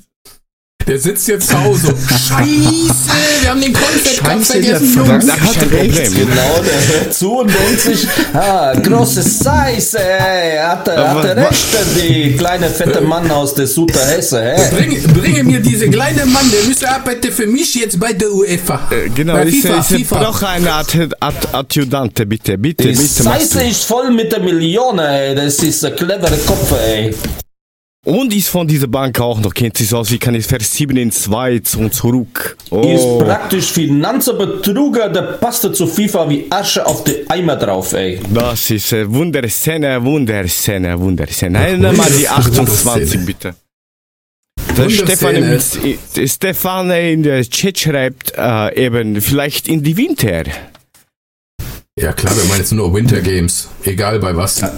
Der 0.87 0.99
sitzt 0.99 1.27
jetzt 1.27 1.49
zu 1.49 1.63
Hause. 1.63 1.95
Scheiße, 2.07 3.09
wir 3.41 3.49
haben 3.49 3.59
den 3.61 3.73
Cup 3.73 3.89
Scheiße, 3.89 4.61
der 4.61 4.77
vergessen, 4.77 5.05
Frank 5.05 5.23
Jungs. 5.23 5.41
Hat 5.41 5.63
ein 5.63 5.69
Problem. 5.69 6.13
Genau, 6.13 6.61
der 6.63 6.99
hört 6.99 7.13
zu 7.13 7.39
und 7.39 7.47
denkt 7.49 7.81
sich, 7.81 8.07
ah, 8.33 8.73
große 8.73 9.23
Scheiße, 9.23 9.99
ey, 9.99 10.57
hat 10.59 10.87
er, 10.87 11.09
hat 11.09 11.37
recht, 11.37 11.65
die 11.97 12.37
kleine 12.37 12.69
fette 12.69 13.01
Mann 13.01 13.31
aus 13.31 13.55
der 13.55 13.65
Suter 13.65 14.05
Hesse? 14.05 14.55
Bring, 14.71 15.01
bringe 15.13 15.43
mir 15.43 15.59
diese 15.59 15.89
kleine 15.89 16.23
Mann, 16.27 16.51
der 16.51 16.67
müsste 16.67 16.87
arbeiten 16.87 17.31
für 17.31 17.47
mich 17.47 17.73
jetzt 17.73 17.99
bei 17.99 18.13
der 18.13 18.31
UEFA. 18.31 18.87
Äh, 18.91 19.09
genau, 19.09 19.33
bei 19.33 19.47
ich, 19.47 19.61
FIFA, 19.63 19.79
ich 19.79 19.85
FIFA. 20.05 20.19
brauche 20.19 20.47
eine 20.47 20.71
Ad 20.71 21.09
Ad 21.19 21.47
Adjudante, 21.51 22.27
bitte, 22.27 22.59
bitte, 22.59 22.83
Die 22.83 22.93
bitte. 22.95 23.23
du. 23.23 23.59
ist 23.59 23.85
voll 23.85 24.11
mit 24.11 24.31
der 24.31 24.39
Million, 24.39 24.99
ey, 24.99 25.33
das 25.33 25.55
ist 25.55 25.83
ein 25.83 25.95
cleverer 25.95 26.37
Kopf, 26.45 26.73
ey. 26.73 27.11
Und 28.05 28.35
ist 28.35 28.49
von 28.49 28.67
dieser 28.67 28.85
Bank 28.85 29.19
auch 29.19 29.39
noch, 29.39 29.51
kennt 29.51 29.77
sich 29.77 29.91
aus, 29.91 30.11
wie 30.11 30.19
kann 30.19 30.35
ich 30.35 30.45
Vers 30.45 30.73
7 30.75 30.95
in 30.95 31.11
2 31.11 31.61
und 31.77 31.91
zurück. 31.91 32.55
Ist 32.65 32.71
Oh, 32.71 33.17
praktisch 33.17 33.71
Finanzbetruger, 33.71 35.09
der 35.09 35.23
passte 35.23 35.73
zu 35.73 35.87
FIFA 35.87 36.29
wie 36.29 36.45
Asche 36.51 36.85
auf 36.85 37.03
die 37.03 37.27
Eimer 37.27 37.55
drauf, 37.55 37.93
ey. 37.93 38.19
das 38.31 38.69
ist 38.69 38.93
äh, 38.93 39.11
Wunderszene, 39.11 40.03
Wunderszene, 40.03 40.99
Wunderszene. 40.99 41.57
Nein, 41.59 41.79
nimm 41.79 41.97
mal 41.97 42.05
die 42.05 42.27
Wunderszene. 42.27 42.67
28, 42.67 43.25
bitte. 43.25 43.55
Der 44.77 44.89
Stefan, 44.89 45.35
im, 45.35 46.27
Stefan 46.27 46.91
in 46.91 47.23
der 47.23 47.43
Chat 47.43 47.79
schreibt 47.79 48.33
äh, 48.37 48.85
eben, 48.85 49.19
vielleicht 49.19 49.67
in 49.67 49.81
die 49.81 49.97
Winter. 49.97 50.43
Ja 51.97 52.11
klar, 52.11 52.35
wir 52.35 52.43
meinen 52.45 52.59
jetzt 52.59 52.73
nur 52.73 52.93
Winter 52.93 53.21
Games. 53.21 53.69
Egal 53.83 54.19
bei 54.19 54.35
was. 54.35 54.61
Also, 54.61 54.75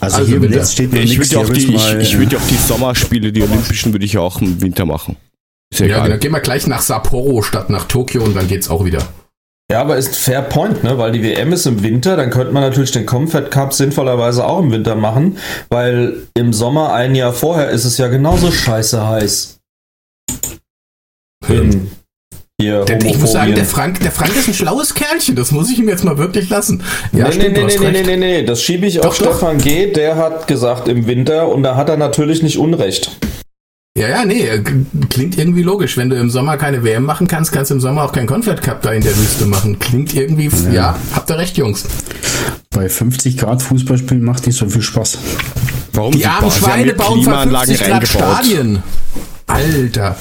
Also 0.00 0.20
hier 0.22 0.40
Winter. 0.40 0.64
Steht 0.64 0.92
noch 0.92 1.00
Ich 1.00 1.18
nichts. 1.18 1.32
würde 1.34 1.46
auch 1.46 1.52
die, 1.52 1.74
ich, 1.74 1.92
ich 1.94 2.18
würde 2.18 2.36
ja 2.36 2.42
auch 2.42 2.46
die 2.46 2.54
Sommerspiele, 2.56 3.32
die 3.32 3.42
Olympischen, 3.42 3.92
würde 3.92 4.04
ich 4.06 4.12
ja 4.12 4.20
auch 4.20 4.40
im 4.40 4.60
Winter 4.62 4.86
machen. 4.86 5.16
Ist 5.72 5.80
ja 5.80 5.86
Ja, 5.86 5.96
egal. 5.96 6.10
dann 6.10 6.20
gehen 6.20 6.30
wir 6.32 6.40
gleich 6.40 6.68
nach 6.68 6.80
Sapporo 6.80 7.42
statt 7.42 7.70
nach 7.70 7.86
Tokio 7.86 8.22
und 8.22 8.36
dann 8.36 8.46
geht's 8.46 8.70
auch 8.70 8.84
wieder. 8.84 9.02
Ja, 9.72 9.80
aber 9.80 9.96
ist 9.96 10.14
fair 10.14 10.42
point, 10.42 10.84
ne? 10.84 10.96
Weil 10.98 11.10
die 11.10 11.22
WM 11.24 11.52
ist 11.52 11.66
im 11.66 11.82
Winter, 11.82 12.16
dann 12.16 12.30
könnte 12.30 12.52
man 12.52 12.62
natürlich 12.62 12.92
den 12.92 13.06
Comfort 13.06 13.50
Cup 13.50 13.72
sinnvollerweise 13.72 14.46
auch 14.46 14.60
im 14.60 14.70
Winter 14.70 14.94
machen, 14.94 15.38
weil 15.70 16.28
im 16.34 16.52
Sommer 16.52 16.92
ein 16.92 17.14
Jahr 17.16 17.32
vorher 17.32 17.70
ist 17.70 17.84
es 17.84 17.98
ja 17.98 18.06
genauso 18.08 18.52
scheiße 18.52 19.04
heiß. 19.04 19.58
In 21.48 21.90
hier 22.60 22.84
Der, 22.84 23.04
ich 23.04 23.18
muss 23.18 23.32
sagen, 23.32 23.54
der 23.54 23.64
Frank, 23.64 24.00
der 24.00 24.12
Frank 24.12 24.34
ist 24.36 24.46
ein 24.48 24.54
schlaues 24.54 24.94
Kerlchen, 24.94 25.34
das 25.34 25.50
muss 25.50 25.70
ich 25.70 25.78
ihm 25.78 25.88
jetzt 25.88 26.04
mal 26.04 26.18
wirklich 26.18 26.48
lassen. 26.50 26.82
Ja, 27.12 27.26
nee, 27.26 27.32
stimmt, 27.32 27.56
nee, 27.56 27.64
nee, 27.64 27.78
nee, 27.78 27.90
nee, 27.90 28.02
nee, 28.02 28.16
nee, 28.16 28.42
das 28.44 28.62
schiebe 28.62 28.86
ich 28.86 28.96
Doch, 28.96 29.06
auf 29.06 29.18
doch. 29.18 29.36
Stefan 29.38 29.58
G., 29.58 29.90
der 29.92 30.16
hat 30.16 30.46
gesagt 30.46 30.86
im 30.88 31.06
Winter 31.06 31.48
und 31.48 31.62
da 31.64 31.74
hat 31.76 31.88
er 31.88 31.96
natürlich 31.96 32.42
nicht 32.42 32.58
Unrecht. 32.58 33.10
Ja, 33.96 34.08
ja, 34.08 34.24
nee, 34.24 34.40
äh, 34.46 34.60
klingt 35.08 35.38
irgendwie 35.38 35.62
logisch. 35.62 35.96
Wenn 35.96 36.10
du 36.10 36.16
im 36.16 36.28
Sommer 36.28 36.56
keine 36.56 36.82
WM 36.82 37.04
machen 37.04 37.28
kannst, 37.28 37.52
kannst 37.52 37.70
du 37.70 37.76
im 37.76 37.80
Sommer 37.80 38.02
auch 38.04 38.12
keinen 38.12 38.26
Confed 38.26 38.60
Cup 38.60 38.82
da 38.82 38.92
in 38.92 39.02
der 39.02 39.16
Wüste 39.16 39.46
machen. 39.46 39.78
Klingt 39.78 40.14
irgendwie, 40.14 40.50
ja, 40.72 40.96
habt 41.14 41.30
ihr 41.30 41.38
recht, 41.38 41.56
Jungs. 41.56 41.84
bei 42.70 42.88
50 42.88 43.36
Grad 43.38 43.62
Fußballspielen 43.62 44.24
macht 44.24 44.46
nicht 44.46 44.56
so 44.58 44.68
viel 44.68 44.82
Spaß. 44.82 45.18
Warum 45.92 46.12
Die 46.12 46.26
armen 46.26 46.50
Schweine 46.50 46.92
bauen 46.94 47.18
für 47.18 47.30
Klimaanlagen 47.30 47.74
50 47.76 47.86
Grad. 47.88 48.08
Stadien. 48.08 48.82
Alter. 49.46 50.16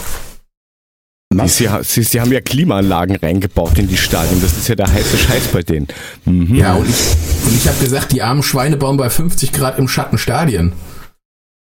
Was? 1.37 1.57
Sie, 1.57 1.69
sie, 1.83 2.03
sie 2.03 2.21
haben 2.21 2.31
ja 2.31 2.41
Klimaanlagen 2.41 3.15
reingebaut 3.15 3.77
in 3.77 3.87
die 3.87 3.97
Stadien. 3.97 4.41
Das 4.41 4.57
ist 4.57 4.67
ja 4.67 4.75
der 4.75 4.91
heiße 4.91 5.17
Scheiß 5.17 5.47
bei 5.47 5.63
denen. 5.63 5.87
Mhm. 6.25 6.55
Ja, 6.55 6.75
und 6.75 6.89
ich, 6.89 7.45
und 7.45 7.55
ich 7.55 7.67
habe 7.67 7.79
gesagt, 7.79 8.11
die 8.11 8.21
armen 8.21 8.43
Schweine 8.43 8.77
bauen 8.77 8.97
bei 8.97 9.09
50 9.09 9.51
Grad 9.51 9.79
im 9.79 9.87
Schatten 9.87 10.17
Stadien. 10.17 10.73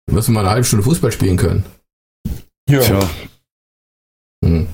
Da 0.08 0.14
müssen 0.14 0.34
wir 0.34 0.36
mal 0.36 0.39
eine 0.41 0.49
halbe 0.51 0.66
Stunde 0.66 0.84
Fußball 0.84 1.12
spielen 1.12 1.38
können. 1.38 1.66
Ja. 2.70 2.80
Tja. 2.80 2.99
Hm. 4.43 4.68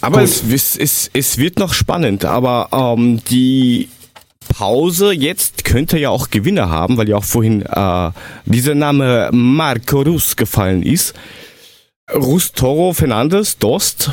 Aber 0.00 0.22
es, 0.22 0.42
es, 0.42 0.76
es, 0.76 1.10
es 1.12 1.38
wird 1.38 1.58
noch 1.58 1.72
spannend. 1.72 2.24
Aber 2.24 2.68
ähm, 2.72 3.20
die 3.30 3.88
Pause 4.48 5.12
jetzt 5.12 5.64
könnte 5.64 5.98
ja 5.98 6.10
auch 6.10 6.30
Gewinner 6.30 6.70
haben, 6.70 6.96
weil 6.96 7.08
ja 7.08 7.16
auch 7.16 7.24
vorhin 7.24 7.62
äh, 7.62 8.10
dieser 8.44 8.74
Name 8.74 9.30
Marco 9.32 10.02
Rus 10.02 10.36
gefallen 10.36 10.82
ist. 10.82 11.14
Rus, 12.14 12.52
Toro, 12.52 12.92
Fernandes, 12.92 13.58
Dost, 13.58 14.12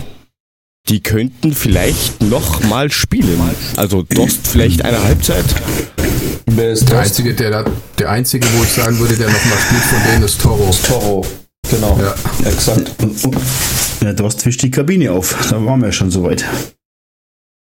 die 0.89 1.02
könnten 1.02 1.54
vielleicht 1.54 2.22
noch 2.24 2.64
mal 2.64 2.91
spielen. 2.91 3.39
Also 3.78 4.02
Dost 4.02 4.48
vielleicht 4.48 4.84
eine 4.84 5.04
Halbzeit. 5.04 5.46
Wer 6.48 6.72
ist 6.72 6.89
Der 6.89 6.98
das? 6.98 7.08
einzige, 7.10 7.34
der, 7.36 7.52
da, 7.52 7.66
der 8.00 8.10
einzige, 8.10 8.48
wo 8.58 8.64
ich 8.64 8.72
sagen 8.72 8.98
würde, 8.98 9.16
der 9.16 9.28
nochmal 9.30 9.58
spielt 9.60 9.84
von 9.84 10.12
denen, 10.12 10.24
ist 10.24 10.41
Toro. 10.41 10.72
Toro. 10.88 11.26
Genau. 11.70 12.00
Ja. 12.02 12.16
Exakt. 12.50 12.91
Ja, 14.02 14.14
du 14.14 14.26
hast 14.26 14.44
wischt 14.46 14.64
die 14.64 14.72
Kabine 14.72 15.12
auf. 15.12 15.48
Da 15.50 15.64
waren 15.64 15.82
wir 15.82 15.91
schon 15.91 16.12
soweit. 16.12 16.44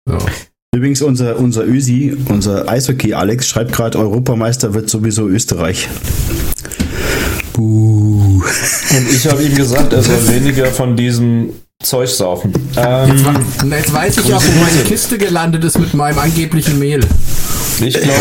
Ja. 0.08 0.18
Übrigens, 0.74 1.00
unser, 1.00 1.38
unser 1.38 1.64
Ösi, 1.64 2.16
unser 2.28 2.68
Eishockey-Alex, 2.68 3.46
schreibt 3.46 3.72
gerade, 3.72 3.98
Europameister 3.98 4.74
wird 4.74 4.90
sowieso 4.90 5.28
Österreich. 5.28 5.88
Buh. 7.52 8.17
Und 8.96 9.10
ich 9.10 9.26
habe 9.28 9.42
ihm 9.42 9.54
gesagt, 9.54 9.92
er 9.92 10.02
soll 10.02 10.28
weniger 10.34 10.66
von 10.66 10.96
diesem 10.96 11.50
Zeug 11.82 12.08
saufen. 12.08 12.52
Ähm, 12.76 13.36
Jetzt, 13.70 13.92
weiß 13.92 14.16
ich 14.18 14.34
auch, 14.34 14.42
wo 14.42 14.60
meine 14.64 14.82
Kiste 14.88 15.16
gelandet 15.18 15.62
ist 15.64 15.78
mit 15.78 15.94
meinem 15.94 16.18
angeblichen 16.18 16.78
Mehl. 16.78 17.00
ich 17.80 17.94
glaube, 17.94 18.14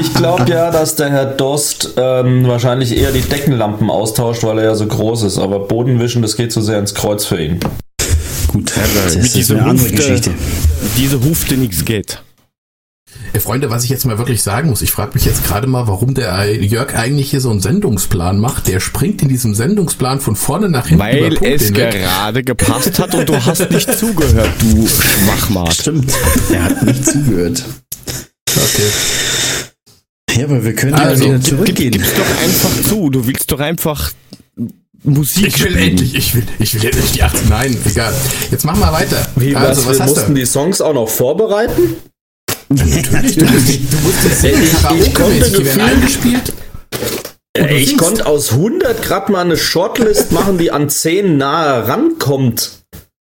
ich 0.00 0.14
glaube 0.14 0.44
ja, 0.50 0.70
dass 0.70 0.94
der 0.96 1.10
Herr 1.10 1.24
Dost 1.26 1.94
ähm, 1.96 2.46
wahrscheinlich 2.46 2.96
eher 2.96 3.12
die 3.12 3.22
Deckenlampen 3.22 3.90
austauscht, 3.90 4.44
weil 4.44 4.58
er 4.58 4.64
ja 4.64 4.74
so 4.74 4.86
groß 4.86 5.22
ist. 5.24 5.38
Aber 5.38 5.60
Bodenwischen, 5.60 6.22
das 6.22 6.36
geht 6.36 6.52
zu 6.52 6.60
sehr 6.60 6.78
ins 6.78 6.94
Kreuz 6.94 7.24
für 7.24 7.40
ihn. 7.42 7.58
Gut, 8.48 8.72
aber 8.76 9.04
das 9.04 9.14
mit 9.16 9.24
ist 9.24 9.36
dieser 9.36 9.56
eine 9.56 9.64
andere 9.70 9.86
Hufte- 9.88 9.96
Geschichte. 9.96 10.30
Diese 10.96 11.20
Hufte 11.24 11.54
nichts 11.56 11.84
geht. 11.84 12.22
Ey, 13.32 13.40
Freunde, 13.40 13.70
was 13.70 13.84
ich 13.84 13.90
jetzt 13.90 14.06
mal 14.06 14.16
wirklich 14.18 14.42
sagen 14.42 14.70
muss, 14.70 14.80
ich 14.80 14.90
frage 14.90 15.12
mich 15.14 15.24
jetzt 15.24 15.44
gerade 15.44 15.66
mal, 15.66 15.86
warum 15.86 16.14
der 16.14 16.54
Jörg 16.64 16.94
eigentlich 16.94 17.30
hier 17.30 17.40
so 17.40 17.50
einen 17.50 17.60
Sendungsplan 17.60 18.38
macht. 18.38 18.68
Der 18.68 18.80
springt 18.80 19.20
in 19.22 19.28
diesem 19.28 19.54
Sendungsplan 19.54 20.20
von 20.20 20.34
vorne 20.36 20.68
nach 20.70 20.86
hinten. 20.88 21.02
Weil 21.02 21.34
es 21.44 21.72
gerade 21.72 22.42
gepasst 22.42 22.98
hat 22.98 23.14
und 23.14 23.28
du 23.28 23.34
hast 23.44 23.70
nicht 23.70 23.92
zugehört, 23.98 24.50
du 24.60 24.86
Schwachmat. 24.86 25.74
Stimmt, 25.74 26.12
er 26.50 26.64
hat 26.64 26.82
nicht 26.84 27.04
zugehört. 27.04 27.64
Okay. 28.50 28.88
Ja, 30.38 30.44
aber 30.44 30.64
wir 30.64 30.74
können 30.74 30.94
Also, 30.94 31.24
ja 31.24 31.30
wieder 31.30 31.38
gib- 31.38 31.44
Gib, 31.44 31.58
zurückgehen. 31.58 31.90
gib's 31.92 32.14
doch 32.14 32.42
einfach 32.42 32.88
zu. 32.88 33.10
Du 33.10 33.26
willst 33.26 33.50
doch 33.52 33.60
einfach 33.60 34.12
Musik 35.02 35.46
Ich 35.48 35.62
will 35.62 35.70
spielen. 35.72 35.88
endlich, 35.90 36.14
ich 36.14 36.34
will, 36.34 36.42
ich 36.58 36.74
will 36.74 36.84
endlich 36.84 37.12
die 37.12 37.22
8. 37.22 37.48
Nein, 37.48 37.76
egal. 37.84 38.12
Jetzt 38.50 38.64
machen 38.64 38.80
wir 38.80 38.92
weiter. 38.92 39.26
Wie, 39.36 39.54
also, 39.54 39.82
was, 39.82 39.86
was 39.90 39.98
wir 39.98 40.04
hast 40.04 40.10
mussten 40.16 40.34
du? 40.34 40.40
die 40.40 40.46
Songs 40.46 40.80
auch 40.80 40.94
noch 40.94 41.08
vorbereiten? 41.08 41.96
Natürlich, 42.68 43.36
du 43.90 43.96
musst, 44.04 44.40
singen, 44.40 44.62
Ich- 45.02 45.14
konnte 45.14 45.50
gefühlt- 45.50 45.80
eingespielt. 45.80 46.52
Ich 47.70 47.96
konnte 47.96 48.26
aus 48.26 48.52
100 48.52 49.02
Grad 49.02 49.30
mal 49.30 49.40
eine 49.40 49.56
Shortlist 49.56 50.30
machen, 50.32 50.58
die 50.58 50.70
an 50.70 50.88
10 50.88 51.38
nahe 51.38 51.88
rankommt. 51.88 52.70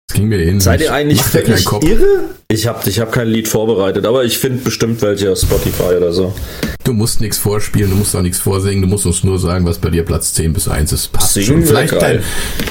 Das 0.09 0.17
ging 0.17 0.27
mir 0.29 0.39
hin. 0.39 0.61
Seid 0.61 0.81
ihr 0.81 0.93
eigentlich 0.93 1.19
Macht 1.19 1.31
völlig 1.31 1.65
Kopf. 1.65 1.85
irre? 1.85 2.25
Ich 2.51 2.67
habe 2.67 2.89
ich 2.89 2.99
hab 2.99 3.13
kein 3.13 3.29
Lied 3.29 3.47
vorbereitet, 3.47 4.07
aber 4.07 4.25
ich 4.25 4.39
finde 4.39 4.65
bestimmt 4.65 5.03
welche 5.03 5.31
auf 5.31 5.39
Spotify 5.39 5.95
oder 5.99 6.13
so. 6.13 6.35
Du 6.83 6.95
musst 6.95 7.21
nichts 7.21 7.37
vorspielen, 7.39 7.91
du 7.91 7.97
musst 7.97 8.17
auch 8.17 8.23
nichts 8.23 8.41
vorsingen, 8.41 8.81
du 8.83 8.89
musst 8.89 9.05
uns 9.07 9.23
nur 9.23 9.39
sagen, 9.39 9.67
was 9.67 9.79
bei 9.79 9.91
dir 9.91 10.03
Platz 10.05 10.33
10 10.35 10.55
bis 10.55 10.67
1 10.67 10.93
ist. 10.93 11.13
Passt 11.13 11.35
Singen 11.35 11.47
schon. 11.47 11.65
Vielleicht, 11.67 11.93
dein, 12.01 12.23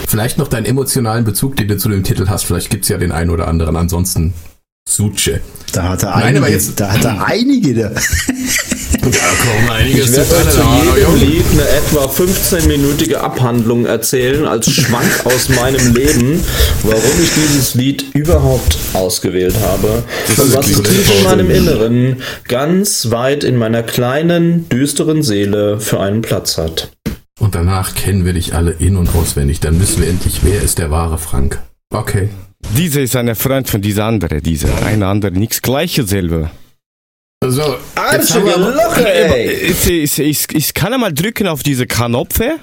vielleicht 0.08 0.38
noch 0.40 0.48
deinen 0.50 0.66
emotionalen 0.66 1.24
Bezug, 1.24 1.56
den 1.56 1.68
du 1.70 1.78
zu 1.78 1.88
dem 1.90 2.04
Titel 2.04 2.28
hast. 2.28 2.44
Vielleicht 2.44 2.72
gibt's 2.72 2.90
ja 2.90 2.98
den 2.98 3.12
einen 3.14 3.30
oder 3.30 3.48
anderen. 3.48 3.76
Ansonsten 3.78 4.34
Suche. 4.88 5.42
Da 5.74 5.90
hat 5.90 6.04
er 6.04 6.12
Nein, 6.12 6.24
einige. 6.38 6.48
jetzt- 6.48 6.80
da 6.80 6.94
hat 6.94 7.04
er 7.04 7.26
einige. 7.26 7.74
Da. 7.76 7.92
Da 9.00 9.10
kommen 9.10 9.70
einige 9.70 10.02
Ich 10.02 10.12
werde 10.12 10.36
euch 10.36 10.50
zu 10.50 10.62
jedem 10.96 11.16
Lied 11.30 11.46
eine 11.54 11.68
etwa 11.70 12.06
15-minütige 12.06 13.16
Abhandlung 13.16 13.86
erzählen 13.86 14.46
als 14.46 14.70
Schwank 14.70 15.26
aus 15.26 15.48
meinem 15.50 15.94
Leben, 15.94 16.44
warum 16.84 17.12
ich 17.24 17.30
dieses 17.36 17.74
Lied 17.76 18.04
überhaupt 18.16 18.78
ausgewählt 18.94 19.56
habe 19.62 20.04
und 20.38 20.54
was 20.56 20.66
tief 20.66 21.18
in 21.20 21.24
meinem 21.24 21.50
Inneren 21.52 22.22
ganz 22.48 23.10
weit 23.12 23.44
in 23.46 23.56
meiner 23.56 23.84
kleinen, 23.84 24.68
düsteren 24.70 25.24
Seele 25.24 25.80
für 25.80 26.00
einen 26.02 26.22
Platz 26.22 26.58
hat. 26.58 26.92
danach 27.52 27.96
kennen 27.96 28.26
wir 28.26 28.34
dich 28.34 28.56
alle 28.56 28.72
in- 28.72 28.98
und 28.98 29.14
auswendig. 29.16 29.60
Dann 29.62 29.80
wissen 29.80 30.02
wir 30.02 30.10
endlich, 30.10 30.40
wer 30.44 30.62
ist 30.62 30.80
der 30.80 30.92
wahre 30.92 31.18
Frank. 31.18 31.60
Okay. 31.94 32.30
Dieser 32.76 33.02
ist 33.02 33.16
ein 33.16 33.34
Freund 33.36 33.70
von 33.70 33.82
dieser 33.82 34.06
andere, 34.06 34.42
dieser. 34.42 34.86
Eine 34.86 35.08
andere, 35.08 35.32
nichts 35.32 35.62
Gleiche 35.62 36.04
selber. 36.04 36.52
So, 37.46 37.62
jetzt 37.62 37.98
Arsch 37.98 38.34
haben 38.34 38.46
wir 38.46 38.56
über 38.56 38.68
aber- 38.68 38.76
Loch, 38.76 38.98
ey! 38.98 39.52
Ich, 39.72 39.88
ich, 39.90 40.20
ich, 40.20 40.48
ich 40.54 40.74
kann 40.74 40.94
einmal 40.94 41.14
drücken 41.14 41.48
auf 41.48 41.62
diese 41.64 41.86
Knöpfe. 41.86 42.58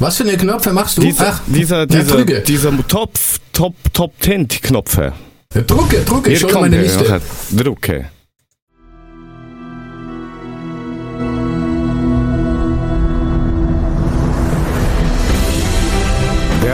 was 0.00 0.16
für 0.16 0.24
eine 0.24 0.36
Knöpfe 0.36 0.72
machst 0.72 0.98
du? 0.98 1.02
Dieser, 1.02 1.40
dieser, 1.46 1.78
ja, 1.80 1.86
dieser, 1.86 2.16
drücke. 2.16 2.40
dieser 2.40 2.88
Top, 2.88 3.12
Top, 3.52 3.74
Top 3.92 4.12
10 4.20 4.48
Knöpfe. 4.48 5.12
Ja, 5.54 5.60
drucke, 5.62 6.00
drucke, 6.04 6.32
ich 6.32 6.40
schau 6.40 6.60
meine. 6.60 6.82
Liste. 6.82 7.20
Drucke. 7.52 8.10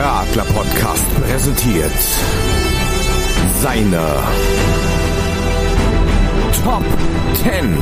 Der 0.09 0.21
Adler 0.21 0.45
Podcast 0.45 1.05
präsentiert 1.21 1.91
seine 3.61 4.23
Top 6.63 6.83
10. 7.43 7.77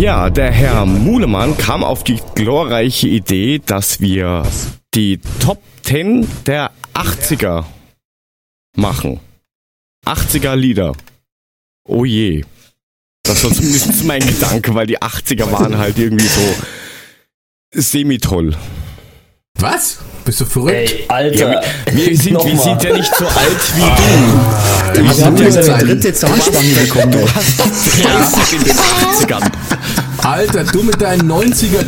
Ja, 0.00 0.30
der 0.30 0.50
Herr 0.50 0.86
Mulemann 0.86 1.58
kam 1.58 1.84
auf 1.84 2.02
die 2.02 2.18
glorreiche 2.34 3.08
Idee, 3.08 3.58
dass 3.58 4.00
wir 4.00 4.44
die 4.94 5.20
Top 5.38 5.60
10 5.82 6.26
der 6.46 6.70
80er 6.94 7.66
machen. 8.74 9.20
80er 10.06 10.56
Lieder. 10.56 10.94
Oh 11.88 12.04
je. 12.04 12.44
Das 13.24 13.42
war 13.44 13.52
zumindest 13.52 14.04
mein 14.04 14.20
Gedanke, 14.26 14.74
weil 14.74 14.86
die 14.86 14.98
80er 15.00 15.50
waren 15.52 15.78
halt 15.78 15.98
irgendwie 15.98 16.26
so 16.26 16.54
semi-toll. 17.74 18.56
Was? 19.58 19.98
Bist 20.24 20.40
du 20.40 20.44
verrückt? 20.44 20.74
Ey, 20.90 21.04
Alter. 21.08 21.52
Ja, 21.52 21.62
wir, 21.92 22.06
wir, 22.06 22.16
sind, 22.16 22.32
wir 22.44 22.58
sind 22.58 22.82
ja 22.82 22.96
nicht 22.96 23.12
so 23.16 23.26
alt 23.26 23.76
wie 23.76 23.80
du. 23.80 24.94
Wir 24.94 25.04
Wir 25.04 25.14
sind 25.14 25.24
haben 25.26 25.36
ja 25.36 25.44
ja 25.44 25.50
seine 25.50 25.66
Zeiten. 25.66 25.86
dritte 25.88 26.14
Zahnspange 26.14 26.68
bekommen. 26.74 27.12
ey. 27.12 27.24
30 28.02 28.52
in 28.58 28.64
den 28.64 28.76
80ern. 28.76 29.52
Alter, 30.24 30.64
du 30.64 30.82
mit 30.82 31.00
deinen 31.00 31.30
90er. 31.30 31.84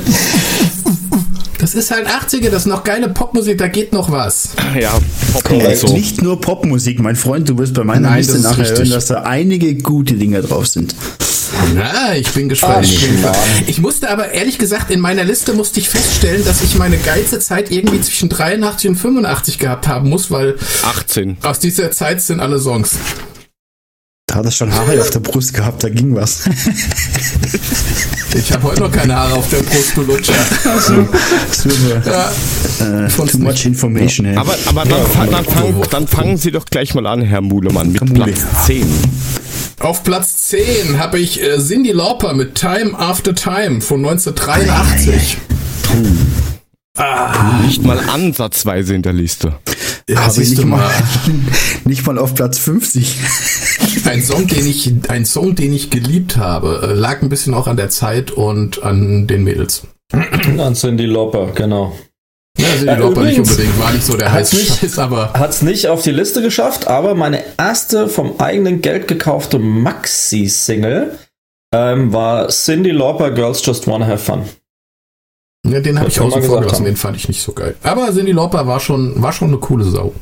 Das 1.65 1.75
ist 1.75 1.91
halt 1.91 2.07
80er, 2.07 2.51
das 2.51 2.65
ist 2.65 2.67
noch 2.67 2.85
geile 2.85 3.09
Popmusik, 3.09 3.57
da 3.57 3.69
geht 3.69 3.95
noch 3.95 4.11
was. 4.11 4.51
Ja, 4.79 4.99
Pop 5.33 5.51
Äh, 5.51 5.75
so. 5.75 5.95
Nicht 5.95 6.21
nur 6.21 6.39
Popmusik, 6.39 6.99
mein 7.01 7.17
Freund, 7.17 7.49
du 7.49 7.57
wirst 7.57 7.73
bei 7.73 7.85
meiner 7.85 8.11
Nein, 8.11 8.19
Liste 8.19 8.39
nachher 8.41 8.59
richtig. 8.59 8.79
hören, 8.81 8.91
dass 8.91 9.07
da 9.07 9.23
einige 9.23 9.75
gute 9.77 10.12
Dinger 10.12 10.43
drauf 10.43 10.67
sind. 10.67 10.95
Na, 11.75 12.15
ich 12.17 12.31
bin 12.33 12.51
gespannt. 12.51 12.87
Ach, 13.25 13.37
ich 13.67 13.81
musste 13.81 14.11
aber 14.11 14.33
ehrlich 14.33 14.59
gesagt, 14.59 14.91
in 14.91 15.01
meiner 15.01 15.25
Liste 15.25 15.55
musste 15.55 15.81
ich 15.81 15.89
feststellen, 15.89 16.45
dass 16.45 16.61
ich 16.61 16.75
meine 16.75 16.99
geilste 16.99 17.39
Zeit 17.39 17.71
irgendwie 17.71 18.03
zwischen 18.03 18.29
83 18.29 18.91
und 18.91 18.97
85 18.97 19.59
gehabt 19.59 19.89
haben 19.89 20.11
muss, 20.11 20.31
weil 20.31 20.57
18. 20.83 21.39
aus 21.45 21.61
dieser 21.61 21.91
Zeit 21.93 22.21
sind 22.21 22.41
alle 22.41 22.59
Songs. 22.59 22.91
Da 24.27 24.35
hat 24.37 24.45
er 24.45 24.51
schon 24.51 24.71
Haare 24.75 25.01
auf 25.01 25.09
der 25.11 25.21
Brust 25.21 25.55
gehabt, 25.55 25.83
da 25.83 25.89
ging 25.89 26.15
was. 26.15 26.41
Ich 28.35 28.53
habe 28.53 28.64
heute 28.64 28.80
noch 28.82 28.91
keine 28.91 29.14
Haare 29.14 29.35
auf 29.35 29.49
der 29.49 29.59
Brust, 29.62 29.93
du 29.97 30.03
Lutscher. 30.03 30.32
Super. 30.80 32.03
Ja, 32.05 33.09
Sonst 33.09 33.32
too 33.32 33.39
much 33.39 33.64
information. 33.64 34.26
Hey. 34.26 34.37
Aber, 34.37 34.55
aber 34.66 34.85
dann, 34.85 35.07
fa- 35.07 35.26
dann, 35.26 35.45
fang, 35.45 35.74
dann 35.91 36.09
fangen 36.09 36.37
Sie 36.37 36.51
doch 36.51 36.64
gleich 36.66 36.95
mal 36.95 37.07
an, 37.07 37.22
Herr 37.22 37.41
Mulemann, 37.41 37.93
mit 37.93 38.01
Kamuli. 38.01 38.32
Platz 38.32 38.66
10. 38.66 38.87
Auf 39.80 40.03
Platz 40.03 40.43
10 40.49 40.99
habe 40.99 41.18
ich 41.18 41.43
äh, 41.43 41.59
Cindy 41.59 41.93
Lauper 41.93 42.32
mit 42.35 42.55
Time 42.57 42.99
After 42.99 43.35
Time 43.35 43.80
von 43.80 44.05
1983. 44.05 45.39
Nicht 47.66 47.82
mal 47.82 47.99
ansatzweise 48.09 48.95
in 48.95 49.03
der 49.03 49.12
Liste. 49.12 49.55
Ja, 50.09 50.20
Habe 50.20 50.28
ich 50.28 50.35
siehst 50.35 50.51
nicht 50.51 50.62
du 50.62 50.66
mal, 50.66 50.78
mal. 50.78 50.93
nicht 51.85 52.07
mal 52.07 52.18
auf 52.18 52.35
Platz 52.35 52.59
50. 52.59 53.16
Ein 54.05 54.23
Song, 54.23 54.47
den 54.47 54.67
ich, 54.67 54.93
ein 55.09 55.25
Song, 55.25 55.55
den 55.55 55.73
ich 55.73 55.91
geliebt 55.91 56.37
habe, 56.37 56.81
äh, 56.83 56.93
lag 56.95 57.23
ein 57.23 57.29
bisschen 57.29 57.55
auch 57.55 57.67
an 57.67 57.77
der 57.77 57.89
Zeit 57.91 58.31
und 58.31 58.83
an 58.83 59.27
den 59.27 59.45
Mädels. 59.45 59.83
Dann 60.57 60.75
sind 60.75 60.99
die 60.99 61.07
Lopper, 61.07 61.53
genau. 61.53 61.97
Ja, 62.57 62.69
Cindy 62.77 62.93
Äh, 62.93 62.97
Lauper 62.99 63.23
nicht 63.25 63.39
unbedingt, 63.41 63.81
war 63.81 63.93
nicht 63.93 64.05
so 64.05 64.17
der 64.17 64.31
heiße 64.33 64.57
nicht- 64.57 64.77
Scheiß, 64.81 64.99
aber 64.99 65.33
Hat's 65.33 65.63
nicht 65.63 65.89
auf 65.89 66.03
die 66.03 66.13
Liste 66.13 66.41
geschafft, 66.41 66.87
aber 66.87 67.15
meine 67.17 67.43
erste 67.59 68.09
vom 68.09 68.39
eigenen 68.39 68.81
Geld 68.81 69.09
gekaufte 69.09 69.59
Maxi-Single 69.59 71.19
ähm, 71.75 72.13
war 72.13 72.49
Cindy 72.51 72.91
Lauper 72.91 73.33
Girls 73.33 73.65
Just 73.67 73.89
Wanna 73.89 74.07
Have 74.07 74.19
Fun. 74.19 74.43
ja, 75.67 75.81
den 75.81 75.99
habe 75.99 76.09
ich 76.09 76.21
außen 76.21 76.41
gesagt 76.41 76.47
vor 76.47 76.61
gelassen, 76.61 76.77
haben. 76.81 76.85
den 76.85 76.97
fand 76.97 77.17
ich 77.17 77.27
nicht 77.27 77.43
so 77.43 77.53
geil. 77.53 77.75
Aber 77.83 78.13
Cindy 78.13 78.31
Lauper 78.33 78.67
war 78.69 78.79
schon, 78.79 79.21
war 79.21 79.33
schon 79.33 79.49
eine 79.49 79.59
coole 79.59 79.85
Sau. 79.85 80.15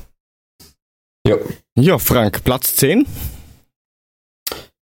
Ja. 1.26 1.36
Ja, 1.78 1.98
Frank, 1.98 2.42
Platz 2.44 2.76
10. 2.76 3.06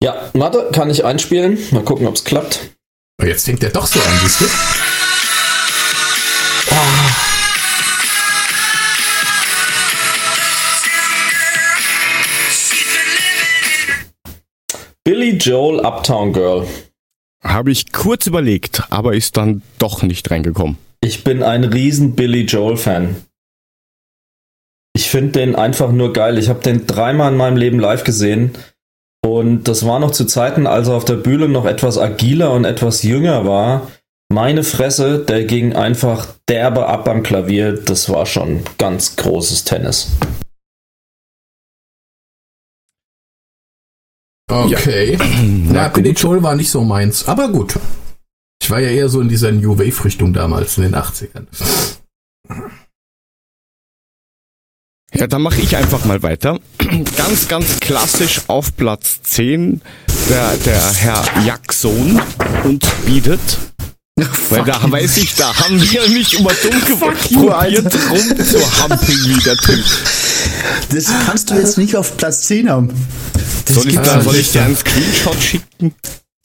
Ja, 0.02 0.30
warte, 0.32 0.70
kann 0.72 0.88
ich 0.88 1.04
einspielen. 1.04 1.58
Mal 1.72 1.82
gucken, 1.82 2.06
ob's 2.06 2.24
klappt. 2.24 2.70
Aber 3.18 3.28
jetzt 3.28 3.44
fängt 3.44 3.62
der 3.62 3.68
doch 3.70 3.86
so 3.86 4.00
an, 4.00 4.18
siehst 4.22 4.40
du? 4.40 4.46
Billy 15.04 15.36
Joel 15.36 15.80
Uptown 15.80 16.32
Girl. 16.32 16.66
Habe 17.42 17.70
ich 17.70 17.92
kurz 17.92 18.26
überlegt, 18.26 18.84
aber 18.90 19.14
ist 19.14 19.36
dann 19.36 19.60
doch 19.78 20.02
nicht 20.02 20.30
reingekommen. 20.30 20.78
Ich 21.02 21.24
bin 21.24 21.42
ein 21.42 21.64
riesen 21.64 22.14
Billy 22.14 22.42
Joel 22.42 22.76
Fan. 22.78 23.16
Ich 24.94 25.10
finde 25.10 25.32
den 25.32 25.56
einfach 25.56 25.92
nur 25.92 26.12
geil. 26.12 26.38
Ich 26.38 26.48
habe 26.48 26.60
den 26.60 26.86
dreimal 26.86 27.32
in 27.32 27.38
meinem 27.38 27.56
Leben 27.56 27.78
live 27.78 28.04
gesehen. 28.04 28.52
Und 29.22 29.64
das 29.64 29.86
war 29.86 29.98
noch 29.98 30.12
zu 30.12 30.24
Zeiten, 30.24 30.66
als 30.66 30.88
er 30.88 30.94
auf 30.94 31.04
der 31.04 31.16
Bühne 31.16 31.48
noch 31.48 31.66
etwas 31.66 31.98
agiler 31.98 32.52
und 32.52 32.64
etwas 32.64 33.02
jünger 33.02 33.46
war. 33.46 33.88
Meine 34.32 34.62
Fresse, 34.64 35.24
der 35.24 35.44
ging 35.44 35.74
einfach 35.74 36.28
derbe 36.48 36.86
ab 36.86 37.08
am 37.08 37.22
Klavier. 37.22 37.72
Das 37.72 38.08
war 38.08 38.26
schon 38.26 38.62
ganz 38.78 39.16
großes 39.16 39.64
Tennis. 39.64 40.12
Okay. 44.50 45.18
Na, 45.68 45.88
Billy 45.88 46.10
Joel 46.10 46.42
war 46.42 46.56
nicht 46.56 46.70
so 46.70 46.82
meins, 46.82 47.26
aber 47.28 47.48
gut. 47.48 47.78
Ich 48.62 48.70
war 48.70 48.80
ja 48.80 48.90
eher 48.90 49.08
so 49.08 49.20
in 49.20 49.28
dieser 49.28 49.52
New 49.52 49.78
Wave-Richtung 49.78 50.32
damals, 50.32 50.76
in 50.76 50.84
den 50.84 50.94
80ern. 50.94 51.46
Ja, 55.14 55.26
dann 55.26 55.42
mache 55.42 55.60
ich 55.60 55.76
einfach 55.76 56.04
mal 56.04 56.22
weiter. 56.22 56.58
Ganz, 57.16 57.48
ganz 57.48 57.80
klassisch 57.80 58.42
auf 58.46 58.76
Platz 58.76 59.20
10 59.22 59.80
der, 60.28 60.56
der 60.64 60.92
Herr 60.94 61.24
Jackson 61.44 62.20
und 62.64 62.84
bietet. 63.04 63.40
Weil 64.50 64.64
da 64.64 64.80
weiß 64.90 65.16
ich, 65.18 65.34
da 65.34 65.54
haben 65.56 65.80
wir 65.80 66.08
nicht 66.08 66.34
immer 66.34 66.50
dumm 66.62 66.80
probiert 66.98 67.94
rumzuhampeln 68.10 69.18
wie 69.24 69.42
der 69.42 69.56
Typ. 69.56 69.84
Das 70.92 71.06
kannst 71.26 71.50
du 71.50 71.54
jetzt 71.54 71.78
nicht 71.78 71.96
auf 71.96 72.16
Platz 72.16 72.42
10 72.42 72.68
haben. 72.68 72.90
Das 73.64 73.76
Soll 73.76 73.88
ich, 73.88 73.96
da, 73.96 74.20
soll 74.20 74.36
ich 74.36 74.52
dir 74.52 74.62
einen 74.62 74.76
Screenshot 74.76 75.40
schicken? 75.40 75.94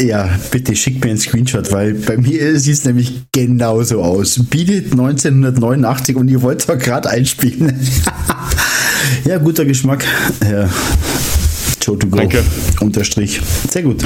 Ja, 0.01 0.29
bitte 0.51 0.75
schick 0.75 1.01
mir 1.01 1.11
einen 1.11 1.19
Screenshot, 1.19 1.71
weil 1.71 1.93
bei 1.93 2.17
mir 2.17 2.59
sieht 2.59 2.73
es 2.73 2.83
nämlich 2.83 3.23
genauso 3.31 4.03
aus. 4.03 4.37
Bietet 4.49 4.91
1989 4.91 6.17
und 6.17 6.27
ihr 6.27 6.41
wollt 6.41 6.67
doch 6.67 6.77
gerade 6.77 7.09
einspielen. 7.09 7.79
ja, 9.25 9.37
guter 9.37 9.63
Geschmack. 9.63 10.03
Ja. 10.43 10.69
Joe 11.81 11.97
to 11.97 12.07
go. 12.07 12.17
Danke. 12.17 12.43
Unterstrich. 12.81 13.39
Sehr 13.69 13.83
gut. 13.83 14.03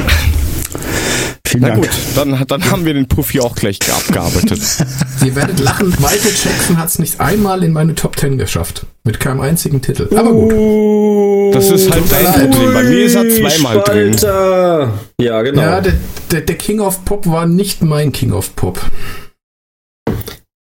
Vielen 1.50 1.64
Na 1.64 1.70
Dank. 1.70 1.82
gut, 1.82 1.90
dann, 2.16 2.46
dann 2.48 2.70
haben 2.70 2.86
wir 2.86 2.94
den 2.94 3.08
Puff 3.08 3.32
hier 3.32 3.44
auch 3.44 3.56
gleich 3.56 3.80
abgearbeitet. 3.92 4.62
Ihr 5.26 5.36
werdet 5.36 5.60
lachen, 5.60 5.90
Michael 6.00 6.32
Jackson 6.44 6.78
hat 6.78 6.90
es 6.90 7.00
nicht 7.00 7.20
einmal 7.20 7.64
in 7.64 7.74
meine 7.74 7.96
Top 7.96 8.20
10 8.20 8.38
geschafft. 8.38 8.86
Mit 9.04 9.20
keinem 9.20 9.42
einzigen 9.42 9.82
Titel. 9.82 10.08
Aber 10.16 10.32
gut. 10.32 11.56
Das 11.56 11.72
ist 11.72 11.92
halt 11.92 12.04
dein. 12.12 12.52
Problem. 12.52 12.74
Bei 12.74 12.84
mir 12.84 13.04
ist 13.04 13.16
er 13.16 13.28
zweimal 13.28 13.80
drin. 13.82 14.16
Spalter. 14.16 14.94
Ja, 15.20 15.42
genau. 15.42 15.62
Ja, 15.62 15.82
der, 15.82 15.94
der, 16.32 16.42
der 16.42 16.56
King 16.56 16.82
of 16.82 17.04
Pop 17.04 17.26
war 17.26 17.48
nicht 17.48 17.82
mein 17.82 18.12
King 18.12 18.32
of 18.32 18.56
Pop. 18.56 18.80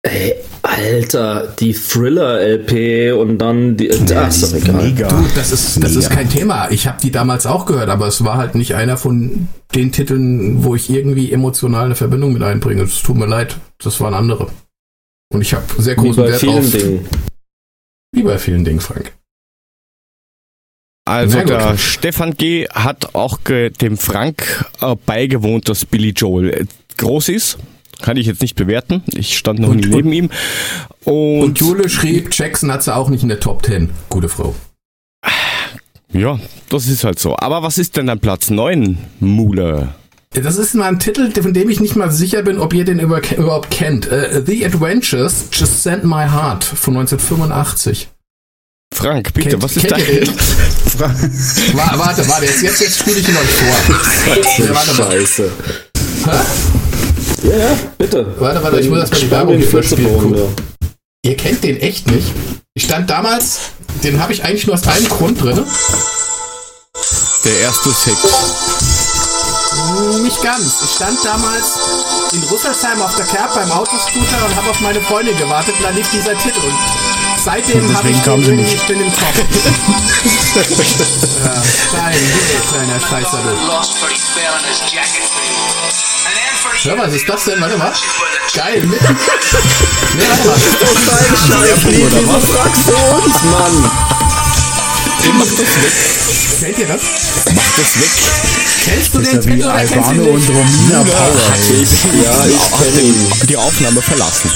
Ey, 0.02 0.34
Alter, 0.62 1.54
die 1.58 1.74
Thriller-LP 1.74 3.12
und 3.20 3.36
dann 3.38 3.76
die. 3.76 3.88
Ja, 3.88 4.22
Ach, 4.22 4.28
ist 4.28 4.42
ist 4.42 4.54
egal. 4.54 4.82
mega. 4.82 5.08
Du, 5.08 5.22
das 5.34 5.52
ist, 5.52 5.82
das 5.82 5.94
ist 5.94 6.04
Mega. 6.08 6.14
kein 6.14 6.30
Thema. 6.30 6.70
Ich 6.70 6.86
habe 6.86 6.98
die 7.02 7.10
damals 7.10 7.44
auch 7.44 7.66
gehört, 7.66 7.90
aber 7.90 8.06
es 8.06 8.24
war 8.24 8.38
halt 8.38 8.54
nicht 8.54 8.74
einer 8.74 8.96
von 8.96 9.48
den 9.74 9.92
Titeln, 9.92 10.64
wo 10.64 10.74
ich 10.74 10.88
irgendwie 10.88 11.30
emotional 11.32 11.84
eine 11.84 11.96
Verbindung 11.96 12.32
mit 12.32 12.42
einbringe. 12.42 12.82
Es 12.82 13.02
tut 13.02 13.16
mir 13.16 13.26
leid, 13.26 13.56
das 13.78 14.00
waren 14.00 14.14
andere. 14.14 14.48
Und 15.32 15.42
ich 15.42 15.52
habe 15.52 15.64
sehr 15.78 15.96
Wie 15.98 16.00
großen 16.00 16.22
bei 16.24 16.30
Wert 16.30 16.40
vielen 16.40 16.58
auf. 16.58 16.70
Dingen. 16.70 17.08
Wie 18.12 18.22
bei 18.22 18.38
vielen 18.38 18.64
Dingen, 18.64 18.80
Frank. 18.80 19.12
Also 21.04 21.36
Na 21.38 21.42
gut. 21.42 21.50
der 21.52 21.76
Stefan 21.76 22.34
G. 22.34 22.66
hat 22.68 23.14
auch 23.14 23.38
dem 23.38 23.98
Frank 23.98 24.64
äh, 24.80 24.94
beigewohnt, 25.06 25.68
dass 25.68 25.84
Billy 25.84 26.10
Joel 26.10 26.50
äh, 26.50 26.64
groß 26.96 27.28
ist. 27.30 27.58
Kann 28.02 28.16
ich 28.16 28.26
jetzt 28.26 28.40
nicht 28.42 28.54
bewerten. 28.56 29.02
Ich 29.14 29.36
stand 29.36 29.58
noch 29.60 29.68
Und- 29.68 29.76
nie 29.78 29.84
und- 29.86 29.90
neben 29.90 30.12
ihm. 30.12 30.30
Und, 31.04 31.40
Und 31.42 31.58
Jule 31.60 31.88
schrieb, 31.88 32.30
Jackson 32.32 32.70
hat 32.72 32.82
sie 32.82 32.94
auch 32.94 33.08
nicht 33.08 33.22
in 33.22 33.28
der 33.28 33.40
Top 33.40 33.64
10. 33.64 33.90
Gute 34.08 34.28
Frau. 34.28 34.54
ja, 36.12 36.38
das 36.68 36.86
ist 36.88 37.04
halt 37.04 37.18
so. 37.18 37.36
Aber 37.36 37.62
was 37.62 37.78
ist 37.78 37.96
denn 37.96 38.08
an 38.08 38.20
Platz 38.20 38.50
9, 38.50 38.98
Mule? 39.20 39.94
Das 40.32 40.56
ist 40.58 40.74
mal 40.74 40.86
ein 40.86 41.00
Titel, 41.00 41.30
von 41.42 41.52
dem 41.52 41.68
ich 41.70 41.80
nicht 41.80 41.96
mal 41.96 42.10
sicher 42.10 42.42
bin, 42.42 42.58
ob 42.58 42.72
ihr 42.72 42.84
den 42.84 43.00
über, 43.00 43.20
überhaupt 43.36 43.70
kennt. 43.70 44.06
Äh, 44.06 44.42
The 44.46 44.64
Adventures 44.64 45.46
Just 45.52 45.82
Send 45.82 46.04
My 46.04 46.28
Heart 46.28 46.62
von 46.64 46.94
1985. 46.96 48.08
Frank, 48.94 49.32
bitte, 49.34 49.50
Kennt- 49.50 49.62
was 49.62 49.76
ist 49.76 49.90
dein... 49.90 50.00
warte, 51.74 52.28
warte, 52.28 52.44
jetzt, 52.44 52.62
jetzt, 52.62 52.80
jetzt 52.80 52.98
spiele 53.00 53.18
ich 53.18 53.28
ihn 53.28 53.36
euch 53.36 53.42
vor. 53.50 53.94
Warte 54.74 54.94
mal. 55.02 55.10
Scheiße. 55.12 55.50
Hä? 56.24 56.30
Ja, 57.42 57.56
ja, 57.56 57.78
bitte. 57.96 58.34
Warte, 58.38 58.62
warte, 58.62 58.80
ich 58.80 58.88
muss 58.88 58.98
erst 58.98 59.12
mal 59.12 59.20
die 59.20 59.30
Werbung 59.30 59.58
hier 59.58 59.70
Guck. 59.70 59.88
Ihr 61.22 61.36
kennt 61.36 61.62
den 61.64 61.80
echt 61.80 62.10
nicht. 62.10 62.26
Ich 62.74 62.84
stand 62.84 63.08
damals, 63.10 63.58
den 64.02 64.22
habe 64.22 64.32
ich 64.32 64.42
eigentlich 64.44 64.66
nur 64.66 64.74
aus 64.74 64.86
einem 64.86 65.08
Grund 65.08 65.42
drin. 65.42 65.64
Der 67.44 67.58
erste 67.60 67.90
Sex. 67.90 68.16
Nicht 70.22 70.42
ganz. 70.42 70.82
Ich 70.84 70.90
stand 70.96 71.18
damals 71.24 71.78
in 72.32 72.42
Rüsselsheim 72.44 73.00
auf 73.02 73.16
der 73.16 73.26
Kerb 73.26 73.54
beim 73.54 73.70
Autoscooter 73.70 74.46
und 74.46 74.56
habe 74.56 74.70
auf 74.70 74.80
meine 74.80 75.00
Freundin 75.00 75.36
gewartet 75.38 75.74
und 75.78 75.84
da 75.84 75.90
lief 75.90 76.10
dieser 76.10 76.36
Titel. 76.38 76.60
Und 76.60 76.74
seitdem 77.44 77.96
habe 77.96 78.10
ich 78.10 78.20
den 78.20 78.56
nicht. 78.56 78.74
ich 78.74 78.82
bin 78.86 79.00
im 79.00 79.12
Kopf. 79.12 79.36
ja, 81.44 81.62
klein, 81.90 82.16
kleiner 82.70 83.00
Scheißerl. 83.00 83.56
Hör 86.82 86.96
mal, 86.96 87.06
was 87.08 87.14
ist 87.14 87.28
das 87.28 87.44
denn? 87.44 87.60
Warte 87.60 87.76
mal. 87.76 87.92
Geil. 88.54 88.82
Mit. 88.86 89.00
Nee, 89.00 89.08
warte 90.28 90.48
mal. 90.48 90.56
Was 92.34 92.44
fragst 92.44 92.82
du 92.88 92.92
uns, 93.16 93.42
Mann? 93.44 93.90
Kennt 96.60 96.78
ihr 96.78 96.86
das? 96.86 97.02
Mach 97.54 97.62
das 97.76 98.00
weg. 98.00 98.10
Kennst 98.84 99.14
du 99.14 99.18
Das 99.18 99.28
den 99.28 99.38
ist 99.38 99.46
ja 99.46 99.52
Titel 99.52 99.64
oder 99.66 99.84
kennst 99.84 100.10
du 100.10 100.14
ihn 100.14 100.20
und? 100.20 100.48
Romina 100.48 101.04
Power. 101.04 101.54
ey. 101.70 101.82
Ich, 101.82 101.90
ja, 102.24 102.46
ich 102.46 102.78
kenne 102.78 103.00
ihn. 103.00 103.32
Die 103.48 103.56
Aufnahme 103.56 104.02
verlassen. 104.02 104.50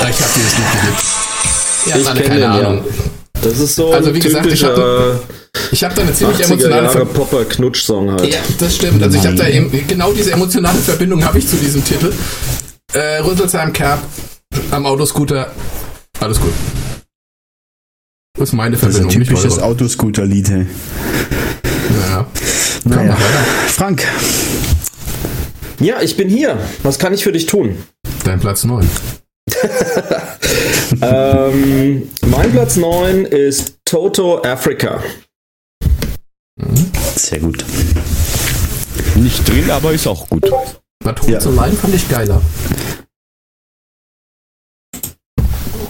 Ah, 0.00 0.08
Ich 0.08 0.20
hab 0.22 0.34
dieses 0.34 0.56
Lied 0.56 0.70
geliebt. 0.72 1.04
Habt 1.90 1.96
Ich 2.00 2.04
kenne 2.06 2.22
keine 2.22 2.40
den, 2.40 2.76
ja. 2.76 2.82
Das 3.42 3.58
ist 3.60 3.76
so 3.76 3.92
Also, 3.92 4.08
ein 4.10 4.14
wie 4.14 4.18
gesagt, 4.20 4.46
ich 4.46 4.60
typischer 4.60 5.20
Ich 5.70 5.84
habe 5.84 5.94
da 5.94 6.02
eine 6.02 6.12
ziemlich 6.12 6.38
80er 6.38 6.44
emotionale 6.46 6.82
Jahre 6.82 6.92
Verbindung. 6.92 7.26
Popper-Knutsch-Song 7.28 8.10
halt. 8.12 8.32
Ja, 8.32 8.38
das 8.58 8.76
stimmt. 8.76 9.02
Also 9.02 9.18
ich 9.18 9.26
habe 9.26 9.36
da 9.36 9.48
eben, 9.48 9.70
genau 9.86 10.12
diese 10.12 10.32
emotionale 10.32 10.78
Verbindung 10.78 11.24
habe 11.24 11.38
ich 11.38 11.46
zu 11.48 11.56
diesem 11.56 11.84
Titel. 11.84 12.12
Äh, 12.92 13.18
Rüsselsheim 13.18 13.72
Kerb 13.72 14.00
am 14.70 14.86
Autoscooter. 14.86 15.52
Alles 16.20 16.40
gut. 16.40 16.52
Das 18.38 18.48
ist 18.50 18.52
meine 18.54 18.76
Das 18.76 18.82
ist 18.82 18.96
ein 18.96 19.10
Verbindung. 19.10 19.26
typisches. 19.26 19.58
Autoscooter-Lied. 19.58 20.48
hey. 20.50 20.66
Naja. 22.04 22.26
mal 22.84 23.08
weiter. 23.08 23.18
Frank, 23.68 24.04
Ja, 25.80 26.00
ich 26.02 26.16
bin 26.16 26.28
hier. 26.28 26.58
Was 26.82 26.98
kann 26.98 27.12
ich 27.14 27.22
für 27.24 27.32
dich 27.32 27.46
tun? 27.46 27.76
Dein 28.24 28.40
Platz 28.40 28.64
9. 28.64 28.86
ähm, 31.02 32.10
mein 32.26 32.52
Platz 32.52 32.76
9 32.76 33.24
ist 33.24 33.78
Toto 33.84 34.42
Africa. 34.42 35.02
sehr 37.16 37.40
gut. 37.40 37.64
Nicht 39.16 39.48
drin, 39.48 39.70
aber 39.70 39.92
ist 39.92 40.06
auch 40.06 40.28
gut. 40.28 40.50
Hold 40.50 41.28
Ja. 41.28 41.40
the 41.40 41.48
Line 41.48 41.72
fand 41.72 41.94
ich 41.94 42.08
geiler. 42.08 42.40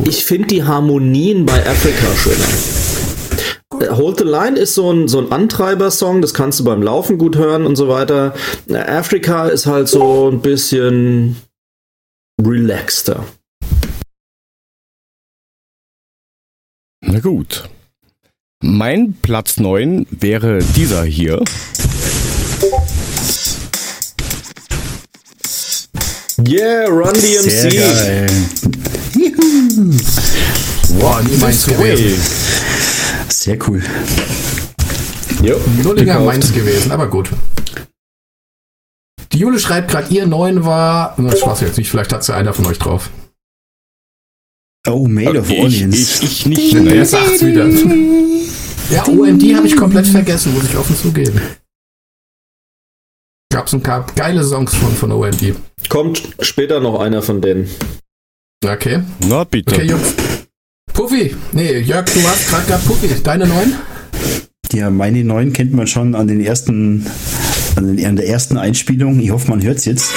Ich 0.05 0.25
finde 0.25 0.47
die 0.49 0.63
Harmonien 0.63 1.47
bei 1.47 1.67
Africa 1.67 2.07
schöner. 2.17 3.85
Äh, 3.85 3.95
Hold 3.97 4.19
the 4.19 4.25
Line 4.25 4.57
ist 4.59 4.75
so 4.75 4.93
ein, 4.93 5.09
so 5.09 5.19
ein 5.19 5.33
Antreiber-Song, 5.33 6.23
das 6.23 6.33
kannst 6.35 6.61
du 6.61 6.65
beim 6.65 6.83
Laufen 6.83 7.19
gut 7.19 7.37
hören 7.37 7.67
und 7.67 7.77
so 7.77 7.89
weiter. 7.89 8.35
Äh, 8.69 8.77
Africa 8.79 9.49
ist 9.49 9.67
halt 9.67 9.89
so 9.89 10.31
ein 10.31 10.41
bisschen 10.41 11.37
relaxter. 12.41 13.25
Na 17.07 17.21
gut. 17.21 17.69
Mein 18.63 19.15
Platz 19.23 19.59
9 19.59 20.07
wäre 20.11 20.59
dieser 20.59 21.05
hier. 21.05 21.43
Yeah, 26.47 26.89
Run 26.89 27.15
Sehr 27.15 27.43
DMC. 27.71 27.77
geil. 27.79 28.27
Boah, 30.99 31.23
nie 31.23 31.37
meins 31.37 31.67
gewesen. 31.67 32.21
Sehr 33.29 33.59
cool. 33.69 33.83
Jo, 35.43 35.61
Nullinger 35.83 36.15
gekauft. 36.15 36.27
meins 36.27 36.53
gewesen, 36.53 36.93
aber 36.93 37.09
gut. 37.09 37.31
Die 39.33 39.39
Jule 39.39 39.59
schreibt 39.59 39.91
gerade, 39.91 40.13
ihr 40.15 40.27
9 40.27 40.65
war. 40.65 41.15
Na, 41.19 41.35
Spaß 41.35 41.61
jetzt 41.61 41.79
nicht, 41.79 41.91
vielleicht 41.91 42.13
hat 42.13 42.25
sie 42.25 42.35
einer 42.35 42.53
von 42.55 42.67
euch 42.67 42.79
drauf. 42.79 43.11
Oh, 44.89 45.07
Made 45.09 45.39
of 45.39 45.51
Ich, 45.51 45.59
Onions. 45.61 46.21
ich, 46.21 46.23
ich 46.23 46.47
nicht. 46.47 46.75
Der 46.75 46.81
Ne? 46.83 47.05
sagt's 47.05 47.45
wieder. 47.45 47.67
Ja, 48.91 49.07
OMD 49.09 49.55
habe 49.57 49.67
ich 49.67 49.77
komplett 49.77 50.07
vergessen, 50.07 50.55
muss 50.55 50.65
ich 50.65 50.77
offen 50.77 50.97
zugeben. 50.97 51.41
Gab's 53.53 53.73
ein 53.73 53.83
paar 53.83 54.07
geile 54.15 54.45
Songs 54.45 54.75
von, 54.75 54.93
von 54.95 55.13
OMD. 55.13 55.55
Kommt 55.89 56.23
später 56.41 56.81
noch 56.81 57.01
einer 57.01 57.23
von 57.23 57.41
denen. 57.41 57.69
Okay. 58.65 59.03
Na 59.29 59.45
bitte. 59.45 59.75
Okay, 59.75 59.87
Jungs. 59.87 60.15
Puffy. 60.93 61.35
Nee, 61.53 61.79
Jörg, 61.81 62.07
du 62.07 62.23
hast 62.23 62.49
gerade 62.49 62.67
gehabt 62.67 62.87
Puffy. 62.87 63.09
Deine 63.23 63.47
9? 63.47 63.73
Ja, 64.73 64.91
meine 64.91 65.25
neuen 65.25 65.53
kennt 65.53 65.73
man 65.73 65.87
schon 65.87 66.15
an 66.15 66.27
den 66.29 66.41
ersten, 66.41 67.07
an, 67.77 67.97
den, 67.97 68.05
an 68.07 68.17
der 68.17 68.29
ersten 68.29 68.57
Einspielung. 68.57 69.21
Ich 69.21 69.31
hoffe, 69.31 69.49
man 69.51 69.63
hört's 69.63 69.85
jetzt. 69.85 70.11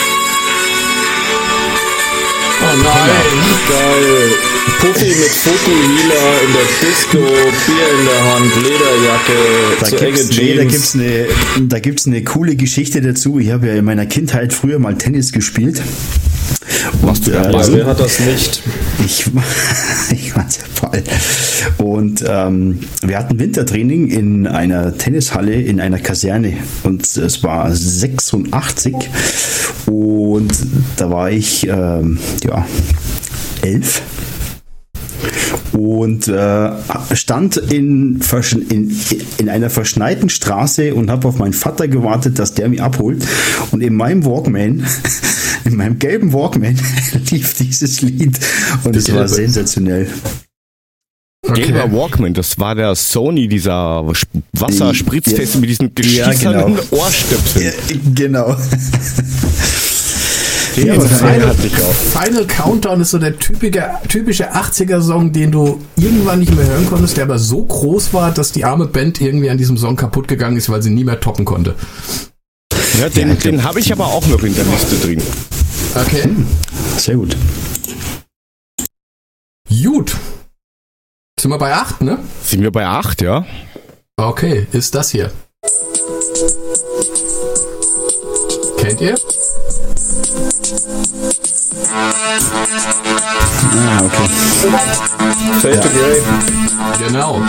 Nein. 2.75 3.09
Geil. 3.67 4.31
Puffy 4.79 5.07
mit 5.07 5.29
Fokuhila 5.29 6.39
in 6.45 6.53
der 6.53 6.67
Disco, 6.81 7.17
Bier 7.17 7.99
in 7.99 8.05
der 8.05 8.33
Hand, 8.33 8.51
Lederjacke, 8.63 9.33
Da 9.79 9.85
zu 9.87 9.97
enge 9.97 10.11
gibt's, 10.13 10.29
nee, 10.37 10.53
da 10.55 10.61
Jeans. 10.61 10.71
gibt's 10.71 10.95
eine, 10.95 11.25
da 11.67 11.79
gibt's 11.79 12.07
eine 12.07 12.23
coole 12.23 12.55
Geschichte 12.55 13.01
dazu. 13.01 13.39
Ich 13.39 13.51
habe 13.51 13.67
ja 13.67 13.73
in 13.75 13.85
meiner 13.85 14.05
Kindheit 14.05 14.53
früher 14.53 14.79
mal 14.79 14.97
Tennis 14.97 15.31
gespielt. 15.33 15.81
Und, 17.01 17.27
äh, 17.27 17.51
ja, 17.51 17.73
wer 17.73 17.85
hat 17.85 17.99
das 17.99 18.19
nicht? 18.19 18.61
Ich, 19.05 19.25
ich 20.11 20.35
war 20.35 20.45
der 20.45 20.65
Fall. 20.65 21.03
Und 21.77 22.23
ähm, 22.27 22.79
wir 23.01 23.17
hatten 23.17 23.39
Wintertraining 23.39 24.07
in 24.07 24.47
einer 24.47 24.97
Tennishalle 24.97 25.53
in 25.53 25.79
einer 25.79 25.99
Kaserne. 25.99 26.53
Und 26.83 27.05
es 27.17 27.43
war 27.43 27.73
86. 27.73 28.95
Und 29.85 30.51
da 30.97 31.09
war 31.09 31.31
ich 31.31 31.67
ähm, 31.67 32.19
ja, 32.43 32.65
elf. 33.61 34.01
Und 35.71 36.27
äh, 36.27 36.71
stand 37.13 37.57
in, 37.57 38.21
in, 38.69 38.97
in 39.37 39.49
einer 39.49 39.69
verschneiten 39.69 40.29
Straße 40.29 40.93
und 40.93 41.09
habe 41.09 41.27
auf 41.27 41.37
meinen 41.37 41.53
Vater 41.53 41.87
gewartet, 41.87 42.39
dass 42.39 42.53
der 42.53 42.69
mich 42.69 42.81
abholt. 42.81 43.25
Und 43.71 43.81
in 43.81 43.95
meinem 43.95 44.25
Walkman, 44.25 44.85
in 45.69 45.77
meinem 45.77 45.97
gelben 45.99 46.33
Walkman, 46.33 46.77
lief 47.31 47.53
dieses 47.55 48.01
Lied. 48.01 48.37
Und 48.83 48.95
es 48.95 49.11
war 49.13 49.27
sensationell. 49.27 50.07
Gelber 51.53 51.91
Walkman, 51.91 52.33
das 52.33 52.59
war 52.59 52.75
der 52.75 52.93
Sony, 52.95 53.47
dieser 53.47 54.03
Sp- 54.13 54.43
Wasserspritztest 54.53 55.55
Ja. 55.55 55.59
mit 55.61 55.69
diesen 55.69 55.85
Ja, 55.87 56.27
geschissenen 56.27 56.65
genau. 56.75 56.81
Ohrstöpseln. 56.91 57.73
genau. 58.13 58.55
Den 60.75 60.91
Also 60.91 61.07
Fall 61.07 61.41
Final. 61.41 61.55
Final 61.55 62.45
Countdown 62.45 63.01
ist 63.01 63.11
so 63.11 63.17
der 63.17 63.37
typische, 63.37 63.89
typische 64.07 64.53
80er-Song, 64.53 65.31
den 65.33 65.51
du 65.51 65.79
irgendwann 65.97 66.39
nicht 66.39 66.55
mehr 66.55 66.65
hören 66.67 66.85
konntest, 66.87 67.17
der 67.17 67.23
aber 67.23 67.39
so 67.39 67.65
groß 67.65 68.13
war, 68.13 68.31
dass 68.31 68.51
die 68.51 68.63
arme 68.65 68.85
Band 68.85 69.19
irgendwie 69.19 69.49
an 69.49 69.57
diesem 69.57 69.77
Song 69.77 69.95
kaputt 69.95 70.27
gegangen 70.27 70.57
ist, 70.57 70.69
weil 70.69 70.81
sie 70.83 70.91
nie 70.91 71.03
mehr 71.03 71.19
toppen 71.19 71.43
konnte. 71.45 71.73
Ja, 73.01 73.09
den 73.09 73.29
Ja, 73.29 73.35
den 73.35 73.63
habe 73.63 73.79
ich 73.79 73.91
aber 73.91 74.07
auch 74.07 74.27
noch 74.27 74.43
in 74.43 74.53
der 74.55 74.65
Liste 74.65 74.95
drin. 74.97 75.21
Okay. 75.95 76.29
Sehr 76.97 77.15
gut. 77.15 77.35
Gut. 79.69 80.15
Sind 81.39 81.51
wir 81.51 81.57
bei 81.57 81.73
8, 81.73 82.01
ne? 82.01 82.19
Sind 82.43 82.61
wir 82.61 82.71
bei 82.71 82.85
8, 82.85 83.21
ja? 83.21 83.45
Okay, 84.17 84.67
ist 84.71 84.93
das 84.93 85.11
hier. 85.11 85.31
Kennt 88.77 89.01
ihr? 89.01 89.15
Ah, 93.73 94.03
okay. 94.03 94.29
Fade 95.61 95.79
to 95.79 95.89
Grey. 95.89 96.21
Genau. 96.99 97.41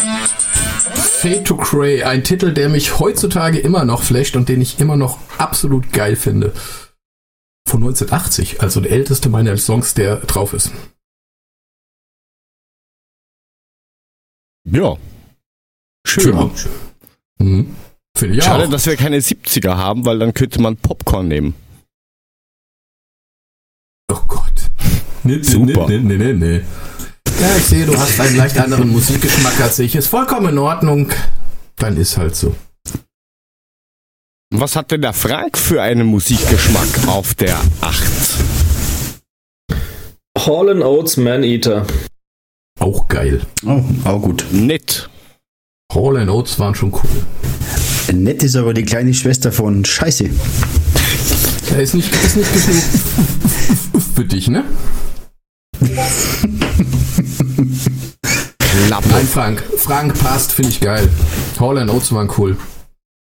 Fade 0.95 1.45
to 1.45 1.57
Cray, 1.57 2.05
ein 2.05 2.24
Titel, 2.24 2.53
der 2.53 2.68
mich 2.68 2.99
heutzutage 2.99 3.59
immer 3.59 3.84
noch 3.84 4.03
flasht 4.03 4.36
und 4.36 4.49
den 4.49 4.61
ich 4.61 4.80
immer 4.80 4.97
noch 4.97 5.18
absolut 5.38 5.93
geil 5.93 6.16
finde. 6.16 6.53
Von 7.70 7.84
1980, 7.84 8.62
also 8.62 8.80
der 8.80 8.90
älteste 8.90 9.28
meiner 9.28 9.56
Songs, 9.56 9.94
der 9.94 10.16
drauf 10.16 10.54
ist. 10.54 10.72
Ja. 14.68 14.96
Schön. 16.04 16.36
Ja. 16.36 16.50
Mhm. 17.38 17.76
Finde 18.18 18.36
ich 18.36 18.42
Schade, 18.42 18.64
auch. 18.66 18.70
dass 18.70 18.86
wir 18.86 18.96
keine 18.96 19.18
70er 19.18 19.76
haben, 19.76 20.04
weil 20.04 20.18
dann 20.18 20.34
könnte 20.34 20.60
man 20.60 20.78
Popcorn 20.78 21.28
nehmen. 21.28 21.54
Oh 24.10 24.18
Gott. 24.26 24.68
Nee, 25.22 25.40
Super. 25.40 25.86
Nee, 25.88 25.98
nee, 25.98 26.16
nee, 26.16 26.32
nee. 26.32 26.64
Ja, 27.40 27.56
ich 27.56 27.66
sehe, 27.66 27.86
du 27.86 27.96
hast 27.96 28.18
einen 28.18 28.36
leicht 28.36 28.58
anderen 28.58 28.88
Musikgeschmack 28.88 29.60
als 29.60 29.78
ich. 29.78 29.94
Ist 29.94 30.08
vollkommen 30.08 30.48
in 30.48 30.58
Ordnung. 30.58 31.12
Dann 31.76 31.96
ist 31.96 32.16
halt 32.16 32.34
so. 32.34 32.56
Was 34.53 34.74
hat 34.74 34.90
denn 34.90 35.03
der 35.03 35.12
Frank 35.12 35.57
für 35.57 35.80
einen 35.80 36.09
Musikgeschmack 36.09 37.07
auf 37.07 37.34
der 37.34 37.57
8? 37.82 38.03
Hall 40.38 40.82
Oates 40.82 41.16
Man 41.18 41.44
Eater. 41.44 41.86
Auch 42.80 43.07
geil. 43.07 43.42
Oh, 43.64 43.80
auch 44.05 44.20
gut. 44.20 44.44
Nett. 44.51 45.09
Hall 45.94 46.16
and 46.16 46.28
Oates 46.30 46.59
waren 46.59 46.74
schon 46.74 46.92
cool. 46.92 48.12
Nett 48.12 48.42
ist 48.42 48.57
aber 48.57 48.74
die 48.74 48.82
kleine 48.82 49.14
Schwester 49.14 49.53
von 49.53 49.84
Scheiße. 49.84 50.28
Ja, 51.70 51.76
ist 51.76 51.94
nicht, 51.94 52.12
ist 52.12 52.36
nicht 52.36 52.53
genug 52.53 54.03
für 54.16 54.24
dich, 54.24 54.48
ne? 54.48 54.64
Klappe. 58.86 59.09
Nein, 59.11 59.28
Frank. 59.28 59.62
Frank 59.76 60.18
passt, 60.18 60.51
finde 60.53 60.70
ich 60.70 60.80
geil. 60.80 61.09
Hall 61.61 61.78
and 61.78 61.88
Oates 61.88 62.12
waren 62.12 62.28
cool. 62.36 62.57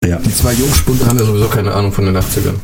Ja. 0.05 0.19
Die 0.19 0.35
zwei 0.35 0.53
Jungspunde 0.53 1.07
haben 1.07 1.19
ja 1.19 1.25
sowieso 1.25 1.49
keine 1.49 1.73
Ahnung 1.73 1.93
von 1.93 2.05
den 2.05 2.17
80ern. 2.17 2.57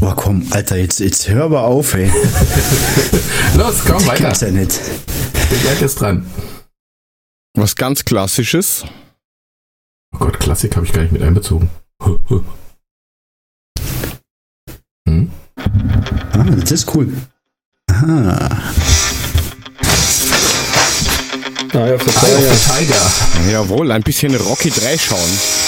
Oh 0.00 0.12
komm, 0.16 0.46
Alter, 0.50 0.76
jetzt, 0.76 0.98
jetzt 0.98 1.28
hör 1.28 1.44
aber 1.44 1.62
auf, 1.62 1.94
ey. 1.94 2.10
Los, 3.56 3.84
komm 3.86 4.04
weiter. 4.06 4.24
Gibt's 4.24 4.40
ja 4.40 4.50
nicht. 4.50 4.80
Der 5.50 5.56
Berg 5.56 5.82
ist 5.82 6.00
dran. 6.00 6.26
Was 7.54 7.76
ganz 7.76 8.04
Klassisches. 8.04 8.84
Oh 10.14 10.18
Gott, 10.18 10.40
Klassik 10.40 10.74
habe 10.74 10.84
ich 10.84 10.92
gar 10.92 11.02
nicht 11.02 11.12
mit 11.12 11.22
einbezogen. 11.22 11.70
Hm? 15.08 15.30
Ah, 15.56 16.44
das 16.58 16.72
ist 16.72 16.92
cool. 16.92 17.12
Aha. 17.88 18.50
Eye 21.72 21.94
of 21.94 22.02
the 22.02 22.10
Tiger. 22.10 23.52
Jawohl, 23.52 23.92
ein 23.92 24.02
bisschen 24.02 24.34
Rocky 24.34 24.70
3 24.70 24.98
schauen. 24.98 25.65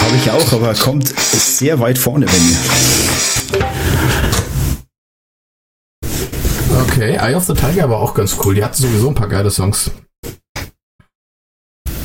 Habe 0.00 0.16
ich 0.16 0.30
auch, 0.30 0.52
aber 0.52 0.74
kommt 0.74 1.08
sehr 1.08 1.78
weit 1.80 1.98
vorne 1.98 2.26
bei 2.26 2.32
mir. 2.32 2.56
Okay, 6.82 7.16
Eye 7.16 7.34
of 7.34 7.44
the 7.44 7.54
Tiger 7.54 7.88
war 7.88 8.00
auch 8.00 8.14
ganz 8.14 8.36
cool. 8.44 8.54
Die 8.54 8.64
hatten 8.64 8.82
sowieso 8.82 9.08
ein 9.08 9.14
paar 9.14 9.28
geile 9.28 9.50
Songs. 9.50 9.90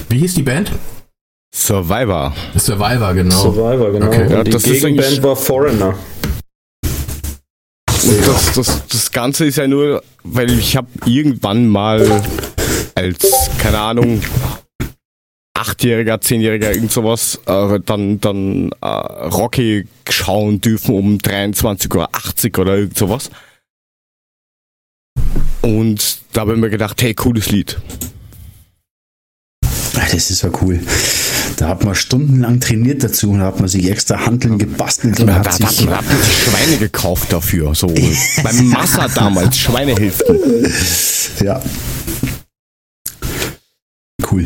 Wie 0.10 0.20
hieß 0.20 0.36
die 0.36 0.43
Band? 0.43 0.72
Survivor. 1.54 2.34
Survivor, 2.58 3.14
genau. 3.14 3.41
Survivor, 3.41 3.91
genau. 3.91 4.08
Okay. 4.08 4.32
Ja, 4.32 4.43
die 4.43 4.52
das 4.52 4.64
ist 4.66 4.82
Gegenband 4.84 5.24
war 5.24 5.36
Foreigner. 5.36 5.96
Und 8.04 8.28
das, 8.28 8.54
das, 8.54 8.88
das 8.88 9.12
Ganze 9.12 9.46
ist 9.46 9.56
ja 9.56 9.68
nur, 9.68 10.04
weil 10.24 10.52
ich 10.52 10.76
habe 10.78 10.88
irgendwann 11.06 11.68
mal 11.68 12.22
als, 12.93 13.50
keine 13.58 13.80
Ahnung, 13.80 14.22
Achtjähriger, 15.56 16.20
Zehnjähriger, 16.20 16.74
irgend 16.74 16.91
sowas, 16.91 17.39
äh, 17.45 17.80
dann, 17.86 18.20
dann 18.20 18.72
äh, 18.82 18.88
Rocky 18.88 19.88
schauen 20.10 20.60
dürfen 20.60 20.93
um 20.93 21.18
23 21.18 21.91
oder 21.93 22.10
80 22.12 22.58
oder 22.58 22.76
irgend 22.78 22.97
sowas. 22.97 23.30
Und 25.62 26.20
da 26.34 26.41
habe 26.41 26.53
ich 26.53 26.60
mir 26.60 26.70
gedacht, 26.70 27.01
hey, 27.01 27.14
cooles 27.14 27.49
Lied. 27.51 27.80
Das 29.93 30.30
ist 30.30 30.43
ja 30.43 30.49
cool. 30.62 30.80
Da 31.58 31.70
hat 31.70 31.86
man 31.86 31.95
stundenlang 31.95 32.60
trainiert 32.60 33.01
dazu 33.03 33.32
und 33.32 33.39
da 33.39 33.45
hat 33.45 33.60
man 33.60 33.70
sich 33.70 33.89
extra 33.89 34.26
Handeln 34.26 34.58
gebastelt 34.58 35.20
und 35.22 35.28
Da, 35.28 35.36
hat 35.36 35.45
da, 35.47 35.51
sich. 35.51 35.86
da 35.86 35.97
hat 35.97 36.06
man 36.06 36.22
sich 36.22 36.38
Schweine 36.43 36.78
gekauft 36.78 37.32
dafür, 37.32 37.74
so 37.74 37.88
beim 38.43 38.68
Massa 38.70 39.08
damals, 39.08 39.58
Schweinehilfen. 39.58 40.38
Ja. 41.41 41.62
Cool. 44.30 44.45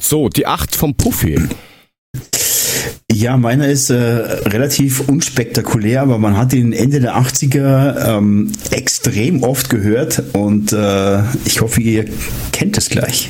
So, 0.00 0.28
die 0.28 0.46
8 0.46 0.74
vom 0.74 0.94
Puffy. 0.96 1.38
Ja, 3.12 3.36
meiner 3.36 3.68
ist 3.68 3.90
äh, 3.90 3.94
relativ 3.96 5.00
unspektakulär, 5.00 6.02
aber 6.02 6.18
man 6.18 6.36
hat 6.36 6.52
ihn 6.52 6.72
Ende 6.72 7.00
der 7.00 7.16
80er 7.16 8.16
ähm, 8.16 8.52
extrem 8.70 9.42
oft 9.42 9.68
gehört 9.68 10.22
und 10.32 10.72
äh, 10.72 11.20
ich 11.44 11.60
hoffe, 11.60 11.80
ihr 11.80 12.06
kennt 12.52 12.78
es 12.78 12.88
gleich. 12.88 13.28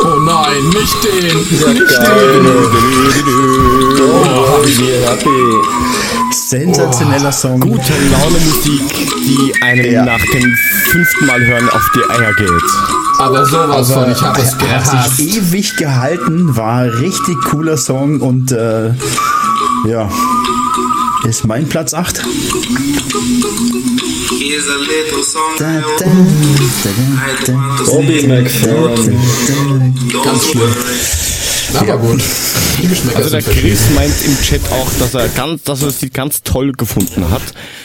Oh 0.00 0.20
nein, 0.20 0.62
nicht 0.68 1.04
den! 1.04 1.36
Nicht 1.74 1.96
geil. 1.96 2.32
den! 2.34 2.46
Oh, 4.00 4.58
happy, 4.58 4.90
happy. 5.06 6.34
Sensationeller 6.48 7.32
Song. 7.32 7.60
Gute 7.60 7.92
Laune 8.12 8.38
Musik, 8.40 8.82
die 9.24 9.62
einem 9.62 9.92
Ja. 9.92 10.04
nach 10.04 10.20
dem 10.20 10.54
fünften 10.90 11.26
Mal 11.26 11.40
hören 11.46 11.68
auf 11.70 11.86
die 11.94 12.10
Eier 12.10 12.34
geht. 12.34 13.07
Aber 13.18 13.44
sowas 13.46 13.92
von, 13.92 14.10
ich 14.10 14.20
habe 14.22 14.40
es 14.40 14.52
er 14.54 14.76
hat 14.76 14.90
gehasst. 14.90 15.16
sich 15.16 15.36
ewig 15.36 15.76
gehalten, 15.76 16.56
war 16.56 16.82
ein 16.82 16.90
richtig 16.90 17.36
cooler 17.44 17.76
Song 17.76 18.20
und 18.20 18.52
äh, 18.52 18.90
ja, 19.88 20.08
ist 21.28 21.44
mein 21.46 21.68
Platz 21.68 21.94
8. 21.94 22.22
Here's 24.38 24.68
a 24.68 24.76
little 24.76 25.22
song 25.24 25.42
Da, 25.58 25.80
da, 25.98 26.04
da, 27.46 27.84
Bobby 27.84 28.26
McFerrin. 28.26 29.18
Ganz 30.24 30.44
schlimm. 30.46 30.74
Words. 31.74 31.88
Aber 31.88 31.98
gut. 31.98 32.22
Also 33.16 33.30
der. 33.30 33.42
Chris 33.42 33.90
meint 33.96 34.14
im 34.24 34.40
Chat 34.40 34.60
auch, 34.70 34.88
dass 35.00 35.12
er 35.12 35.28
ganz, 35.28 35.64
dass 35.64 35.82
er 35.82 35.92
Lied 36.00 36.14
ganz 36.14 36.42
toll 36.44 36.70
gefunden 36.72 37.28
hat. 37.28 37.42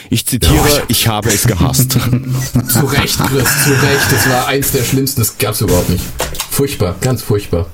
Ich 0.08 0.24
zitiere, 0.24 0.84
ich 0.86 1.08
habe 1.08 1.30
es 1.30 1.48
gehasst. 1.48 1.92
Zu 2.68 2.86
Recht, 2.86 3.18
Chris, 3.18 3.48
zu 3.64 3.70
Recht. 3.70 4.12
Das 4.12 4.28
war 4.30 4.46
eins 4.46 4.70
der 4.70 4.84
schlimmsten, 4.84 5.20
das 5.20 5.36
gab's 5.38 5.60
überhaupt 5.60 5.90
nicht. 5.90 6.04
Furchtbar, 6.50 6.94
ganz 7.00 7.22
furchtbar. 7.22 7.66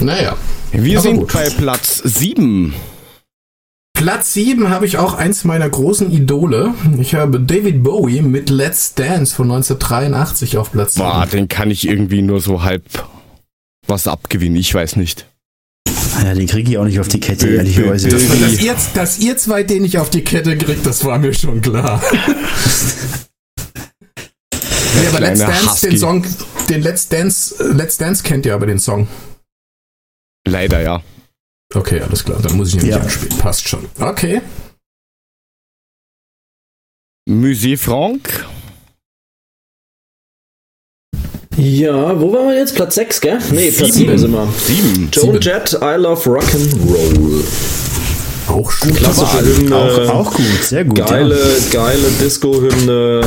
Naja. 0.00 0.36
Wir 0.72 0.98
Aber 0.98 1.08
sind 1.08 1.16
gut. 1.18 1.32
bei 1.32 1.48
Platz 1.50 2.02
7. 2.04 2.74
Platz 3.92 4.32
7 4.32 4.70
habe 4.70 4.86
ich 4.86 4.98
auch 4.98 5.14
eins 5.14 5.44
meiner 5.44 5.68
großen 5.68 6.10
Idole. 6.10 6.74
Ich 6.98 7.14
habe 7.14 7.38
David 7.38 7.84
Bowie 7.84 8.22
mit 8.22 8.50
Let's 8.50 8.94
Dance 8.94 9.34
von 9.34 9.50
1983 9.52 10.56
auf 10.56 10.72
Platz 10.72 10.94
7. 10.94 11.06
Boah, 11.06 11.26
den 11.26 11.46
kann 11.46 11.70
ich 11.70 11.86
irgendwie 11.86 12.22
nur 12.22 12.40
so 12.40 12.64
halb 12.64 12.82
was 13.92 14.06
abgewinnen, 14.08 14.56
ich 14.56 14.74
weiß 14.74 14.96
nicht. 14.96 15.26
Ja, 16.22 16.34
den 16.34 16.46
kriege 16.46 16.70
ich 16.72 16.78
auch 16.78 16.84
nicht 16.84 16.98
auf 17.00 17.08
die 17.08 17.20
Kette, 17.20 17.46
Bö, 17.46 17.56
ehrlicherweise. 17.56 18.08
bö. 18.08 18.16
Dass 18.16 18.60
ihr, 18.60 18.76
dass 18.94 19.18
ihr 19.18 19.36
zwei 19.36 19.62
den 19.62 19.82
nicht 19.82 19.98
auf 19.98 20.10
die 20.10 20.22
Kette 20.24 20.56
kriegt, 20.58 20.84
das 20.84 21.04
war 21.04 21.18
mir 21.18 21.32
schon 21.34 21.60
klar. 21.60 22.02
nee, 24.54 25.06
aber 25.08 25.20
Let's 25.20 25.40
Dance, 25.40 25.70
Husky. 25.70 25.88
den 25.90 25.98
Song, 25.98 26.26
den 26.68 26.82
Let's 26.82 27.08
Dance, 27.08 27.72
Let's 27.72 27.96
Dance 27.96 28.22
kennt 28.22 28.46
ihr 28.46 28.54
aber 28.54 28.66
den 28.66 28.78
Song. 28.78 29.08
Leider 30.46 30.80
ja. 30.82 31.02
Okay, 31.74 32.00
alles 32.00 32.24
klar, 32.24 32.40
dann 32.42 32.56
muss 32.56 32.68
ich 32.68 32.74
ihn 32.74 32.80
nicht 32.82 32.90
Ja. 32.90 32.98
anspielen. 33.00 33.38
Passt 33.38 33.66
schon. 33.68 33.86
Okay. 33.98 34.42
Musée 37.28 37.76
Franck. 37.78 38.46
Ja, 41.62 42.20
wo 42.20 42.32
waren 42.32 42.48
wir 42.48 42.56
jetzt? 42.56 42.74
Platz 42.74 42.96
6, 42.96 43.20
gell? 43.20 43.38
Nee, 43.52 43.70
Platz 43.70 43.94
Sieben. 43.94 44.18
7 44.18 44.18
sind 44.18 44.32
wir. 44.32 44.48
7. 44.66 45.08
Joe 45.12 45.24
Sieben. 45.26 45.40
Jett, 45.40 45.72
I 45.74 45.94
Love 45.96 46.28
Rock'n'Roll. 46.28 47.44
Auch 48.48 48.68
schon. 48.68 48.92
Klassische 48.92 49.32
Wahl. 49.32 49.44
Hymne. 49.44 49.76
Auch, 49.76 50.08
auch 50.08 50.34
gut, 50.34 50.62
sehr 50.64 50.84
gut. 50.84 50.96
Geile, 51.06 51.38
geile 51.70 52.10
Disco-Hymne, 52.20 53.20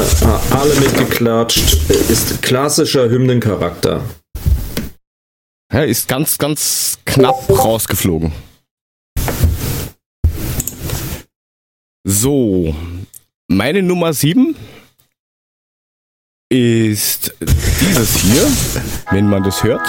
alle 0.49 0.75
mitgeklatscht, 0.81 1.77
ist 2.09 2.41
klassischer 2.41 3.09
Hymnencharakter. 3.09 4.01
Ja, 5.71 5.83
ist 5.83 6.09
ganz, 6.09 6.38
ganz 6.38 6.97
knapp 7.05 7.49
rausgeflogen. 7.49 8.33
So, 12.03 12.75
meine 13.47 13.81
Nummer 13.81 14.11
7 14.11 14.57
ist 16.50 17.34
dieses 17.82 18.18
hier, 18.18 18.48
wenn 19.12 19.28
man 19.28 19.43
das 19.43 19.64
hört. 19.64 19.82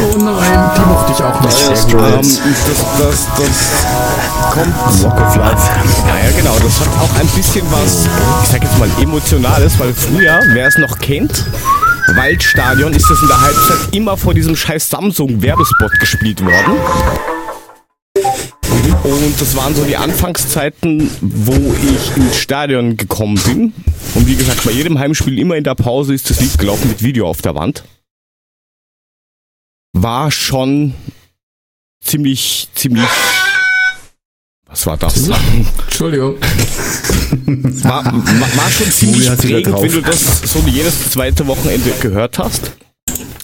Oh 0.00 0.16
nein, 0.18 0.70
die 0.74 0.80
mochte 0.80 1.12
ich 1.12 1.22
auch 1.22 1.38
nicht. 1.42 1.90
Dire 1.90 2.14
Ähm, 2.14 2.20
das, 2.20 2.78
das, 2.98 3.26
das 3.36 3.84
kommt. 4.50 5.36
Life. 5.36 5.70
Ja, 6.08 6.16
ja, 6.16 6.36
genau. 6.36 6.56
Das 6.58 6.80
hat 6.80 6.88
auch 6.98 7.14
ein 7.20 7.26
bisschen 7.28 7.64
was, 7.70 8.06
ich 8.42 8.48
sag 8.50 8.62
jetzt 8.62 8.78
mal, 8.78 8.88
emotionales, 9.02 9.78
weil 9.78 9.92
früher, 9.92 10.40
wer 10.54 10.68
es 10.68 10.78
noch 10.78 10.98
kennt, 10.98 11.44
Waldstadion 12.14 12.94
ist 12.94 13.08
das 13.10 13.20
in 13.20 13.28
der 13.28 13.40
Halbzeit 13.42 13.94
immer 13.94 14.16
vor 14.16 14.32
diesem 14.32 14.56
scheiß 14.56 14.88
Samsung-Werbespot 14.88 15.92
gespielt 16.00 16.42
worden. 16.42 16.78
Und 19.04 19.40
das 19.40 19.56
waren 19.56 19.74
so 19.74 19.84
die 19.84 19.96
Anfangszeiten, 19.96 21.10
wo 21.20 21.52
ich 21.52 22.16
ins 22.16 22.38
Stadion 22.38 22.96
gekommen 22.96 23.38
bin. 23.44 23.74
Und 24.14 24.26
wie 24.26 24.36
gesagt, 24.36 24.64
bei 24.64 24.70
jedem 24.70 24.98
Heimspiel 24.98 25.38
immer 25.38 25.56
in 25.56 25.64
der 25.64 25.74
Pause 25.74 26.14
ist 26.14 26.28
das 26.28 26.40
Lied 26.40 26.58
gelaufen 26.58 26.88
mit 26.88 27.02
Video 27.02 27.28
auf 27.28 27.42
der 27.42 27.54
Wand. 27.54 27.84
War 29.94 30.30
schon 30.30 30.94
ziemlich, 32.02 32.68
ziemlich. 32.74 33.08
Was 34.66 34.86
war 34.86 34.96
das? 34.96 35.28
Entschuldigung. 35.84 36.36
War, 37.82 38.04
war, 38.04 38.56
war 38.56 38.70
schon 38.70 38.90
ziemlich 38.90 39.28
prägend, 39.36 39.82
wenn 39.82 39.92
du 39.92 40.00
das 40.02 40.42
so 40.42 40.60
jedes 40.60 41.10
zweite 41.10 41.46
Wochenende 41.46 41.90
gehört 42.00 42.38
hast. 42.38 42.72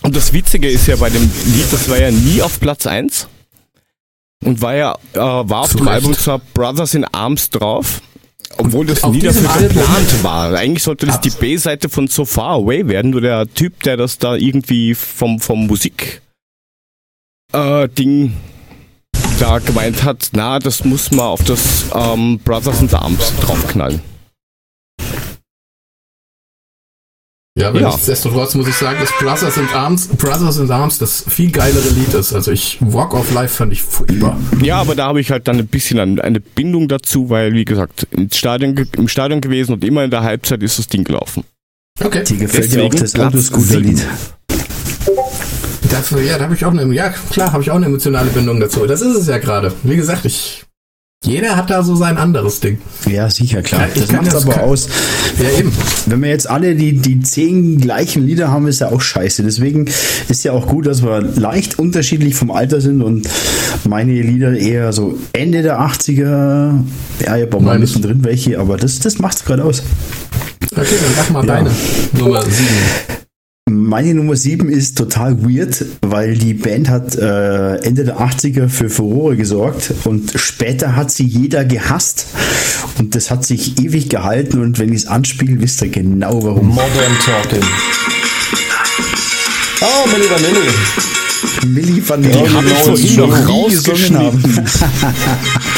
Und 0.02 0.16
das 0.16 0.32
Witzige 0.32 0.70
ist 0.70 0.86
ja 0.86 0.96
bei 0.96 1.10
dem 1.10 1.22
Lied, 1.22 1.70
das 1.70 1.88
war 1.88 1.98
ja 1.98 2.10
nie 2.10 2.40
auf 2.42 2.60
Platz 2.60 2.86
1. 2.86 3.28
Und 4.44 4.60
war 4.62 4.74
ja, 4.74 4.98
äh, 5.12 5.18
war 5.18 5.62
auf 5.62 5.74
dem. 5.74 5.88
Album 5.88 6.14
zwar 6.14 6.38
Brothers 6.38 6.94
in 6.94 7.04
Arms 7.04 7.50
drauf, 7.50 8.00
obwohl 8.56 8.86
das 8.86 9.04
nie 9.06 9.20
dafür 9.20 9.68
geplant 9.68 10.24
war. 10.24 10.54
Eigentlich 10.54 10.82
sollte 10.82 11.06
das 11.06 11.20
die 11.20 11.30
B-Seite 11.30 11.88
von 11.88 12.08
So 12.08 12.24
Far 12.24 12.56
Away 12.56 12.88
werden, 12.88 13.10
nur 13.10 13.20
der 13.20 13.52
Typ, 13.52 13.82
der 13.82 13.96
das 13.96 14.18
da 14.18 14.34
irgendwie 14.34 14.94
vom, 14.94 15.40
vom 15.40 15.66
Musik 15.66 16.22
äh, 17.52 17.88
Ding 17.88 18.34
da 19.38 19.58
gemeint 19.58 20.02
hat, 20.02 20.30
na, 20.32 20.58
das 20.58 20.84
muss 20.84 21.10
man 21.10 21.26
auf 21.26 21.44
das 21.44 21.84
ähm, 21.94 22.40
Brothers 22.44 22.80
in 22.82 22.92
Arms 22.92 23.32
draufknallen. 23.40 24.00
Ja, 27.58 27.68
aber 27.68 27.80
Ja. 27.80 27.88
nichtsdestotrotz 27.88 28.54
muss 28.54 28.68
ich 28.68 28.74
sagen, 28.76 28.98
dass 29.00 29.10
Brothers 29.18 29.56
in 29.56 29.68
Arms, 29.74 30.06
Brothers 30.06 30.58
in 30.58 30.70
Arms 30.70 30.98
das 30.98 31.24
viel 31.28 31.50
geilere 31.50 31.88
Lied 31.88 32.14
ist. 32.14 32.32
Also 32.32 32.52
ich, 32.52 32.78
Walk 32.80 33.14
of 33.14 33.32
Life 33.32 33.56
fand 33.56 33.72
ich 33.72 33.82
furchtbar. 33.82 34.38
Ja, 34.62 34.76
aber 34.80 34.94
da 34.94 35.06
habe 35.06 35.20
ich 35.20 35.32
halt 35.32 35.48
dann 35.48 35.58
ein 35.58 35.66
bisschen 35.66 35.98
ein, 35.98 36.20
eine 36.20 36.38
Bindung 36.38 36.86
dazu, 36.86 37.30
weil, 37.30 37.52
wie 37.54 37.64
gesagt, 37.64 38.06
ins 38.12 38.36
Stadion, 38.38 38.76
im 38.96 39.08
Stadion 39.08 39.40
gewesen 39.40 39.72
und 39.72 39.84
immer 39.84 40.04
in 40.04 40.10
der 40.12 40.22
Halbzeit 40.22 40.62
ist 40.62 40.78
das 40.78 40.86
Ding 40.86 41.02
gelaufen. 41.02 41.42
Okay. 42.02 42.22
Dir 42.22 42.36
gefällt 42.36 42.72
dir 42.72 42.84
auch 42.84 42.90
Deswegen 42.90 43.02
das 43.02 43.12
Platz 43.12 43.34
Autoscooter-Lied. 43.34 44.06
Dafür, 45.90 46.22
ja, 46.22 46.38
da 46.38 46.44
habe 46.44 46.54
ich 46.54 46.64
auch 46.64 46.70
eine, 46.70 46.92
ja 46.94 47.08
klar, 47.30 47.52
habe 47.52 47.62
ich 47.62 47.70
auch 47.72 47.76
eine 47.76 47.86
emotionale 47.86 48.30
Bindung 48.30 48.60
dazu. 48.60 48.86
Das 48.86 49.00
ist 49.00 49.16
es 49.16 49.26
ja 49.26 49.38
gerade. 49.38 49.72
Wie 49.82 49.96
gesagt, 49.96 50.24
ich, 50.26 50.64
jeder 51.24 51.56
hat 51.56 51.68
da 51.68 51.82
so 51.82 51.96
sein 51.96 52.16
anderes 52.16 52.60
Ding. 52.60 52.78
Ja, 53.10 53.28
sicher, 53.28 53.60
klar. 53.62 53.82
Ja, 53.82 53.88
das 54.02 54.12
macht 54.12 54.34
aber 54.34 54.52
kann- 54.54 54.62
aus. 54.64 54.88
Ja, 55.42 55.58
eben. 55.58 55.72
Wenn 56.06 56.22
wir 56.22 56.28
jetzt 56.30 56.48
alle 56.48 56.74
die, 56.76 56.96
die 56.96 57.20
zehn 57.20 57.80
gleichen 57.80 58.24
Lieder 58.26 58.50
haben, 58.50 58.68
ist 58.68 58.80
ja 58.80 58.90
auch 58.90 59.00
scheiße. 59.00 59.42
Deswegen 59.42 59.86
ist 60.28 60.44
ja 60.44 60.52
auch 60.52 60.66
gut, 60.68 60.86
dass 60.86 61.02
wir 61.02 61.20
leicht 61.20 61.78
unterschiedlich 61.78 62.34
vom 62.36 62.50
Alter 62.52 62.80
sind 62.80 63.02
und 63.02 63.28
meine 63.84 64.12
Lieder 64.22 64.56
eher 64.56 64.92
so 64.92 65.18
Ende 65.32 65.62
der 65.62 65.80
80er. 65.80 66.84
Ja, 67.24 67.36
ich 67.36 67.42
habe 67.42 67.56
auch 67.56 67.60
mal 67.60 67.72
Meine- 67.72 67.80
mittendrin 67.80 68.22
welche, 68.24 68.58
aber 68.60 68.76
das, 68.76 69.00
das 69.00 69.18
macht's 69.18 69.44
gerade 69.44 69.64
aus. 69.64 69.82
Okay, 70.70 70.86
dann 71.02 71.14
sag 71.16 71.30
mal 71.32 71.44
Ja. 71.46 71.54
deine 71.56 71.70
Nummer 72.16 72.42
7. 72.42 73.17
Meine 73.70 74.14
Nummer 74.14 74.34
7 74.34 74.70
ist 74.70 74.96
total 74.96 75.42
weird, 75.42 75.84
weil 76.00 76.34
die 76.38 76.54
Band 76.54 76.88
hat 76.88 77.16
äh, 77.16 77.76
Ende 77.76 78.04
der 78.04 78.18
80er 78.18 78.68
für 78.68 78.88
Furore 78.88 79.36
gesorgt 79.36 79.92
und 80.04 80.32
später 80.36 80.96
hat 80.96 81.10
sie 81.10 81.24
jeder 81.24 81.64
gehasst 81.66 82.28
und 82.98 83.14
das 83.14 83.30
hat 83.30 83.44
sich 83.44 83.78
ewig 83.78 84.08
gehalten 84.08 84.62
und 84.62 84.78
wenn 84.78 84.88
ich 84.90 85.02
es 85.02 85.06
anspiele, 85.06 85.60
wisst 85.60 85.82
ihr 85.82 85.88
genau 85.88 86.42
warum. 86.42 86.68
Modern 86.68 87.18
Talking. 87.24 87.62
Oh, 89.80 90.08
Milli 90.08 90.30
Vanilli. 90.30 91.27
Milli 91.66 92.02
wir 92.06 92.16
noch 92.18 93.46
nie 93.46 93.70
gesungen 93.70 94.18
haben. 94.18 94.42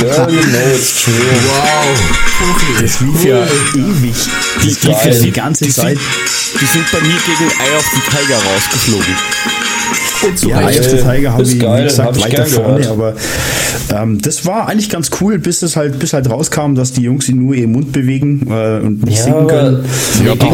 You 0.01 0.07
know 0.07 0.75
it's 0.75 1.05
true. 1.05 1.15
Wow. 1.47 2.81
Das 2.81 3.01
lief 3.01 3.25
ja 3.25 3.43
ewig. 3.75 4.15
Die, 4.63 4.69
Das 4.69 4.83
lief 4.85 5.05
ja 5.05 5.23
die 5.23 5.31
ganze 5.33 5.65
die 5.65 5.71
Zeit. 5.71 5.99
Sind, 5.99 6.61
die 6.61 6.67
sind 6.67 6.85
bei 6.93 7.01
mir 7.01 7.09
gegen 7.27 7.51
Eye 7.51 7.77
of 7.79 7.85
the 7.95 8.01
Tiger 8.11 8.39
rausgeflogen. 8.39 9.15
Und 10.23 10.39
zu 10.39 10.49
Ja, 10.51 10.59
Recht. 10.59 10.79
Eye 10.79 10.85
of 10.85 10.91
the 10.91 10.97
Tiger 10.97 11.33
habe 11.33 11.43
ich, 11.43 11.59
geil, 11.59 11.81
wie 11.81 11.85
gesagt, 11.85 12.09
hab 12.09 12.17
ich 12.17 12.25
weiter 12.25 12.47
vorne, 12.47 12.81
gehört. 12.81 12.87
aber 12.93 13.15
ähm, 14.03 14.21
das 14.23 14.47
war 14.47 14.69
eigentlich 14.69 14.89
ganz 14.91 15.11
cool, 15.21 15.39
bis 15.39 15.63
es 15.63 15.77
halt, 15.77 15.99
bis 15.99 16.13
halt 16.13 16.31
rauskam, 16.31 16.75
dass 16.75 16.93
die 16.93 17.03
Jungs 17.03 17.29
nur 17.29 17.55
ihren 17.55 17.73
Mund 17.73 17.93
bewegen 17.93 18.47
äh, 18.51 18.81
und 18.81 19.05
nicht 19.05 19.19
Ja, 19.19 19.25
singen 19.25 19.47
können. 19.47 19.85
Ja. 20.25 20.35
Mir 20.35 20.37
ging 20.37 20.53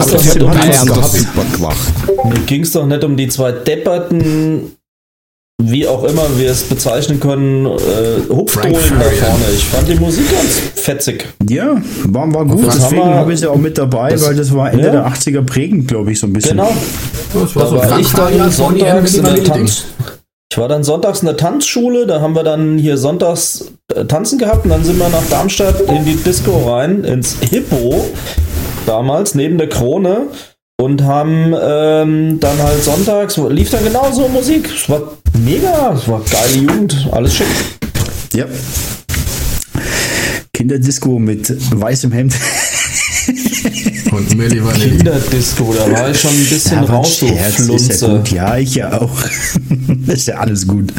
es 2.62 2.72
doch 2.72 2.86
nicht 2.86 3.04
um 3.04 3.16
die 3.16 3.28
zwei 3.28 3.52
depperten, 3.52 4.72
wie 5.62 5.86
auch 5.88 6.04
immer 6.04 6.22
wir 6.36 6.50
es 6.50 6.64
bezeichnen 6.64 7.18
können, 7.18 7.64
äh, 7.66 7.70
Hupfdohlen 8.32 8.74
da 8.74 8.78
vorne. 8.78 9.44
Ich 9.54 9.64
fand 9.64 9.88
die 9.88 9.94
Musik 9.94 10.30
ganz 10.30 10.60
fetzig. 10.74 11.26
Ja, 11.48 11.80
war, 12.04 12.32
war 12.32 12.44
gut, 12.44 12.66
Das 12.66 12.74
deswegen 12.78 13.02
haben 13.02 13.10
wir- 13.10 13.16
habe 13.16 13.32
ich 13.32 13.40
sie 13.40 13.46
auch 13.50 13.56
mit 13.56 13.78
dabei, 13.78 14.10
das- 14.10 14.26
weil 14.26 14.36
das 14.36 14.54
war 14.54 14.70
Ende 14.70 14.86
ja. 14.86 14.92
der 14.92 15.06
80er 15.06 15.42
prägend, 15.42 15.88
glaube 15.88 16.12
ich, 16.12 16.20
so 16.20 16.26
ein 16.26 16.32
bisschen. 16.34 16.58
Genau. 16.58 16.70
Das 17.32 17.56
war 17.56 17.64
Da 17.64 17.70
so 17.70 17.76
war 17.76 17.98
ich 18.00 18.12
dann 18.12 18.50
sonntags 18.52 19.14
in 19.14 19.24
der. 19.24 19.44
Tanz. 19.44 19.84
Ich 20.52 20.58
war 20.58 20.68
dann 20.68 20.84
sonntags 20.84 21.20
in 21.20 21.26
der 21.26 21.36
Tanzschule, 21.36 22.06
da 22.06 22.20
haben 22.20 22.34
wir 22.34 22.44
dann 22.44 22.78
hier 22.78 22.96
sonntags 22.98 23.72
äh, 23.94 24.04
tanzen 24.04 24.38
gehabt 24.38 24.64
und 24.64 24.70
dann 24.70 24.84
sind 24.84 24.98
wir 24.98 25.08
nach 25.08 25.26
Darmstadt 25.28 25.80
in 25.80 26.04
die 26.04 26.16
Disco 26.16 26.70
rein, 26.70 27.02
ins 27.02 27.36
Hippo, 27.40 28.06
damals 28.86 29.34
neben 29.34 29.58
der 29.58 29.68
Krone 29.68 30.26
und 30.78 31.02
haben 31.02 31.54
ähm, 31.58 32.38
dann 32.38 32.62
halt 32.62 32.84
sonntags, 32.84 33.38
lief 33.48 33.70
dann 33.70 33.84
genauso 33.84 34.28
Musik. 34.28 34.68
Es 34.74 34.88
war 34.90 35.00
mega, 35.38 35.94
es 35.94 36.06
war 36.06 36.20
geile 36.30 36.58
Jugend, 36.58 37.08
alles 37.12 37.34
schick. 37.34 37.46
Ja. 38.34 38.44
Kinderdisco 40.52 41.18
mit 41.18 41.54
weißem 41.80 42.12
Hemd. 42.12 42.34
Und 44.10 44.36
Milli 44.36 44.62
Vanilli. 44.62 44.96
Kinderdisco, 44.98 45.74
da 45.74 45.90
war 45.90 46.10
ich 46.10 46.20
schon 46.20 46.30
ein 46.30 46.46
bisschen 46.46 46.78
aber 46.78 46.88
raus, 46.94 47.20
so 47.20 47.26
ist 47.26 47.34
ja 47.34 47.50
Flunze. 47.50 48.08
gut. 48.08 48.30
Ja, 48.32 48.56
ich 48.58 48.74
ja 48.74 49.00
auch. 49.00 49.18
ist 50.06 50.28
ja 50.28 50.36
alles 50.36 50.66
gut. 50.66 50.92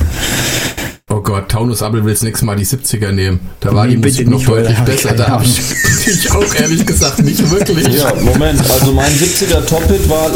Oh 1.09 1.21
Gott, 1.21 1.47
Taunus 1.49 1.81
Abel 1.81 2.03
will 2.03 2.11
das 2.13 2.21
nächste 2.21 2.43
Mal 2.45 2.57
die 2.57 2.65
70er 2.65 3.13
nehmen. 3.13 3.39
Da 3.61 3.73
war 3.73 3.85
Nee, 3.85 3.91
die 3.91 3.97
bitte 3.97 4.25
Musik 4.25 4.47
noch 4.49 4.55
deutlich 4.55 4.77
besser. 4.79 5.13
Da 5.13 5.27
habe 5.29 5.45
ich, 6.05 6.29
auch 6.31 6.53
ehrlich 6.55 6.85
gesagt 6.85 7.19
nicht 7.19 7.49
wirklich. 7.49 7.87
Ja, 7.87 8.13
Moment, 8.21 8.59
also 8.69 8.91
mein 8.91 9.11
70er 9.13 9.65
Top-Hit 9.65 10.09
war 10.09 10.27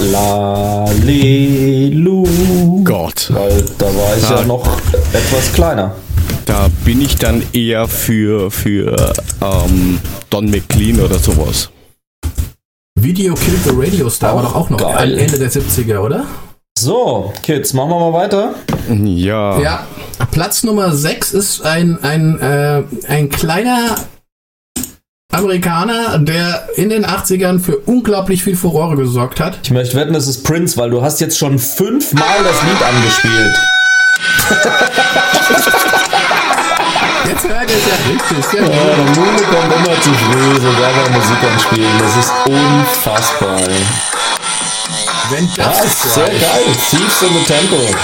Lalelu. 0.95 2.25
Gott. 2.85 3.29
Weil 3.33 3.65
da 3.77 3.85
war 3.87 4.15
ich 4.17 4.23
ja 4.23 4.39
Ja. 4.39 4.45
noch 4.45 4.65
etwas 5.11 5.51
kleiner. 5.53 5.93
Da 6.45 6.69
bin 6.85 7.01
ich 7.01 7.17
dann 7.17 7.43
eher 7.51 7.89
für, 7.89 8.49
für 8.49 9.13
ähm, 9.41 9.99
Don 10.29 10.49
McLean 10.49 11.01
oder 11.01 11.19
sowas. 11.19 11.69
Video 12.97 13.33
Killed 13.33 13.63
the 13.65 13.71
Radio 13.73 14.09
Star 14.09 14.35
war 14.37 14.43
doch 14.43 14.55
auch 14.55 14.69
noch 14.69 14.77
Geil. 14.77 15.13
am 15.15 15.19
Ende 15.19 15.37
der 15.37 15.51
70er, 15.51 15.99
oder? 15.99 16.25
So, 16.77 17.31
Kids, 17.43 17.73
machen 17.73 17.89
wir 17.89 17.99
mal 17.99 18.13
weiter. 18.13 18.55
Ja. 18.89 19.59
Ja. 19.59 19.87
Platz 20.31 20.63
Nummer 20.63 20.91
6 20.95 21.33
ist 21.33 21.61
ein, 21.65 21.99
ein, 22.03 22.39
äh, 22.39 22.83
ein 23.07 23.29
kleiner 23.29 23.95
Amerikaner, 25.31 26.17
der 26.19 26.67
in 26.75 26.89
den 26.89 27.05
80ern 27.05 27.59
für 27.59 27.77
unglaublich 27.77 28.43
viel 28.43 28.55
Furore 28.55 28.95
gesorgt 28.95 29.39
hat. 29.39 29.59
Ich 29.63 29.71
möchte 29.71 29.95
wetten, 29.97 30.15
es 30.15 30.27
ist 30.27 30.43
Prince, 30.43 30.77
weil 30.77 30.89
du 30.89 31.01
hast 31.01 31.19
jetzt 31.21 31.37
schon 31.37 31.59
fünfmal 31.59 32.43
das 32.43 32.61
Lied 32.63 32.81
angespielt. 32.81 33.59
Jetzt 37.27 37.47
hört 37.47 37.69
ihr 37.69 37.77
es 37.77 37.85
ja 37.85 37.95
richtig. 38.11 38.53
Ja. 38.53 38.61
Ja, 38.61 38.95
der 38.95 39.05
Mune 39.05 39.41
kommt 39.43 39.73
immer 39.75 40.01
zu 40.01 40.09
früh, 40.13 40.55
sogar 40.55 40.91
bei 40.93 41.09
Musik 41.11 41.37
anspielen. 41.53 41.91
Das 41.99 42.17
ist 42.17 42.31
unfassbar. 42.47 43.59
ey. 43.59 43.85
Wenn 45.31 45.47
Ja, 45.55 45.69
das 45.69 45.85
ist 45.85 46.13
sehr 46.13 46.27
geil. 46.27 46.63
Thieves 46.89 47.21
in 47.21 47.33
the 47.33 47.43
Temple. 47.45 47.95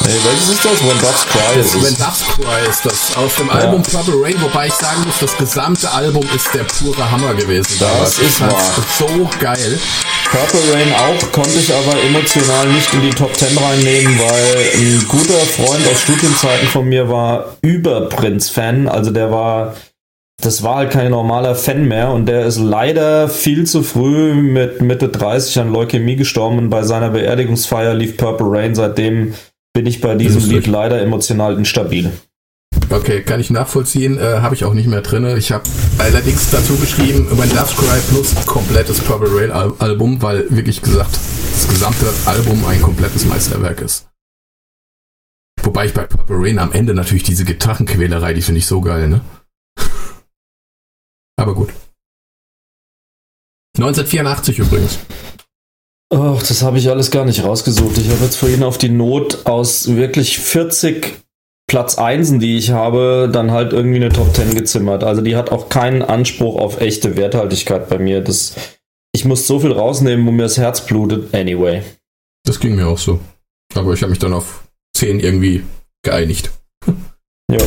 Nee, 0.00 0.14
welches 0.24 0.48
ist 0.48 0.64
das? 0.64 0.80
When 0.80 0.98
Doves 1.00 1.26
Cry 1.26 1.60
ist 1.60 1.74
When 1.74 1.92
es. 1.92 1.98
Doves 1.98 2.24
Cry 2.34 2.68
ist 2.70 2.84
das 2.86 3.16
aus 3.16 3.34
dem 3.36 3.50
Album 3.50 3.82
Purple 3.82 4.14
Rain, 4.22 4.40
wobei 4.40 4.66
ich 4.68 4.72
sagen 4.72 5.02
muss, 5.04 5.18
das 5.20 5.36
gesamte 5.36 5.90
Album 5.92 6.24
ist 6.34 6.52
der 6.54 6.64
pure 6.64 7.10
Hammer 7.10 7.34
gewesen. 7.34 7.76
damals. 7.78 8.18
ist 8.18 8.22
ich 8.22 8.34
fand's 8.36 8.54
wahr. 8.54 8.84
so 8.98 9.30
geil. 9.38 9.78
Purple 10.30 10.74
Rain 10.74 10.92
auch, 10.94 11.32
konnte 11.32 11.58
ich 11.58 11.72
aber 11.72 12.02
emotional 12.02 12.66
nicht 12.68 12.92
in 12.94 13.02
die 13.02 13.10
Top 13.10 13.36
10 13.36 13.56
reinnehmen, 13.58 14.18
weil 14.18 14.70
ein 14.74 15.04
guter 15.08 15.38
Freund 15.38 15.86
aus 15.86 16.00
Studienzeiten 16.00 16.68
von 16.68 16.86
mir 16.88 17.08
war 17.08 17.56
Über-Prince-Fan. 17.62 18.88
Also 18.88 19.10
der 19.10 19.30
war 19.30 19.74
das 20.40 20.62
war 20.62 20.76
halt 20.76 20.90
kein 20.90 21.10
normaler 21.10 21.54
Fan 21.56 21.88
mehr 21.88 22.10
und 22.10 22.26
der 22.26 22.46
ist 22.46 22.58
leider 22.58 23.28
viel 23.28 23.66
zu 23.66 23.82
früh 23.82 24.34
mit 24.34 24.80
Mitte 24.80 25.08
30 25.08 25.58
an 25.58 25.72
Leukämie 25.72 26.16
gestorben 26.16 26.58
und 26.58 26.70
bei 26.70 26.84
seiner 26.84 27.10
Beerdigungsfeier 27.10 27.94
lief 27.94 28.16
Purple 28.16 28.46
Rain. 28.48 28.74
Seitdem 28.74 29.34
bin 29.74 29.86
ich 29.86 30.00
bei 30.00 30.14
diesem. 30.14 30.48
Lied 30.48 30.68
leider 30.68 31.02
emotional 31.02 31.58
instabil. 31.58 32.12
Okay, 32.90 33.22
kann 33.22 33.40
ich 33.40 33.50
nachvollziehen, 33.50 34.18
äh, 34.18 34.38
habe 34.40 34.54
ich 34.54 34.64
auch 34.64 34.72
nicht 34.72 34.88
mehr 34.88 35.02
drinne. 35.02 35.36
Ich 35.36 35.52
habe 35.52 35.64
allerdings 35.98 36.50
dazu 36.50 36.76
geschrieben, 36.76 37.28
When 37.32 37.50
Doves 37.50 37.76
Cry 37.76 37.98
plus 38.08 38.34
komplettes 38.46 39.00
Purple 39.00 39.28
Rain 39.30 39.50
Al 39.50 39.72
Album, 39.78 40.22
weil 40.22 40.46
wirklich 40.50 40.80
gesagt, 40.80 41.18
das 41.52 41.68
gesamte 41.68 42.06
Album 42.26 42.64
ein 42.66 42.80
komplettes 42.80 43.26
Meisterwerk 43.26 43.80
ist. 43.80 44.06
Wobei 45.62 45.86
ich 45.86 45.92
bei 45.92 46.04
Purple 46.04 46.36
Rain 46.38 46.58
am 46.58 46.72
Ende 46.72 46.94
natürlich 46.94 47.24
diese 47.24 47.44
Gitarrenquälerei, 47.44 48.32
die 48.32 48.42
finde 48.42 48.60
ich 48.60 48.66
so 48.66 48.80
geil, 48.80 49.08
ne? 49.08 49.20
Aber 51.38 51.54
gut. 51.54 51.72
1984 53.76 54.58
übrigens. 54.58 54.98
Ach, 56.12 56.42
das 56.42 56.62
habe 56.62 56.78
ich 56.78 56.90
alles 56.90 57.10
gar 57.10 57.24
nicht 57.24 57.44
rausgesucht. 57.44 57.98
Ich 57.98 58.10
habe 58.10 58.24
jetzt 58.24 58.36
vorhin 58.36 58.62
auf 58.62 58.76
die 58.78 58.88
Not 58.88 59.46
aus 59.46 59.94
wirklich 59.94 60.38
40 60.38 61.14
Platz 61.68 61.98
Einsen, 61.98 62.40
die 62.40 62.56
ich 62.56 62.70
habe, 62.70 63.28
dann 63.30 63.50
halt 63.50 63.72
irgendwie 63.72 63.96
eine 63.96 64.08
Top 64.08 64.34
10 64.34 64.54
gezimmert. 64.54 65.04
Also 65.04 65.20
die 65.20 65.36
hat 65.36 65.50
auch 65.52 65.68
keinen 65.68 66.02
Anspruch 66.02 66.56
auf 66.56 66.80
echte 66.80 67.16
Werthaltigkeit 67.16 67.88
bei 67.88 67.98
mir. 67.98 68.22
Das, 68.22 68.54
ich 69.12 69.24
muss 69.26 69.46
so 69.46 69.60
viel 69.60 69.72
rausnehmen, 69.72 70.26
wo 70.26 70.30
mir 70.32 70.44
das 70.44 70.56
Herz 70.56 70.84
blutet. 70.84 71.34
Anyway. 71.34 71.82
Das 72.44 72.58
ging 72.58 72.74
mir 72.74 72.88
auch 72.88 72.98
so. 72.98 73.20
Aber 73.74 73.92
ich 73.92 74.00
habe 74.00 74.10
mich 74.10 74.18
dann 74.18 74.32
auf 74.32 74.66
10 74.96 75.20
irgendwie 75.20 75.62
geeinigt. 76.02 76.50
Ja, 77.50 77.58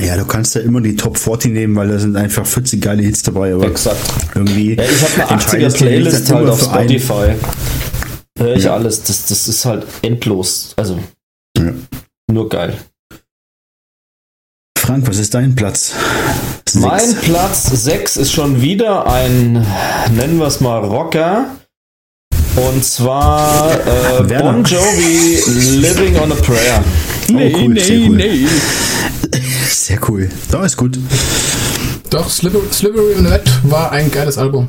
Ja, 0.00 0.16
du 0.16 0.24
kannst 0.26 0.54
ja 0.54 0.60
immer 0.60 0.80
die 0.80 0.94
Top 0.96 1.16
40 1.16 1.52
nehmen, 1.52 1.74
weil 1.76 1.88
da 1.88 1.98
sind 1.98 2.16
einfach 2.16 2.46
40 2.46 2.80
geile 2.82 3.02
Hits 3.02 3.22
dabei. 3.22 3.54
Aber 3.54 3.66
exakt. 3.66 3.98
irgendwie. 4.34 4.74
Ja, 4.74 4.82
ich 4.84 5.02
habe 5.02 5.22
eine 5.22 5.30
entscheidet 5.32 5.66
80er 5.66 5.70
sich 5.70 5.80
nicht 5.80 5.90
Playlist 5.90 6.32
halt 6.32 6.48
auf 6.50 6.60
für 6.60 6.70
einen. 6.72 6.88
Spotify. 7.00 7.34
Hör 8.38 8.56
ich 8.56 8.64
Ja. 8.64 8.74
alles. 8.74 9.02
Das, 9.04 9.26
das 9.26 9.48
ist 9.48 9.64
halt 9.64 9.86
endlos. 10.02 10.72
Also 10.76 10.98
Ja. 11.56 11.72
nur 12.30 12.48
geil. 12.48 12.74
Frank, 14.78 15.08
was 15.08 15.18
ist 15.18 15.34
dein 15.34 15.54
Platz? 15.54 15.92
Sechs. 16.68 16.84
Mein 16.84 17.16
Platz 17.22 17.64
6 17.64 18.16
ist 18.18 18.32
schon 18.32 18.60
wieder 18.60 19.06
ein, 19.10 19.52
nennen 20.14 20.38
wir 20.38 20.46
es 20.46 20.60
mal 20.60 20.78
Rocker. 20.84 21.46
Und 22.56 22.84
zwar 22.84 23.72
äh. 24.20 24.22
Bon 24.22 24.62
Jovi 24.64 25.42
Living 25.80 26.16
on 26.18 26.32
a 26.32 26.34
Prayer. 26.36 26.84
Nee, 27.28 27.52
oh, 27.54 27.58
cool, 27.58 27.80
sehr 27.80 27.98
cool. 28.08 28.16
Sehr 29.68 29.98
cool. 30.08 30.28
Da 30.50 30.64
ist 30.64 30.76
gut. 30.76 30.98
Doch, 32.10 32.30
Sliver 32.30 32.60
Slivery 32.72 33.12
in 33.14 33.24
the 33.24 33.30
Net 33.30 33.42
war 33.64 33.90
ein 33.92 34.10
geiles 34.10 34.38
Album. 34.38 34.68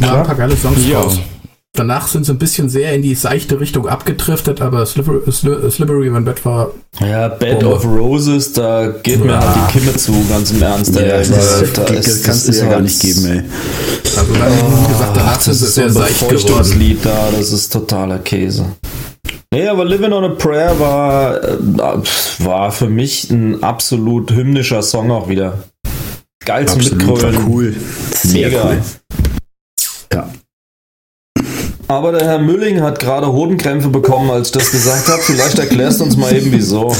War 0.00 0.18
ein 0.18 0.24
paar 0.26 0.34
geile 0.36 0.56
Songs 0.56 0.78
Ja. 0.88 1.00
draus. 1.02 1.18
Danach 1.74 2.08
sind 2.08 2.24
sie 2.26 2.32
ein 2.32 2.38
bisschen 2.38 2.68
sehr 2.68 2.92
in 2.94 3.02
die 3.02 3.14
seichte 3.14 3.60
Richtung 3.60 3.86
abgedriftet, 3.88 4.60
aber 4.60 4.84
Sliver, 4.86 5.12
Sli- 5.28 5.70
Slippery 5.70 6.12
When 6.12 6.26
Wet 6.26 6.44
war 6.44 6.70
Ja, 7.00 7.28
Bed 7.28 7.62
Oh. 7.62 7.72
of 7.74 7.84
Roses, 7.84 8.52
da 8.52 8.88
geht 9.02 9.24
mir 9.24 9.32
Ja. 9.32 9.40
halt 9.54 9.72
die 9.72 9.78
Kimme 9.78 9.96
zu, 9.96 10.12
ganz 10.28 10.50
im 10.50 10.62
Ernst. 10.62 10.94
Ja, 10.94 11.00
ey, 11.02 11.18
das, 11.18 11.28
das, 11.28 11.72
da 11.74 11.84
das, 11.84 12.22
kannst 12.22 12.48
du 12.48 12.52
ja 12.52 12.64
gar 12.64 12.74
halt- 12.74 12.84
nicht 12.84 13.00
geben, 13.00 13.26
ey. 13.26 13.42
Also 14.16 14.32
dann, 14.34 14.52
wie 14.52 14.92
gesagt, 14.92 15.16
danach 15.16 15.36
das 15.36 15.48
ist 15.48 15.60
so 15.60 15.66
sehr 15.66 15.84
ein 15.84 15.92
seicht 15.92 16.14
geworden. 16.18 16.34
Befeuchtungslied 16.36 17.04
da, 17.04 17.28
das 17.36 17.52
ist 17.52 17.72
totaler 17.72 18.18
Käse. 18.20 18.64
Nee, 19.54 19.66
aber 19.66 19.84
Living 19.86 20.12
on 20.12 20.24
a 20.24 20.28
Prayer 20.28 20.78
war, 20.78 21.42
äh, 21.42 21.56
war 22.44 22.70
für 22.70 22.88
mich 22.88 23.30
ein 23.30 23.62
absolut 23.62 24.30
hymnischer 24.30 24.82
Song 24.82 25.10
auch 25.10 25.28
wieder. 25.28 25.64
Geil 26.44 26.66
zum 26.66 26.78
Absolut 26.80 27.06
Mitgrölen. 27.06 27.36
war 27.36 27.48
cool. 27.48 27.76
Sehr 28.12 28.48
Mega. 28.48 28.64
cool. 28.66 28.82
Ja. 30.12 30.30
Aber 31.88 32.12
der 32.12 32.26
Herr 32.26 32.38
Mülling 32.38 32.82
hat 32.82 33.00
gerade 33.00 33.32
Hodenkrämpfe 33.32 33.88
bekommen, 33.88 34.30
als 34.30 34.48
ich 34.48 34.52
das 34.52 34.70
gesagt 34.70 35.08
habe. 35.08 35.22
Vielleicht 35.22 35.58
erklärst 35.58 36.00
du 36.00 36.04
uns 36.04 36.16
mal 36.18 36.34
eben 36.34 36.52
wieso. 36.52 36.94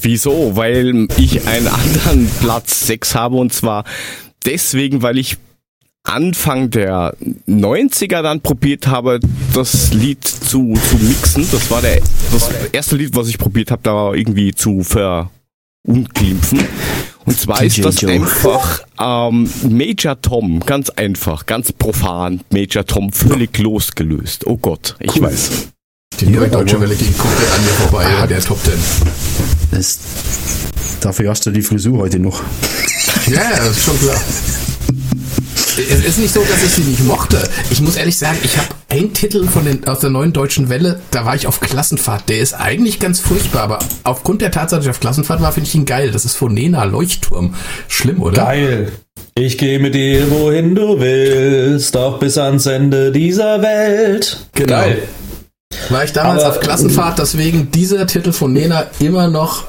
Wieso? 0.00 0.56
Weil 0.56 1.08
ich 1.18 1.46
einen 1.48 1.66
anderen 1.66 2.30
Platz 2.40 2.86
6 2.86 3.16
habe 3.16 3.36
und 3.36 3.52
zwar 3.52 3.84
deswegen, 4.46 5.02
weil 5.02 5.18
ich 5.18 5.36
Anfang 6.04 6.70
der 6.70 7.14
90er 7.48 8.22
dann 8.22 8.40
probiert 8.40 8.86
habe, 8.86 9.20
das 9.54 9.92
Lied 9.92 10.24
zu, 10.24 10.74
zu 10.74 10.96
mixen. 10.96 11.46
Das 11.52 11.70
war 11.70 11.82
der, 11.82 12.00
das 12.32 12.50
erste 12.72 12.96
Lied, 12.96 13.14
was 13.14 13.28
ich 13.28 13.38
probiert 13.38 13.70
habe, 13.70 13.82
da 13.82 14.12
irgendwie 14.12 14.54
zu 14.54 14.82
verunglimpfen. 14.82 16.66
Und 17.26 17.38
zwar 17.38 17.62
ist 17.62 17.84
das 17.84 18.00
Joe. 18.00 18.12
einfach 18.12 18.80
ähm, 18.98 19.48
Major 19.68 20.20
Tom, 20.20 20.60
ganz 20.60 20.90
einfach, 20.90 21.46
ganz 21.46 21.72
profan. 21.72 22.40
Major 22.50 22.84
Tom 22.84 23.12
völlig 23.12 23.56
losgelöst. 23.58 24.46
Oh 24.46 24.56
Gott, 24.56 24.96
ich 25.00 25.20
weiß. 25.20 25.68
Die 26.18 26.26
neue 26.26 26.48
deutsche 26.48 26.80
Welle 26.80 26.94
ging 26.94 27.16
komplett 27.16 27.52
an 27.52 27.64
mir 27.64 27.70
vorbei 27.72 28.06
bei 28.20 28.26
der 28.26 28.40
Top 28.40 28.58
10. 28.64 28.72
Das, 29.70 29.98
dafür 31.00 31.30
hast 31.30 31.46
du 31.46 31.50
die 31.50 31.62
Frisur 31.62 31.98
heute 31.98 32.18
noch. 32.18 32.42
Ja, 33.26 33.34
ja, 33.34 33.56
das 33.58 33.76
ist 33.76 33.84
schon 33.84 33.98
klar. 34.00 34.20
Es 35.78 36.04
ist 36.04 36.18
nicht 36.18 36.34
so, 36.34 36.40
dass 36.42 36.62
ich 36.62 36.70
sie 36.70 36.82
nicht 36.82 37.04
mochte. 37.04 37.38
Ich 37.70 37.80
muss 37.80 37.96
ehrlich 37.96 38.18
sagen, 38.18 38.38
ich 38.42 38.56
habe 38.58 38.68
einen 38.88 39.12
Titel 39.14 39.46
von 39.46 39.64
den, 39.64 39.86
aus 39.86 40.00
der 40.00 40.10
neuen 40.10 40.32
deutschen 40.32 40.68
Welle, 40.68 41.00
da 41.10 41.24
war 41.24 41.34
ich 41.36 41.46
auf 41.46 41.60
Klassenfahrt. 41.60 42.28
Der 42.28 42.38
ist 42.40 42.54
eigentlich 42.54 42.98
ganz 43.00 43.20
furchtbar, 43.20 43.62
aber 43.62 43.78
aufgrund 44.04 44.42
der 44.42 44.50
Tatsache, 44.50 44.80
dass 44.80 44.86
ich 44.86 44.90
auf 44.90 45.00
Klassenfahrt 45.00 45.40
war, 45.40 45.52
finde 45.52 45.68
ich 45.68 45.74
ihn 45.74 45.84
geil. 45.86 46.10
Das 46.10 46.24
ist 46.24 46.36
von 46.36 46.52
Nena 46.52 46.84
Leuchtturm. 46.84 47.54
Schlimm, 47.88 48.20
oder? 48.20 48.44
Geil. 48.44 48.92
Ich 49.34 49.58
gehe 49.58 49.78
mit 49.78 49.94
dir, 49.94 50.30
wohin 50.30 50.74
du 50.74 50.98
willst, 51.00 51.96
auch 51.96 52.18
bis 52.18 52.36
ans 52.36 52.66
Ende 52.66 53.12
dieser 53.12 53.62
Welt. 53.62 54.44
Genau. 54.54 54.68
Geil. 54.68 55.02
War 55.88 56.04
ich 56.04 56.12
damals 56.12 56.42
Aber, 56.42 56.54
auf 56.56 56.60
Klassenfahrt, 56.60 57.18
deswegen 57.20 57.70
dieser 57.70 58.06
Titel 58.06 58.32
von 58.32 58.52
Nena 58.52 58.86
immer 58.98 59.28
noch 59.28 59.64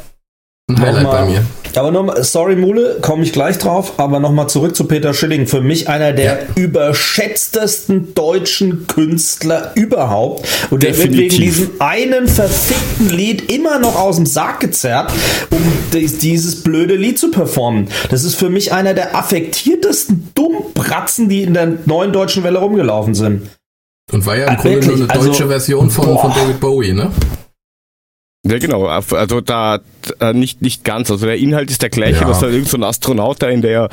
ein 0.69 0.79
Highlight 0.79 1.03
Nochmal- 1.03 1.25
bei 1.25 1.31
mir. 1.31 1.45
Aber 1.75 1.91
nochmal, 1.91 2.23
sorry 2.23 2.55
Mule, 2.55 2.97
komme 3.01 3.23
ich 3.23 3.31
gleich 3.33 3.57
drauf, 3.57 3.93
aber 3.97 4.19
nochmal 4.19 4.49
zurück 4.49 4.75
zu 4.75 4.85
Peter 4.85 5.13
Schilling. 5.13 5.47
Für 5.47 5.61
mich 5.61 5.87
einer 5.89 6.11
der 6.11 6.39
überschätztesten 6.55 8.13
deutschen 8.13 8.87
Künstler 8.87 9.71
überhaupt. 9.75 10.47
Und 10.69 10.83
der 10.83 10.97
wird 10.97 11.09
wegen 11.11 11.29
Definitiv. 11.29 11.39
diesem 11.57 11.69
einen 11.79 12.27
verfickten 12.27 13.09
Lied 13.09 13.51
immer 13.51 13.79
noch 13.79 13.95
aus 13.99 14.17
dem 14.17 14.25
Sarg 14.25 14.59
gezerrt, 14.59 15.11
um 15.49 15.59
dies- 15.93 16.17
dieses 16.17 16.63
blöde 16.63 16.95
Lied 16.95 17.17
zu 17.19 17.31
performen. 17.31 17.87
Das 18.09 18.23
ist 18.23 18.35
für 18.35 18.49
mich 18.49 18.73
einer 18.73 18.93
der 18.93 19.15
affektiertesten 19.15 20.29
Dummbratzen, 20.35 21.29
die 21.29 21.43
in 21.43 21.53
der 21.53 21.73
neuen 21.85 22.11
deutschen 22.11 22.43
Welle 22.43 22.59
rumgelaufen 22.59 23.15
sind. 23.15 23.49
Und 24.11 24.25
war 24.25 24.35
ja 24.37 24.43
im 24.47 24.49
Ah, 24.49 24.55
Grunde 24.55 24.77
nur 24.79 24.85
wirklich? 24.87 25.09
eine 25.09 25.19
deutsche 25.19 25.43
Also, 25.43 25.47
Version 25.47 25.89
von, 25.89 26.17
von. 26.17 26.31
David 26.33 26.59
Bowie, 26.59 26.93
ne? 26.93 27.11
Ja, 28.47 28.57
genau. 28.57 28.85
Also 28.87 29.41
da 29.41 29.79
äh, 30.19 30.33
nicht, 30.33 30.61
nicht 30.61 30.83
ganz. 30.83 31.11
Also 31.11 31.25
der 31.27 31.37
Inhalt 31.37 31.69
ist 31.69 31.81
der 31.81 31.89
gleiche, 31.89 32.21
Ja. 32.21 32.27
dass 32.27 32.39
da 32.39 32.47
irgend 32.47 32.69
so 32.69 32.77
ein 32.77 32.83
Astronaut 32.83 33.41
da 33.41 33.49
in 33.49 33.61
der 33.61 33.89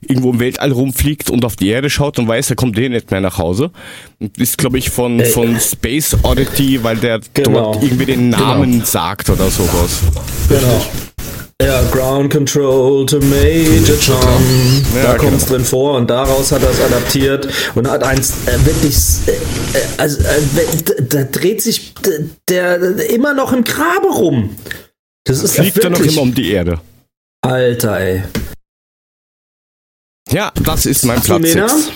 irgendwo 0.00 0.30
im 0.30 0.40
Weltall 0.40 0.72
rumfliegt 0.72 1.30
und 1.30 1.44
auf 1.44 1.54
die 1.56 1.68
Erde 1.68 1.88
schaut 1.88 2.18
und 2.18 2.26
weiß, 2.26 2.50
er 2.50 2.56
kommt 2.56 2.76
eh 2.78 2.88
nicht 2.88 3.10
mehr 3.12 3.20
nach 3.20 3.38
Hause. 3.38 3.70
Und 4.18 4.36
ist, 4.38 4.58
glaube 4.58 4.78
ich, 4.78 4.90
von, 4.90 5.20
Äh, 5.20 5.26
von 5.26 5.60
Space 5.60 6.16
Oddity, 6.24 6.82
weil 6.82 6.96
der 6.96 7.20
Genau. 7.34 7.72
dort 7.72 7.82
irgendwie 7.84 8.06
den 8.06 8.30
Namen 8.30 8.82
sagt 8.84 9.30
oder 9.30 9.48
sowas. 9.50 10.00
Genau. 10.48 10.84
Ja, 11.60 11.82
Ground 11.90 12.32
Control 12.32 13.06
to 13.06 13.20
Major 13.20 13.98
Tom. 14.00 14.42
Ja, 14.96 15.12
da 15.12 15.18
kommt 15.18 15.34
es 15.34 15.44
genau. 15.46 15.56
drin 15.56 15.64
vor 15.64 15.96
und 15.96 16.10
daraus 16.10 16.50
hat 16.52 16.62
er 16.62 16.70
es 16.70 16.80
adaptiert 16.80 17.48
und 17.74 17.88
hat 17.88 18.02
eins 18.02 18.32
äh, 18.46 18.64
wirklich, 18.64 18.96
äh, 19.26 19.32
äh, 19.32 19.82
also 19.98 20.22
äh, 20.22 21.02
da 21.08 21.24
dreht 21.24 21.62
sich 21.62 21.94
der, 22.48 22.78
der 22.78 23.10
immer 23.10 23.34
noch 23.34 23.52
im 23.52 23.64
Grabe 23.64 24.08
rum. 24.08 24.56
Das 25.24 25.42
ist 25.42 25.54
Fliegt 25.54 25.78
er 25.78 25.90
noch 25.90 26.00
immer 26.00 26.22
um 26.22 26.34
die 26.34 26.50
Erde. 26.50 26.80
Alter, 27.42 27.98
ey. 28.00 28.22
Ja, 30.30 30.52
das 30.64 30.86
ist 30.86 31.04
mein 31.04 31.20
Platz 31.20 31.42
Nena? 31.42 31.68
6. 31.68 31.90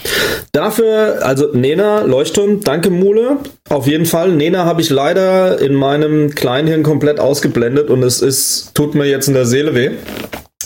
Dafür, 0.53 1.19
also 1.23 1.53
Nena, 1.53 2.03
Leuchtturm, 2.03 2.61
danke 2.62 2.90
Mule. 2.90 3.39
Auf 3.69 3.86
jeden 3.86 4.07
Fall. 4.07 4.32
Nena 4.32 4.65
habe 4.65 4.81
ich 4.81 4.90
leider 4.90 5.61
in 5.61 5.74
meinem 5.74 6.35
Kleinhirn 6.35 6.82
komplett 6.82 7.20
ausgeblendet 7.20 7.89
und 7.89 8.03
es 8.03 8.20
ist, 8.20 8.74
tut 8.74 8.94
mir 8.94 9.07
jetzt 9.07 9.28
in 9.28 9.35
der 9.35 9.47
Seele 9.47 9.74
weh. 9.74 9.90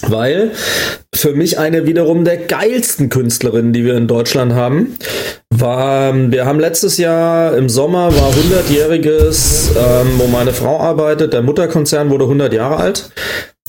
Weil 0.02 0.52
für 1.14 1.34
mich 1.34 1.58
eine 1.58 1.86
wiederum 1.86 2.24
der 2.24 2.38
geilsten 2.38 3.10
Künstlerinnen, 3.10 3.72
die 3.72 3.84
wir 3.84 3.96
in 3.96 4.06
Deutschland 4.08 4.54
haben, 4.54 4.96
war, 5.50 6.14
wir 6.14 6.46
haben 6.46 6.58
letztes 6.58 6.96
Jahr 6.96 7.54
im 7.56 7.68
Sommer 7.68 8.14
war 8.16 8.30
100-jähriges, 8.30 9.70
ähm, 9.76 10.12
wo 10.16 10.26
meine 10.26 10.52
Frau 10.52 10.80
arbeitet, 10.80 11.34
der 11.34 11.42
Mutterkonzern 11.42 12.08
wurde 12.08 12.24
100 12.24 12.52
Jahre 12.54 12.76
alt 12.76 13.10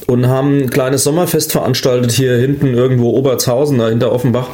und 0.07 0.27
haben 0.27 0.63
ein 0.63 0.69
kleines 0.69 1.03
Sommerfest 1.03 1.51
veranstaltet 1.51 2.11
hier 2.11 2.35
hinten 2.37 2.73
irgendwo 2.73 3.11
Obertshausen, 3.11 3.77
da 3.77 3.89
hinter 3.89 4.11
Offenbach. 4.11 4.49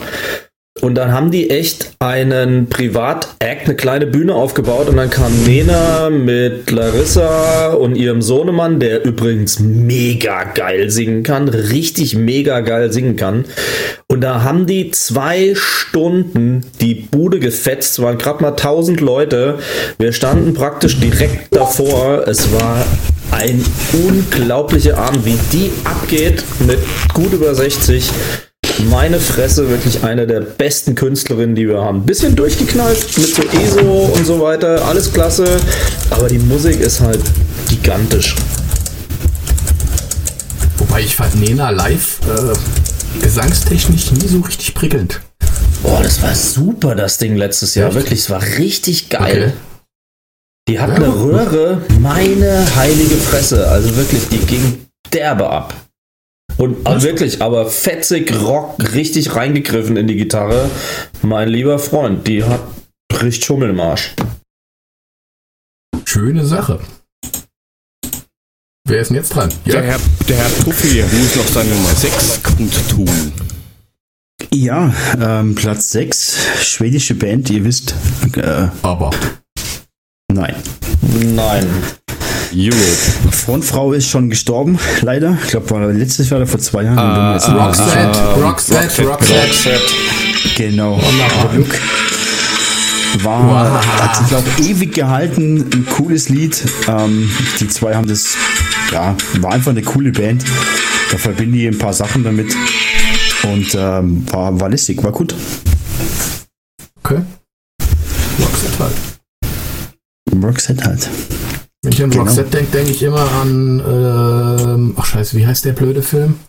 Und 0.82 0.96
dann 0.96 1.12
haben 1.12 1.32
die 1.32 1.50
echt 1.50 1.94
einen 2.00 2.68
Privat-Act, 2.70 3.66
eine 3.66 3.76
kleine 3.76 4.06
Bühne 4.06 4.36
aufgebaut 4.36 4.88
und 4.90 4.98
dann 4.98 5.10
kam 5.10 5.32
Nena 5.44 6.10
mit 6.10 6.70
Larissa 6.70 7.70
und 7.74 7.96
ihrem 7.96 8.22
Sohnemann, 8.22 8.80
der 8.80 9.04
übrigens 9.04 9.60
mega 9.60 10.44
geil 10.44 10.92
singen 10.92 11.24
kann, 11.24 11.48
richtig 11.50 12.16
mega 12.16 12.60
geil 12.60 12.92
singen 12.92 13.16
kann. 13.16 13.46
Und 14.08 14.22
da 14.22 14.44
haben 14.44 14.68
die 14.68 14.92
zwei 14.92 15.54
Stunden 15.56 16.64
die 16.80 16.94
Bude 16.94 17.40
gefetzt, 17.40 17.94
es 17.94 18.02
waren 18.02 18.20
gerade 18.20 18.44
mal 18.44 18.52
1000 18.52 19.02
Leute. 19.02 19.58
Wir 19.98 20.14
standen 20.14 20.54
praktisch 20.54 21.00
direkt 21.00 21.56
davor. 21.56 22.28
Es 22.28 22.54
war 22.54 22.86
ein 23.38 23.64
unglaublicher 23.94 24.98
Abend, 24.98 25.24
wie 25.26 25.38
die 25.54 25.72
abgeht 25.84 26.44
mit 26.66 26.80
gut 27.14 27.32
über 27.34 27.54
60. 27.54 28.10
Meine 28.90 29.20
Fresse, 29.20 29.70
wirklich 29.70 30.04
eine 30.04 30.26
der 30.26 30.42
besten 30.42 30.96
Künstlerinnen, 30.96 31.56
die 31.56 31.68
wir 31.68 31.82
haben. 31.82 32.04
Bisschen 32.04 32.36
durchgeknallt 32.36 33.18
mit 33.18 33.36
so 33.36 33.44
ESO 33.44 34.12
und 34.14 34.26
so 34.26 34.42
weiter, 34.42 34.86
alles 34.86 35.14
klasse, 35.14 35.46
aber 36.10 36.28
die 36.28 36.40
Musik 36.40 36.80
ist 36.80 37.00
halt 37.00 37.22
gigantisch. 37.70 38.36
Wobei 40.78 41.02
ich 41.02 41.16
fand 41.16 41.40
Nena 41.40 41.70
live 41.70 42.20
äh, 42.28 43.22
gesangstechnisch 43.24 44.12
nie 44.12 44.28
so 44.28 44.40
richtig 44.40 44.74
prickelnd. 44.74 45.22
Boah, 45.84 46.02
das 46.02 46.22
war 46.24 46.34
super, 46.34 46.96
das 46.96 47.20
Ding 47.20 47.36
letztes 47.36 47.76
Jahr. 47.76 47.94
Wirklich, 47.94 48.20
es 48.22 48.30
war 48.30 48.42
richtig 48.42 49.10
geil. 49.10 49.54
Okay. 49.54 49.77
Die 50.68 50.80
hat 50.80 50.90
Ja. 50.90 50.96
eine 50.96 51.08
Röhre, 51.16 51.82
meine 52.00 52.76
heilige 52.76 53.16
Fresse. 53.16 53.68
Also 53.70 53.96
wirklich, 53.96 54.28
die 54.28 54.40
ging 54.40 54.86
derbe 55.14 55.50
ab. 55.50 55.74
Und 56.58 56.86
also 56.88 57.08
wirklich, 57.08 57.42
aber 57.42 57.68
fetzig 57.70 58.34
Rock 58.42 58.76
richtig 58.94 59.36
reingegriffen 59.36 59.96
in 59.96 60.08
die 60.08 60.16
Gitarre. 60.16 60.70
Mein 61.22 61.50
lieber 61.50 61.78
Freund, 61.80 62.28
die 62.28 62.44
hat 62.44 62.62
richtig 63.22 63.46
Schummel 63.46 63.70
im 63.70 63.80
Arsch. 63.80 64.16
Schöne 66.04 66.46
Sache. 66.46 66.80
Wer 68.88 69.02
ist 69.02 69.10
denn 69.10 69.18
jetzt 69.18 69.30
dran? 69.36 69.50
Der 69.66 69.84
Herr, 69.84 70.00
der 70.28 70.38
Herr 70.38 70.50
Puffi 70.64 71.04
muss 71.04 71.36
noch 71.36 71.48
seine 71.48 71.70
Nummer 71.70 71.90
6 71.90 72.42
kundtun. 72.44 73.34
Ja, 74.54 74.94
ähm, 75.22 75.56
Platz 75.56 75.92
6, 75.92 76.38
schwedische 76.62 77.14
Band, 77.16 77.50
ihr 77.50 77.64
wisst. 77.66 77.94
Äh, 78.36 78.68
aber. 78.82 79.12
Nein. 80.34 80.56
Nein. 81.36 81.68
Europe. 82.54 83.32
Frontfrau 83.32 83.94
ist 83.94 84.08
schon 84.08 84.30
gestorben, 84.30 84.80
leider. 85.02 85.38
Ich 85.44 85.50
glaube, 85.50 85.70
war 85.70 85.88
letztes 85.88 86.30
Jahr 86.30 86.40
oder 86.40 86.48
vor 86.48 86.60
zwei 86.60 86.84
Jahren. 86.84 87.34
Nicht 87.34 87.48
mehr 87.48 87.74
sicher. 87.74 88.42
Roxette, 88.42 88.42
Roxette, 88.42 89.08
Roxette. 89.08 89.82
Genau. 90.56 90.96
Wunderbar. 91.02 91.56
Look. 91.56 91.76
War, 93.24 93.84
hat 94.02 94.18
sich, 94.18 94.28
glaube 94.28 94.48
ewig 94.60 94.94
gehalten. 94.94 95.70
Ein 95.74 95.86
cooles 95.86 96.30
Lied. 96.30 96.64
Ähm, 96.88 97.30
die 97.60 97.68
zwei 97.68 97.96
haben 97.96 98.08
das, 98.08 98.36
ja, 98.92 99.16
war 99.40 99.54
einfach 99.54 99.72
eine 99.72 99.82
coole 99.82 100.12
Band. 100.12 100.44
Da 101.12 101.18
verbinde 101.18 101.58
ich 101.58 101.68
ein 101.68 101.78
paar 101.78 101.94
Sachen 101.94 102.24
damit. 102.24 102.56
Und 103.44 103.76
ähm, 103.76 104.26
war, 104.32 104.60
war 104.60 104.70
lässig, 104.70 105.02
war 105.04 105.12
gut. 105.12 105.36
Okay. 107.04 107.22
Roxette 108.40 108.80
halt. 108.80 109.17
Roxette 110.48 110.84
halt. 110.86 111.10
Wenn 111.84 111.92
ich 111.94 112.04
an 112.04 112.10
Genau. 112.10 112.24
Roxette 112.24 112.50
denke, 112.50 112.72
denke 112.72 112.92
ich 112.92 113.04
immer 113.04 113.32
an. 113.32 113.80
Ähm, 113.80 114.94
ach, 114.98 115.06
scheiße, 115.06 115.38
wie 115.38 115.46
heißt 115.46 115.66
der 115.66 115.74
blöde 115.74 116.02
Film? 116.02 116.40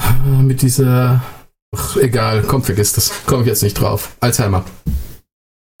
Äh, 0.00 0.42
Mit 0.42 0.62
dieser. 0.62 1.22
Ach, 1.76 1.96
egal, 1.96 2.42
komm, 2.42 2.62
vergiss 2.62 2.92
das. 2.92 3.12
Komme 3.26 3.42
ich 3.42 3.48
jetzt 3.48 3.62
nicht 3.62 3.74
drauf. 3.74 4.16
Alzheimer. 4.20 4.64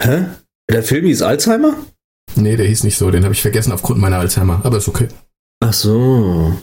Hä? 0.02 0.24
Der 0.70 0.82
Film 0.82 1.06
hieß 1.06 1.22
Alzheimer? 1.22 1.76
Nee, 2.36 2.56
der 2.56 2.66
hieß 2.66 2.82
nicht 2.84 2.98
so. 2.98 3.10
Den 3.10 3.22
habe 3.24 3.34
ich 3.34 3.42
vergessen 3.42 3.70
aufgrund 3.72 4.00
meiner 4.00 4.18
Alzheimer. 4.18 4.60
Aber 4.64 4.78
ist 4.78 4.88
okay. 4.88 5.08
Ach 5.62 5.72
so. 5.72 6.58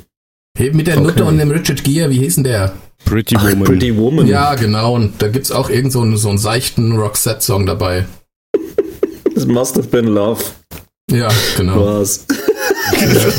Hey, 0.58 0.72
mit 0.74 0.88
der 0.88 0.98
Okay. 0.98 1.08
Nutte 1.08 1.24
und 1.26 1.38
dem 1.38 1.50
Richard 1.52 1.82
Gere, 1.84 2.10
wie 2.10 2.20
hieß 2.20 2.36
denn 2.36 2.44
der? 2.44 2.74
Pretty 3.06 3.36
Ach, 3.38 3.44
Woman. 3.44 3.64
Pretty 3.64 3.96
Woman. 3.96 4.28
Ja, 4.28 4.56
genau. 4.56 4.96
Und 4.96 5.22
da 5.22 5.30
gibt's 5.30 5.52
auch 5.52 5.70
irgend 5.70 5.94
so 5.94 6.02
einen, 6.02 6.18
so 6.18 6.28
einen 6.30 6.38
seichten 6.40 6.92
Roxette-Song 6.98 7.66
dabei. 7.66 8.06
It 9.36 9.48
must 9.48 9.76
have 9.78 9.88
been 9.90 10.08
love. 10.14 10.42
Ja, 11.10 11.30
genau. 11.58 12.00
Was? 12.00 12.26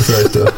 Seite. 0.07 0.51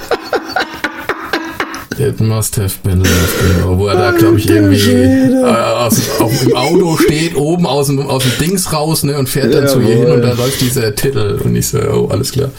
It 1.98 2.20
must 2.20 2.58
have 2.58 2.74
been 2.84 3.00
love, 3.00 3.30
genau. 3.42 3.78
Wo 3.80 3.88
er 3.88 3.96
da, 3.96 4.12
glaube 4.12 4.38
ich, 4.38 4.50
irgendwie 4.50 4.92
äh, 4.92 5.44
aus, 5.46 6.20
auf, 6.20 6.44
im 6.44 6.54
Auto 6.54 6.98
steht, 6.98 7.36
oben 7.38 7.66
aus 7.66 7.88
dem, 7.88 8.00
aus 8.02 8.24
dem 8.24 8.34
Dings 8.40 8.74
raus 8.74 9.04
ne, 9.04 9.18
und 9.18 9.30
fährt 9.30 9.54
dann 9.54 9.64
Ja, 9.64 9.70
zu 9.70 9.80
ihr 9.80 9.96
hin 9.96 10.12
und 10.12 10.22
da 10.22 10.34
läuft 10.34 10.60
dieser 10.60 10.94
Titel. 10.94 11.40
Und 11.44 11.56
ich 11.56 11.68
so, 11.68 11.80
oh, 11.80 12.08
alles 12.08 12.34
klar. 12.34 12.50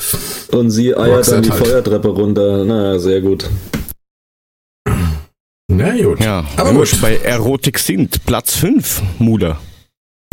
Und 0.53 0.70
sie 0.70 0.97
eiert 0.97 1.19
Roxette 1.19 1.35
dann 1.35 1.43
die 1.43 1.51
halt. 1.51 1.66
Feuertreppe 1.66 2.09
runter. 2.09 2.65
Na, 2.65 2.98
sehr 2.98 3.20
gut. 3.20 3.51
Na 5.69 5.94
gut. 6.03 6.20
Ja, 6.24 6.44
Aber 6.57 6.73
gut. 6.73 6.98
bei 7.03 7.16
Erotik 7.19 7.78
sind. 7.78 8.24
Platz 8.24 8.55
5, 8.55 9.03
Muda. 9.19 9.59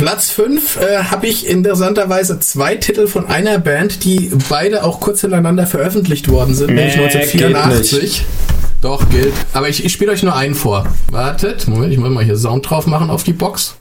Platz 0.04 0.32
5 0.32 0.82
äh, 0.82 1.04
habe 1.06 1.28
ich 1.28 1.48
interessanterweise 1.48 2.38
zwei 2.38 2.76
Titel 2.76 3.08
von 3.08 3.26
einer 3.28 3.58
Band, 3.58 4.04
die 4.04 4.34
beide 4.50 4.84
auch 4.84 5.00
kurz 5.00 5.22
hintereinander 5.22 5.66
veröffentlicht 5.66 6.28
worden 6.28 6.54
sind, 6.54 6.74
nämlich 6.74 6.98
Nee, 6.98 7.06
1984. 7.06 8.26
Doch, 8.82 9.08
gilt. 9.10 9.34
Aber 9.54 9.70
ich, 9.70 9.86
ich 9.86 9.94
spiele 9.94 10.12
euch 10.12 10.22
nur 10.22 10.36
einen 10.36 10.56
vor. 10.56 10.86
Wartet, 11.10 11.70
Moment, 11.70 11.94
ich 11.94 12.00
muss 12.00 12.10
mal 12.10 12.22
hier 12.22 12.36
Sound 12.36 12.70
drauf 12.70 12.86
machen 12.86 13.10
auf 13.10 13.24
die 13.24 13.32
Box. 13.32 13.78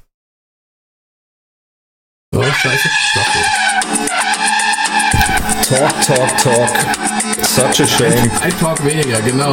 Oh, 2.36 2.40
scheiße. 2.40 2.88
Doch, 3.16 3.26
gut. 3.32 3.46
Talk, 5.68 6.06
talk, 6.06 6.38
talk. 6.38 6.70
Such 7.44 7.80
a 7.84 7.88
shame. 7.88 8.30
Ein 8.42 8.56
Talk 8.60 8.86
weniger, 8.86 9.20
genau. 9.22 9.52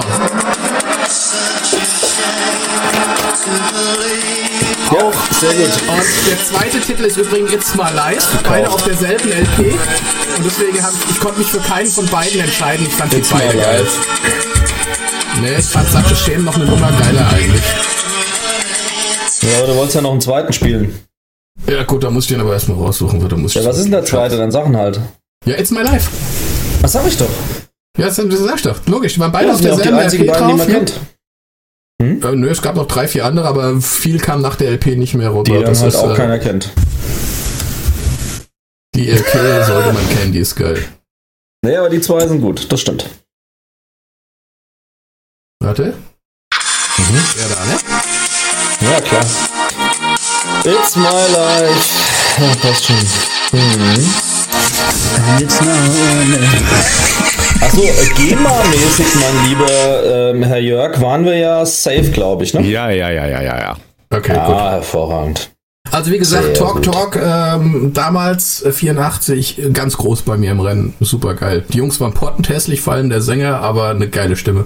Auch 4.90 5.14
sehr 5.40 5.54
gut. 5.54 5.70
Und 5.88 6.28
der 6.30 6.38
zweite 6.46 6.80
Titel 6.82 7.04
ist 7.06 7.18
übrigens 7.18 7.54
It's 7.54 7.76
My 7.76 7.92
Life, 7.96 8.38
beide 8.44 8.70
auf 8.70 8.84
derselben 8.84 9.30
LP. 9.30 9.60
Und 10.38 10.46
deswegen 10.46 10.82
hab 10.84 10.92
ich, 11.10 11.20
konnte 11.20 11.40
mich 11.40 11.48
für 11.48 11.60
keinen 11.60 11.88
von 11.90 12.06
beiden 12.08 12.40
entscheiden. 12.42 12.86
Ich 12.88 12.94
fand 12.94 13.14
die 13.14 13.18
It's 13.18 13.32
My 13.32 13.40
beide 13.40 13.58
geil. 13.58 13.82
Life. 13.82 15.42
Ne, 15.42 15.56
ich 15.60 15.66
fand 15.66 15.88
Such 15.90 16.12
a 16.12 16.16
Shame 16.16 16.44
noch 16.44 16.56
eine 16.56 16.66
Nummer 16.66 16.92
geiler 16.92 17.28
eigentlich. 17.32 17.62
Ja, 19.42 19.58
aber 19.60 19.68
du 19.68 19.76
wolltest 19.76 19.96
ja 19.96 20.02
noch 20.02 20.12
einen 20.12 20.22
zweiten 20.22 20.52
spielen. 20.54 21.00
Ja 21.68 21.84
gut, 21.84 22.04
da 22.04 22.10
muss 22.10 22.26
ich 22.26 22.30
den 22.30 22.42
aber 22.42 22.54
erstmal 22.54 22.78
raussuchen. 22.78 23.28
Da 23.28 23.36
muss 23.36 23.54
Ja, 23.54 23.64
was 23.66 23.78
ist 23.78 23.84
denn 23.84 23.92
der 23.92 24.06
zweite? 24.06 24.38
Dann 24.38 24.52
Sachen 24.52 24.76
halt. 24.76 25.00
Ja, 25.46 25.58
It's 25.58 25.72
My 25.72 25.82
Life. 25.82 26.10
Was 26.82 26.94
sag 26.94 27.06
ich 27.08 27.18
doch? 27.18 27.30
Ja, 27.98 28.06
das, 28.08 28.16
das 28.16 28.40
sag 28.40 28.56
ich 28.56 28.62
doch. 28.62 28.76
Logisch, 28.88 29.14
die 29.14 29.20
waren 29.20 29.32
beide 29.32 29.48
Ja, 29.48 29.54
auf 29.54 29.60
die 29.60 29.66
derselben 29.68 29.98
LP 30.00 30.10
beiden, 30.12 30.20
die 30.22 30.28
drauf. 30.28 30.58
man 30.58 30.68
Ne? 30.68 30.86
Kennt. 32.00 32.24
Äh, 32.26 32.36
nö, 32.36 32.50
es 32.50 32.62
gab 32.62 32.76
noch 32.76 32.88
drei, 32.88 33.08
vier 33.08 33.26
andere, 33.26 33.48
aber 33.48 33.80
viel 33.82 34.20
kam 34.20 34.42
nach 34.42 34.56
der 34.56 34.72
LP 34.72 34.98
nicht 34.98 35.14
mehr 35.14 35.30
runter. 35.30 35.54
Die 35.54 35.60
dann 35.60 35.68
das 35.70 35.82
halt 35.82 35.94
ist, 35.94 36.00
auch 36.00 36.12
äh, 36.12 36.16
keiner 36.16 36.40
kennt. 36.40 36.72
Die 38.96 39.10
LP 39.10 39.66
sollte 39.66 39.94
man 39.94 40.10
kennen, 40.10 40.34
die 40.34 40.40
ist 40.40 40.56
geil. 40.56 40.84
Nee, 41.64 41.76
aber 41.76 41.90
die 41.90 42.02
zwei 42.02 42.28
sind 42.28 42.42
gut, 42.42 42.72
das 42.72 42.82
stimmt. 42.82 43.06
Warte. 45.62 45.94
Mhm. 46.98 47.16
Ja, 47.38 47.48
da, 47.50 47.66
ne? 47.66 48.92
Ja, 48.92 49.02
klar. 49.02 49.26
It's 50.64 50.96
my 50.96 51.04
life. 51.04 51.90
Ja, 52.40 52.56
passt 52.62 52.86
schon. 52.86 52.96
Mhm. 53.52 54.14
Jetzt 55.40 55.62
noch, 55.62 55.70
äh, 55.70 57.39
Achso, 57.62 57.82
äh, 57.82 58.06
GEMA-mäßig, 58.16 59.06
mein 59.16 59.50
lieber 59.50 60.32
ähm, 60.32 60.44
Herr 60.44 60.60
Jörg, 60.60 61.00
waren 61.02 61.26
wir 61.26 61.36
ja 61.38 61.66
safe, 61.66 62.10
glaube 62.12 62.44
ich, 62.44 62.54
ne? 62.54 62.62
Ja, 62.62 62.90
ja, 62.90 63.10
ja, 63.10 63.26
ja, 63.28 63.42
ja, 63.42 63.60
ja. 63.60 63.78
Okay, 64.10 64.34
Ja, 64.34 64.46
gut. 64.48 64.56
hervorragend. 64.56 65.52
Also 65.92 66.12
wie 66.12 66.20
gesagt, 66.20 66.44
Sehr 66.46 66.54
Talk 66.54 66.76
gut. 66.76 66.86
Talk, 66.86 67.16
ähm, 67.16 67.92
damals 67.94 68.64
äh, 68.64 68.72
84, 68.72 69.60
äh, 69.60 69.70
ganz 69.72 69.98
groß 69.98 70.22
bei 70.22 70.38
mir 70.38 70.52
im 70.52 70.60
Rennen. 70.60 70.94
Super 71.00 71.34
geil. 71.34 71.66
Die 71.70 71.78
Jungs 71.78 72.00
waren 72.00 72.14
pottenhässlich, 72.14 72.82
vor 72.82 72.94
allem 72.94 73.10
der 73.10 73.22
Sänger, 73.22 73.60
aber 73.60 73.90
eine 73.90 74.08
geile 74.10 74.36
Stimme. 74.36 74.66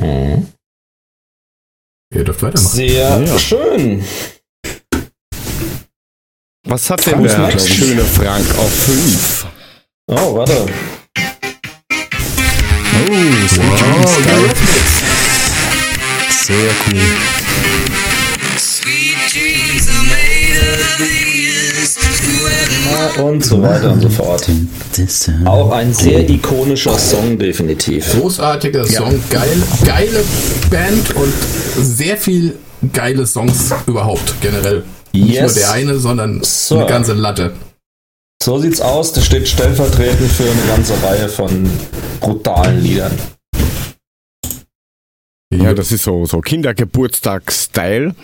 Mhm. 0.00 0.48
Ihr 2.14 2.24
dürft 2.24 2.42
weitermachen. 2.42 2.76
Sehr 2.76 3.20
Ja. 3.26 3.38
schön. 3.38 4.04
Was 6.66 6.88
hat 6.88 7.04
denn 7.06 7.14
Frank 7.14 7.28
der 7.28 7.38
Max. 7.40 7.68
schöne 7.68 8.02
Frank 8.02 8.46
auf 8.56 8.72
5? 8.72 9.46
Oh, 10.06 10.36
warte. 10.36 10.66
Oh, 12.96 13.12
St. 13.48 13.56
John's 13.58 14.16
geil. 14.24 14.50
Sehr 16.30 16.70
cool. 16.86 17.00
Sweet 18.58 19.16
dreams 19.30 19.88
are 19.90 20.04
made 20.04 20.58
of 20.80 20.96
these. 20.98 22.00
Und 23.22 23.44
so 23.44 23.62
weiter 23.62 23.92
und 23.92 24.00
so 24.00 24.08
fort. 24.08 24.48
Auch 25.44 25.70
ein 25.70 25.92
sehr 25.92 26.28
ikonischer 26.28 26.98
Song, 26.98 27.38
definitiv. 27.38 28.10
Großartiger 28.12 28.86
Song, 28.86 29.22
geil, 29.28 29.62
geile 29.84 30.24
Band 30.70 31.14
und 31.14 31.32
sehr 31.76 32.16
viel 32.16 32.58
geile 32.92 33.26
Songs 33.26 33.72
überhaupt 33.86 34.34
generell. 34.40 34.84
Nicht 35.14 35.34
Yes. 35.34 35.54
nur 35.54 35.62
der 35.62 35.72
eine, 35.72 35.98
sondern 35.98 36.42
So. 36.42 36.78
eine 36.78 36.86
ganze 36.86 37.12
Latte. 37.14 37.52
So 38.42 38.58
sieht's 38.58 38.80
aus. 38.80 39.12
Das 39.12 39.24
steht 39.24 39.48
stellvertretend 39.48 40.30
für 40.30 40.42
eine 40.50 40.62
ganze 40.66 41.00
Reihe 41.02 41.28
von 41.28 41.70
brutalen 42.20 42.82
Liedern. 42.82 43.12
Ja, 45.52 45.72
das 45.72 45.92
ist 45.92 46.02
so, 46.02 46.26
so 46.26 46.40
Kindergeburtstag-Style. 46.40 48.14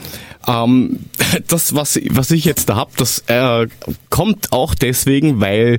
Ähm, 0.49 0.99
das, 1.49 1.75
was, 1.75 1.99
was 2.11 2.31
ich 2.33 2.45
jetzt 2.45 2.69
da 2.69 2.77
hab, 2.77 2.97
das 2.97 3.23
äh, 3.29 3.69
kommt 4.11 4.53
auch 4.53 4.75
deswegen, 4.75 5.41
weil, 5.41 5.79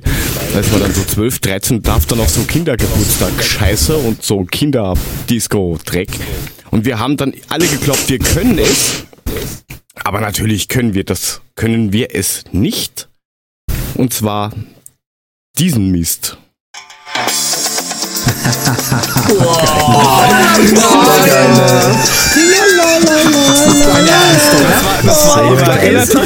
als 0.54 0.70
man 0.72 0.80
dann 0.80 0.94
so 0.94 1.02
12, 1.04 1.40
13 1.40 1.82
darf 1.82 2.06
dann 2.06 2.20
auch 2.20 2.28
so 2.28 2.40
Kindergeburtstag-Scheiße 2.42 3.96
und 3.96 4.22
so 4.22 4.44
Kinderdisco-Dreck. 4.44 6.08
Und 6.70 6.86
wir 6.86 6.98
haben 6.98 7.16
dann 7.18 7.34
alle 7.48 7.66
geglaubt, 7.66 8.08
wir 8.08 8.18
können 8.18 8.58
es. 8.58 9.04
Aber 10.04 10.20
natürlich 10.20 10.68
können 10.68 10.94
wir 10.94 11.04
das, 11.04 11.40
können 11.54 11.92
wir 11.92 12.14
es 12.14 12.44
nicht. 12.52 13.08
Und 13.94 14.12
zwar 14.12 14.52
diesen 15.58 15.90
Mist. 15.90 16.36
Das 25.04 25.28
war 25.28 25.42
immer 25.46 25.82
relativ, 25.82 26.20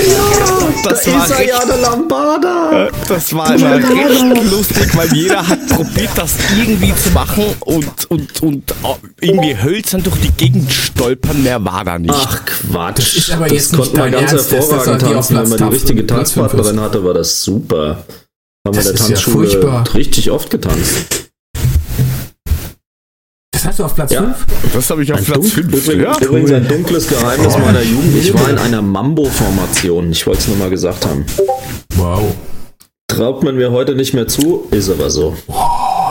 das 0.85 1.07
war 1.07 1.43
ja 1.43 1.59
Lambada. 1.81 2.89
Das 3.09 3.33
war 3.35 3.55
immer 3.55 3.75
recht 3.77 4.51
lustig, 4.51 4.97
weil 4.97 5.13
jeder 5.15 5.47
hat 5.47 5.67
probiert, 5.69 6.11
das 6.17 6.33
irgendwie 6.57 6.95
zu 6.95 7.11
machen 7.11 7.45
und, 7.61 8.11
und, 8.11 8.43
und 8.43 8.75
irgendwie 9.21 9.57
hölzern 9.63 10.03
durch 10.03 10.17
die 10.21 10.31
Gegend 10.33 10.73
stolpern, 10.73 11.43
mehr 11.43 11.65
war 11.65 11.85
da 11.85 11.99
nicht. 11.99 12.15
Ach 12.15 12.41
Quatsch. 12.45 12.99
Das 12.99 13.15
ist 13.17 13.31
aber 13.33 13.45
das 13.45 13.53
jetzt 13.53 13.71
konnte 13.77 13.91
nicht 13.91 13.99
man 13.99 14.13
ganz 14.13 14.33
Ernst, 14.33 14.53
das 14.53 14.53
hervorragend 14.53 15.03
tanzen, 15.03 15.37
wenn 15.37 15.49
man 15.49 15.59
die 15.59 15.75
richtige 15.77 16.07
Tanzpartnerin 16.07 16.81
hatte, 16.81 17.05
war 17.05 17.15
das 17.15 17.43
super. 17.43 18.05
Haben 18.67 18.75
wir 18.77 18.83
Das 18.83 18.85
der 18.85 18.95
ist 18.95 19.01
ja 19.01 19.07
Tanzschule 19.15 19.49
furchtbar. 19.49 19.85
richtig 19.95 20.31
oft 20.31 20.51
getanzt. 20.51 21.26
Das 23.57 23.65
hast 23.69 23.79
du 23.79 23.85
auf 23.85 23.95
Platz 23.95 24.13
Ja. 24.13 24.21
5? 24.23 24.37
Das 24.75 24.91
habe 24.91 25.03
ich 25.03 25.13
auf 25.13 25.19
Ein 25.19 25.25
Platz 25.25 25.37
dun- 25.41 25.51
5. 25.51 25.67
übrigens, 25.87 26.03
Ja, 26.21 26.27
übrigens 26.27 26.53
ein 26.53 26.69
dunkles 26.69 27.09
Geheimnis 27.09 27.57
meiner 27.57 27.81
Jugend. 27.83 28.17
Ich 28.17 28.35
war 28.35 28.51
in 28.51 28.59
einer 28.59 28.83
Mambo-Formation. 28.83 30.11
Ich 30.13 30.27
wollte 30.27 30.41
es 30.41 30.49
nur 30.49 30.57
mal 30.59 30.69
gesagt 30.71 31.07
haben. 31.07 31.25
Wow. 31.97 32.35
Traut 33.09 33.43
man 33.45 33.57
mir 33.57 33.71
heute 33.71 33.95
nicht 33.95 34.13
mehr 34.13 34.29
zu, 34.29 34.67
ist 34.73 34.91
aber 34.91 35.09
so. 35.09 35.35
Oh, 35.47 35.55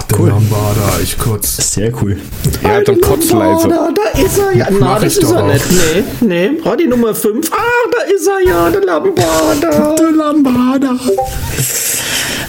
der 0.09 0.17
Lambada, 0.27 0.99
ich 1.03 1.17
kurz. 1.19 1.73
sehr 1.73 1.91
cool. 2.01 2.17
ja 2.63 2.81
dann 2.81 2.99
kotzleise. 3.01 3.67
Da, 3.67 3.89
da 3.93 4.19
ist 4.19 4.38
er 4.39 4.55
ja. 4.57 4.67
Mach 4.80 5.03
ich 5.03 5.19
doch 5.19 5.35
auch. 5.35 5.47
Nee, 5.47 6.03
nee. 6.22 6.49
Ah, 6.63 6.76
die 6.76 6.88
Nummer 6.88 7.13
5. 7.13 7.51
Ah, 7.51 7.57
da 7.91 8.11
ist 8.11 8.27
er 8.27 8.47
ja, 8.49 8.69
der 8.72 8.81
Lambada. 8.81 9.95
Der 9.99 10.11
Lambada. 10.11 10.95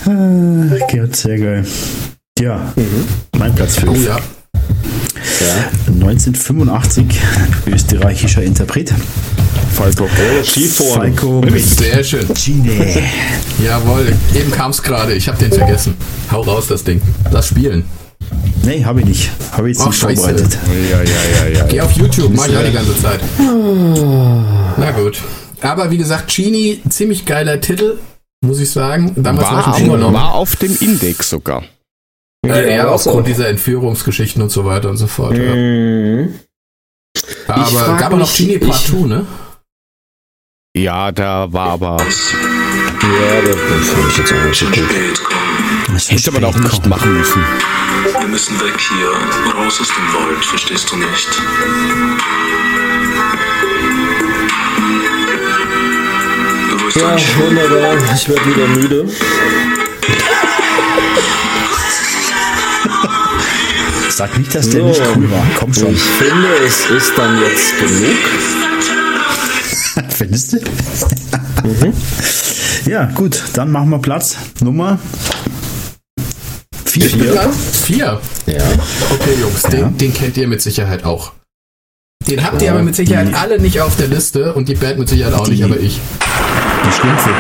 Äh, 0.07 0.79
Gerd, 0.91 1.17
sehr 1.17 1.39
geil. 1.39 1.67
Ja, 2.39 2.73
mein 3.39 3.55
Platz 3.55 3.77
5. 3.77 3.91
Oh 3.93 3.95
ja. 4.09 4.19
1985, 5.89 7.07
österreichischer 7.67 8.43
Interpret. 8.43 8.93
Falco. 9.75 10.09
Skifahren. 10.45 11.15
Falco 11.17 11.43
Sehr 11.59 12.03
schön. 12.05 12.27
Gine. 12.35 13.03
Jawohl, 13.65 14.15
eben 14.35 14.51
kam 14.51 14.71
es 14.71 14.83
gerade. 14.83 15.15
Ich 15.15 15.29
habe 15.29 15.39
den 15.39 15.53
vergessen. 15.53 15.95
Hau 16.31 16.43
raus, 16.43 16.67
das 16.69 16.85
Ding. 16.85 17.01
Das 17.31 17.49
Spielen. 17.49 17.85
Nee, 18.65 18.85
habe 18.85 19.01
ich 19.01 19.07
nicht. 19.07 19.31
Habe 19.53 19.71
ich 19.71 19.77
jetzt 19.77 19.83
Ach, 19.85 19.91
nicht 19.91 20.01
scheiße. 20.01 20.21
vorbereitet. 20.23 20.59
Ja, 20.91 21.03
ja, 21.03 21.49
ja, 21.53 21.59
ja. 21.59 21.67
Geh 21.67 21.81
auf 21.81 21.93
YouTube, 21.93 22.33
mach 22.35 22.49
ich 22.49 22.57
auch 22.57 22.65
die 22.65 22.73
ganze 22.73 23.01
Zeit. 23.01 23.21
Na 23.39 24.91
gut. 24.93 25.21
Aber 25.61 25.91
wie 25.91 25.99
gesagt, 25.99 26.35
Genie, 26.35 26.81
ziemlich 26.89 27.25
geiler 27.25 27.61
Titel, 27.61 27.99
muss 28.45 28.61
ich 28.61 28.71
sagen. 28.71 29.13
Damals 29.17 29.47
war, 29.47 29.67
War, 29.89 29.99
noch. 29.99 30.13
war 30.13 30.35
auf 30.35 30.57
dem 30.57 30.77
Index 30.81 31.31
sogar. 31.31 31.63
Äh, 32.45 32.77
ja, 32.77 32.89
aufgrund 32.89 33.27
dieser 33.27 33.49
Entführungsgeschichten 33.49 34.43
und 34.43 34.51
so 34.51 34.65
weiter 34.65 34.91
und 34.91 34.97
so 34.97 35.07
fort. 35.07 35.37
Ja. 35.37 35.55
Mhm. 35.55 36.35
Aber 37.49 37.65
frag 37.65 37.99
gab 38.01 38.13
auch 38.13 38.19
noch 38.19 38.35
Genie 38.37 38.59
Part 38.59 38.81
ich- 38.81 38.87
2, 38.91 39.07
ne? 39.07 39.27
Ja, 40.77 41.11
da 41.11 41.51
war 41.53 41.71
aber, 41.71 41.97
Ja, 41.99 42.07
das 42.07 43.89
finde 43.89 44.09
ich 44.11 44.19
jetzt 44.19 44.33
auch 44.33 44.45
nicht 44.45 44.59
so 44.59 44.67
gut. 44.67 44.85
Das 45.93 46.11
hätte 46.11 46.33
man 46.33 46.45
auch 46.45 46.57
nicht 46.57 46.87
machen 46.87 47.15
müssen. 47.17 47.43
Wir 48.21 48.29
müssen 48.29 48.61
weg 48.61 48.75
hier. 48.79 49.11
Raus 49.55 49.81
aus 49.81 49.89
dem 49.89 50.15
Wald, 50.15 50.45
verstehst 50.45 50.91
du 50.93 50.97
nicht? 50.97 51.29
Ja, 56.95 57.17
wunderbar. 57.39 57.97
Ich 58.15 58.29
werde 58.29 58.47
wieder 58.47 58.67
müde. 58.69 59.07
Sag 64.11 64.39
nicht, 64.39 64.55
dass 64.55 64.71
der 64.71 64.81
So. 64.83 64.87
nicht 64.89 65.03
cool 65.17 65.31
war. 65.31 65.47
Komm 65.59 65.75
schon. 65.75 65.93
Ich 65.93 66.01
finde, 66.03 66.49
es 66.67 66.87
ist 66.91 67.13
dann 67.17 67.41
jetzt 67.41 67.79
genug. 67.79 68.17
Findest 70.11 70.53
du? 70.53 70.57
Mhm. 71.65 71.93
Ja, 72.87 73.07
gut. 73.07 73.43
Dann 73.55 73.73
machen 73.73 73.91
wir 73.91 73.99
Platz. 73.99 74.37
Nummer 74.61 74.99
4. 76.85 77.09
Vier. 77.11 78.21
Ja. 78.47 78.63
Okay, 79.11 79.35
Jungs, 79.41 79.63
den, 79.63 79.99
den 79.99 80.15
kennt 80.15 80.37
ihr 80.37 80.47
mit 80.47 80.63
Sicherheit 80.63 81.05
auch. 81.05 81.33
Den 82.29 82.45
habt 82.45 82.63
ihr 82.63 82.71
aber 82.71 82.83
mit 82.83 82.95
Sicherheit 82.95 83.35
alle 83.35 83.61
nicht 83.61 83.81
auf 83.81 83.97
der 83.97 84.07
Liste 84.09 84.55
und 84.55 84.69
die 84.69 84.75
Band 84.75 84.99
mit 85.01 85.09
Sicherheit 85.09 85.35
auch 85.35 85.49
nicht, 85.49 85.63
aber 85.65 85.79
ich. 85.79 86.01
Die 86.87 86.93
Schlümpfe. 86.93 87.31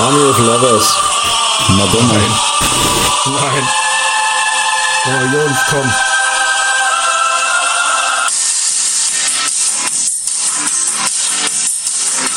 Army 0.00 0.30
of 0.30 0.38
Lovers. 0.40 0.96
Madonna. 1.76 2.20
Nein. 3.26 3.68
Oh, 5.06 5.24
Jungs, 5.32 5.58
komm. 5.68 5.92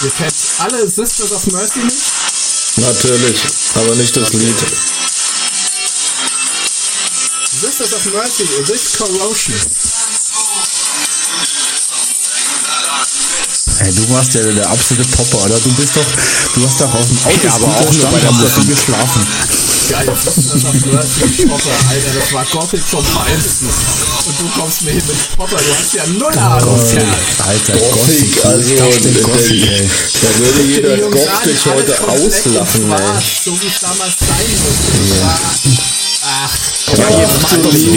Ihr 0.03 0.11
kennt 0.11 0.35
alle 0.59 0.89
Sisters 0.89 1.31
of 1.31 1.45
Mercy 1.53 1.79
nicht? 1.79 2.01
Natürlich, 2.75 3.39
aber 3.75 3.95
nicht 3.95 4.17
das 4.17 4.33
Lied. 4.33 4.59
Sisters 7.61 7.93
of 7.93 8.05
Mercy, 8.13 8.45
This 8.65 8.97
Corrosion. 8.97 9.92
Hey, 13.79 13.91
du 13.93 14.09
warst 14.09 14.33
ja 14.35 14.41
der 14.43 14.69
absolute 14.69 15.07
Popper, 15.09 15.45
oder? 15.45 15.59
Du 15.59 15.71
bist 15.73 15.95
doch, 15.95 16.05
du 16.55 16.65
hast 16.65 16.79
doch 16.79 16.93
auf 16.93 17.07
dem 17.07 17.17
Auto 17.17 17.49
aber 17.55 17.67
auch 17.67 17.91
nur 17.93 18.05
bei 18.07 18.19
der 18.19 18.31
Musik 18.31 18.67
geschlafen. 18.69 19.25
Geil, 19.89 20.15
Sisters 20.15 20.63
of 20.65 20.85
Mercy, 20.85 21.45
Popper, 21.45 21.75
Alter, 21.89 22.13
das 22.19 22.33
war 22.33 22.45
Gothic 22.45 22.81
vom 22.83 23.03
Feinsten. 23.03 23.67
Und 24.25 24.39
du 24.39 24.47
kommst 24.57 24.81
mir 24.83 24.91
hin 24.91 25.03
mit 25.07 25.37
Popper, 25.37 25.57
du 25.57 25.73
hast 25.77 25.93
ja 25.93 26.05
null 26.07 26.37
Ahnung. 26.37 26.79
Alter, 26.79 27.73
Gothic, 27.73 28.41
Gothic, 28.41 28.45
also, 28.45 28.75
dachte 28.75 29.11
Gothic, 29.21 29.67
ey. 29.67 29.89
Da 30.21 30.39
würde 30.39 30.61
jeder 30.61 30.93
alles 30.93 31.65
heute 31.65 32.07
auslachen, 32.07 32.91
ey. 32.91 33.21
So 33.43 33.59
wie 33.61 33.67
es 33.67 33.79
damals 33.81 34.13
sein 34.19 34.51
musste. 34.63 35.19
Ja. 35.19 35.39
Ach, 36.25 36.97
Ja, 36.97 37.09
jetzt 37.19 37.41
mach 37.41 37.57
doch 37.57 37.73
die 37.73 37.89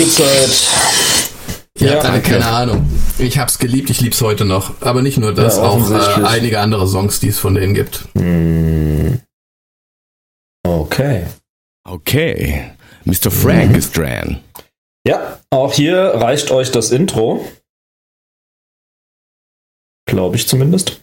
Habt 1.78 1.81
Ja, 1.90 1.98
okay. 1.98 2.20
keine 2.23 2.47
Ahnung. 2.47 2.90
Ich 3.19 3.39
hab's 3.39 3.59
geliebt, 3.59 3.90
ich 3.90 4.01
lieb's 4.01 4.20
heute 4.23 4.44
noch. 4.47 4.81
Aber 4.81 5.03
nicht 5.03 5.19
nur 5.19 5.35
das, 5.35 5.57
Ja, 5.59 5.65
auch 5.65 5.90
äh, 5.90 6.24
einige 6.24 6.61
andere 6.61 6.89
Songs, 6.89 7.20
die 7.20 7.28
es 7.28 7.39
von 7.39 7.55
denen 7.55 7.74
gibt. 7.74 8.09
Hm. 8.16 9.20
Okay. 10.66 11.27
Okay. 11.86 12.70
Mr. 13.05 13.31
Frank 13.31 13.77
ist 13.77 13.97
dran. 13.97 14.40
Ja, 15.07 15.39
auch 15.51 15.73
hier 15.74 15.97
reicht 15.98 16.51
euch 16.51 16.73
das 16.73 16.90
Intro. 16.90 17.47
Glaube 20.09 20.36
ich 20.36 20.48
zumindest. 20.48 21.03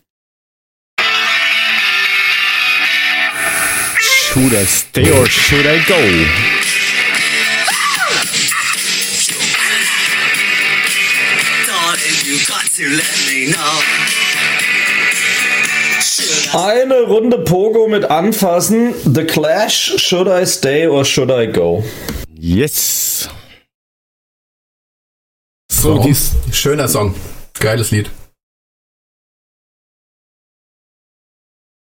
Should 3.99 4.51
I 4.53 4.65
stay 4.65 5.11
or 5.11 5.27
should 5.27 5.65
I 5.65 5.79
go? 5.87 6.62
Eine 16.53 17.01
Runde 17.01 17.37
Pogo 17.39 17.87
mit 17.87 18.05
anfassen. 18.05 18.93
The 19.03 19.25
Clash, 19.25 19.93
Should 19.97 20.27
I 20.27 20.45
Stay 20.47 20.87
or 20.87 21.05
Should 21.05 21.29
I 21.29 21.51
Go? 21.51 21.83
Yes. 22.35 23.29
So, 25.71 25.99
dies, 25.99 26.31
Schöner 26.51 26.87
Song. 26.87 27.13
Geiles 27.59 27.91
Lied. 27.91 28.09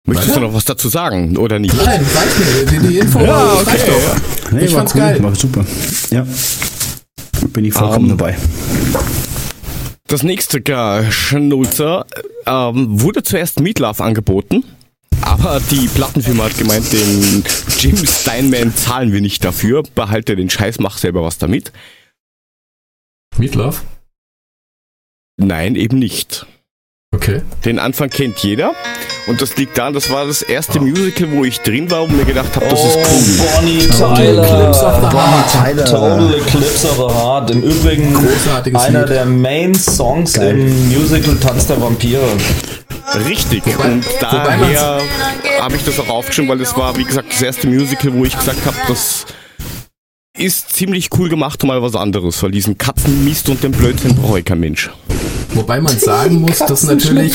Möchtest 0.04 0.34
du 0.34 0.40
noch 0.40 0.52
was 0.52 0.64
dazu 0.64 0.88
sagen 0.88 1.36
oder 1.36 1.60
nicht? 1.60 1.74
Nein, 1.76 2.04
reicht 2.12 2.38
mir. 2.40 2.66
Die, 2.66 2.88
die 2.88 2.98
Info 2.98 3.20
Ja, 3.20 3.54
reicht 3.54 3.68
okay, 3.88 3.92
doch. 3.92 4.50
Nee, 4.50 4.64
ich 4.64 4.72
war 4.72 4.78
fand's 4.80 4.94
cool, 4.94 5.00
geil. 5.00 5.22
war 5.22 5.34
super. 5.36 5.64
Ja. 6.10 6.26
Bin 7.52 7.64
ich 7.66 7.72
vollkommen 7.72 8.10
Ähm, 8.10 8.18
dabei. 8.18 8.36
Das 10.12 10.22
nächste 10.22 10.62
Schnulzer 11.10 12.04
ähm, 12.44 13.00
wurde 13.00 13.22
zuerst 13.22 13.60
Meatloaf 13.60 14.02
angeboten, 14.02 14.62
aber 15.22 15.58
die 15.70 15.88
Plattenfirma 15.88 16.44
hat 16.44 16.58
gemeint, 16.58 16.92
den 16.92 17.42
Jim 17.78 17.96
Steinman 17.96 18.76
zahlen 18.76 19.10
wir 19.14 19.22
nicht 19.22 19.42
dafür, 19.42 19.82
behalte 19.94 20.36
den 20.36 20.50
Scheiß, 20.50 20.80
mach 20.80 20.98
selber 20.98 21.22
was 21.22 21.38
damit. 21.38 21.72
Meatloaf? 23.38 23.84
Nein, 25.38 25.76
eben 25.76 25.98
nicht. 25.98 26.44
Okay. 27.14 27.42
Den 27.64 27.78
Anfang 27.78 28.08
kennt 28.08 28.38
jeder 28.38 28.72
und 29.26 29.42
das 29.42 29.56
liegt 29.56 29.76
daran, 29.76 29.92
das 29.92 30.10
war 30.10 30.26
das 30.26 30.40
erste 30.40 30.80
Musical, 30.80 31.30
wo 31.32 31.44
ich 31.44 31.60
drin 31.60 31.90
war 31.90 32.02
und 32.04 32.16
mir 32.16 32.24
gedacht 32.24 32.56
habe, 32.56 32.66
das 32.70 32.82
ist 32.84 32.96
Oh, 32.96 33.00
cool. 33.04 33.46
Bonnie 33.56 33.78
Eclipse 33.84 34.02
of 34.04 34.16
the 34.16 34.22
Tyler. 34.22 35.12
Heart. 35.12 35.52
Tyler. 35.52 35.84
Total 35.84 36.34
Eclipse 36.34 36.88
of 36.88 36.96
the 36.96 37.14
Heart. 37.14 37.50
Im 37.50 37.62
Übrigen 37.62 38.14
Großartiges 38.14 38.80
einer 38.82 39.00
Lied. 39.00 39.10
der 39.10 39.24
Main-Songs 39.26 40.32
Geil. 40.32 40.58
im 40.58 40.88
Musical 40.88 41.36
Tanz 41.36 41.66
der 41.66 41.80
Vampire. 41.80 42.22
Richtig. 43.28 43.62
Wobei- 43.66 43.84
und 43.92 44.04
daher 44.20 45.00
habe 45.60 45.76
ich 45.76 45.84
das 45.84 46.00
auch 46.00 46.08
aufgeschrieben, 46.08 46.50
weil 46.50 46.60
es 46.62 46.74
war, 46.76 46.96
wie 46.96 47.04
gesagt, 47.04 47.30
das 47.30 47.42
erste 47.42 47.66
Musical, 47.66 48.14
wo 48.14 48.24
ich 48.24 48.36
gesagt 48.36 48.64
habe, 48.64 48.76
das 48.88 49.26
ist 50.36 50.72
ziemlich 50.74 51.10
cool 51.18 51.28
gemacht, 51.28 51.62
mal 51.64 51.82
was 51.82 51.94
anderes, 51.94 52.42
weil 52.42 52.52
diesen 52.52 52.78
Katzenmist 52.78 53.50
und 53.50 53.62
den 53.62 53.72
Blödsinn 53.72 54.16
brauche 54.16 54.38
ich 54.38 54.44
kein 54.46 54.60
Mensch. 54.60 54.88
Wobei 55.54 55.80
man 55.80 55.98
sagen 55.98 56.40
muss, 56.40 56.58
dass 56.58 56.84
natürlich, 56.84 57.34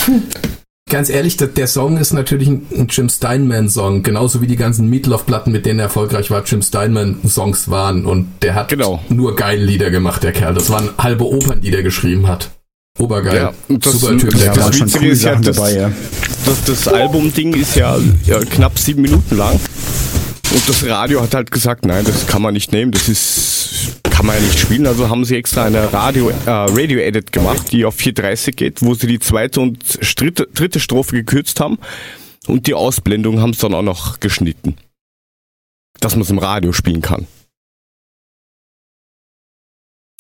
ganz 0.90 1.10
ehrlich, 1.10 1.38
der, 1.38 1.48
der 1.48 1.68
Song 1.68 1.98
ist 1.98 2.14
natürlich 2.14 2.48
ein, 2.48 2.66
ein 2.76 2.88
Jim 2.90 3.10
Steinman-Song, 3.10 4.04
genauso 4.04 4.42
wie 4.42 4.48
die 4.48 4.56
ganzen 4.56 4.90
Meatloaf-Platten, 4.90 5.52
mit 5.52 5.66
denen 5.66 5.80
er 5.80 5.84
erfolgreich 5.86 6.32
war, 6.32 6.44
Jim 6.44 6.62
Steinman-Songs 6.62 7.70
waren. 7.70 8.06
Und 8.06 8.28
der 8.42 8.56
hat 8.56 8.70
Genau. 8.70 9.02
nur 9.10 9.36
geile 9.36 9.64
Lieder 9.64 9.92
gemacht, 9.92 10.24
der 10.24 10.32
Kerl. 10.32 10.54
Das 10.54 10.70
waren 10.70 10.90
halbe 10.98 11.26
Opern, 11.28 11.62
die 11.62 11.72
der 11.72 11.84
geschrieben 11.84 12.28
hat. 12.28 12.50
Obergeil. 13.00 13.36
Ja, 13.36 13.54
das- 13.70 13.94
Super 14.00 14.18
Typ, 14.18 14.32
der 14.32 14.46
ja, 14.48 14.54
Da 14.54 14.68
das 14.68 14.80
Witzige 14.80 15.00
coole 15.00 15.12
ist 15.12 15.24
ja, 15.24 15.36
das- 15.36 15.56
dabei, 15.56 15.76
ja. 15.76 15.92
Das, 16.46 16.64
das 16.66 16.88
Album-Ding 16.88 17.54
ist 17.54 17.76
ja, 17.76 17.98
ja 18.26 18.40
knapp 18.40 18.80
sieben 18.80 19.02
Minuten 19.04 19.38
lang. 19.38 19.60
Und 20.58 20.68
das 20.68 20.84
Radio 20.88 21.22
hat 21.22 21.36
halt 21.36 21.52
gesagt, 21.52 21.86
nein, 21.86 22.04
das 22.04 22.26
kann 22.26 22.42
man 22.42 22.56
nicht 22.56 22.72
nehmen, 22.72 22.92
das 22.92 23.08
ist, 23.08 24.00
kann 24.10 24.26
man 24.26 24.38
ja 24.38 24.42
nicht 24.42 24.58
spielen. 24.58 24.88
Also 24.88 25.08
haben 25.08 25.24
sie 25.24 25.36
extra 25.36 25.66
eine 25.66 25.94
Radio, 25.94 26.32
äh, 26.32 26.50
Radio-Edit 26.50 27.32
gemacht, 27.32 27.72
die 27.72 27.86
auf 27.86 27.96
4.30 27.96 28.54
geht, 28.54 28.82
wo 28.82 28.96
sie 28.96 29.06
die 29.06 29.20
zweite 29.20 29.62
und 29.62 30.00
dritte, 30.20 30.48
dritte 30.52 30.80
Strophe 30.80 31.16
gekürzt 31.16 31.60
haben. 31.60 31.78
Und 32.48 32.66
die 32.66 32.74
Ausblendung 32.74 33.40
haben 33.40 33.54
sie 33.54 33.60
dann 33.60 33.76
auch 33.76 33.84
noch 33.84 34.20
geschnitten. 34.20 34.78
Dass 36.00 36.16
man 36.16 36.24
es 36.24 36.32
im 36.32 36.40
Radio 36.40 36.74
spielen 36.74 37.04
kann. 37.04 37.28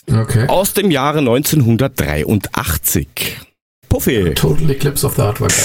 Okay. 0.07 0.47
Aus 0.49 0.75
dem 0.75 0.91
Jahre 0.91 1.17
1983. 1.17 3.39
Puffy. 3.89 4.35
Total 4.35 4.69
Eclipse 4.69 5.03
of 5.03 5.15
the 5.15 5.23
Heart 5.23 5.41
war 5.41 5.47
geil. 5.47 5.57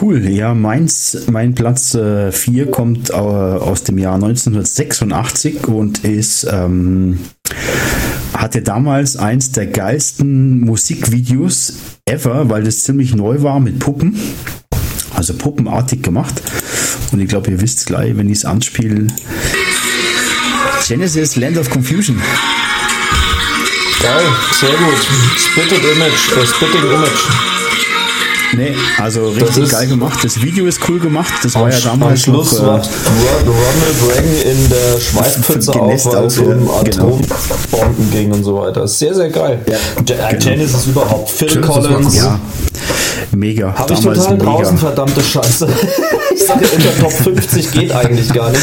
Cool, 0.00 0.28
ja, 0.28 0.54
meins, 0.54 1.16
mein 1.30 1.54
Platz 1.54 1.96
4 1.96 2.70
kommt 2.70 3.10
äh, 3.10 3.12
aus 3.12 3.84
dem 3.84 3.96
Jahr 3.98 4.14
1986 4.14 5.68
und 5.68 6.04
ist, 6.04 6.46
ähm, 6.50 7.20
hatte 8.34 8.60
damals 8.62 9.16
eins 9.16 9.52
der 9.52 9.66
geilsten 9.66 10.60
Musikvideos 10.60 11.74
ever, 12.06 12.48
weil 12.50 12.64
das 12.64 12.80
ziemlich 12.80 13.14
neu 13.14 13.42
war 13.42 13.60
mit 13.60 13.78
Puppen. 13.78 14.18
Also 15.14 15.34
puppenartig 15.34 16.02
gemacht. 16.02 16.42
Und 17.12 17.20
ich 17.20 17.28
glaube, 17.28 17.52
ihr 17.52 17.60
wisst 17.60 17.86
gleich, 17.86 18.16
wenn 18.16 18.28
ich 18.28 18.38
es 18.38 18.44
anspiele. 18.44 19.06
Genesis 20.86 21.36
Land 21.36 21.56
of 21.56 21.70
Confusion. 21.70 22.20
Geil, 24.02 24.24
sehr 24.58 24.70
gut. 24.70 25.08
Spitted 25.38 25.84
Image, 25.84 26.36
äh, 26.36 26.46
Spitting 26.46 26.92
Image. 26.92 27.53
Nee, 28.56 28.74
also 28.98 29.28
richtig 29.28 29.64
ist- 29.64 29.70
geil 29.72 29.86
gemacht. 29.88 30.18
Das 30.22 30.40
Video 30.42 30.66
ist 30.66 30.80
cool 30.88 30.98
gemacht. 31.00 31.32
Das 31.42 31.54
war 31.54 31.68
ja 31.70 31.76
Am 31.90 32.00
damals 32.00 32.22
Schluss 32.22 32.52
noch, 32.52 32.62
äh, 32.62 32.66
wacht 32.66 32.88
Ro- 32.88 33.50
Ronald 33.50 34.16
Reagan 34.16 34.52
in 34.52 34.68
der 34.70 35.00
Schweißpfütze 35.00 35.72
auf, 35.72 36.06
weil 36.06 36.24
es 36.26 36.38
um 36.38 36.48
ja, 36.48 36.54
genau. 36.54 36.70
Atombomben 36.80 38.10
ging 38.10 38.32
und 38.32 38.44
so 38.44 38.56
weiter. 38.60 38.84
Ist 38.84 38.98
Sehr, 38.98 39.14
sehr 39.14 39.30
geil. 39.30 39.60
Ja, 39.68 39.74
äh, 39.74 40.32
genau. 40.34 40.44
Genesis 40.44 40.86
überhaupt. 40.86 41.30
Phil 41.30 41.54
war 41.68 41.82
Collins. 41.82 42.16
Ja, 42.16 42.38
mega. 43.32 43.74
Habe 43.74 43.92
ich 43.92 44.00
total 44.00 44.32
mega. 44.34 44.44
draußen, 44.44 44.78
verdammte 44.78 45.20
Scheiße. 45.22 45.68
ich 46.34 46.44
sage, 46.44 46.66
unter 46.76 46.98
Top 47.00 47.12
50 47.12 47.72
geht 47.72 47.92
eigentlich 47.92 48.32
gar 48.32 48.50
nicht. 48.50 48.62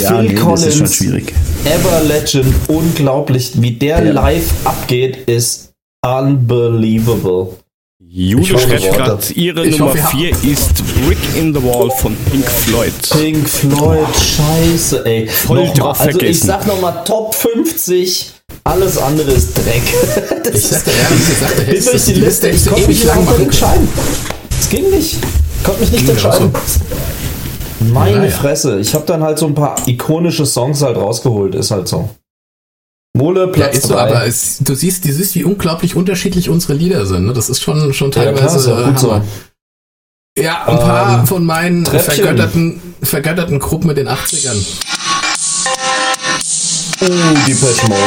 Ja, 0.00 0.08
Phil 0.08 0.22
nee, 0.28 0.34
Collins, 0.34 0.60
das 0.64 0.68
ist 0.74 0.78
schon 0.78 0.86
schwierig. 0.88 1.32
Ever 1.64 2.02
Legend, 2.06 2.54
unglaublich. 2.68 3.52
Wie 3.56 3.72
der 3.72 4.04
Ja. 4.04 4.12
live 4.12 4.46
abgeht, 4.64 5.18
ist 5.28 5.70
unbelievable. 6.04 7.48
Jule 8.18 8.42
Ich 8.44 8.48
schreibt 8.48 8.94
gerade, 8.94 9.32
ihre 9.34 9.66
Ich 9.66 9.78
Nummer 9.78 9.90
hoffe, 9.92 10.16
ihr 10.16 10.34
4 10.34 10.50
ist 10.52 10.72
Brick 11.04 11.18
in 11.38 11.52
the 11.52 11.62
Wall 11.62 11.90
von 11.90 12.16
Pink 12.30 12.46
Floyd. 12.50 12.94
Pink 13.10 13.46
Floyd, 13.46 14.06
scheiße, 14.16 15.04
ey. 15.04 15.26
Voll 15.28 15.66
drauf 15.74 16.00
also 16.00 16.12
ich 16.12 16.16
vergessen. 16.18 16.46
sag 16.46 16.66
nochmal 16.66 17.04
Top 17.04 17.34
50, 17.34 18.32
alles 18.64 18.96
andere 18.96 19.32
ist 19.32 19.54
Dreck. 19.58 19.82
Das 20.44 20.54
Ich 20.54 20.66
sagte 20.66 20.92
ehrlich 20.92 21.28
gesagt, 21.28 21.66
hättest 21.66 21.92
durch 21.92 22.04
du 22.06 22.12
die 22.14 22.20
Liste, 22.20 22.48
ich 22.48 22.64
konnte 22.64 22.88
mich 22.88 23.04
lang 23.04 23.26
entscheiden. 23.38 23.86
Es 24.58 24.70
ging 24.70 24.88
nicht. 24.88 25.18
Konnte 25.62 25.80
mich 25.82 25.92
nicht 25.92 26.08
entscheiden. 26.08 26.50
Meine 27.92 28.16
Naja. 28.20 28.30
Fresse. 28.30 28.80
Ich 28.80 28.94
habe 28.94 29.04
dann 29.04 29.22
halt 29.22 29.38
so 29.38 29.44
ein 29.46 29.54
paar 29.54 29.76
ikonische 29.86 30.46
Songs 30.46 30.80
halt 30.80 30.96
rausgeholt, 30.96 31.54
ist 31.54 31.70
halt 31.70 31.86
so. 31.86 32.08
Mole, 33.16 33.40
Ja, 33.40 33.46
Platz 33.46 33.78
ist 33.78 33.86
so, 33.88 33.94
3. 33.94 34.00
aber 34.00 34.26
es, 34.26 34.58
du 34.60 34.74
siehst, 34.74 35.04
du 35.04 35.12
siehst, 35.12 35.34
wie 35.34 35.44
unglaublich 35.44 35.94
unterschiedlich 35.96 36.48
unsere 36.50 36.74
Lieder 36.74 37.06
sind. 37.06 37.26
Ne? 37.26 37.32
Das 37.32 37.48
ist 37.48 37.60
schon, 37.62 37.92
schon 37.92 38.10
ja, 38.12 38.24
teilweise. 38.24 38.58
klar, 38.62 38.80
ja 38.80 38.84
äh, 38.86 38.90
gut 38.90 38.98
so. 39.00 39.12
Hammer. 39.12 39.24
Ja, 40.38 40.64
ein 40.66 40.78
paar 40.78 41.20
Ähm, 41.20 41.26
von 41.26 41.44
meinen 41.46 41.84
Treppchen. 41.84 42.14
vergötterten, 42.24 42.80
vergötterten 43.02 43.58
Gruppen 43.58 43.86
mit 43.86 43.96
den 43.96 44.08
80ern. 44.08 44.56
Uh, 47.00 47.06
Depeche 47.46 47.86
Mode. 47.88 48.00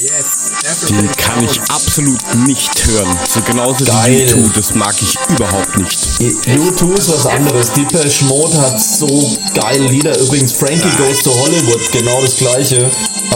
Yes, 0.00 0.86
Die 0.88 1.08
kann 1.20 1.42
ich 1.44 1.60
absolut 1.62 2.20
nicht 2.46 2.86
hören. 2.86 3.16
So 3.28 3.40
genauso 3.40 3.84
Geil. 3.84 4.12
wie 4.12 4.22
YouTube, 4.22 4.54
das 4.54 4.74
mag 4.74 4.94
ich 5.02 5.16
überhaupt 5.28 5.76
nicht. 5.76 5.98
U2 6.20 6.96
ist 6.98 7.08
was 7.12 7.26
anderes. 7.26 7.72
Depeche 7.72 8.24
Mode 8.26 8.60
hat 8.60 8.80
so 8.80 9.36
geile 9.54 9.88
Lieder. 9.88 10.16
Übrigens, 10.20 10.52
Frankie 10.52 10.88
Goes 10.96 11.22
to 11.24 11.34
Hollywood, 11.34 11.80
genau 11.92 12.20
das 12.22 12.36
gleiche. 12.36 12.88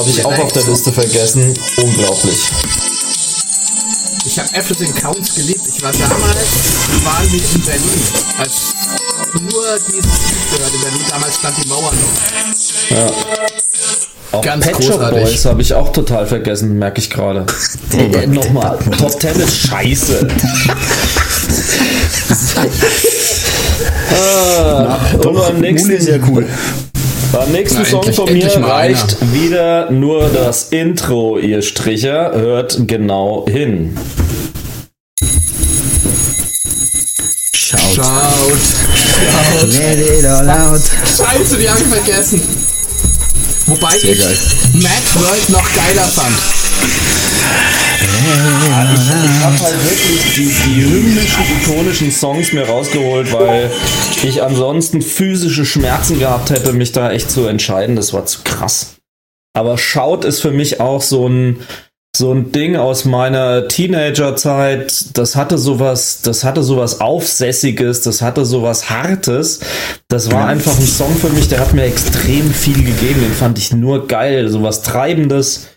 Habe 0.03 0.11
ich 0.11 0.27
auch 0.27 0.37
auf 0.37 0.53
der 0.53 0.65
Liste 0.65 0.93
vergessen. 0.93 1.55
Unglaublich. 1.77 2.41
Ich 4.24 4.37
habe 4.37 4.53
Everything 4.53 4.93
Counts 4.97 5.37
geliebt. 5.37 5.61
Ich 5.73 5.81
war 5.81 5.93
damals, 5.93 6.16
waren 7.05 7.31
wir 7.31 7.39
in 7.39 7.61
Berlin, 7.61 8.03
als 8.37 8.74
nur 9.33 9.79
dieses 9.87 10.03
Lied 10.03 10.51
gehört 10.51 10.74
in 10.74 10.81
Berlin. 10.81 11.05
Damals 11.09 11.37
stand 11.37 11.57
die 11.62 11.69
Mauer 11.69 11.93
noch. 11.93 12.11
Auch 14.33 14.43
Ganz 14.43 14.66
Pet 14.66 14.83
Shop. 14.85 15.09
Boys 15.09 15.45
habe 15.45 15.62
ich 15.62 15.73
auch 15.73 15.93
total 15.93 16.27
vergessen, 16.27 16.77
merke 16.81 16.99
ich 16.99 17.09
gerade. 17.09 17.47
Äh, 17.93 18.27
Nochmal, 18.27 18.79
Top 18.99 19.20
10 19.20 19.39
ist 19.39 19.69
scheiße. 19.69 20.27
ah, 24.16 24.99
und 25.12 25.23
beim 25.23 25.35
Mule 25.35 25.61
nächsten, 25.61 25.91
ist 25.91 26.09
ja 26.09 26.16
cool. 26.27 26.49
Beim 27.32 27.50
nächsten 27.52 27.78
Na, 27.78 27.84
Song 27.84 28.00
endlich- 28.02 28.16
von 28.16 28.32
mir 28.32 28.68
reicht 28.68 29.16
wieder 29.32 29.90
nur 29.90 30.28
das 30.28 30.64
Intro, 30.70 31.38
ihr 31.38 31.62
Stricher. 31.62 32.32
Hört 32.34 32.86
genau 32.86 33.46
hin. 33.48 33.96
Schaut. 37.54 37.94
Schaut. 37.94 38.59
Let 39.66 39.98
it 39.98 40.24
all 40.26 40.48
out. 40.50 40.80
Scheiße, 40.82 41.56
die 41.56 41.68
habe 41.70 41.80
ich 41.80 41.86
vergessen. 41.86 42.42
Wobei 43.66 43.98
Sehr 43.98 44.12
ich 44.12 44.18
geil. 44.18 44.36
Mad 44.74 44.90
World 45.14 45.48
noch 45.50 45.64
geiler 45.74 46.04
fand. 46.04 46.34
Ich 48.03 49.45
habe 49.45 49.59
halt 49.59 49.85
wirklich 49.85 50.35
die, 50.35 50.51
die 50.69 50.85
hymnischen, 50.85 51.45
ikonischen 51.61 52.11
Songs 52.11 52.53
mir 52.53 52.66
rausgeholt, 52.66 53.33
weil 53.33 53.70
ich 54.23 54.43
ansonsten 54.43 55.03
physische 55.03 55.65
Schmerzen 55.65 56.19
gehabt 56.19 56.51
hätte, 56.51 56.73
mich 56.73 56.93
da 56.93 57.11
echt 57.11 57.31
zu 57.31 57.47
entscheiden. 57.47 57.97
Das 57.97 58.12
war 58.12 58.27
zu 58.27 58.41
krass. 58.45 58.97
Aber 59.55 59.79
Schaut 59.79 60.24
ist 60.24 60.41
für 60.41 60.51
mich 60.51 60.81
auch 60.81 61.03
so 61.03 61.29
ein, 61.29 61.61
so 62.16 62.33
ein 62.33 62.53
Ding 62.53 62.77
aus 62.77 63.05
meiner 63.05 63.69
Teenagerzeit. 63.69 65.16
Das 65.16 65.37
hatte 65.37 65.59
sowas, 65.59 66.20
das 66.23 66.45
hatte 66.45 66.62
sowas 66.62 67.01
Aufsässiges, 67.01 68.03
das 68.03 68.23
hatte 68.23 68.45
sowas 68.45 68.91
Hartes. 68.91 69.61
Das 70.09 70.31
war 70.31 70.47
einfach 70.47 70.79
ein 70.79 70.87
Song 70.87 71.15
für 71.16 71.31
mich, 71.31 71.49
der 71.49 71.61
hat 71.61 71.74
mir 71.74 71.85
extrem 71.85 72.53
viel 72.53 72.85
gegeben. 72.85 73.20
Den 73.20 73.33
fand 73.33 73.59
ich 73.59 73.73
nur 73.73 74.07
geil. 74.07 74.49
Sowas 74.49 74.83
Treibendes. 74.83 75.69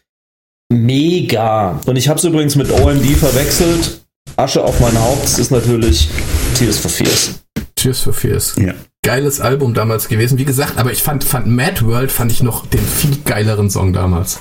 Mega. 0.71 1.79
Und 1.85 1.95
ich 1.95 2.07
habe 2.07 2.17
es 2.19 2.25
übrigens 2.25 2.55
mit 2.55 2.71
OMD 2.71 3.05
verwechselt. 3.17 4.01
Asche 4.35 4.63
auf 4.63 4.79
mein 4.79 4.99
Haupt 4.99 5.23
das 5.23 5.39
ist 5.39 5.51
natürlich 5.51 6.09
Tears 6.57 6.77
for 6.77 6.91
Fears. 6.91 7.39
Tears 7.75 8.01
for 8.01 8.13
Fears. 8.13 8.55
Ja. 8.57 8.73
Geiles 9.03 9.39
Album 9.39 9.73
damals 9.73 10.07
gewesen. 10.07 10.37
Wie 10.37 10.45
gesagt, 10.45 10.77
aber 10.77 10.91
ich 10.91 11.03
fand, 11.03 11.23
fand 11.23 11.47
Mad 11.47 11.85
World 11.85 12.11
fand 12.11 12.31
ich 12.31 12.41
noch 12.41 12.65
den 12.65 12.81
viel 12.81 13.17
geileren 13.23 13.69
Song 13.69 13.93
damals. 13.93 14.39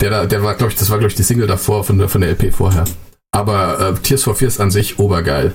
Der, 0.00 0.26
der 0.26 0.42
war, 0.42 0.54
glaube 0.54 0.72
ich, 0.72 0.78
das 0.78 0.90
war, 0.90 0.98
glaube 0.98 1.10
ich, 1.10 1.16
die 1.16 1.22
Single 1.22 1.46
davor 1.46 1.84
von 1.84 1.98
der, 1.98 2.08
von 2.08 2.20
der 2.20 2.30
LP 2.30 2.54
vorher. 2.54 2.84
Aber 3.32 3.80
äh, 3.80 3.94
Tears 4.00 4.22
for 4.22 4.36
Fears 4.36 4.60
an 4.60 4.70
sich 4.70 4.98
obergeil. 4.98 5.52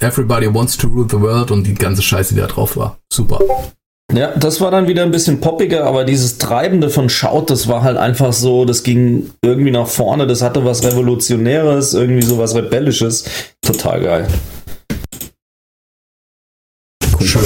Everybody 0.00 0.52
wants 0.52 0.76
to 0.76 0.88
rule 0.88 1.06
the 1.08 1.20
world 1.20 1.50
und 1.50 1.64
die 1.64 1.74
ganze 1.74 2.02
Scheiße, 2.02 2.34
die 2.34 2.40
da 2.40 2.46
drauf 2.46 2.76
war. 2.76 2.98
Super. 3.12 3.40
Ja, 4.14 4.36
das 4.36 4.60
war 4.60 4.70
dann 4.70 4.88
wieder 4.88 5.04
ein 5.04 5.10
bisschen 5.10 5.40
poppiger, 5.40 5.84
aber 5.84 6.04
dieses 6.04 6.36
Treibende 6.36 6.90
von 6.90 7.08
Schaut, 7.08 7.48
das 7.48 7.66
war 7.66 7.82
halt 7.82 7.96
einfach 7.96 8.34
so, 8.34 8.66
das 8.66 8.82
ging 8.82 9.30
irgendwie 9.42 9.70
nach 9.70 9.86
vorne, 9.86 10.26
das 10.26 10.42
hatte 10.42 10.66
was 10.66 10.84
Revolutionäres, 10.84 11.94
irgendwie 11.94 12.22
so 12.22 12.36
was 12.36 12.54
Rebellisches. 12.54 13.24
Total 13.62 14.02
geil. 14.02 14.28
Schön. 17.20 17.42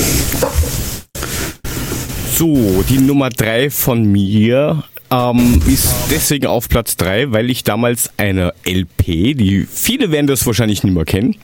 So, 2.35 2.83
die 2.89 2.99
Nummer 2.99 3.31
drei 3.31 3.71
von 3.71 4.05
mir 4.05 4.83
ähm, 5.11 5.63
ist 5.67 5.95
deswegen 6.11 6.47
auf 6.47 6.69
Platz 6.69 6.97
drei, 6.97 7.31
weil 7.31 7.49
ich 7.49 7.63
damals 7.63 8.11
eine 8.17 8.53
LP, 8.67 9.37
die 9.37 9.67
viele 9.71 10.11
werden 10.11 10.27
das 10.27 10.45
wahrscheinlich 10.47 10.83
nicht 10.83 10.93
mehr 10.93 11.05
kennen, 11.05 11.37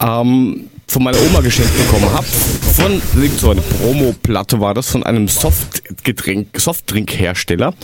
ähm, 0.00 0.70
von 0.86 1.02
meiner 1.02 1.20
Oma 1.20 1.40
geschenkt 1.40 1.76
bekommen 1.76 2.10
habe. 2.12 2.26
Von 2.26 3.02
so 3.36 3.50
eine 3.50 3.60
Promo-Platte 3.60 4.60
war 4.60 4.74
das 4.74 4.90
von 4.90 5.02
einem 5.02 5.28
Softgetränk, 5.28 6.58
Softdrinkhersteller. 6.58 7.74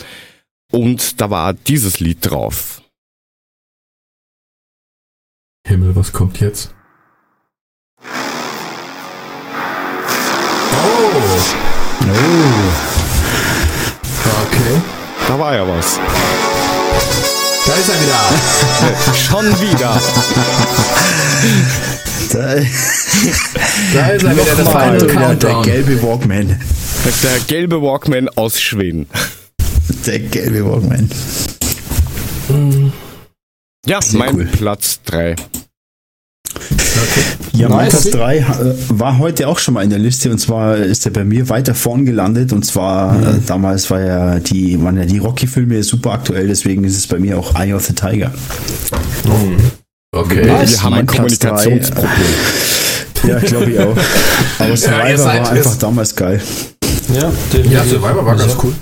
Und 0.71 1.21
da 1.21 1.29
war 1.29 1.53
dieses 1.53 1.99
Lied 1.99 2.17
drauf. 2.21 2.81
Himmel, 5.67 5.95
was 5.95 6.11
kommt 6.11 6.39
jetzt? 6.39 6.73
Oh, 10.73 11.21
Oh, 12.01 12.71
okay. 14.43 14.81
Da 15.27 15.39
war 15.39 15.55
ja 15.55 15.67
was. 15.67 15.99
Da 17.65 17.73
ist 17.73 17.89
er 17.89 18.01
wieder. 18.01 18.19
Schon 19.15 19.45
wieder. 19.59 19.99
da, 22.33 22.55
Da 23.93 24.07
ist 24.07 24.23
er 24.23 24.31
wieder, 24.31 24.55
das 24.57 24.69
Final 24.69 25.01
wieder 25.01 25.35
der 25.35 25.61
gelbe 25.61 26.01
Walkman. 26.03 26.59
Der 27.23 27.39
gelbe 27.47 27.81
Walkman 27.81 28.29
aus 28.29 28.59
Schweden. 28.59 29.07
Der 30.05 30.19
gelbe 30.19 30.65
Walkman. 30.65 31.09
Ja, 33.85 34.01
Sehr 34.01 34.19
mein 34.19 34.35
cool. 34.35 34.45
Platz 34.45 34.99
drei. 35.05 35.35
Ja, 37.53 37.69
mein. 37.69 37.89
Platz 37.89 38.09
3 38.09 38.37
äh, 38.37 38.43
war 38.89 39.17
heute 39.17 39.47
auch 39.47 39.59
schon 39.59 39.73
mal 39.75 39.83
in 39.83 39.89
der 39.89 39.99
Liste 39.99 40.29
und 40.31 40.39
zwar 40.39 40.77
ist 40.77 41.05
er 41.05 41.11
bei 41.11 41.23
mir 41.23 41.47
weiter 41.49 41.73
vorn 41.75 42.05
gelandet 42.05 42.51
und 42.53 42.65
zwar 42.65 43.21
äh, 43.21 43.39
damals 43.45 43.89
war 43.89 44.01
ja 44.01 44.39
die, 44.39 44.81
waren 44.81 44.97
ja 44.97 45.05
die 45.05 45.19
Rocky-Filme 45.19 45.83
super 45.83 46.11
aktuell, 46.11 46.47
deswegen 46.47 46.83
ist 46.83 46.97
es 46.97 47.07
bei 47.07 47.19
mir 47.19 47.37
auch 47.37 47.55
Eye 47.55 47.73
of 47.73 47.85
the 47.85 47.93
Tiger. 47.93 48.31
Okay. 50.15 50.45
Wir 50.45 50.83
haben 50.83 50.93
ein 50.93 51.05
Kommunikationsproblem. 51.05 52.09
Ja, 53.27 53.39
glaube 53.39 53.71
ich 53.71 53.79
auch. 53.79 53.97
Aber 54.59 54.77
Survivor 54.77 55.17
seid 55.17 55.41
war 55.43 55.51
einfach 55.51 55.75
damals 55.77 56.15
geil. 56.15 56.41
Ja, 57.13 57.31
Ja, 57.63 57.83
Survivor 57.83 58.25
war 58.25 58.35
ganz 58.35 58.55
cool. 58.63 58.73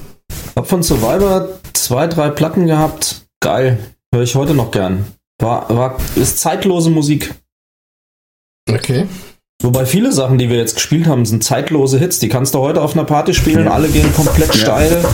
Hab 0.56 0.68
von 0.70 0.84
Survivor 0.84 1.48
zwei, 1.74 2.08
drei 2.08 2.30
Platten 2.30 2.68
gehabt. 2.68 3.22
Geil. 3.42 3.80
Höre 4.14 4.22
ich 4.24 4.36
heute 4.36 4.54
noch 4.54 4.70
gern. 4.72 5.06
War, 5.42 5.68
war, 5.76 5.98
ist 6.16 6.40
zeitlose 6.40 6.90
Musik. 6.92 7.34
Okay. 8.70 9.08
Wobei 9.64 9.86
viele 9.86 10.12
Sachen, 10.12 10.38
die 10.38 10.50
wir 10.50 10.58
jetzt 10.58 10.76
gespielt 10.76 11.08
haben, 11.08 11.26
sind 11.26 11.44
zeitlose 11.44 11.98
Hits. 11.98 12.20
Die 12.20 12.30
kannst 12.30 12.54
du 12.54 12.60
heute 12.60 12.82
auf 12.82 12.94
einer 12.94 13.06
Party 13.06 13.34
spielen, 13.34 13.66
Ja. 13.66 13.72
alle 13.72 13.88
gehen 13.88 14.14
komplett 14.14 14.54
Ja. 14.56 14.62
steil. 14.62 15.06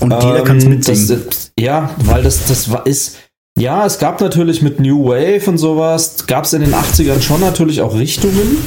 Und 0.00 0.12
jeder 0.22 0.42
kann 0.42 0.56
es 0.58 0.64
Ähm, 0.64 0.70
mitsingen. 0.70 1.08
Das, 1.26 1.52
ja, 1.58 1.90
weil 1.98 2.22
das, 2.22 2.46
das 2.46 2.70
war, 2.70 2.86
ist. 2.86 3.16
Ja, 3.58 3.86
es 3.86 3.98
gab 3.98 4.20
natürlich 4.20 4.60
mit 4.62 4.80
New 4.80 5.06
Wave 5.06 5.48
und 5.48 5.58
sowas, 5.58 6.26
gab 6.26 6.44
es 6.44 6.52
in 6.52 6.60
den 6.60 6.74
80ern 6.74 7.20
schon 7.22 7.40
natürlich 7.40 7.80
auch 7.80 7.94
Richtungen. 7.94 8.58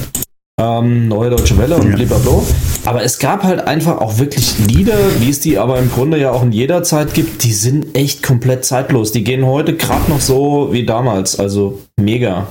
Ähm, 0.59 1.07
Neue 1.07 1.29
Deutsche 1.29 1.57
Welle 1.57 1.75
und 1.77 1.91
Ja. 1.91 1.95
blablabla. 1.95 2.41
Aber 2.85 3.03
es 3.03 3.19
gab 3.19 3.43
halt 3.43 3.61
einfach 3.61 3.99
auch 4.01 4.17
wirklich 4.17 4.57
Lieder, 4.67 4.97
wie 5.19 5.29
es 5.29 5.39
die 5.39 5.57
aber 5.57 5.77
im 5.79 5.89
Grunde 5.91 6.17
ja 6.19 6.31
auch 6.31 6.43
in 6.43 6.51
jeder 6.51 6.83
Zeit 6.83 7.13
gibt, 7.13 7.43
die 7.43 7.53
sind 7.53 7.95
echt 7.95 8.23
komplett 8.23 8.65
zeitlos. 8.65 9.11
Die 9.11 9.23
gehen 9.23 9.45
heute 9.45 9.75
gerade 9.77 10.09
noch 10.09 10.19
so 10.19 10.69
wie 10.73 10.85
damals. 10.85 11.39
Also 11.39 11.79
mega. 11.97 12.47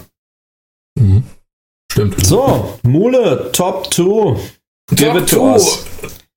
Mhm. 0.98 1.24
Stimmt. 1.93 2.24
So, 2.24 2.78
Mule, 2.82 3.51
Top 3.52 3.93
2. 3.93 4.36
Give 4.94 5.10
Top 5.10 5.20
it 5.20 5.28
to 5.28 5.36
two. 5.36 5.43
us. 5.52 5.85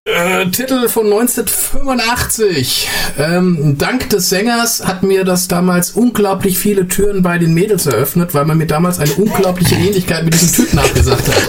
Äh, 0.06 0.48
Titel 0.49 0.90
von 0.90 1.06
1985. 1.06 2.90
Ähm, 3.19 3.76
dank 3.78 4.10
des 4.10 4.30
Sängers 4.30 4.84
hat 4.84 5.03
mir 5.03 5.23
das 5.23 5.48
damals 5.48 5.91
unglaublich 5.91 6.57
viele 6.57 6.88
Türen 6.88 7.22
bei 7.22 7.38
den 7.38 7.53
Mädels 7.53 7.86
eröffnet, 7.86 8.34
weil 8.34 8.45
man 8.45 8.57
mir 8.57 8.65
damals 8.65 8.98
eine 8.98 9.14
unglaubliche 9.14 9.76
Ähnlichkeit 9.76 10.23
mit 10.26 10.34
diesem 10.34 10.53
Typen 10.53 10.78
nachgesagt 10.78 11.28
hat. 11.28 11.44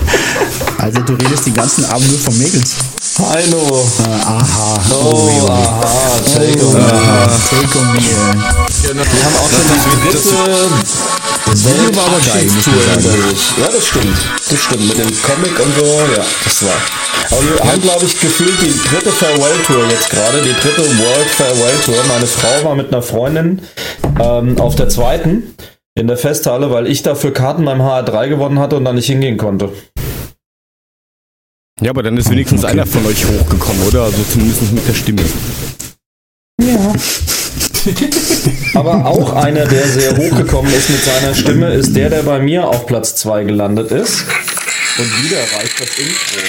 Also 0.77 1.01
du 1.01 1.15
redest 1.15 1.47
den 1.47 1.55
ganzen 1.55 1.87
Abend 1.87 2.07
nur 2.11 2.19
von 2.19 2.37
Mädels. 2.37 2.75
Heino. 3.19 3.87
Äh, 4.05 4.11
aha. 4.23 4.81
Oh, 5.03 5.49
aha, 5.49 6.21
take 6.35 6.63
on 6.67 6.75
me. 6.75 6.81
Take 7.49 7.79
on 7.79 7.93
me. 7.93 8.01
Genau. 8.83 9.03
Wir 9.03 9.25
haben 9.25 9.37
auch 9.37 9.49
schon 9.49 9.65
die 9.73 10.11
dritte 10.11 10.29
Das 11.47 11.65
Video 11.67 11.97
war 11.97 12.07
aber 12.07 12.21
geil, 12.21 12.45
muss 12.45 12.67
man 12.67 12.75
Tour 12.75 12.83
sagen. 12.83 13.03
durch. 13.03 13.59
Ja, 13.59 13.69
das 13.73 13.87
stimmt. 13.87 14.17
Das 14.49 14.59
stimmt. 14.63 14.89
Mit 14.89 14.99
dem 14.99 15.23
Comic 15.23 15.61
und 15.61 15.75
so, 15.77 15.85
ja, 16.17 16.25
das 16.45 16.65
war. 16.65 16.71
Aber 17.31 17.43
wir 17.43 17.73
haben, 17.73 17.83
glaube 17.83 18.05
ich, 18.07 18.19
gefühlt 18.21 18.61
die 18.61 18.73
dritte 18.89 19.11
Farewell-Tour 19.11 19.87
jetzt 19.91 20.11
gerade, 20.11 20.41
die 20.43 20.53
dritte 20.55 20.83
World 20.99 21.29
Farewell-Tour. 21.37 21.95
Meine 22.09 22.27
Frau 22.27 22.65
war 22.65 22.75
mit 22.75 22.89
einer 22.89 23.03
Freundin 23.03 23.63
ähm, 24.21 24.59
auf 24.59 24.77
der 24.77 24.89
zweiten 24.89 25.55
in 25.95 26.07
der 26.07 26.17
Festhalle, 26.17 26.71
weil 26.71 26.87
ich 26.87 27.03
dafür 27.03 27.33
Karten 27.33 27.65
beim 27.65 27.81
HR3 27.83 28.29
gewonnen 28.29 28.59
hatte 28.59 28.77
und 28.77 28.85
dann 28.85 28.95
nicht 28.95 29.07
hingehen 29.07 29.37
konnte. 29.37 29.71
Ja, 31.81 31.91
aber 31.91 32.03
dann 32.03 32.17
ist 32.17 32.31
wenigstens 32.31 32.63
Okay. 32.65 32.73
einer 32.73 32.87
von 32.87 33.05
euch 33.07 33.25
hochgekommen, 33.27 33.83
oder? 33.89 34.05
Also 34.05 34.19
zumindest 34.31 34.73
mit 34.73 34.87
der 34.89 34.95
Stimme. 34.95 35.23
Ja. 36.61 36.93
Aber 38.75 39.05
auch 39.05 39.35
einer, 39.35 39.67
der 39.67 39.87
sehr 39.87 40.17
hochgekommen 40.17 40.73
ist 40.73 40.91
mit 40.91 41.05
seiner 41.05 41.35
Stimme, 41.35 41.73
ist 41.75 41.95
der, 41.95 42.11
der 42.11 42.23
bei 42.23 42.39
mir 42.39 42.67
auf 42.67 42.87
Platz 42.87 43.15
2 43.17 43.45
gelandet 43.45 43.91
ist. 43.91 44.25
Und 44.99 45.25
wieder 45.25 45.39
reicht 45.39 45.81
das 45.81 45.99
Intro. 45.99 46.43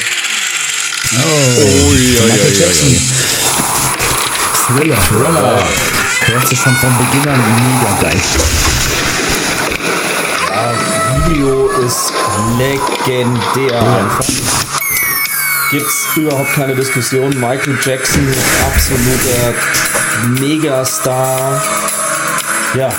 Oh, 1.15 1.91
Michael 2.27 2.60
Jackson. 2.60 2.97
Thriller. 4.68 4.97
Thriller. 5.07 5.68
Hört 6.26 6.47
sich 6.47 6.60
schon 6.60 6.76
von 6.76 6.91
Beginn 6.97 7.30
an 7.30 7.39
mega 7.39 8.01
geil. 8.01 8.22
Video 11.26 11.68
ist 11.85 12.14
legendär 12.57 13.81
einfach. 13.81 14.26
Gibt's 15.72 16.07
überhaupt 16.15 16.53
keine 16.53 16.76
Diskussion. 16.76 17.30
Michael 17.39 17.77
Jackson, 17.84 18.27
absoluter 18.65 19.53
Megastar. 20.40 21.61
Ja, 22.76 22.90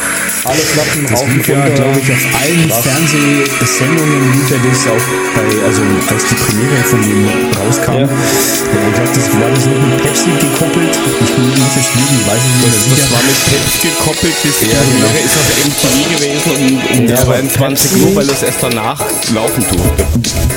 alle 0.44 0.60
Platten 0.74 1.06
Das 1.08 1.20
rauf 1.20 1.28
und 1.28 1.46
ja, 1.48 1.54
runter. 1.64 1.74
glaube 1.74 2.00
ich, 2.00 2.10
auf 2.12 2.24
allen 2.40 2.68
Krass. 2.68 2.84
Fernsehsendungen 2.84 4.22
das 4.64 4.86
auch 4.86 5.06
bei, 5.34 5.46
also 5.66 5.82
als 6.12 6.22
die 6.28 6.34
Premiere 6.34 6.82
von 6.84 7.00
ihm 7.02 7.28
rauskam. 7.56 7.92
Ja. 7.94 8.00
Ja. 8.00 8.08
Ich 8.08 8.92
glaube, 8.94 9.10
das 9.14 9.26
war 9.40 9.50
das 9.54 9.64
noch 9.64 9.80
mit 9.88 10.02
Pepsi 10.04 10.30
gekoppelt. 10.40 10.94
Ich 10.94 11.58
muss 11.58 11.74
jetzt 11.76 11.94
lügen, 11.94 12.16
ich 12.20 12.26
weiß 12.28 12.42
es 12.44 12.52
nicht 12.54 12.64
Das 12.64 12.76
sicher. 12.84 13.10
war 13.14 13.22
mit 13.24 13.38
Pepsi 13.48 13.78
gekoppelt, 13.88 14.36
das 14.44 14.56
Ja, 14.60 14.68
Premiere 14.68 14.84
genau. 14.94 15.24
ist 15.24 15.36
auf 15.40 15.48
MTV 15.64 15.94
gewesen 16.12 16.50
um, 16.54 16.98
um 16.98 17.08
Ja, 17.08 17.18
aber 17.24 17.34
22 17.34 17.90
Pepsi- 17.90 18.02
Uhr, 18.04 18.16
weil 18.16 18.28
es 18.30 18.42
erst 18.42 18.60
danach 18.62 19.00
laufen 19.34 19.64
durfte. 19.70 20.04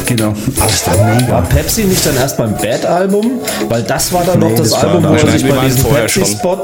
Genau. 0.05 0.33
Aber 0.59 0.69
es 0.71 0.87
war 0.87 0.97
War 0.99 1.15
mega. 1.15 1.41
Pepsi 1.41 1.83
nicht 1.85 2.05
dann 2.05 2.15
erst 2.17 2.37
beim 2.37 2.53
Bad-Album? 2.57 3.39
Weil 3.69 3.83
das 3.83 4.11
war 4.13 4.23
dann 4.23 4.39
Nee, 4.39 4.49
doch 4.49 4.55
das, 4.57 4.69
das 4.71 4.83
Album, 4.83 5.03
da 5.03 5.09
wo 5.09 5.13
er 5.15 5.31
sich 5.31 5.45
bei 5.47 5.65
diesem. 5.65 5.83
Pepsi-Spot. 5.83 6.61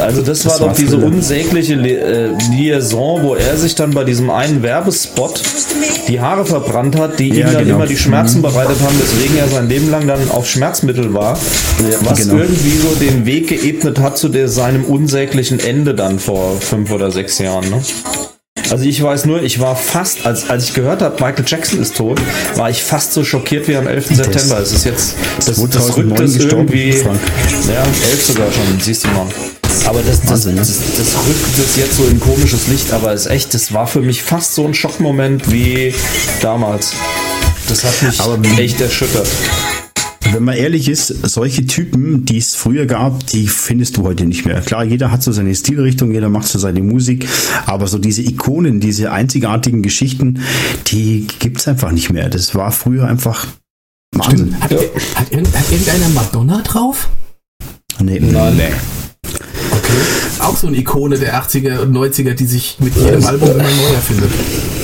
Also 0.00 0.22
das, 0.22 0.44
war 0.44 0.50
Das 0.52 0.58
doch 0.60 0.66
war 0.68 0.74
diese 0.74 0.90
Thriller. 0.92 1.06
unsägliche 1.06 1.74
Li 1.74 1.92
äh, 1.92 2.33
Liaison, 2.50 3.22
wo 3.22 3.34
er 3.34 3.56
sich 3.56 3.74
dann 3.74 3.90
bei 3.92 4.04
diesem 4.04 4.30
einen 4.30 4.62
Werbespot 4.62 5.42
die 6.08 6.20
Haare 6.20 6.44
verbrannt 6.44 6.96
hat, 6.96 7.18
die 7.18 7.28
Ja, 7.28 7.34
ihm 7.48 7.52
dann 7.52 7.64
genau. 7.64 7.76
immer 7.76 7.86
die 7.86 7.96
Schmerzen 7.96 8.42
bereitet 8.42 8.80
haben, 8.80 8.98
weswegen 9.00 9.36
er 9.38 9.48
sein 9.48 9.68
Leben 9.68 9.90
lang 9.90 10.06
dann 10.06 10.30
auf 10.30 10.48
Schmerzmittel 10.48 11.14
war. 11.14 11.38
Was 12.00 12.20
genau. 12.20 12.42
irgendwie 12.42 12.76
so 12.76 12.94
den 12.94 13.26
Weg 13.26 13.48
geebnet 13.48 13.98
hat 14.00 14.18
zu 14.18 14.28
der, 14.28 14.48
seinem 14.48 14.84
unsäglichen 14.84 15.60
Ende 15.60 15.94
dann 15.94 16.18
vor 16.18 16.60
fünf 16.60 16.90
oder 16.90 17.10
sechs 17.10 17.38
Jahren. 17.38 17.68
Ne? 17.70 17.80
Also 18.70 18.84
ich 18.84 19.02
weiß 19.02 19.26
nur, 19.26 19.42
ich 19.42 19.60
war 19.60 19.76
fast, 19.76 20.26
als, 20.26 20.48
als 20.48 20.64
ich 20.64 20.74
gehört 20.74 21.02
habe, 21.02 21.22
Michael 21.22 21.44
Jackson 21.46 21.80
ist 21.80 21.96
tot, 21.96 22.20
war 22.56 22.70
ich 22.70 22.82
fast 22.82 23.12
so 23.12 23.24
schockiert 23.24 23.68
wie 23.68 23.76
am 23.76 23.86
11. 23.86 24.16
September. 24.16 24.58
Es 24.58 24.72
ist 24.72 24.84
jetzt, 24.84 25.16
das, 25.36 25.46
das 25.46 25.56
2009 25.56 26.18
rückt 26.18 26.34
gestorben, 26.34 26.68
irgendwie, 26.68 26.92
Frank. 26.92 27.20
ja, 27.68 27.82
11 28.10 28.26
sogar 28.26 28.50
schon, 28.52 28.80
siehst 28.80 29.04
du 29.04 29.08
mal. 29.08 29.26
Aber 29.86 30.00
das, 30.02 30.20
das, 30.20 30.30
Wahnsinn, 30.30 30.54
ne? 30.54 30.60
das, 30.60 30.78
das 30.96 31.14
rückt 31.26 31.58
es 31.58 31.76
jetzt 31.76 31.96
so 31.96 32.04
in 32.04 32.20
komisches 32.20 32.68
Licht, 32.68 32.92
aber 32.92 33.12
es 33.12 33.22
ist 33.26 33.30
echt, 33.32 33.54
das 33.54 33.72
war 33.72 33.86
für 33.86 34.00
mich 34.00 34.22
fast 34.22 34.54
so 34.54 34.64
ein 34.66 34.74
Schockmoment 34.74 35.50
wie 35.52 35.94
damals. 36.40 36.92
Das 37.68 37.84
hat 37.84 38.02
mich 38.02 38.20
Aber- 38.20 38.38
echt 38.58 38.80
erschüttert. 38.80 39.28
Wenn 40.32 40.42
man 40.44 40.56
ehrlich 40.56 40.88
ist, 40.88 41.08
solche 41.28 41.66
Typen, 41.66 42.24
die 42.24 42.38
es 42.38 42.54
früher 42.56 42.86
gab, 42.86 43.26
die 43.26 43.46
findest 43.46 43.98
du 43.98 44.04
heute 44.04 44.24
nicht 44.24 44.46
mehr. 44.46 44.60
Klar, 44.62 44.82
jeder 44.82 45.10
hat 45.10 45.22
so 45.22 45.32
seine 45.32 45.54
Stilrichtung, 45.54 46.12
jeder 46.12 46.30
macht 46.30 46.48
so 46.48 46.58
seine 46.58 46.82
Musik, 46.82 47.28
aber 47.66 47.86
so 47.86 47.98
diese 47.98 48.22
Ikonen, 48.22 48.80
diese 48.80 49.12
einzigartigen 49.12 49.82
Geschichten, 49.82 50.40
die 50.86 51.26
gibt's 51.40 51.68
einfach 51.68 51.92
nicht 51.92 52.10
mehr. 52.10 52.30
Das 52.30 52.54
war 52.54 52.72
früher 52.72 53.06
einfach 53.06 53.46
Wahnsinn. 54.12 54.56
Hat, 54.60 54.72
hat, 55.14 55.30
irgend, 55.30 55.56
hat 55.56 55.70
irgendeiner 55.70 56.08
Madonna 56.08 56.62
drauf? 56.62 57.10
Nee, 58.00 58.18
Nein. 58.20 58.56
nee. 58.56 58.72
Okay. 59.94 60.42
Auch 60.42 60.56
so 60.56 60.66
eine 60.66 60.76
Ikone 60.76 61.18
der 61.18 61.34
80er 61.42 61.78
und 61.80 61.92
90er, 61.96 62.34
die 62.34 62.46
sich 62.46 62.76
mit 62.80 62.94
jedem 62.96 63.24
Album 63.24 63.50
immer 63.50 63.62
neu 63.62 63.94
erfindet. 63.94 64.30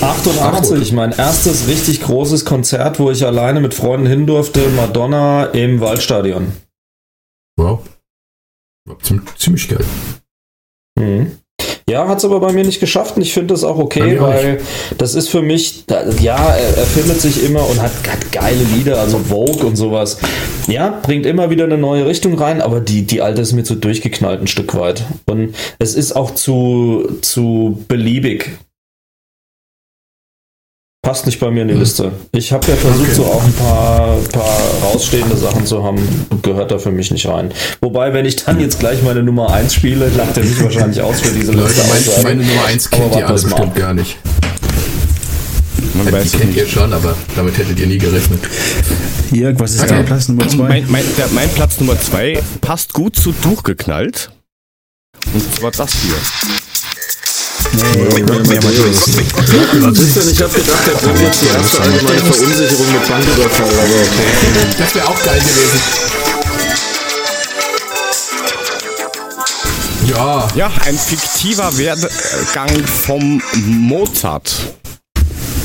88, 0.01 0.93
mein 0.93 1.13
erstes 1.13 1.67
richtig 1.67 2.01
großes 2.03 2.45
Konzert, 2.45 2.99
wo 2.99 3.11
ich 3.11 3.25
alleine 3.27 3.61
mit 3.61 3.75
Freunden 3.75 4.07
hin 4.07 4.27
durfte, 4.27 4.69
Madonna 4.71 5.47
im 5.47 5.81
Waldstadion. 5.81 6.53
Wow. 7.57 7.81
Ziem- 9.03 9.23
Ziemlich 9.37 9.69
geil. 9.69 9.85
Mhm. 10.99 11.33
Ja, 11.91 12.07
hat 12.09 12.19
es 12.19 12.25
aber 12.25 12.41
bei 12.41 12.53
mir 12.53 12.65
nicht 12.65 12.81
geschafft 12.81 13.17
und 13.17 13.23
ich 13.23 13.33
finde 13.35 13.53
das 13.55 13.65
auch 13.65 13.79
okay, 13.79 14.19
auch 14.19 14.23
weil 14.29 14.61
das 14.99 15.15
ist 15.15 15.29
für 15.29 15.43
mich, 15.43 15.85
da- 15.87 16.05
ja, 16.21 16.37
er, 16.37 16.77
er 16.79 16.85
findet 16.87 17.21
sich 17.21 17.45
immer 17.45 17.69
und 17.69 17.83
hat, 17.83 17.91
hat 18.09 18.31
geile 18.33 18.63
Lieder, 18.77 18.99
also 19.01 19.19
Vogue 19.19 19.67
und 19.67 19.77
sowas. 19.77 20.19
Ja, 20.69 21.01
bringt 21.03 21.27
immer 21.27 21.51
wieder 21.51 21.65
eine 21.65 21.79
neue 21.79 22.07
Richtung 22.07 22.39
rein, 22.39 22.61
aber 22.63 22.81
die, 22.81 23.03
die 23.03 23.21
alte 23.23 23.43
ist 23.43 23.53
mir 23.53 23.65
zu 23.65 23.75
durchgeknallt 23.75 24.41
ein 24.41 24.47
Stück 24.47 24.75
weit. 24.79 25.03
Und 25.27 25.55
es 25.79 25.95
ist 25.95 26.13
auch 26.13 26.33
zu, 26.35 27.09
zu 27.23 27.85
beliebig. 27.89 28.51
Passt 31.11 31.27
nicht 31.27 31.41
bei 31.41 31.51
mir 31.51 31.63
in 31.63 31.69
die 31.69 31.75
Liste. 31.75 32.13
Ich 32.31 32.53
habe 32.53 32.65
ja 32.69 32.77
versucht, 32.77 33.01
Okay. 33.09 33.15
so 33.17 33.25
auch 33.25 33.43
ein 33.43 33.53
paar, 33.55 34.17
paar 34.33 34.61
rausstehende 34.85 35.37
Sachen 35.37 35.67
zu 35.67 35.83
haben, 35.83 35.99
gehört 36.43 36.71
da 36.71 36.79
für 36.79 36.93
mich 36.93 37.11
nicht 37.11 37.27
rein. 37.27 37.51
Wobei, 37.81 38.15
wenn 38.15 38.27
ich 38.27 38.37
dann 38.37 38.61
jetzt 38.61 38.79
gleich 38.79 39.03
meine 39.03 39.21
Nummer 39.21 39.53
1 39.53 39.75
spiele, 39.75 40.09
lacht 40.17 40.37
er 40.37 40.45
mich 40.45 40.63
wahrscheinlich 40.63 41.03
aus 41.03 41.21
für 41.21 41.33
diese 41.35 41.51
Leute, 41.51 41.67
Liste. 41.67 41.83
mein, 41.89 41.99
Aussage. 41.99 42.23
meine 42.23 42.45
Nummer 42.45 42.65
1 42.65 42.87
Aber 42.93 42.97
kennt 42.97 43.17
ihr 43.17 43.27
alle 43.29 43.43
bestimmt 43.43 43.75
gar 43.75 43.93
nicht. 43.93 44.19
Man 45.95 46.07
Die 46.07 46.13
weiß 46.13 46.25
es 46.27 46.31
kennt 46.33 46.45
nicht. 46.55 46.59
ihr 46.59 46.69
schon, 46.69 46.93
aber 46.93 47.17
damit 47.35 47.59
hättet 47.59 47.81
ihr 47.81 47.89
nie 47.89 47.99
gerechnet. 47.99 48.39
Jörg, 49.33 49.59
was 49.59 49.73
ist 49.75 49.81
Okay. 49.83 49.89
dein 49.95 50.05
Platz 50.05 50.29
Nummer 50.29 50.47
zwei? 50.49 50.69
Mein, 50.69 50.85
mein, 50.89 51.05
mein 51.35 51.49
Platz 51.49 51.81
Nummer 51.81 52.01
zwei 52.01 52.41
passt 52.61 52.93
gut 52.93 53.17
zu 53.17 53.33
durchgeknallt. 53.33 54.31
Und 55.35 55.55
zwar 55.57 55.73
das 55.73 55.91
hier. 56.03 56.15
Nee. 57.73 58.09
Christian, 59.93 60.31
ich 60.31 60.43
habe 60.43 60.53
gedacht, 60.53 60.89
er 60.89 60.95
bringt 60.95 61.21
jetzt 61.21 61.43
die 61.43 61.47
erste 61.47 61.81
allgemeine 61.81 62.19
Verunsicherung 62.19 62.93
mit 62.93 63.09
Banküberfall, 63.09 63.69
aber 63.69 63.95
okay. 63.95 64.77
Das 64.79 64.95
wäre 64.95 65.07
auch 65.07 65.23
geil 65.23 65.41
gewesen. 65.41 65.81
Ja, 70.09 70.49
Ja, 70.55 70.71
ein 70.87 70.99
fiktiver 70.99 71.77
Werdegang 71.79 72.85
vom 72.85 73.41
Mozart. 73.55 74.53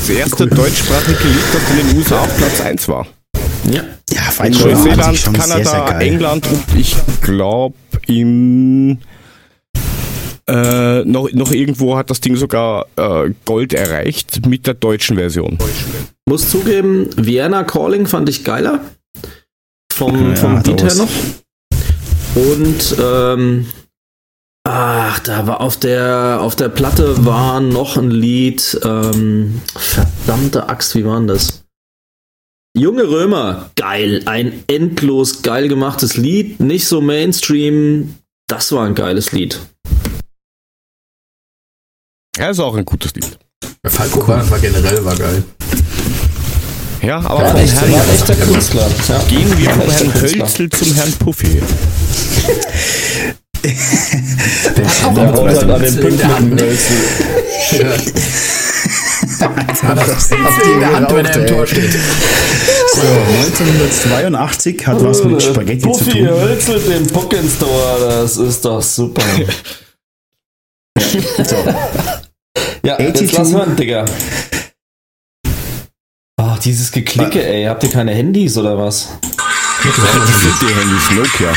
Das 0.00 0.16
erste 0.16 0.46
deutschsprachige 0.46 1.28
Lied, 1.28 1.42
das 1.52 1.70
in 1.70 1.88
den 1.88 1.98
USA 1.98 2.20
auf 2.20 2.36
Platz 2.36 2.60
1 2.60 2.88
war. 2.88 3.06
Ja. 3.70 3.82
Ja, 4.10 4.20
fand 4.30 4.58
Neuseeland, 4.60 5.18
schon 5.18 5.34
sehr, 5.34 5.44
sehr 5.46 5.64
Kanada. 5.64 5.98
England 5.98 6.46
und 6.46 6.62
ich 6.78 6.94
glaube 7.22 7.74
im 8.06 8.98
äh, 10.48 11.04
noch, 11.04 11.30
noch 11.32 11.50
irgendwo 11.50 11.96
hat 11.96 12.10
das 12.10 12.20
Ding 12.20 12.36
sogar 12.36 12.86
äh, 12.96 13.30
Gold 13.44 13.72
erreicht 13.74 14.46
mit 14.46 14.66
der 14.66 14.74
deutschen 14.74 15.16
Version. 15.16 15.58
Muss 16.28 16.48
zugeben, 16.48 17.08
Vienna 17.16 17.64
Calling 17.64 18.06
fand 18.06 18.28
ich 18.28 18.44
geiler. 18.44 18.80
Vom, 19.92 20.30
Ja, 20.30 20.36
vom 20.36 20.62
Beat 20.62 20.82
her 20.82 20.94
noch. 20.94 21.08
Und 22.36 22.96
ähm, 23.00 23.66
ach, 24.64 25.18
da 25.20 25.46
war 25.46 25.60
auf 25.62 25.78
der 25.78 26.38
auf 26.42 26.54
der 26.54 26.68
Platte 26.68 27.24
war 27.24 27.60
noch 27.60 27.96
ein 27.96 28.10
Lied. 28.10 28.78
Ähm, 28.84 29.62
verdammte 29.74 30.68
Axt, 30.68 30.94
wie 30.94 31.04
war 31.04 31.18
denn 31.18 31.28
das? 31.28 31.64
Junge 32.76 33.08
Römer, 33.08 33.70
geil, 33.76 34.20
ein 34.26 34.64
endlos 34.66 35.40
geil 35.40 35.68
gemachtes 35.68 36.18
Lied, 36.18 36.60
nicht 36.60 36.86
so 36.86 37.00
Mainstream. 37.00 38.16
Das 38.48 38.70
war 38.70 38.84
ein 38.84 38.94
geiles 38.94 39.32
Lied. 39.32 39.58
Ja, 42.38 42.50
ist 42.50 42.60
auch 42.60 42.74
ein 42.76 42.84
gutes 42.84 43.14
Lied. 43.14 43.38
der 43.82 43.90
Falco 43.90 44.26
war, 44.28 44.48
war 44.50 44.58
generell 44.58 45.04
war 45.04 45.16
geil. 45.16 45.42
Ja, 47.02 47.18
aber 47.18 47.40
War 47.42 47.50
vom 47.52 47.60
echt, 47.60 47.74
Herrn, 47.74 47.92
war 47.92 48.00
ein 48.02 48.10
echter 48.14 48.34
Künstler. 48.34 48.90
Ja. 49.08 49.18
gehen 49.28 49.58
wir 49.58 49.70
vom 49.70 49.90
Herrn. 49.90 50.14
Hölzel 50.14 50.70
zum 50.70 50.94
Herrn 50.94 51.12
Puffy. 51.12 51.62
Der 54.76 54.84
hat 54.84 55.18
auch 55.18 55.32
haut 55.32 55.46
halt 55.48 55.70
an 55.70 55.82
den. 55.82 55.96
Pünktchen. 55.96 56.54
ne? 56.54 56.66
Hat 59.82 59.98
das 59.98 60.28
Pinsel 60.28 60.72
in 60.74 60.80
der 60.80 60.96
Hand, 60.96 61.14
wenn 61.14 61.26
er 61.26 61.36
im 61.36 61.46
Tor 61.46 61.66
steht. 61.66 61.92
So, 62.94 63.02
1982 63.02 64.86
hat 64.86 65.04
was 65.04 65.24
mit 65.24 65.42
Spaghetti 65.42 65.80
zu 65.80 65.88
Puffy 65.88 66.10
tun. 66.10 66.28
Hölzel 66.28 66.80
den 66.80 67.06
Puck 67.08 67.32
ins 67.34 67.58
Tor, 67.58 67.98
das 68.00 68.36
ist 68.36 68.64
doch 68.64 68.82
super. 68.82 69.22
So, 70.96 71.56
Ja, 72.86 73.00
jetzt 73.00 73.18
82. 73.18 73.32
lass 73.32 73.52
hören, 73.52 73.74
Digga. 73.74 74.04
Ach, 76.40 76.56
dieses 76.60 76.92
Geklicke, 76.92 77.44
ey. 77.44 77.64
Habt 77.64 77.82
ihr 77.82 77.90
keine 77.90 78.12
Handys 78.14 78.56
oder 78.56 78.78
was? 78.78 79.08
Die 79.82 79.88
sind 79.88 80.54
die 80.62 80.72
Handys 80.72 81.10
Nokia. 81.10 81.52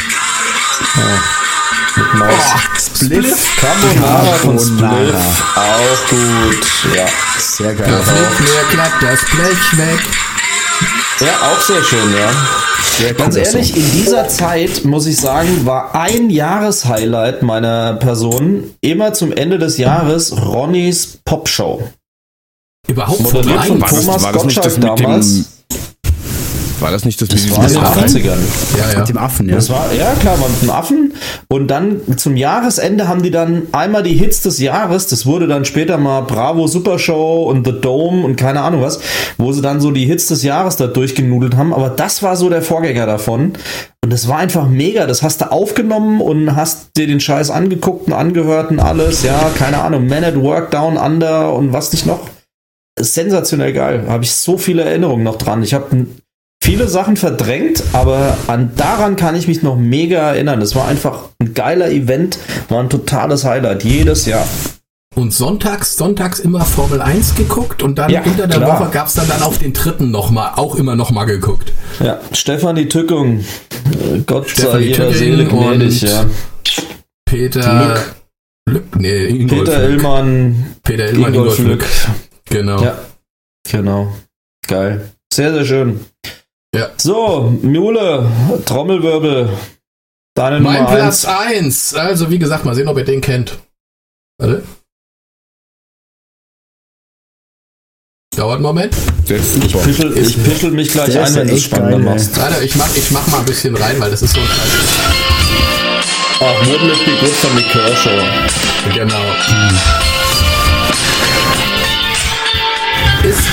Mit 1.96 2.14
Maus. 2.16 2.44
Spliff. 2.96 3.58
Carbonara 3.62 4.34
von. 4.40 4.58
Spliff. 4.58 5.56
Auch 5.56 6.10
gut. 6.10 6.96
Ja. 6.96 7.06
Sehr 7.38 7.76
geil. 7.76 8.02
fliegt 8.02 8.40
mir 8.40 8.64
klappt 8.72 9.04
das 9.04 9.20
Blech 9.30 9.78
weg. 9.78 10.00
Ja, 11.22 11.52
auch 11.52 11.60
sehr 11.60 11.84
schön, 11.84 12.14
ja. 12.14 12.32
Sehr 12.98 13.14
Ganz 13.14 13.36
ehrlich, 13.36 13.76
in 13.76 13.92
dieser 13.92 14.30
Zeit, 14.30 14.86
muss 14.86 15.06
ich 15.06 15.18
sagen, 15.18 15.66
war 15.66 15.94
ein 15.94 16.30
Jahreshighlight 16.30 17.44
meiner 17.44 17.96
Person 17.96 18.72
immer 18.80 19.14
zum 19.14 19.34
Ende 19.34 19.58
des 19.58 19.78
Jahres 19.78 20.46
Ronnys 20.46 21.20
Popshow. 21.26 21.84
Überhaupt 22.88 23.20
Moderiert 23.20 23.66
von 23.66 23.82
War 23.82 23.90
das, 23.90 24.06
Thomas 24.06 24.24
war 24.24 24.34
das 24.34 24.44
nicht 24.46 24.58
das 24.58 24.76
Gottschalk 24.76 24.98
mit 24.98 25.06
damals. 25.06 25.59
War 26.80 26.92
das 26.92 27.04
nicht 27.06 27.22
das, 27.22 27.28
Das 27.28 27.44
mit 27.44 27.52
war 27.52 27.64
in 27.64 27.68
diesem 27.68 27.82
den 27.82 27.88
Affen? 27.88 28.04
80ern. 28.06 28.78
Ja, 28.78 28.92
ja. 28.94 29.00
Mit 29.00 29.10
dem 29.10 29.18
Affen, 29.18 29.50
ja. 29.50 29.56
Das 29.56 29.70
war, 29.70 29.94
ja 29.94 30.14
klar, 30.14 30.40
war 30.40 30.50
mit 30.50 30.62
dem 30.62 30.70
Affen. 30.70 31.14
Und 31.50 31.68
dann 31.68 32.02
zum 32.18 32.38
Jahresende 32.38 33.08
haben 33.08 33.22
die 33.22 33.32
dann 33.32 33.64
einmal 33.72 34.04
die 34.04 34.14
Hits 34.14 34.42
des 34.42 34.60
Jahres, 34.60 35.08
das 35.08 35.26
wurde 35.26 35.48
dann 35.48 35.66
später 35.66 35.98
mal 35.98 36.22
Bravo 36.22 36.68
Super 36.68 36.98
Show 37.00 37.44
und 37.50 37.66
The 37.66 37.74
Dome 37.80 38.24
und 38.26 38.36
keine 38.38 38.62
Ahnung 38.62 38.82
was, 38.82 39.00
wo 39.38 39.52
sie 39.52 39.62
dann 39.62 39.82
so 39.82 39.92
die 39.92 40.06
Hits 40.06 40.28
des 40.28 40.44
Jahres 40.44 40.78
da 40.78 40.88
durchgenudelt 40.88 41.56
haben. 41.58 41.74
Aber 41.74 41.90
das 41.90 42.24
war 42.24 42.36
so 42.36 42.50
der 42.50 42.62
Vorgänger 42.62 43.06
davon. 43.06 43.54
Und 44.04 44.14
das 44.14 44.28
war 44.28 44.38
einfach 44.38 44.68
mega. 44.68 45.06
Das 45.06 45.22
hast 45.22 45.42
du 45.42 45.52
aufgenommen 45.52 46.22
und 46.22 46.56
hast 46.56 46.92
dir 46.98 47.08
den 47.08 47.20
Scheiß 47.20 47.52
angeguckt 47.52 48.08
und 48.08 48.14
angehört 48.14 48.72
und 48.72 48.80
alles. 48.80 49.24
Ja, 49.24 49.52
keine 49.58 49.80
Ahnung. 49.82 50.08
Man 50.08 50.24
at 50.24 50.42
Work 50.42 50.72
Down 50.72 50.98
Under 50.98 51.54
und 51.54 51.74
was 51.74 51.92
nicht 51.92 52.06
noch. 52.06 52.22
Sensationell 52.98 53.74
geil. 53.74 54.06
Habe 54.08 54.24
ich 54.24 54.32
so 54.34 54.58
viele 54.58 54.84
Erinnerungen 54.84 55.24
noch 55.24 55.38
dran. 55.38 55.64
Ich 55.64 55.74
habe 55.74 56.06
viele 56.70 56.88
Sachen 56.88 57.18
verdrängt, 57.18 57.82
aber 57.94 58.38
an 58.46 58.74
daran 58.76 59.16
kann 59.16 59.36
ich 59.36 59.48
mich 59.48 59.64
noch 59.64 59.76
mega 59.76 60.20
erinnern. 60.20 60.60
Das 60.60 60.76
war 60.76 60.88
einfach 60.88 61.30
ein 61.42 61.56
geiler 61.56 61.90
Event, 61.90 62.38
war 62.70 62.80
ein 62.80 62.92
totales 62.92 63.44
Highlight 63.44 63.84
jedes 63.84 64.28
Jahr. 64.28 64.48
Und 65.16 65.34
sonntags, 65.34 65.98
sonntags 65.98 66.38
immer 66.40 66.64
Formel 66.64 67.02
1 67.02 67.34
geguckt 67.34 67.82
und 67.82 67.98
dann 67.98 68.12
Ja, 68.12 68.22
unter 68.22 68.46
der 68.46 68.60
klar. 68.60 68.82
Woche 68.82 68.92
gab's 68.92 69.16
dann, 69.16 69.28
dann 69.28 69.42
auf 69.42 69.58
den 69.58 69.74
dritten 69.74 70.12
nochmal, 70.12 70.52
auch 70.58 70.76
immer 70.76 70.96
nochmal 70.96 71.26
geguckt. 71.26 71.74
Ja, 72.02 72.20
Stefanie 72.34 72.88
Tückung, 72.88 73.40
äh, 73.40 74.20
Gott 74.28 74.50
sei 74.50 74.54
Stefanie 74.54 74.86
ihrer 74.86 75.12
Tücking 75.12 75.18
Seele 75.18 75.46
gnädig, 75.46 76.02
ja. 76.04 76.26
Peter 77.26 77.98
Lück, 78.70 78.84
nee, 78.96 79.26
Ingolf 79.26 79.66
Peter 79.66 79.88
Lück. 79.88 80.04
Illmann, 80.04 80.76
Peter 80.84 81.10
Illmann, 81.10 81.34
Ingolf 81.34 81.58
Lück. 81.58 81.86
Genau. 82.48 82.84
Ja, 82.84 83.00
genau. 83.72 84.14
Geil. 84.68 85.10
Sehr, 85.34 85.54
sehr 85.54 85.66
schön. 85.66 86.00
Ja. 86.76 86.90
So, 86.98 87.58
Mule, 87.62 88.32
Trommelwirbel. 88.66 89.50
Deine 90.36 90.60
Mein 90.60 90.84
Nummer 90.84 90.96
Platz 90.96 91.26
eins. 91.26 91.94
1. 91.94 91.96
Also, 91.96 92.30
wie 92.30 92.40
gesagt, 92.40 92.66
mal 92.66 92.76
sehen, 92.76 92.88
ob 92.88 92.98
ihr 92.98 93.06
den 93.06 93.22
kennt. 93.22 93.58
Warte. 94.38 94.64
Dauert 98.36 98.56
einen 98.56 98.64
Moment. 98.64 98.96
Ich 99.26 99.74
pischel, 99.84 100.18
ich 100.18 100.44
pischel 100.44 100.72
mich 100.72 100.92
gleich 100.92 101.12
Der 101.12 101.24
ein, 101.24 101.28
ist 101.28 101.36
wenn 101.36 101.48
du 101.48 101.54
es 101.54 101.60
echt 101.60 101.66
spannender 101.66 101.98
geil, 101.98 102.16
machst. 102.16 102.38
Warte, 102.38 102.64
ich 102.64 102.76
mach, 102.76 102.96
ich 102.96 103.12
mach 103.12 103.28
mal 103.28 103.40
ein 103.40 103.46
bisschen 103.46 103.76
rein, 103.76 104.00
weil 104.00 104.12
das 104.12 104.22
ist 104.22 104.34
so 104.34 104.40
ein 104.40 104.48
Scheiß. 104.48 105.20
Ach, 106.42 106.68
wouldn't 106.68 106.94
it 106.94 107.06
be 107.06 107.12
good 107.20 107.32
von 107.32 107.58
Kershaw? 107.70 108.24
Genau. 108.94 109.24
Ist 109.34 110.19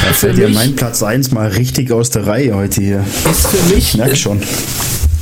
Da 0.07 0.13
fällt 0.13 0.39
ja 0.39 0.49
mein 0.49 0.75
Platz 0.77 1.03
1 1.03 1.31
mal 1.33 1.49
richtig 1.49 1.91
aus 1.93 2.11
der 2.11 2.27
Reihe 2.27 2.55
heute 2.55 2.81
hier. 2.81 3.05
ist 3.31 3.47
für 3.49 3.75
mich, 3.75 3.79
Ich 3.89 3.97
merke 3.97 4.17
schon. 4.17 4.41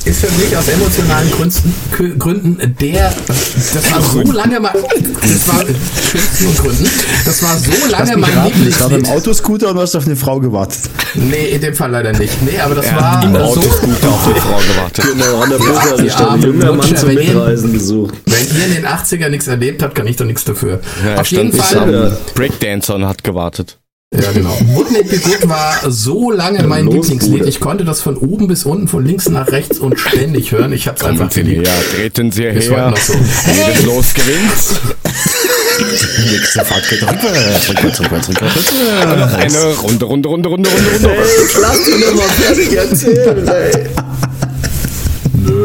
ist 0.04 0.20
für 0.20 0.30
mich 0.42 0.54
aus 0.56 0.68
emotionalen 0.68 1.30
Gründen, 1.30 2.18
Gründen 2.18 2.76
der, 2.80 3.14
das 3.26 3.90
war 3.92 4.02
so 4.02 4.32
lange 4.32 4.60
mal, 4.60 4.72
das 4.74 5.48
war, 5.48 5.64
Gründen, 5.64 6.90
das 7.24 7.42
war 7.42 7.56
so 7.56 7.70
lange 7.90 8.16
mein 8.18 8.32
raten, 8.34 8.68
ich 8.68 8.78
war 8.80 8.90
beim 8.90 8.98
Lieblingslied. 8.98 9.08
Autoscooter 9.16 9.68
und 9.70 9.76
du 9.76 9.80
hast 9.80 9.96
auf 9.96 10.04
eine 10.04 10.16
Frau 10.16 10.38
gewartet. 10.40 10.80
Nee, 11.14 11.46
in 11.52 11.60
dem 11.62 11.74
Fall 11.74 11.90
leider 11.90 12.12
nicht. 12.12 12.42
Nee, 12.42 12.58
aber 12.60 12.74
das 12.74 12.84
Er 12.86 12.96
war 12.96 13.24
im 13.24 13.32
so, 13.32 13.38
Autoscooter 13.40 14.08
auf 14.10 14.28
die 14.34 14.40
Frau 14.40 14.58
gewartet. 14.58 15.04
Genau, 15.12 15.40
an 15.40 15.50
der 15.50 15.56
Bushaltestelle. 15.58 16.46
Junger 16.46 16.72
Mann 16.74 16.96
zum 16.96 17.08
wenn 17.08 17.18
ihr- 17.18 17.24
Mitreisen 17.34 17.72
gesucht. 17.72 18.14
wenn 18.26 18.46
ihr 18.60 18.66
in 18.66 18.74
den 18.74 18.86
80er 18.86 19.28
nichts 19.30 19.46
erlebt 19.46 19.82
habt, 19.82 19.94
kann 19.94 20.06
ich 20.06 20.16
doch 20.16 20.26
nichts 20.26 20.44
dafür. 20.44 20.80
Ja, 21.06 21.20
Auf 21.20 21.26
jeden 21.28 21.52
Fall. 21.54 22.18
Breakdancer 22.34 22.98
hat 23.08 23.24
gewartet. 23.24 23.78
Ja, 24.22 24.32
genau. 24.32 24.50
Wouldn't 24.74 25.12
It 25.12 25.48
war 25.48 25.76
so 25.90 26.30
lange 26.30 26.62
mein 26.64 26.84
los, 26.86 26.94
Lieblingslied. 27.08 27.32
Bruder. 27.38 27.46
Ich 27.48 27.60
konnte 27.60 27.84
das 27.84 28.00
von 28.00 28.16
oben 28.16 28.46
bis 28.48 28.64
unten, 28.64 28.86
von 28.88 29.04
links 29.04 29.28
nach 29.28 29.48
rechts 29.50 29.78
und 29.78 29.98
ständig 29.98 30.52
hören. 30.52 30.72
Ich 30.72 30.86
hab's 30.88 31.02
einfach 31.02 31.18
Kommen 31.28 31.30
Sie 31.30 31.42
geliebt. 31.42 31.62
näher, 31.66 31.74
treten 31.94 32.30
Sie 32.32 32.42
her. 32.42 32.90
noch 32.90 32.96
so. 32.96 33.12
Jedes 33.14 33.84
Los 33.84 34.14
gewinnt. 34.14 34.52
Nächste 36.30 36.64
Fahrt 36.64 36.88
geht 36.88 37.02
rückwärts, 37.02 37.68
rückwärts, 37.68 38.00
rückwärts, 38.00 38.28
rückwärts. 38.28 38.72
Noch 39.04 39.32
eine 39.32 39.74
Runde, 39.74 40.04
Runde, 40.04 40.28
Runde, 40.28 40.48
Runde, 40.48 40.68
Runde, 40.68 40.68
Runde. 40.92 41.10
lass 41.60 41.88
ihn 41.88 42.00
doch 42.00 42.14
mal 42.14 42.28
fertig 42.28 42.72
erzählen, 42.76 43.48
ey. 43.48 43.72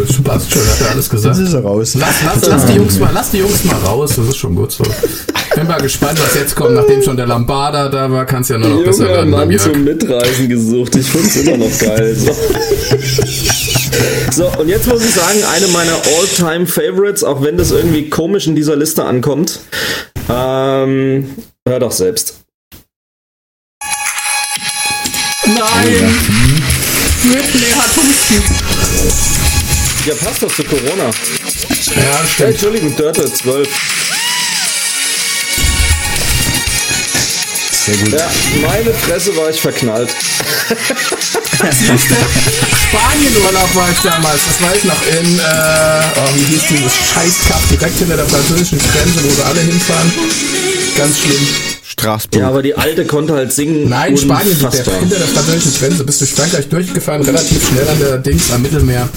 Es 0.09 0.21
passt 0.23 0.51
schon, 0.51 0.61
hat 0.61 0.81
er 0.81 0.91
alles 0.91 1.05
Jetzt 1.05 1.09
gesagt. 1.11 1.37
ist 1.39 1.53
er 1.53 1.61
raus. 1.61 1.95
Lass, 1.95 2.15
lass, 2.25 2.45
lass, 2.47 2.65
die 2.65 2.73
Jungs 2.73 2.97
mal, 2.99 3.11
lass 3.13 3.29
die 3.29 3.37
Jungs 3.37 3.63
mal 3.63 3.77
raus, 3.77 4.13
das 4.15 4.27
ist 4.27 4.37
schon 4.37 4.55
gut 4.55 4.71
so. 4.71 4.83
Bin 5.55 5.67
mal 5.67 5.79
gespannt, 5.79 6.19
was 6.19 6.33
jetzt 6.33 6.55
kommt. 6.55 6.73
Nachdem 6.73 7.03
schon 7.03 7.15
der 7.15 7.27
Lambada 7.27 7.89
da 7.89 8.09
war, 8.11 8.25
kann 8.25 8.41
es 8.41 8.49
ja 8.49 8.57
nur 8.57 8.69
noch 8.69 8.83
besser 8.83 9.03
Junger 9.03 9.15
werden 9.17 9.31
beim 9.31 9.49
Mann 9.49 9.59
zum 9.59 9.83
Mitreisen 9.83 10.49
gesucht. 10.49 10.95
Ich 10.95 11.05
find's 11.05 11.35
immer 11.35 11.57
noch 11.57 11.79
geil. 11.79 12.15
So. 12.15 12.31
so, 14.31 14.59
und 14.59 14.67
jetzt 14.67 14.87
muss 14.87 15.03
ich 15.03 15.13
sagen, 15.13 15.43
eine 15.53 15.67
meiner 15.67 15.93
all-time 15.93 16.65
Favorites, 16.65 17.23
auch 17.23 17.43
wenn 17.43 17.57
das 17.57 17.69
irgendwie 17.71 18.09
komisch 18.09 18.47
in 18.47 18.55
dieser 18.55 18.75
Liste 18.75 19.05
ankommt. 19.05 19.59
Ähm, 20.27 21.29
hör 21.67 21.79
doch 21.79 21.91
selbst. 21.91 22.35
Nein! 25.45 26.15
Whitney 27.23 27.71
hat 27.71 27.95
Husten. 27.97 29.38
Ja, 30.05 30.15
passt 30.15 30.41
doch 30.41 30.53
zu 30.53 30.63
Corona. 30.63 31.05
Ja, 31.05 31.11
Hey, 31.93 32.27
stimmt. 32.33 32.49
Entschuldigung, 32.51 32.95
Dörte, 32.95 33.31
12. 33.31 33.67
Sehr 37.85 37.97
gut. 37.97 38.11
Ja, 38.13 38.29
meine 38.61 38.93
Fresse 38.93 39.35
war 39.35 39.49
ich 39.49 39.59
verknallt. 39.59 40.09
Spanienurlaub 42.89 43.75
war 43.75 43.89
ich 43.91 43.99
damals, 43.99 44.39
das 44.47 44.61
weiß 44.61 44.77
ich 44.77 44.83
noch, 44.85 45.01
in, 45.07 45.39
äh, 45.39 45.41
oh, 46.15 46.35
wie 46.35 46.43
hieß 46.43 46.61
dieses 46.69 46.93
Scheißkaff 46.93 47.67
direkt 47.69 47.97
hinter 47.97 48.15
der 48.15 48.25
französischen 48.25 48.79
Grenze, 48.79 49.23
wo 49.23 49.29
sie 49.29 49.43
alle 49.43 49.59
hinfahren. 49.61 50.11
Ganz 50.97 51.17
schlimm. 51.19 51.47
Straßburg. 51.83 52.41
Ja, 52.41 52.47
aber 52.47 52.61
die 52.61 52.75
Alte 52.75 53.05
konnte 53.05 53.33
halt 53.33 53.51
singen. 53.51 53.89
Nein, 53.89 54.15
Spanien, 54.17 54.57
der, 54.59 54.71
hinter 54.71 55.17
der 55.17 55.27
französischen 55.27 55.79
Grenze, 55.79 56.03
bist 56.05 56.21
durch 56.21 56.31
Frankreich 56.31 56.69
durchgefahren, 56.69 57.21
relativ 57.23 57.67
schnell 57.67 57.89
an 57.89 57.99
der 57.99 58.17
Dings 58.19 58.51
am 58.51 58.61
Mittelmeer. 58.61 59.09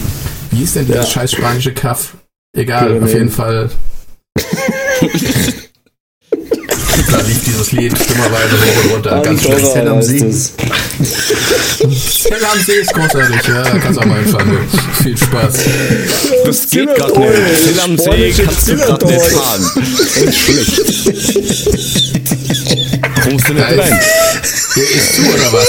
Wie 0.53 0.59
hieß 0.59 0.75
denn 0.75 0.87
dieses 0.87 1.07
Ja. 1.07 1.11
scheiß 1.11 1.33
spanische 1.33 1.73
Kaff? 1.73 2.15
Egal, 2.55 2.83
Pyrenäen. 2.85 3.05
auf 3.05 3.13
jeden 3.15 3.31
Fall. 3.31 3.71
da 7.11 7.21
lief 7.21 7.45
dieses 7.45 7.73
Lied 7.73 7.93
dummerweise 7.93 8.61
hoch 8.61 8.85
und 8.85 8.91
runter. 8.93 9.23
Ganz 9.23 9.43
schlecht. 9.43 9.73
Zell 9.73 9.89
am 9.89 10.03
See. 10.03 10.19
Zell 10.21 10.35
am 12.45 12.61
See 12.61 12.73
ist 12.75 12.93
großartig, 12.93 13.49
ja, 13.49 13.63
kannst 13.79 13.99
auch 13.99 14.05
mal 14.05 14.19
hinfahren. 14.23 14.59
Viel 15.03 15.17
Spaß. 15.17 15.55
Das 16.45 16.69
geht 16.69 16.95
gerade 16.95 17.19
nicht. 17.19 17.33
Zill 17.65 17.81
am 17.81 17.97
See 17.99 18.35
kannst 18.45 18.69
du 18.69 18.77
gerade 18.77 19.07
nicht 19.07 19.23
fahren. 19.23 19.63
Ist 20.23 20.39
schlecht. 20.39 20.83
Kommst 23.23 23.49
du 23.49 23.55
nicht 23.55 23.65
rein? 23.65 24.01
Der 24.77 24.91
ist 24.91 25.15
zu, 25.15 25.23
oder 25.23 25.53
was? 25.53 25.69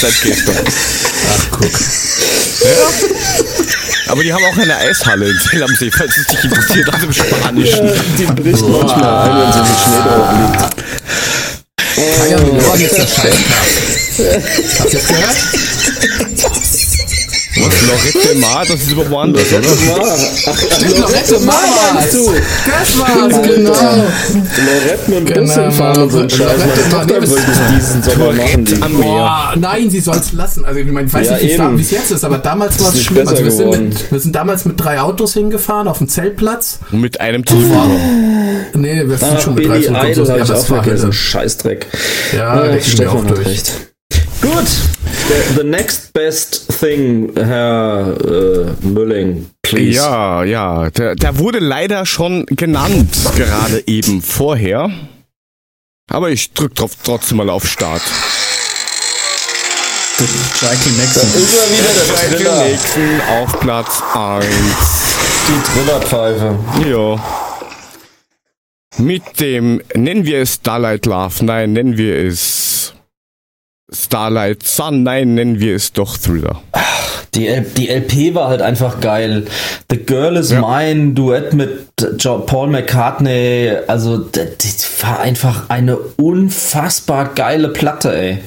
Seit 0.00 0.22
gestern. 0.22 0.56
Ach, 0.58 1.46
guck. 1.50 1.70
Aber 4.08 4.22
die 4.22 4.32
haben 4.32 4.44
auch 4.44 4.56
eine 4.56 4.76
Eishalle 4.76 5.28
in 5.28 5.38
Zell 5.50 5.62
am 5.62 5.74
See, 5.76 5.90
falls 5.90 6.16
es 6.16 6.26
dich 6.26 6.44
interessiert, 6.44 6.92
aus 6.92 7.00
dem 7.00 7.12
Spanischen. 7.12 7.90
Die 8.18 8.26
bricht 8.26 8.62
manchmal 8.62 9.28
ein, 9.28 9.36
wenn 9.40 9.52
sie 9.52 9.60
mit 9.60 9.78
Schnee 9.80 10.02
drauf 10.04 10.28
liegt. 10.38 10.60
Mit 12.42 12.62
Morgen 12.62 12.84
ist 12.84 12.96
der 12.96 13.06
Scheißkaff. 13.06 13.66
Habt 14.80 14.92
ihr 14.92 14.98
das 14.98 15.08
gehört? 15.08 15.36
Was, 17.66 18.14
Lorette 18.14 18.38
Mar, 18.38 18.64
das 18.66 18.80
ist 18.82 18.92
aber 18.92 19.10
woanders, 19.10 19.44
oder? 19.52 19.68
Stimmt, 20.76 20.98
Lorette 20.98 21.38
Mama. 21.40 21.58
meinst 21.94 22.14
du? 22.14 22.30
Das 22.32 22.98
war's, 22.98 23.42
genau. 23.42 23.70
Lorette 23.72 25.10
mit 25.10 25.18
dem 25.18 25.24
Bus 25.46 25.54
Genau, 25.54 25.62
hinfahren 25.68 26.02
und 26.02 26.10
so 26.10 26.18
ein 26.20 26.30
Scheiß. 26.30 26.38
Meine 26.58 26.66
Mar, 26.66 26.90
Tochter 27.06 27.20
das- 27.20 27.30
das 27.30 27.44
diesen 27.74 28.02
Sommer 28.02 28.32
machen. 28.32 28.64
Die. 28.64 28.82
Am 28.82 28.92
Meer. 28.98 29.02
Boah, 29.08 29.54
nein, 29.56 29.90
sie 29.90 30.00
soll's 30.00 30.32
lassen. 30.32 30.64
Also 30.64 30.80
ich, 30.80 30.86
meine, 30.86 31.06
ich 31.08 31.12
weiß 31.14 31.26
Ja, 31.26 31.32
nicht, 31.36 31.78
wie 31.78 31.80
es 31.80 31.86
es 31.86 31.90
jetzt 31.90 32.10
ist, 32.12 32.24
aber 32.24 32.38
damals 32.38 32.78
war 32.82 32.92
es 32.92 33.02
schlimm. 33.02 33.26
Also 33.26 33.42
wir 33.44 33.50
sind, 33.50 33.70
mit, 33.70 34.12
wir 34.12 34.20
sind 34.20 34.34
damals 34.34 34.64
mit 34.64 34.80
drei 34.82 35.00
Autos 35.00 35.34
hingefahren 35.34 35.88
auf 35.88 35.98
dem 35.98 36.08
Zeltplatz. 36.08 36.78
Mit 36.90 37.20
einem 37.20 37.44
Zulfahrer. 37.46 37.90
Nee, 38.74 39.02
wir 39.08 39.18
sind 39.18 39.28
Ach, 39.36 39.40
schon 39.40 39.54
mit 39.54 39.66
drei. 39.68 39.78
Idol 39.78 40.26
Ja, 40.28 40.36
das 40.38 40.50
auch 40.50 40.70
war. 40.70 41.12
Scheißdreck. 41.12 41.86
Ja, 42.36 42.50
Ach, 42.52 42.62
rechnen 42.62 42.74
wir 42.76 42.82
Stefan 42.82 43.16
auch 43.16 43.24
hat 43.24 43.36
durch. 43.36 43.46
recht. 43.48 43.72
Gut. 44.42 44.64
The, 45.28 45.56
the 45.56 45.64
next 45.64 46.12
best 46.12 46.68
thing, 46.78 47.32
Herr 47.34 48.16
äh, 48.24 48.86
Mülling, 48.86 49.50
please. 49.62 49.96
Ja, 49.96 50.44
ja, 50.44 50.88
der, 50.90 51.16
der 51.16 51.38
wurde 51.38 51.58
leider 51.58 52.06
schon 52.06 52.46
genannt, 52.46 53.16
gerade 53.36 53.82
eben 53.86 54.22
vorher. 54.22 54.90
Aber 56.08 56.30
ich 56.30 56.52
drück 56.52 56.76
drauf, 56.76 56.92
trotzdem 57.02 57.38
mal 57.38 57.50
auf 57.50 57.66
Start. 57.66 58.02
Michael 60.18 60.28
Da 60.62 61.02
Maxon. 61.02 61.42
ist 61.42 61.54
er 61.54 61.68
wieder 61.72 61.92
der 61.92 62.40
Michael. 62.40 62.70
Nixon 62.70 63.20
auf 63.28 63.60
Platz 63.60 64.02
1. 64.14 64.46
Die 65.48 65.72
Trillerpfeife. 65.72 66.58
Ja. 66.88 67.24
Mit 68.98 69.40
dem, 69.40 69.82
nennen 69.94 70.24
wir 70.24 70.38
es 70.42 70.54
Starlight 70.54 71.04
Love, 71.04 71.44
nein, 71.44 71.72
nennen 71.72 71.98
wir 71.98 72.16
es 72.16 72.94
Starlight 73.92 74.64
Sun, 74.64 75.04
nein, 75.04 75.34
nennen 75.34 75.60
wir 75.60 75.76
es 75.76 75.92
doch 75.92 76.16
Thriller. 76.18 76.62
Die, 77.34 77.48
die 77.76 77.88
LP 77.88 78.34
war 78.34 78.48
halt 78.48 78.62
einfach 78.62 79.00
geil. 79.00 79.44
The 79.90 79.98
Girl 79.98 80.36
is 80.36 80.50
Ja. 80.50 80.60
Mine, 80.60 81.12
Duett 81.12 81.52
mit 81.52 81.88
Paul 82.46 82.68
McCartney. 82.68 83.76
Also, 83.86 84.18
das 84.18 85.02
war 85.02 85.20
einfach 85.20 85.68
eine 85.68 85.98
unfassbar 85.98 87.34
geile 87.34 87.68
Platte, 87.68 88.16
ey. 88.16 88.38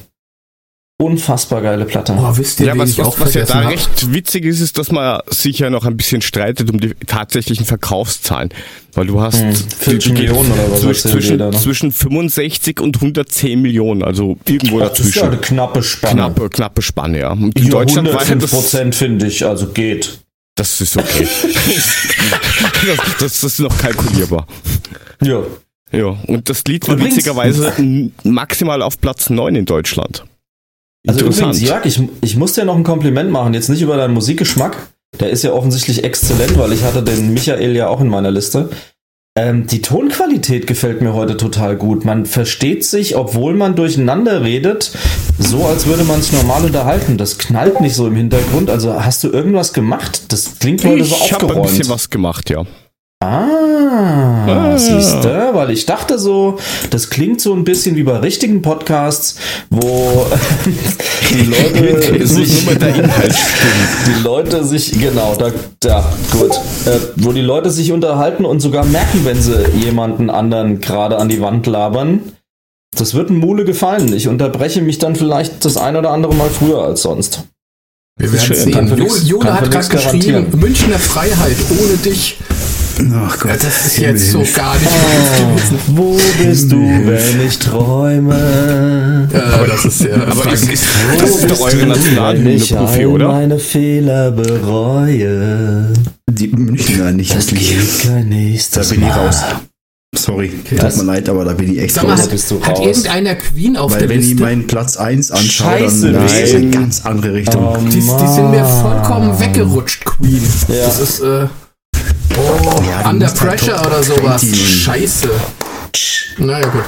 Unfassbar 1.01 1.61
geile 1.61 1.85
Platte. 1.85 2.11
Boah, 2.11 2.37
wisst 2.37 2.59
ihr, 2.59 2.65
Ja, 2.65 2.77
was, 2.77 2.89
ich 2.89 3.01
auch 3.01 3.17
was, 3.19 3.27
was 3.27 3.33
ja 3.33 3.45
da 3.45 3.63
hab? 3.63 3.71
recht 3.71 4.11
witzig 4.13 4.43
ist, 4.43 4.59
ist, 4.59 4.77
dass 4.77 4.91
man 4.91 5.21
sich 5.29 5.57
ja 5.59 5.69
noch 5.69 5.85
ein 5.85 5.95
bisschen 5.95 6.21
streitet 6.21 6.69
um 6.69 6.77
die 6.81 6.93
tatsächlichen 7.07 7.65
Verkaufszahlen. 7.65 8.49
Weil 8.93 9.07
du 9.07 9.21
hast 9.21 9.39
Hm, 9.39 9.55
40 9.55 10.11
Millionen 10.11 10.51
oder 10.51 10.69
was 10.71 10.81
zwischen, 10.81 11.09
zwischen, 11.11 11.37
da, 11.37 11.51
ne? 11.51 11.57
zwischen 11.57 11.93
65 11.93 12.81
und 12.81 12.97
110 12.97 13.61
Millionen, 13.61 14.03
also 14.03 14.37
irgendwo 14.45 14.79
das 14.81 14.99
ist 14.99 15.15
ja 15.15 15.21
eine 15.23 15.31
dazwischen. 15.37 15.55
knappe 15.55 15.83
Spanne. 15.83 16.13
Knappe, 16.15 16.49
knappe 16.49 16.81
Spanne, 16.81 17.19
ja. 17.19 17.31
Und 17.31 17.57
in 17.57 17.63
Ja, 17.63 17.69
Deutschland 17.71 18.07
war 18.09 18.15
ja 18.15 18.19
105 18.27 18.41
das, 18.41 18.51
Prozent 18.51 18.95
finde 18.95 19.27
ich, 19.27 19.45
also 19.45 19.67
geht. 19.67 20.19
das 20.55 20.81
ist 20.81 20.97
okay. 20.97 21.25
das, 21.25 22.97
das, 23.19 23.39
das 23.39 23.43
ist 23.45 23.59
noch 23.59 23.77
kalkulierbar. 23.77 24.45
Ja. 25.23 25.43
Ja, 25.93 26.05
und 26.27 26.49
das 26.49 26.63
Lied 26.67 26.87
war 26.89 26.99
witzigerweise 26.99 27.73
maximal 28.23 28.81
auf 28.81 28.99
Platz 28.99 29.29
9 29.29 29.55
in 29.55 29.65
Deutschland. 29.65 30.25
Also 31.07 31.25
übrigens, 31.25 31.61
Jörg, 31.61 31.85
ich, 31.85 32.01
ich 32.21 32.35
muss 32.35 32.53
dir 32.53 32.65
noch 32.65 32.75
ein 32.75 32.83
Kompliment 32.83 33.31
machen, 33.31 33.53
jetzt 33.53 33.69
nicht 33.69 33.81
über 33.81 33.97
deinen 33.97 34.13
Musikgeschmack. 34.13 34.75
Der 35.19 35.29
ist 35.29 35.43
ja 35.43 35.53
offensichtlich 35.53 36.03
exzellent, 36.03 36.57
weil 36.57 36.73
ich 36.73 36.83
hatte 36.83 37.01
den 37.03 37.33
Michael 37.33 37.75
ja 37.75 37.87
auch 37.87 38.01
in 38.01 38.09
meiner 38.09 38.31
Liste. 38.31 38.69
Ähm, 39.37 39.67
die 39.67 39.81
Tonqualität 39.81 40.67
gefällt 40.67 41.01
mir 41.01 41.13
heute 41.13 41.37
total 41.37 41.77
gut. 41.77 42.03
Man 42.03 42.25
versteht 42.25 42.83
sich, 42.83 43.15
obwohl 43.15 43.53
man 43.53 43.75
durcheinander 43.75 44.43
redet, 44.43 44.91
so 45.37 45.65
als 45.65 45.85
würde 45.85 46.03
man 46.03 46.21
sich 46.21 46.33
normal 46.33 46.65
unterhalten. 46.65 47.17
Das 47.17 47.37
knallt 47.37 47.79
nicht 47.79 47.95
so 47.95 48.07
im 48.07 48.15
Hintergrund. 48.15 48.69
Also 48.69 49.01
hast 49.03 49.23
du 49.23 49.29
irgendwas 49.29 49.73
gemacht? 49.73 50.23
Das 50.33 50.59
klingt 50.59 50.83
heute 50.83 51.05
so 51.05 51.15
ich 51.15 51.31
habe 51.31 51.45
ein 51.45 51.51
aufgeräumt. 51.51 51.69
bisschen 51.69 51.89
was 51.89 52.09
gemacht, 52.09 52.49
ja. 52.49 52.65
Ah, 53.21 54.45
Ah. 54.47 54.77
siehst 54.77 55.25
du, 55.25 55.49
weil 55.53 55.71
ich 55.71 55.85
dachte 55.85 56.17
so, 56.17 56.57
das 56.89 57.09
klingt 57.09 57.41
so 57.41 57.53
ein 57.53 57.65
bisschen 57.65 57.97
wie 57.97 58.03
bei 58.03 58.15
richtigen 58.17 58.61
Podcasts, 58.61 59.35
wo 59.69 60.25
die 61.29 61.43
Leute 61.43 62.25
sich, 62.27 62.63
nur 62.63 62.73
mal 62.73 62.79
der 62.79 62.95
Inhalt 62.95 63.33
stimmen. 63.35 63.87
die 64.07 64.23
Leute 64.23 64.63
sich, 64.63 64.97
genau, 64.97 65.35
da, 65.35 65.51
ja, 65.83 66.13
gut, 66.31 66.51
äh, 66.85 66.97
wo 67.17 67.33
die 67.33 67.41
Leute 67.41 67.71
sich 67.71 67.91
unterhalten 67.91 68.45
und 68.45 68.61
sogar 68.61 68.85
merken, 68.85 69.25
wenn 69.25 69.41
sie 69.41 69.65
jemanden 69.77 70.29
anderen 70.29 70.79
gerade 70.79 71.17
an 71.17 71.27
die 71.27 71.41
Wand 71.41 71.67
labern. 71.67 72.21
Das 72.97 73.15
wird 73.15 73.29
ein 73.31 73.37
Mule 73.37 73.65
gefallen. 73.65 74.13
Ich 74.13 74.29
unterbreche 74.29 74.81
mich 74.81 74.97
dann 74.97 75.17
vielleicht 75.17 75.65
das 75.65 75.75
ein 75.75 75.97
oder 75.97 76.11
andere 76.11 76.33
Mal 76.33 76.49
früher 76.49 76.83
als 76.83 77.01
sonst. 77.01 77.43
Wir 78.17 78.31
werden 78.31 78.55
sehen. 78.55 79.07
Jona 79.25 79.55
hat 79.61 79.69
gerade 79.69 79.87
geschrieben. 79.89 80.47
Münchner 80.57 80.97
Freiheit 80.99 81.57
ohne 81.69 81.97
dich. 81.97 82.37
Ach 83.15 83.39
Gott. 83.39 83.51
Ja, 83.51 83.57
das 83.57 83.85
ist 83.85 83.97
jetzt 83.97 84.31
so 84.31 84.39
Himmel. 84.39 84.53
gar 84.53 84.73
nicht 84.75 85.73
Wo 85.87 86.19
bist 86.43 86.71
du, 86.71 86.77
wenn 86.77 87.47
ich 87.47 87.57
träume? 87.59 89.29
Ja, 89.33 89.63
das 89.65 89.85
ist 89.85 90.01
ja. 90.01 90.15
Aber 90.27 90.51
ist, 90.51 90.69
ist, 90.69 90.83
das 91.19 91.29
ist 91.29 91.51
doch 91.51 91.59
eure 91.61 91.81
wenn 91.81 91.87
Nationalhymne, 91.89 92.51
ich 92.53 92.75
Profi, 92.75 92.99
all 93.01 93.07
oder? 93.07 93.27
meine 93.29 93.59
Fehler 93.59 94.31
bereue? 94.31 95.93
Die 96.29 96.47
Münchner 96.49 97.11
nicht 97.11 97.35
wirklich. 97.35 97.69
gibt 97.69 98.01
kein 98.03 98.29
Da 98.29 98.35
nächstes 98.35 98.89
bin 98.89 99.03
ich 99.03 99.15
raus. 99.15 99.37
Sorry, 100.15 100.51
Was? 100.75 100.95
tut 100.95 101.05
mir 101.05 101.11
leid, 101.13 101.29
aber 101.29 101.45
da 101.45 101.53
bin 101.53 101.71
ich 101.71 101.79
echt 101.79 101.93
Sag 101.93 102.03
mal, 102.03 102.13
raus. 102.13 102.23
hat, 102.23 102.31
bist 102.31 102.49
du 102.49 102.59
hat 102.61 102.79
raus. 102.79 102.85
irgendeiner 102.87 103.35
Queen 103.35 103.77
auf 103.77 103.91
Weil 103.93 103.99
der 103.99 104.09
wenn 104.09 104.19
ich 104.21 104.27
Liste? 104.29 104.41
meinen 104.43 104.65
Platz 104.67 104.97
1 104.97 105.29
anschaue, 105.31 105.79
Scheiße, 105.79 106.11
dann 106.11 106.25
ist 106.25 106.33
es 106.33 106.55
eine 106.55 106.59
nein. 106.65 106.71
ganz 106.71 107.05
andere 107.05 107.33
Richtung. 107.35 107.63
Oh, 107.67 107.77
Die, 107.77 107.91
die 107.91 108.01
sind 108.01 108.49
mir 108.49 108.65
vollkommen 108.65 109.39
weggerutscht, 109.39 110.05
Queen. 110.05 110.41
Ja. 110.67 110.85
Das 110.85 110.99
ist, 110.99 111.19
äh, 111.19 111.45
oh, 111.45 111.49
Ja, 112.87 113.09
Under 113.09 113.27
halt 113.27 113.37
Pressure 113.37 113.85
oder 113.85 114.03
sowas. 114.03 114.41
20 114.41 114.51
nehmen. 114.51 114.67
Scheiße. 114.67 115.29
Naja, 116.37 116.67
gut. 116.69 116.83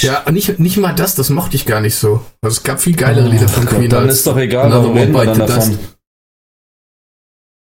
Ja, 0.00 0.30
nicht, 0.30 0.58
nicht 0.58 0.76
mal 0.76 0.92
das, 0.94 1.14
das 1.14 1.30
mochte 1.30 1.56
ich 1.56 1.66
gar 1.66 1.80
nicht 1.80 1.94
so. 1.94 2.20
Also 2.42 2.58
es 2.58 2.62
gab 2.62 2.80
viel 2.80 2.94
geilere 2.94 3.28
Lieder 3.28 3.48
von 3.48 3.64
Queen. 3.64 3.88
Dann 3.88 4.08
ist 4.08 4.26
doch 4.26 4.36
egal, 4.36 4.70
warum 4.70 4.96
reden 4.96 5.12
wir 5.12 5.24
dann 5.24 5.38
davon. 5.38 5.78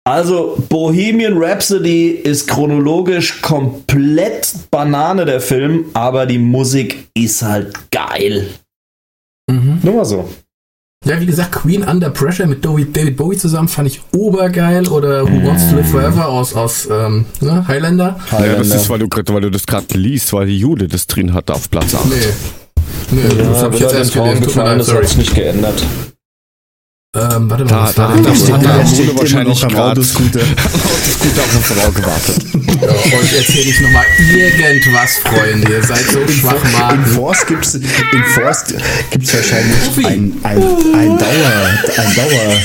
Also, 0.05 0.57
Bohemian 0.69 1.39
Rhapsody 1.39 2.09
ist 2.09 2.49
chronologisch 2.49 3.40
komplett 3.40 4.53
Banane 4.70 5.24
der 5.24 5.40
Film, 5.40 5.86
aber 5.94 6.27
die 6.27 6.39
Musik 6.39 7.09
ist 7.15 7.43
halt 7.43 7.73
geil. 7.93 8.49
Mhm. 9.49 9.78
Nur 9.82 9.94
mal 9.94 10.05
so. 10.05 10.28
Ja, 11.04 11.20
wie 11.20 11.26
gesagt, 11.26 11.52
Queen 11.52 11.82
Under 11.82 12.10
Pressure 12.10 12.46
mit 12.46 12.64
David 12.64 13.16
Bowie 13.16 13.36
zusammen 13.36 13.68
fand 13.68 13.88
ich 13.88 14.00
obergeil. 14.16 14.86
Oder 14.88 15.24
Who 15.24 15.46
Wants 15.46 15.68
to 15.68 15.76
Live 15.76 15.90
Forever 15.90 16.28
aus, 16.28 16.54
aus 16.54 16.88
ähm, 16.90 17.24
ne, 17.40 17.66
Highlander. 17.66 18.18
Ja, 18.30 18.54
das 18.54 18.68
ist, 18.72 18.88
weil 18.88 19.00
du, 19.00 19.08
weil 19.08 19.40
du 19.40 19.50
das 19.50 19.66
gerade 19.66 19.86
liest, 19.98 20.32
weil 20.32 20.46
die 20.46 20.58
Jude 20.58 20.86
das 20.86 21.06
drin 21.08 21.34
hatte 21.34 21.54
auf 21.54 21.68
Platz 21.70 21.94
8. 21.94 22.06
Nee. 22.06 22.14
Nee, 23.10 23.22
das 23.36 23.46
Ja, 23.56 23.62
hab 23.62 23.74
ich 23.74 23.80
will 23.80 23.86
jetzt 23.86 23.92
er 23.92 23.98
erst 23.98 24.14
gelesen. 24.14 24.42
Tut 24.44 24.56
mir 24.56 24.64
leid, 24.64 24.78
das 24.80 24.86
hat 24.88 24.94
sorry. 24.94 25.06
sich 25.06 25.16
nicht 25.18 25.34
geändert. 25.34 25.82
Ähm, 27.14 27.51
warte 27.51 27.64
mal, 27.64 27.68
Da, 27.70 27.82
was 27.82 27.94
da, 27.94 28.09
war 28.09 28.16
da, 28.16 28.22
das? 28.30 28.44
da, 28.47 28.56
denn? 28.56 28.62
da, 28.64 28.86
steht 28.86 29.06
wurde 29.09 29.18
wahrscheinlich 29.18 29.60
noch 29.60 29.68
am 29.68 29.74
gerade 29.74 30.01
auf 30.01 30.16
eine 30.16 31.62
Frau 31.62 31.90
gewartet. 31.93 32.36
Ja, 32.80 32.89
euch 32.89 33.32
erzähle 33.36 33.60
ich 33.70 33.80
nochmal 33.82 34.05
irgendwas, 34.18 35.18
Freunde. 35.22 35.70
Ihr 35.72 35.82
seid 35.84 36.05
so 36.10 36.20
In 36.20 36.28
Schwachmaten. 36.30 37.05
Forst 37.05 37.47
gibt's 37.48 37.74
in 37.74 37.84
Forst 38.34 38.74
gibt's 39.10 39.34
wahrscheinlich 39.34 39.76
Profi. 39.84 40.06
ein, 40.06 40.32
ein, 40.43 40.56
ein 40.62 41.18
Dauer, 41.18 41.52
ein 41.98 42.14
Dauer. 42.16 42.56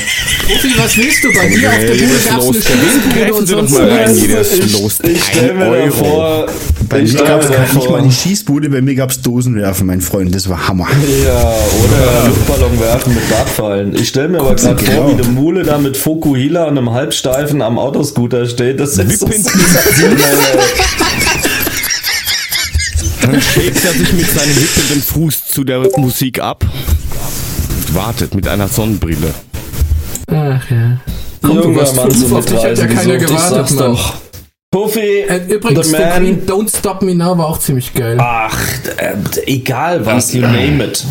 Profi, 0.46 0.72
was 0.78 0.96
willst 0.96 1.24
du? 1.24 1.28
Bei 1.34 1.46
dir 1.48 1.68
auf 1.68 1.78
der 1.80 1.86
Bühne 1.94 2.08
gab's 2.26 2.46
Los, 2.46 2.56
eine 2.56 2.90
Schießbude 2.90 3.34
und 3.34 3.46
sonst 3.46 3.72
mal 3.72 3.90
rein, 3.90 4.08
was. 4.08 4.18
jedes 4.18 4.72
Los. 4.72 4.98
ich 5.02 5.24
stell 5.24 5.50
Ein 5.50 5.58
mir 5.58 5.66
Euro. 5.66 5.90
vor, 5.92 6.46
Bei 6.88 7.00
ich 7.00 7.12
mir 7.12 7.22
gab's 7.24 7.48
da 7.48 7.52
gar 7.52 7.74
nicht 7.74 7.90
mal 7.90 8.00
eine 8.00 8.10
Schießbude, 8.12 8.70
bei 8.70 8.80
mir 8.80 8.94
gab's 8.94 9.20
Dosenwerfen, 9.20 9.86
mein 9.86 10.00
Freund. 10.00 10.34
Das 10.34 10.48
war 10.48 10.66
Hammer. 10.68 10.86
Ja, 11.22 11.34
oder 11.84 12.28
Luftballon 12.28 12.80
werfen 12.80 13.14
mit 13.14 13.30
Dartfallen. 13.30 13.94
Ich 13.94 14.08
stelle 14.08 14.28
mir 14.28 14.37
aber 14.38 14.48
Guck, 14.50 14.56
gerade 14.58 14.84
genau. 14.84 15.02
vor, 15.02 15.08
wie 15.18 15.22
eine 15.22 15.32
Mule 15.32 15.62
da 15.62 15.78
mit 15.78 15.96
Fokuhila 15.96 16.64
und 16.64 16.78
einem 16.78 16.90
Halbsteifen 16.92 17.62
am 17.62 17.78
Autoscooter 17.78 18.46
steht. 18.46 18.80
Das 18.80 18.96
ist 18.98 19.20
so 19.20 19.28
Wippen. 19.28 19.42
sensationell. 19.42 20.16
Dann 23.22 23.40
schlägt 23.40 23.84
er 23.84 23.92
sich 23.92 24.12
mit 24.12 24.30
seinem 24.30 24.56
wippenden 24.56 25.02
Fuß 25.02 25.44
zu 25.48 25.64
der 25.64 25.80
Musik 25.98 26.40
ab 26.40 26.64
und 26.64 27.94
wartet 27.94 28.34
mit 28.34 28.46
einer 28.48 28.68
Sonnenbrille. 28.68 29.34
Ach 30.30 30.70
ja. 30.70 30.98
Komm, 31.42 31.56
du 31.56 31.62
Junger 31.64 31.80
warst 31.80 31.96
Mann, 31.96 32.10
fünf, 32.10 32.28
so 32.28 32.36
auf 32.36 32.44
dich 32.46 32.56
hat 32.64 32.78
ja 32.78 32.86
keiner 32.86 33.16
gesucht, 33.16 33.22
ich 33.22 33.26
gewartet, 33.28 33.50
sag's 33.50 33.72
Mann. 33.74 33.84
doch. 33.92 34.14
Puffy, 34.70 35.20
Äh, 35.22 35.40
Übrigens, 35.48 35.90
Man. 35.90 36.12
Queen, 36.16 36.46
Don't 36.46 36.76
Stop 36.78 37.00
Me 37.02 37.14
Now 37.14 37.36
war 37.38 37.46
auch 37.46 37.58
ziemlich 37.58 37.94
geil. 37.94 38.18
Ach, 38.20 38.54
äh, 38.98 39.14
egal 39.46 40.04
was, 40.04 40.32
you 40.34 40.42
name 40.42 40.84
it. 40.84 41.04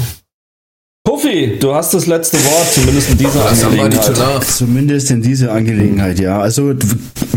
Puffy, 1.12 1.58
du 1.58 1.74
hast 1.74 1.94
das 1.94 2.06
letzte 2.06 2.36
Wort, 2.44 2.68
zumindest 2.74 3.10
in 3.12 3.18
dieser 3.18 3.32
to 3.32 3.68
Angelegenheit. 3.68 4.44
Zumindest 4.46 5.10
in 5.10 5.22
dieser 5.22 5.54
Angelegenheit, 5.54 6.20
ja. 6.20 6.38
Also 6.42 6.74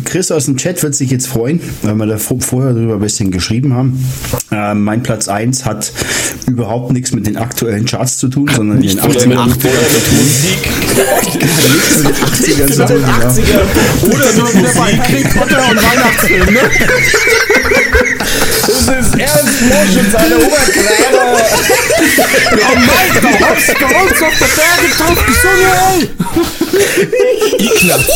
Chris 0.05 0.32
aus 0.32 0.47
dem 0.47 0.56
Chat 0.56 0.82
wird 0.82 0.97
sich 0.97 1.09
jetzt 1.12 1.28
freuen, 1.28 1.60
weil 1.82 1.94
wir 1.94 2.06
da 2.06 2.18
vor- 2.18 2.40
vorher 2.40 2.72
darüber 2.72 2.94
ein 2.94 3.01
bisschen 3.01 3.30
geschrieben 3.30 3.72
haben. 3.74 4.05
Ähm, 4.51 4.82
mein 4.82 5.05
Platz 5.05 5.28
1 5.28 5.64
hat 5.66 5.92
überhaupt 6.48 6.90
nichts 6.92 7.12
mit 7.12 7.28
den 7.28 7.36
aktuellen 7.36 7.84
Charts 7.84 8.18
zu 8.18 8.26
tun, 8.26 8.51
sondern 8.52 8.78
in 8.82 8.88
den 8.88 8.97
Nicht 8.97 9.06
mit 9.06 9.16
80ern. 9.18 9.28
den 9.28 9.38
80ern 9.38 10.12
Musik. 10.18 10.66
nichts 11.68 11.97
mit 11.98 12.09
den 12.09 12.24
80ern 12.24 12.72
zu 12.72 12.86
tun, 12.86 13.05
ja. 13.06 13.18
Oder 14.09 14.32
so 14.32 14.52
wieder 14.59 14.70
bei 14.74 14.97
Harry 14.98 15.24
Potter 15.38 15.62
und 15.70 15.76
Weihnachtsfilm, 15.76 16.47
ne? 16.55 16.60
Das 18.66 19.06
ist 19.06 19.14
Ernst 19.18 19.62
Mosch 19.68 19.97
und 20.05 20.10
seine 20.12 20.36
Oberkleider. 20.36 21.36
Oh 21.92 22.76
Mike, 22.76 23.20
da 23.20 23.30
hast 23.48 23.68
du 23.68 23.86
uns 23.86 24.22
auf 24.22 24.38
der 24.38 24.46
Berge 24.46 24.88
drauf 24.96 25.20
gesungen, 25.26 25.72
ey! 25.90 26.00
Iklas 27.58 28.06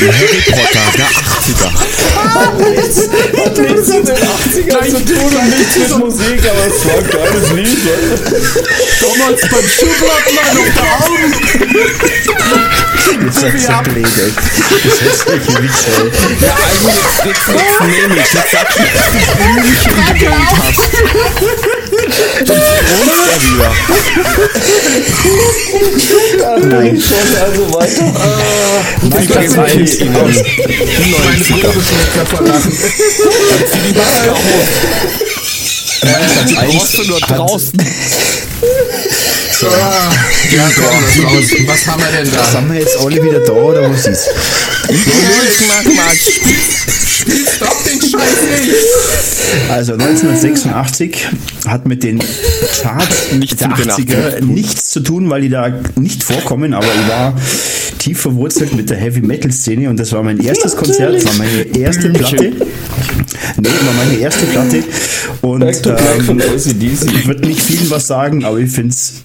den 0.00 0.12
Harry 0.12 0.42
Potter 0.46 0.86
der 0.96 1.10
80er. 1.10 1.70
Hat 2.34 2.54
nichts 2.58 3.88
mit 3.88 4.06
den 4.08 4.16
80ern 4.16 4.86
zu 4.90 5.00
tun 5.04 5.32
und 5.36 5.48
nichts 5.58 5.76
mit 5.76 5.92
Musik, 5.98 6.40
aber 6.48 6.64
es 6.66 6.78
war 6.86 6.98
ein 6.98 7.06
geiles 7.10 7.46
Lied. 7.52 7.82
Damals 9.00 9.40
beim 9.40 9.68
Schuhblatt 9.68 10.26
auf 10.38 10.70
der 10.76 10.88
Augen! 11.06 11.30
Das 13.26 13.42
ist 13.42 13.68
ja 13.68 13.82
blöd, 13.82 14.06
ey. 14.06 14.32
Das 14.84 15.00
ist 15.00 15.26
wirklich 15.26 15.56
Witze, 15.62 15.90
ey. 15.90 16.06
Ja, 16.40 16.56
jetzt, 16.86 17.24
jetzt, 17.24 17.48
jetzt 17.48 17.80
nehme 17.80 18.14
ich. 18.14 18.32
Jetzt 18.32 18.52
sag 18.52 18.68
ich, 18.70 18.90
dass 18.92 19.08
du 19.10 19.18
Blümchen 19.36 19.94
gewählt 20.14 20.54
hast. 20.62 21.89
Er 22.00 22.96
wieder. 23.40 23.70
Nein. 26.66 27.00
Schon 27.00 27.36
also 27.42 27.74
weiter. 27.74 28.12
Mein 29.02 29.26
Platz 29.26 29.26
Platz 29.26 29.58
eins. 29.58 29.76
1 29.76 29.98
Die 29.98 30.08
Meine 30.08 30.28
90er. 30.28 30.42
Brille 31.62 31.82
schlägt 31.82 32.28
verlassen. 32.28 32.72
Zieh 32.72 33.80
die 33.88 33.98
Maske 33.98 34.32
auf. 34.32 35.29
Die 36.02 36.54
brauchst 36.54 36.98
du 36.98 37.04
nur 37.04 37.20
draußen. 37.20 37.78
Ja, 39.60 40.70
komm, 40.74 41.04
das 41.04 41.24
raus. 41.24 41.44
Was 41.66 41.86
haben 41.86 42.02
wir 42.02 42.22
denn 42.22 42.32
da? 42.32 42.44
Sind 42.44 42.72
wir 42.72 42.80
jetzt 42.80 42.96
alle 42.98 43.22
wieder 43.22 43.40
da 43.40 43.52
oder 43.52 43.90
was 43.90 44.06
ist? 44.06 44.30
Mach 45.68 45.84
mal. 45.94 46.14
Stopp 47.56 47.84
den 47.84 48.00
Scheiß 48.00 48.10
nicht! 48.10 49.70
Also 49.70 49.92
1986 49.92 51.28
hat 51.66 51.86
mit 51.86 52.02
den 52.02 52.18
Charts 52.80 53.32
Nichts 53.32 53.56
der 53.58 53.68
mit 53.68 53.78
den 53.78 53.90
80er 53.90 54.40
nichts 54.44 54.90
zu 54.90 55.00
tun, 55.00 55.28
weil 55.28 55.42
die 55.42 55.50
da 55.50 55.70
nicht 55.96 56.22
vorkommen, 56.22 56.72
aber 56.72 56.86
ich 56.86 57.08
war 57.08 57.34
tief 57.98 58.20
verwurzelt 58.20 58.72
mit 58.74 58.88
der 58.88 58.96
Heavy 58.96 59.20
Metal 59.20 59.52
Szene 59.52 59.90
und 59.90 59.98
das 59.98 60.12
war 60.12 60.22
mein 60.22 60.40
erstes 60.40 60.74
Konzert, 60.76 61.16
das 61.16 61.26
war 61.26 61.34
meine 61.34 61.62
erste 61.76 62.08
Blümchen. 62.08 62.56
Platte. 62.56 62.66
Nee, 63.56 63.68
war 63.68 63.94
meine 63.94 64.16
erste 64.18 64.46
Platte 64.46 64.84
und 65.40 65.60
Back 65.60 65.82
to 65.82 65.90
Black 65.90 66.22
von 66.22 66.40
ähm, 66.40 66.50
ACDC. 66.54 67.12
ich 67.14 67.26
würde 67.26 67.46
nicht 67.46 67.60
vielen 67.60 67.90
was 67.90 68.06
sagen, 68.06 68.44
aber 68.44 68.58
ich 68.58 68.70
find's 68.70 69.22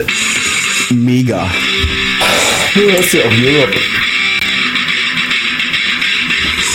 mega. 0.90 1.50
Du 2.74 2.82
hörst 2.82 3.14
ja 3.14 3.22
auch 3.22 3.32
Europe. 3.32 3.78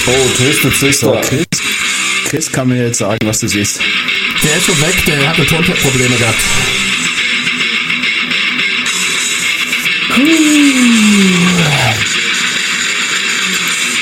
Oh, 0.07 0.29
Twisted 0.37 0.75
So, 0.75 0.87
Sister. 0.87 1.21
Chris, 1.23 1.47
Chris 2.29 2.53
kann 2.53 2.69
mir 2.69 2.87
jetzt 2.87 2.99
sagen, 2.99 3.19
was 3.25 3.41
das 3.41 3.55
ist. 3.55 3.81
Der 4.43 4.57
ist 4.57 4.67
schon 4.67 4.81
weg, 4.81 4.95
der 5.07 5.29
hatte 5.29 5.47
Tonprobleme 5.47 6.17
gehabt. 6.17 6.39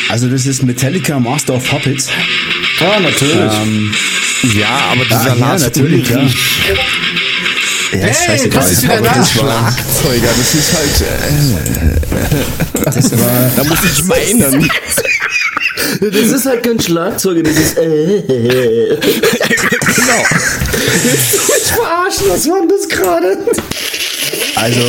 Also 0.08 0.28
das 0.28 0.46
ist 0.46 0.62
Metallica 0.62 1.20
Master 1.20 1.54
of 1.54 1.68
Puppets. 1.68 2.08
Ah, 2.80 3.00
natürlich. 3.00 3.52
Ähm, 3.62 3.94
Ja, 4.54 4.68
aber 4.92 5.04
dieser 5.04 5.26
ja, 5.28 5.34
Lars 5.34 5.62
natürlich, 5.62 6.08
ja. 6.08 6.16
Ulrich, 6.18 6.36
Ja, 7.92 8.06
ist 8.08 8.20
Hey. 8.28 8.48
Chris 8.50 8.70
ist 8.72 8.82
wieder 8.84 9.00
da. 9.00 9.14
das 9.14 9.30
Schlagzeuger, 9.32 10.28
das 10.38 10.54
ist 10.54 10.72
halt, 10.74 11.04
Das 12.84 13.10
war, 13.18 13.50
da 13.56 13.64
muss 13.64 13.78
ich 13.84 14.04
meinen. 14.04 14.70
Das 16.00 16.14
ist 16.14 16.44
halt 16.44 16.64
kein 16.64 16.78
Schlagzeuger, 16.78 17.42
das 17.42 17.56
ist. 17.56 17.78
Äh. 17.78 18.22
Genau. 19.98 20.24
Willst 21.02 21.34
du 21.34 21.38
mich 21.38 21.72
verarschen? 21.74 22.24
Was 22.28 22.46
war 22.48 22.60
denn 22.60 22.68
das 22.68 22.88
gerade? 22.88 23.38
Also, 24.54 24.80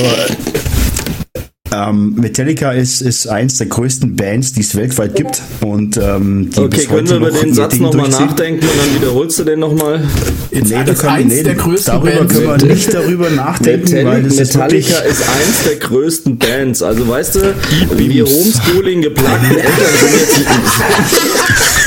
Ähm, 1.72 2.16
Metallica 2.16 2.72
ist, 2.72 3.02
ist 3.02 3.28
eins 3.28 3.58
der 3.58 3.68
größten 3.68 4.16
Bands, 4.16 4.54
die 4.54 4.62
es 4.62 4.76
weltweit 4.76 5.16
gibt. 5.16 5.42
Und, 5.62 5.98
ähm, 5.98 6.50
die 6.50 6.60
Okay, 6.60 6.68
bis 6.70 6.88
können 6.88 7.00
heute 7.02 7.10
wir 7.10 7.18
über 7.18 7.32
noch 7.32 7.40
den 7.42 7.54
Satz 7.54 7.76
nochmal 7.76 8.10
nachdenken 8.10 8.66
und 8.66 8.72
dann 8.78 9.02
wiederholst 9.02 9.40
du 9.40 9.44
den 9.44 9.60
nochmal? 9.60 10.02
Ist, 10.50 10.70
Nee, 10.70 10.84
da 10.84 10.92
ist 10.92 11.00
können 11.02 11.28
nee, 11.28 11.44
der 11.44 11.56
größten 11.56 11.94
darüber 11.94 12.12
Bands. 12.12 12.34
können 12.34 12.62
wir 12.62 12.68
nicht 12.76 12.94
darüber 12.94 13.30
nachdenken, 13.30 13.92
weil 13.94 14.22
Metallica, 14.22 14.28
das 14.28 14.34
ist 14.40 14.56
Metallica 14.56 14.90
wirklich, 14.90 15.12
ist 15.12 15.30
eins 15.30 15.64
der 15.66 15.76
größten 15.76 16.38
Bands. 16.38 16.82
Also 16.82 17.08
weißt 17.08 17.36
du, 17.36 17.56
wir 17.96 18.26
Homeschooling 18.26 19.02
geplagten 19.02 19.58
Eltern 19.58 19.74
sind 20.00 20.14
jetzt. 20.20 20.40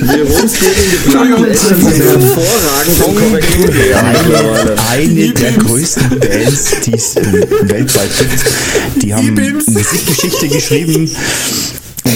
wir 0.00 0.24
Homeschooling 0.28 1.44
Eltern 1.44 1.82
sind 1.82 2.04
hervorragend 2.04 3.32
mittlerweile. 3.32 4.76
eine 4.90 5.32
der 5.32 5.52
größten 5.52 6.18
Bands, 6.20 6.80
die 6.84 6.94
es 6.94 7.16
äh, 7.16 7.46
weltweit 7.62 8.10
gibt. 8.18 9.02
Die 9.02 9.14
haben. 9.14 9.34
Musikgeschichte 9.66 10.48
geschrieben. 10.48 11.10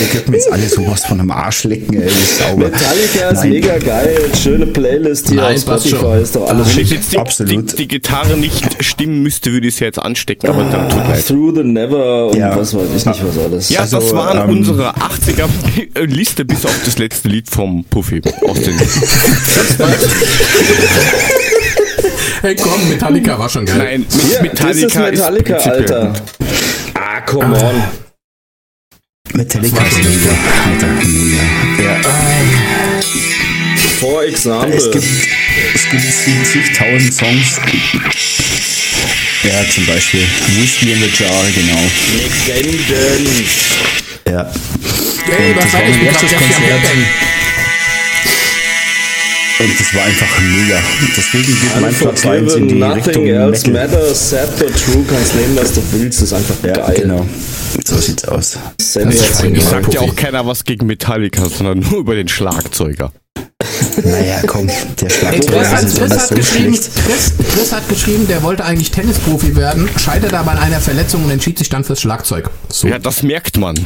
Und 0.03 0.09
da 0.09 0.13
könnten 0.15 0.33
wir 0.33 0.39
jetzt 0.39 0.53
alle 0.53 0.69
sowas 0.69 1.05
von 1.05 1.21
einem 1.21 1.31
Arsch 1.31 1.63
lecken, 1.65 1.95
ey, 1.95 2.05
das 2.09 2.15
ist 2.15 2.39
sauber. 2.39 2.65
Metallica 2.65 3.29
ist 3.31 3.39
Nein. 3.41 3.51
mega 3.51 3.79
geil. 3.79 4.17
Schöne 4.43 4.67
Playlist 4.67 5.29
hier 5.29 5.37
Nein, 5.43 5.55
auf 5.55 5.61
Spotify. 5.63 5.89
schon. 5.97 6.23
Ist 6.23 6.35
doch 6.37 6.49
alles 6.49 6.77
Wenn 6.77 6.87
jetzt 6.87 7.13
die, 7.13 7.19
Absolut. 7.19 7.73
Die, 7.73 7.77
die 7.77 7.89
Gitarre 7.89 8.37
nicht 8.37 8.83
stimmen 8.85 9.23
müsste, 9.23 9.53
würde 9.53 9.69
ich 9.69 9.75
es 9.75 9.81
ja 9.81 9.87
jetzt 9.87 9.99
anstecken, 10.01 10.49
aber 10.51 10.65
dann 10.65 10.89
tut 10.89 10.99
leid. 11.09 11.25
Through 11.27 11.55
the 11.57 11.63
Never 11.63 12.27
und 12.29 12.37
Ja. 12.37 12.57
was 12.57 12.75
weiß 12.75 12.89
ich 12.97 13.07
nicht, 13.07 13.21
was 13.25 13.39
alles. 13.45 13.69
Ja, 13.69 13.81
Also, 13.81 14.01
das 14.01 14.13
waren 14.13 14.49
ähm, 14.51 14.57
unsere 14.59 14.95
80er 14.97 15.49
Liste 16.07 16.45
bis 16.45 16.65
auf 16.67 16.75
das 16.85 16.99
letzte 16.99 17.29
Lied 17.29 17.49
vom 17.49 17.85
Puffy 17.85 18.21
aus 18.49 18.59
den 18.61 18.77
Hey 22.43 22.57
komm, 22.57 22.89
Metallica 22.89 23.39
war 23.39 23.49
schon 23.49 23.65
geil. 23.67 23.79
Nein, 23.79 24.07
Hier, 24.11 24.43
Metallica 24.43 24.67
das 24.69 24.77
ist 25.21 25.21
Metallica, 25.21 25.55
prinzipiell 25.55 25.81
Alter. 25.81 26.13
Ah, 26.95 27.21
come 27.25 27.55
on. 27.57 27.83
Metallica 29.35 29.83
ist 29.87 29.99
mega. 29.99 30.37
Alter, 30.67 30.87
mega. 31.03 31.43
Ja. 31.83 32.01
For 34.01 34.25
example. 34.25 34.75
Es 34.75 34.91
gibt, 34.91 35.05
es 35.75 36.25
gibt 36.25 36.47
zigtausend 36.47 37.15
Songs. 37.15 37.61
Ja, 39.43 39.69
zum 39.71 39.87
Beispiel 39.87 40.27
Whiskey 40.59 40.93
in 40.93 41.01
the 41.01 41.11
Jar, 41.23 41.45
genau. 41.55 41.81
Legenden. 42.17 43.47
Ja. 44.29 44.51
Hey, 45.25 45.51
Und 45.51 45.57
was 45.57 45.65
das 45.65 45.73
war 45.73 45.83
ich 45.83 45.97
mein 45.97 46.07
erstes 46.07 46.33
Konzert. 46.33 46.81
Und 49.63 49.79
das 49.81 49.95
war 49.95 50.03
einfach 50.05 50.41
mega. 50.41 50.77
Deswegen 51.17 51.47
geht 51.47 51.81
mein 51.81 51.95
Platz 51.95 52.27
1 52.27 52.55
in 52.55 52.69
die 52.69 52.75
nothing 52.75 53.03
Richtung 53.05 53.27
else 53.27 53.71
Metal. 53.71 53.89
matters, 53.89 54.31
sad 54.31 54.59
but 54.59 54.69
true, 54.77 55.05
kannst 55.09 55.35
nehmen, 55.37 55.57
was 55.57 55.73
du 55.73 55.81
willst, 55.93 56.21
ist 56.23 56.33
einfach 56.33 56.55
Ja, 56.65 56.73
geil. 56.73 56.95
genau. 57.03 57.27
So 57.85 57.97
sieht's 57.99 58.25
aus. 58.25 58.59
Sammy 58.81 59.15
Das 59.17 59.31
ist 59.31 59.43
gemacht. 59.43 59.63
Sagt 59.71 59.95
ja 59.95 60.01
auch 60.01 60.17
keiner 60.17 60.47
was 60.47 60.65
gegen 60.65 60.87
Metallica, 60.87 61.49
sondern 61.49 61.79
nur 61.81 62.01
über 62.01 62.15
den 62.15 62.29
Schlagzeuger. 62.29 63.13
Naja, 64.05 64.41
komm, 64.47 64.67
der 64.67 65.09
Ey, 65.09 65.11
Schlagzeuger 65.11 65.63
Chris, 65.63 65.83
ist 65.85 65.99
Chris, 65.99 66.11
alles 66.11 66.23
hat 66.23 66.29
so 66.29 66.35
geschrieben. 66.35 66.73
Chris, 67.07 67.33
Chris 67.55 67.73
hat 67.73 67.89
geschrieben, 67.89 68.27
der 68.27 68.43
wollte 68.43 68.65
eigentlich 68.65 68.91
Tennisprofi 68.91 69.55
werden, 69.55 69.89
scheiterte 70.03 70.37
aber 70.39 70.51
an 70.53 70.59
einer 70.59 70.81
Verletzung 70.81 71.25
und 71.25 71.31
entschied 71.31 71.59
sich 71.59 71.69
dann 71.69 71.85
fürs 71.85 72.01
Schlagzeug. 72.01 72.51
So. 72.69 72.89
Ja, 72.89 72.99
das 72.99 73.23
merkt 73.23 73.59
man. 73.59 73.77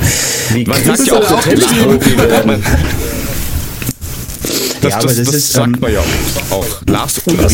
Wie 0.52 0.64
Man 0.64 0.82
Chris 0.82 0.98
sagt 1.04 1.08
ja 1.08 1.14
auch, 1.18 1.30
auch 1.30 1.42
so 1.42 1.50
geschrieben. 1.50 2.00
das, 4.80 4.90
Ja, 4.92 4.98
aber 4.98 5.06
das, 5.08 5.16
das 5.16 5.26
das, 5.26 5.34
ist, 5.34 5.52
sagt 5.52 5.74
ähm, 5.74 5.80
man 5.80 5.92
ja 5.92 6.00
auch. 6.50 6.64
Lars 6.86 7.20
Ulrich 7.26 7.52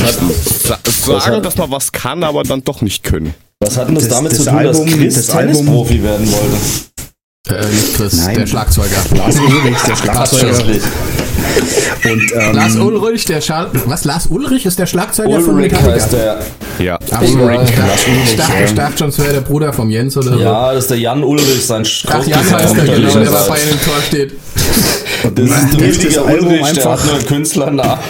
sa- 0.65 0.79
sagen, 1.05 1.37
hat- 1.37 1.45
dass 1.45 1.57
man 1.57 1.71
was 1.71 1.93
kann, 1.93 2.23
aber 2.25 2.43
dann 2.43 2.63
doch 2.65 2.81
nicht 2.83 3.03
können. 3.03 3.35
Was 3.61 3.77
hat 3.77 3.89
denn 3.89 3.95
das, 3.95 4.05
Das- 4.09 4.13
damit 4.15 4.33
das 4.33 4.39
zu 4.39 4.45
tun, 4.47 4.59
Album- 4.59 4.87
dass 4.87 4.95
Chris 4.97 5.15
das 5.15 5.31
Album- 5.31 5.55
Tennisprofi 5.55 6.03
werden 6.03 6.33
wollte? 6.33 6.57
Äh, 7.51 7.55
nicht 7.67 7.97
Chris, 7.97 8.13
Nein. 8.19 8.37
der 8.37 8.47
Schlagzeuger. 8.47 8.97
Lars 9.17 9.37
Ulrich, 9.41 9.77
der 9.85 9.97
Schlagzeuger. 9.97 10.55
Und, 12.05 12.33
ähm, 12.41 12.55
Lars 12.55 12.77
Ulrich, 12.77 13.25
der 13.25 13.41
Schal 13.41 13.69
was? 13.87 14.05
Lars 14.05 14.27
Ulrich 14.29 14.65
ist 14.65 14.79
der 14.79 14.87
Schlagzeuger 14.87 15.41
von 15.41 15.57
Ulrich 15.57 15.73
Metallica? 15.73 15.93
heißt 15.93 16.13
der. 16.13 16.39
Ja. 16.79 16.99
Ach 17.11 17.21
Ulrich. 17.21 17.37
Lars 17.77 18.07
Ulrich, 18.07 18.23
ich 18.27 18.37
dachte, 18.37 18.53
ja. 18.59 18.65
ich 18.65 18.75
dachte 18.75 18.99
schon, 18.99 19.09
es 19.09 19.19
wäre 19.19 19.33
der 19.33 19.41
Bruder 19.41 19.73
vom 19.73 19.91
Jens 19.91 20.17
oder 20.17 20.35
so. 20.35 20.39
Ja, 20.39 20.73
das 20.73 20.85
ist 20.85 20.91
der 20.93 20.99
Jan 21.01 21.25
Ulrich, 21.25 21.67
sein 21.67 21.83
Ach, 22.07 22.25
Jan 22.25 22.39
heißt 22.53 22.77
der, 22.77 22.85
genau, 22.85 23.13
der 23.13 23.31
bei 23.49 23.59
im 23.59 23.81
Tor 23.85 23.95
steht. 24.07 24.33
Das 25.35 25.51
ist 25.99 26.15
der 26.17 26.25
Album 26.25 26.47
Ulrich, 26.47 26.61
der 26.61 26.69
einfach- 26.69 26.91
hat 27.01 27.07
nur 27.07 27.15
einen 27.17 27.27
Künstlernamen. 27.27 28.03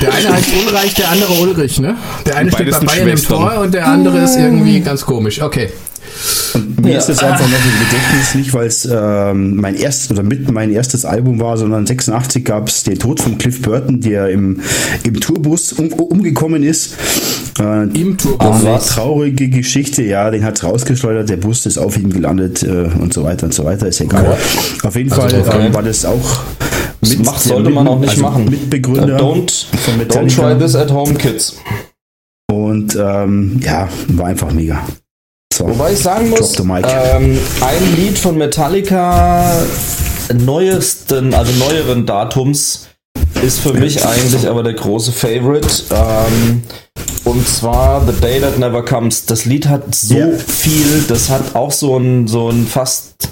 Der 0.00 0.14
eine 0.14 0.32
heißt 0.32 0.48
Ulreich, 0.66 0.94
der 0.94 1.10
andere 1.10 1.32
Ulrich, 1.34 1.80
ne? 1.80 1.96
Der 2.24 2.36
eine 2.36 2.50
steht 2.50 2.70
bei 2.70 2.78
Bayern 2.80 3.08
im. 3.08 3.22
Tor 3.22 3.58
und 3.60 3.74
der 3.74 3.86
andere 3.86 4.20
ist 4.20 4.36
irgendwie 4.36 4.80
ganz 4.80 5.04
komisch. 5.04 5.42
Okay. 5.42 5.70
Mir 6.82 6.98
ist 6.98 7.08
das 7.08 7.22
einfach 7.22 7.46
noch 7.48 7.58
im 7.64 7.86
Gedächtnis 7.86 8.34
nicht, 8.34 8.54
weil 8.54 8.66
es 8.66 8.88
ähm, 8.90 9.56
mein 9.56 9.74
erstes 9.74 10.10
oder 10.10 10.22
mit 10.22 10.50
mein 10.50 10.70
erstes 10.70 11.04
Album 11.04 11.40
war, 11.40 11.56
sondern 11.56 11.86
86 11.86 12.44
gab 12.44 12.68
es 12.68 12.82
den 12.82 12.98
Tod 12.98 13.20
von 13.20 13.38
Cliff 13.38 13.62
Burton, 13.62 14.00
der 14.00 14.28
im, 14.30 14.60
im 15.04 15.20
Tourbus 15.20 15.72
um, 15.72 15.92
umgekommen 15.92 16.62
ist. 16.62 16.96
Äh, 17.58 17.84
Im 17.84 18.16
das 18.16 18.24
Tourbus. 18.26 18.38
war 18.64 18.74
eine 18.74 18.78
traurige 18.80 19.48
Geschichte, 19.48 20.02
ja, 20.02 20.30
den 20.30 20.44
hat 20.44 20.62
rausgeschleudert, 20.62 21.28
der 21.28 21.36
Bus 21.36 21.66
ist 21.66 21.78
auf 21.78 21.96
ihm 21.96 22.10
gelandet 22.10 22.62
äh, 22.62 22.88
und 22.98 23.12
so 23.12 23.24
weiter 23.24 23.46
und 23.46 23.54
so 23.54 23.64
weiter, 23.64 23.86
ist 23.88 24.00
egal. 24.00 24.36
Auf 24.82 24.96
jeden 24.96 25.10
Fall 25.10 25.26
okay. 25.32 25.66
ähm, 25.66 25.74
war 25.74 25.82
das 25.82 26.04
auch 26.04 26.40
Das 27.00 27.10
mit 27.10 27.24
macht, 27.26 27.44
der 27.44 27.54
sollte 27.54 27.70
man 27.70 27.86
auch 27.86 27.98
nicht 28.00 28.10
also 28.10 28.22
machen. 28.22 28.44
Mitbegründer 28.46 29.18
Don't, 29.18 29.66
von 29.76 29.94
don't 29.94 29.96
Metallica. 29.98 30.52
try 30.52 30.58
this 30.58 30.74
at 30.74 30.90
home, 30.90 31.14
kids. 31.14 31.56
und 32.50 32.96
ähm, 33.00 33.60
ja, 33.62 33.88
war 34.08 34.26
einfach 34.26 34.52
mega. 34.52 34.82
So, 35.52 35.68
Wobei 35.68 35.92
ich 35.92 35.98
sagen 35.98 36.30
muss, 36.30 36.58
ähm, 36.58 36.66
ein 37.60 37.96
Lied 37.96 38.18
von 38.18 38.38
Metallica 38.38 39.62
neuesten, 40.32 41.34
also 41.34 41.52
neueren 41.52 42.06
Datums 42.06 42.86
ist 43.42 43.58
für 43.60 43.74
mich 43.74 44.04
eigentlich 44.06 44.48
aber 44.48 44.62
der 44.62 44.74
große 44.74 45.12
Favorite. 45.12 45.68
Ähm, 45.90 46.62
und 47.24 47.46
zwar 47.46 48.06
The 48.06 48.18
Day 48.20 48.40
That 48.40 48.58
Never 48.58 48.84
Comes. 48.84 49.26
Das 49.26 49.44
Lied 49.44 49.66
hat 49.68 49.94
so 49.94 50.14
Ja. 50.14 50.28
viel, 50.30 51.04
das 51.08 51.28
hat 51.28 51.54
auch 51.54 51.72
so 51.72 51.96
ein, 51.98 52.26
so 52.26 52.48
ein 52.48 52.66
fast 52.66 53.28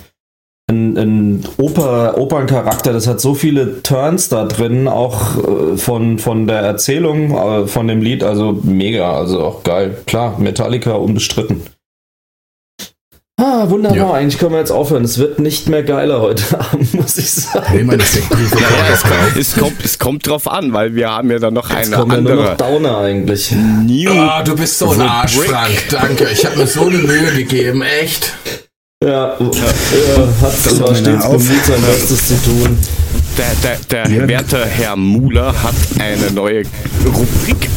ein, 0.70 0.98
ein 0.98 1.44
Oper, 1.56 2.18
Operncharakter, 2.18 2.92
das 2.92 3.06
hat 3.06 3.20
so 3.22 3.32
viele 3.34 3.82
Turns 3.82 4.28
da 4.28 4.44
drin, 4.44 4.86
auch 4.86 5.38
äh, 5.38 5.76
von, 5.78 6.18
von 6.18 6.46
der 6.46 6.58
Erzählung 6.60 7.30
äh, 7.30 7.66
von 7.66 7.88
dem 7.88 8.02
Lied, 8.02 8.22
also 8.22 8.52
mega, 8.64 9.14
also 9.16 9.40
auch 9.42 9.62
geil. 9.62 9.96
Klar, 10.06 10.38
Metallica 10.38 10.92
unbestritten. 10.92 11.62
Ah, 13.40 13.70
wunderbar. 13.70 13.96
Ja. 13.96 14.10
Eigentlich 14.12 14.38
können 14.38 14.50
wir 14.52 14.58
jetzt 14.58 14.72
aufhören. 14.72 15.04
Es 15.04 15.16
wird 15.18 15.38
nicht 15.38 15.68
mehr 15.68 15.84
geiler 15.84 16.20
heute 16.20 16.42
Abend, 16.60 16.92
muss 16.94 17.16
ich 17.18 17.30
sagen. 17.30 17.66
Nee, 17.76 17.84
meine 17.84 18.02
Steckbriefe. 18.04 18.58
Es 19.38 19.54
kommt, 19.54 19.84
es 19.84 19.98
kommt 20.00 20.26
drauf 20.26 20.48
an, 20.50 20.72
weil 20.72 20.96
wir 20.96 21.08
haben 21.10 21.30
ja 21.30 21.38
dann 21.38 21.54
noch 21.54 21.70
Jetzt 21.70 21.86
eine 21.92 21.96
kommen 21.96 22.10
ja 22.26 22.34
nur 22.34 22.34
noch 22.42 22.50
andere 22.50 22.56
Downer 22.56 22.98
eigentlich. 22.98 23.52
New. 23.52 24.10
Ah, 24.10 24.42
du 24.42 24.56
bist 24.56 24.78
so 24.80 24.90
ein 24.90 25.00
Arsch, 25.02 25.36
Frank. 25.36 25.84
Danke. 25.90 26.28
Ich 26.32 26.44
habe 26.44 26.56
mir 26.56 26.66
so 26.66 26.80
eine 26.86 26.98
Mühe 26.98 27.32
gegeben. 27.36 27.82
Echt. 27.82 28.32
Ja, 29.04 29.36
er 29.36 29.36
hat 29.38 30.80
war 30.80 30.90
mir 30.90 30.96
stets 30.96 31.24
auf. 31.24 31.36
bemüht, 31.36 31.64
sein 31.64 31.82
Bestes 31.82 32.26
zu 32.28 32.42
tun. 32.42 32.76
Der, 33.38 33.54
der, 33.62 34.04
der 34.08 34.16
Ja. 34.22 34.26
werte 34.28 34.66
Herr 34.66 34.96
Muller 34.96 35.54
hat 35.62 35.76
eine 36.00 36.32
neue 36.32 36.64
Rubrik 37.06 37.68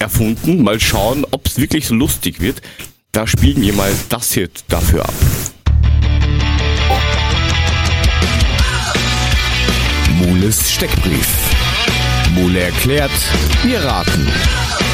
erfunden. 0.00 0.64
Mal 0.64 0.80
schauen, 0.80 1.24
ob 1.30 1.46
es 1.46 1.58
wirklich 1.58 1.86
so 1.86 1.94
lustig 1.94 2.40
wird. 2.40 2.60
Da 3.12 3.26
spielen 3.26 3.60
wir 3.60 3.72
mal 3.72 3.90
das 4.08 4.32
hier 4.32 4.48
dafür 4.68 5.02
ab. 5.02 5.12
Mules 10.18 10.70
Steckbrief. 10.70 11.28
Mule 12.34 12.60
erklärt, 12.60 13.10
wir 13.64 13.80
raten. 13.82 14.28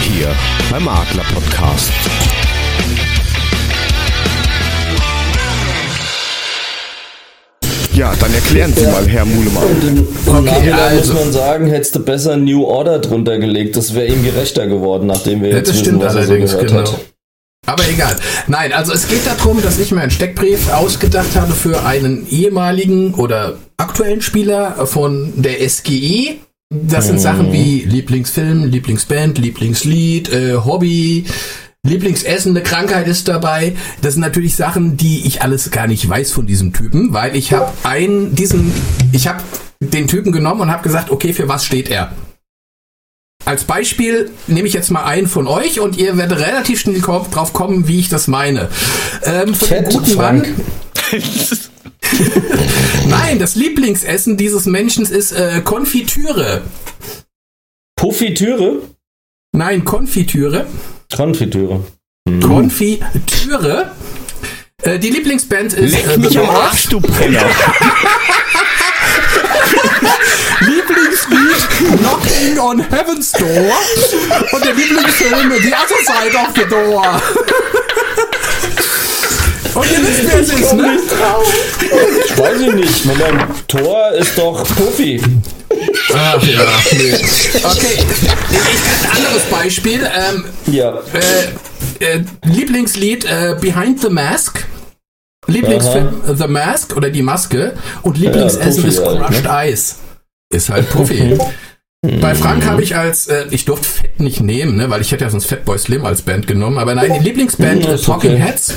Hier 0.01 0.35
beim 0.71 0.89
Adler 0.89 1.25
Podcast. 1.35 1.93
Ja, 7.93 8.15
dann 8.19 8.33
erklären 8.33 8.73
Sie 8.75 8.87
mal, 8.87 9.07
Herr 9.07 9.25
Mulemann. 9.27 10.07
Okay, 10.27 10.73
also. 10.73 11.13
muss 11.13 11.25
man 11.25 11.33
sagen, 11.33 11.67
hättest 11.67 11.97
du 11.97 12.01
besser 12.01 12.37
New 12.37 12.65
Order 12.65 12.99
drunter 12.99 13.39
gelegt. 13.39 13.77
Das 13.77 13.95
wäre 13.95 14.07
ihm 14.07 14.23
gerechter 14.23 14.67
geworden, 14.67 15.07
nachdem 15.07 15.43
wir 15.43 15.51
Ja, 15.51 15.57
jetzt 15.59 15.73
wissen, 15.73 16.01
was 16.01 16.15
er 16.15 16.25
so 16.25 16.35
gehört 16.35 16.67
genau. 16.67 16.81
hat. 16.81 17.01
Aber 17.67 17.89
egal. 17.89 18.17
Nein, 18.47 18.73
also 18.73 18.93
es 18.93 19.09
geht 19.09 19.27
darum, 19.27 19.61
dass 19.61 19.79
ich 19.79 19.91
mir 19.91 20.01
einen 20.01 20.11
Steckbrief 20.11 20.73
ausgedacht 20.73 21.35
habe 21.35 21.53
für 21.53 21.85
einen 21.85 22.27
ehemaligen 22.31 23.15
oder 23.15 23.59
aktuellen 23.77 24.23
Spieler 24.23 24.87
von 24.87 25.33
der 25.37 25.69
SGE. 25.69 26.37
Das 26.71 27.07
sind 27.07 27.21
Sachen 27.21 27.53
wie 27.53 27.81
Lieblingsfilm, 27.83 28.65
Lieblingsband, 28.65 29.39
Lieblingslied, 29.39 30.33
äh, 30.33 30.57
Hobby, 30.57 31.25
Lieblingsessen, 31.87 32.53
eine 32.53 32.63
Krankheit 32.63 33.07
ist 33.07 33.29
dabei. 33.29 33.75
Das 34.03 34.15
sind 34.15 34.23
natürlich 34.23 34.57
Sachen, 34.57 34.97
die 34.97 35.27
ich 35.27 35.43
alles 35.43 35.71
gar 35.71 35.87
nicht 35.87 36.09
weiß 36.09 36.33
von 36.33 36.47
diesem 36.47 36.73
Typen, 36.73 37.13
weil 37.13 37.37
ich 37.37 37.53
habe 37.53 37.73
einen, 37.85 38.35
diesen, 38.35 38.73
ich 39.13 39.29
habe 39.29 39.43
den 39.81 40.09
Typen 40.09 40.33
genommen 40.33 40.63
und 40.63 40.73
habe 40.73 40.83
gesagt, 40.83 41.11
okay, 41.11 41.33
für 41.33 41.49
was 41.49 41.65
steht 41.65 41.89
er? 41.89 42.11
Als 43.47 43.65
Beispiel 43.65 44.31
nehme 44.49 44.67
ich 44.67 44.75
jetzt 44.75 44.91
mal 44.91 45.05
einen 45.05 45.29
von 45.29 45.47
euch 45.47 45.79
und 45.79 45.97
ihr 45.97 46.17
werdet 46.17 46.41
relativ 46.41 46.81
schnell 46.81 47.01
drauf 47.01 47.53
kommen, 47.53 47.87
wie 47.87 48.01
ich 48.01 48.09
das 48.09 48.27
meine. 48.27 48.69
Ähm, 49.23 49.55
von 49.55 49.69
Fett, 49.69 49.93
guten 49.93 50.11
Frank. 50.11 50.49
Mann. 50.49 50.67
Nein, 53.09 53.39
das 53.39 53.55
Lieblingsessen 53.55 54.37
dieses 54.37 54.67
Menschen 54.67 55.07
ist 55.07 55.31
äh, 55.31 55.61
Konfitüre. 55.63 56.63
Puffitüre? 57.95 58.83
Nein, 59.53 59.85
Konfitüre. 59.85 60.67
Konfitüre. 61.15 61.85
Konfitüre. 62.43 63.93
Äh, 64.83 64.99
die 64.99 65.11
Lieblingsband 65.11 65.73
ist 65.73 65.93
Leck 65.93 66.07
äh, 66.15 66.19
mich 66.19 66.37
am. 66.37 66.51
Arsch, 66.51 66.89
du 66.89 67.01
Penner. 67.01 67.49
Lieblingslied 71.29 71.99
Knocking 72.01 72.59
on 72.59 72.81
Heaven's 72.91 73.33
Door 73.33 73.49
und 74.53 74.65
der 74.65 74.75
Lieblingsfilm 74.75 75.53
The 75.61 75.73
Other 75.73 76.01
Side 76.05 76.37
of 76.37 76.49
the 76.57 76.65
Door. 76.69 77.23
Und 79.75 79.91
ihr 79.91 79.99
wisst, 80.03 80.27
wer 80.27 80.41
es 80.41 80.49
ist, 80.49 80.73
ne? 80.73 80.99
Ich 82.25 82.39
weiß 82.39 82.61
ich 82.63 82.73
nicht. 82.75 83.05
Moment, 83.05 83.69
Tor 83.69 84.11
ist 84.13 84.39
doch 84.39 84.65
Puffi. 84.75 85.21
Ach 86.15 86.43
ja, 86.43 86.63
nee. 86.93 87.15
Okay, 87.63 87.99
ich, 87.99 89.11
ein 89.11 89.17
anderes 89.17 89.43
Beispiel. 89.51 90.01
Ähm, 90.19 90.45
Ja. 90.73 90.95
äh, 92.01 92.05
äh, 92.05 92.21
Lieblingslied 92.45 93.25
äh, 93.27 93.57
Behind 93.61 94.01
the 94.01 94.09
Mask. 94.09 94.65
Lieblingsfilm 95.47 96.23
äh, 96.27 96.35
The 96.35 96.49
Mask 96.49 96.97
oder 96.97 97.11
Die 97.11 97.23
Maske. 97.23 97.75
Und 98.03 98.17
Lieblingsessen 98.17 98.83
Puffy 98.83 98.89
ist 98.89 99.05
halt, 99.05 99.19
ne? 99.19 99.27
Crushed 99.27 99.47
Ice. 99.73 99.95
Ist 100.53 100.71
halt 100.71 100.89
Puffy. 100.91 101.37
Bei 102.21 102.35
Frank 102.35 102.65
habe 102.67 102.83
ich 102.83 102.95
als, 102.95 103.27
äh, 103.27 103.47
ich 103.51 103.65
durfte 103.65 103.89
Fett 103.89 104.21
nicht 104.21 104.41
nehmen, 104.41 104.77
ne, 104.77 104.91
weil 104.91 105.01
ich 105.01 105.11
hätte 105.11 105.25
ja 105.25 105.31
sonst 105.31 105.47
Fatboy 105.47 105.77
Slim 105.79 106.05
als 106.05 106.23
Band 106.23 106.47
genommen. 106.47 106.79
Aber 106.79 106.95
nein, 106.95 107.13
die 107.15 107.25
Lieblingsband 107.25 107.85
Ja, 107.85 107.93
ist 107.95 108.05
Talking 108.05 108.33
okay. 108.35 108.41
Heads. 108.43 108.75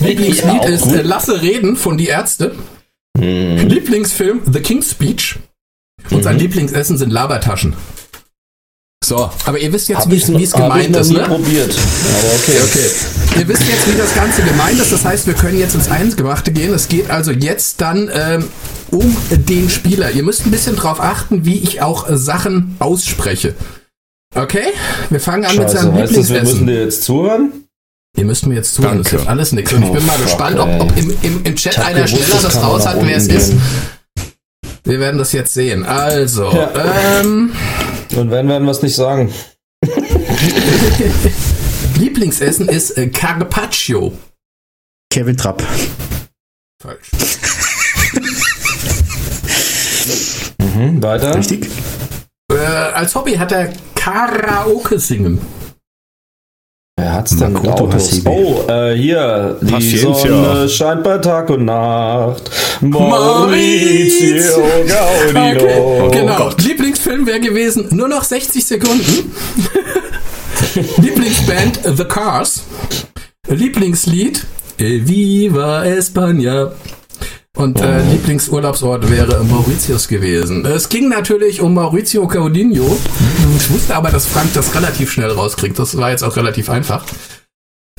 Lieblingslied 0.00 0.60
auch 0.60 0.68
ist 0.68 0.82
gut. 0.82 0.94
äh, 0.96 1.02
Lasse 1.02 1.40
Reden 1.40 1.76
von 1.76 1.96
Die 1.96 2.08
Ärzte. 2.08 2.54
Lieblingsfilm 3.18 4.42
The 4.52 4.60
King's 4.60 4.90
Speech. 4.90 5.38
Und 6.10 6.22
sein 6.22 6.38
Lieblingsessen 6.38 6.98
sind 6.98 7.10
Labertaschen. 7.10 7.74
So, 9.06 9.30
aber 9.44 9.58
ihr 9.60 9.72
wisst 9.72 9.88
jetzt, 9.88 10.10
wie 10.10 10.16
ich, 10.16 10.26
wie 10.26 10.42
es 10.42 10.50
ich 10.50 10.52
gemeint 10.52 10.96
ist, 10.96 11.10
nie 11.10 11.14
ne? 11.18 11.22
probiert. 11.22 11.70
Aber 11.70 12.34
okay. 12.34 12.58
Okay. 12.64 13.38
Ihr 13.38 13.46
wisst 13.48 13.62
jetzt, 13.68 13.86
wie 13.92 13.96
das 13.96 14.12
Ganze 14.16 14.42
gemeint 14.42 14.80
ist. 14.80 14.90
Das 14.92 15.04
heißt, 15.04 15.28
wir 15.28 15.34
können 15.34 15.56
jetzt 15.60 15.76
ins 15.76 15.88
Eingemachte 15.88 16.50
gehen. 16.50 16.74
Es 16.74 16.88
geht 16.88 17.08
also 17.08 17.30
jetzt 17.30 17.80
dann 17.80 18.10
ähm, 18.12 18.48
um 18.90 19.16
den 19.30 19.70
Spieler. 19.70 20.10
Ihr 20.10 20.24
müsst 20.24 20.44
ein 20.44 20.50
bisschen 20.50 20.74
drauf 20.74 20.98
achten, 21.00 21.44
wie 21.44 21.58
ich 21.58 21.82
auch 21.82 22.10
äh, 22.10 22.16
Sachen 22.16 22.74
ausspreche. 22.80 23.54
Okay? 24.34 24.72
Wir 25.10 25.20
fangen 25.20 25.44
an 25.44 25.56
mit 25.56 25.70
Scheiße, 25.70 25.76
seinem 25.84 25.94
heißt 25.94 26.16
das, 26.16 26.28
wir 26.28 26.40
müssen 26.40 26.66
Lieblingsessen. 26.66 26.66
dir 26.66 26.82
jetzt 26.82 27.02
zuhören? 27.04 27.52
Ihr 28.18 28.24
müsst 28.24 28.46
mir 28.46 28.54
jetzt 28.56 28.74
zuhören, 28.74 28.98
das 28.98 29.04
Danke. 29.04 29.16
hilft 29.18 29.28
alles 29.30 29.52
nichts. 29.52 29.72
Und 29.72 29.82
ich 29.84 29.88
Oh, 29.90 29.92
bin 29.92 30.04
mal 30.06 30.12
fuck, 30.14 30.24
gespannt, 30.24 30.58
ob, 30.58 30.80
ob 30.80 30.96
im, 30.98 31.14
im, 31.22 31.44
im 31.44 31.54
Chat 31.54 31.74
Ich 31.74 31.78
einer 31.78 32.02
gewusst, 32.06 32.24
schneller 32.24 32.42
das 32.42 32.54
das 32.54 32.62
raus 32.62 32.86
hat, 32.86 32.96
wer 33.06 33.16
es 33.16 33.28
ist. 33.28 33.52
Wir 34.84 35.00
werden 35.00 35.18
das 35.18 35.32
jetzt 35.32 35.52
sehen. 35.52 35.84
Also, 35.84 36.44
Ja. 36.52 36.70
ähm, 37.20 37.52
Und 38.14 38.30
wenn, 38.30 38.48
werden 38.48 38.64
wir 38.64 38.70
es 38.70 38.82
nicht 38.82 38.94
sagen. 38.94 39.32
Lieblingsessen 41.98 42.68
ist 42.68 42.96
äh, 42.96 43.08
Carpaccio. 43.08 44.12
Kevin 45.10 45.36
Trapp. 45.36 45.62
Falsch. 46.82 47.10
Mhm, 50.58 51.02
weiter. 51.02 51.34
Richtig? 51.34 51.70
Äh, 52.52 52.56
als 52.56 53.14
Hobby 53.14 53.34
hat 53.34 53.52
er 53.52 53.72
Karaoke 53.94 54.98
singen. 54.98 55.40
Wer 56.98 57.12
hat's 57.12 57.36
denn 57.36 57.52
mit 57.52 57.68
Autos? 57.68 58.10
Hasebe. 58.10 58.30
Oh, 58.30 58.64
äh, 58.70 58.96
hier. 58.96 59.58
Die 59.60 59.70
Paciencia. 59.70 60.14
Sonne 60.14 60.68
scheint 60.70 61.04
bei 61.04 61.18
Tag 61.18 61.50
und 61.50 61.66
Nacht. 61.66 62.50
Maurizio 62.80 64.62
Gaudino. 64.88 66.06
Okay, 66.06 66.20
genau. 66.20 66.50
Lieblingsfilm 66.56 67.26
wäre 67.26 67.40
gewesen, 67.40 67.88
nur 67.90 68.08
noch 68.08 68.24
60 68.24 68.64
Sekunden. 68.64 69.30
Lieblingsband 71.02 71.80
The 71.84 72.04
Cars. 72.04 72.62
Lieblingslied 73.46 74.46
Viva 74.78 75.82
España. 75.82 76.72
Und 77.56 77.78
äh, 77.80 78.02
Lieblingsurlaubsort 78.10 79.10
wäre 79.10 79.44
Mauritius 79.44 80.08
gewesen. 80.08 80.64
Es 80.64 80.88
ging 80.88 81.10
natürlich 81.10 81.60
um 81.60 81.74
Maurizio 81.74 82.26
Gaudino. 82.26 82.98
Ich 83.56 83.70
wusste 83.70 83.96
aber, 83.96 84.10
dass 84.10 84.26
Frank 84.26 84.52
das 84.54 84.74
relativ 84.74 85.10
schnell 85.10 85.30
rauskriegt. 85.30 85.78
Das 85.78 85.96
war 85.96 86.10
jetzt 86.10 86.22
auch 86.22 86.36
relativ 86.36 86.68
einfach. 86.70 87.04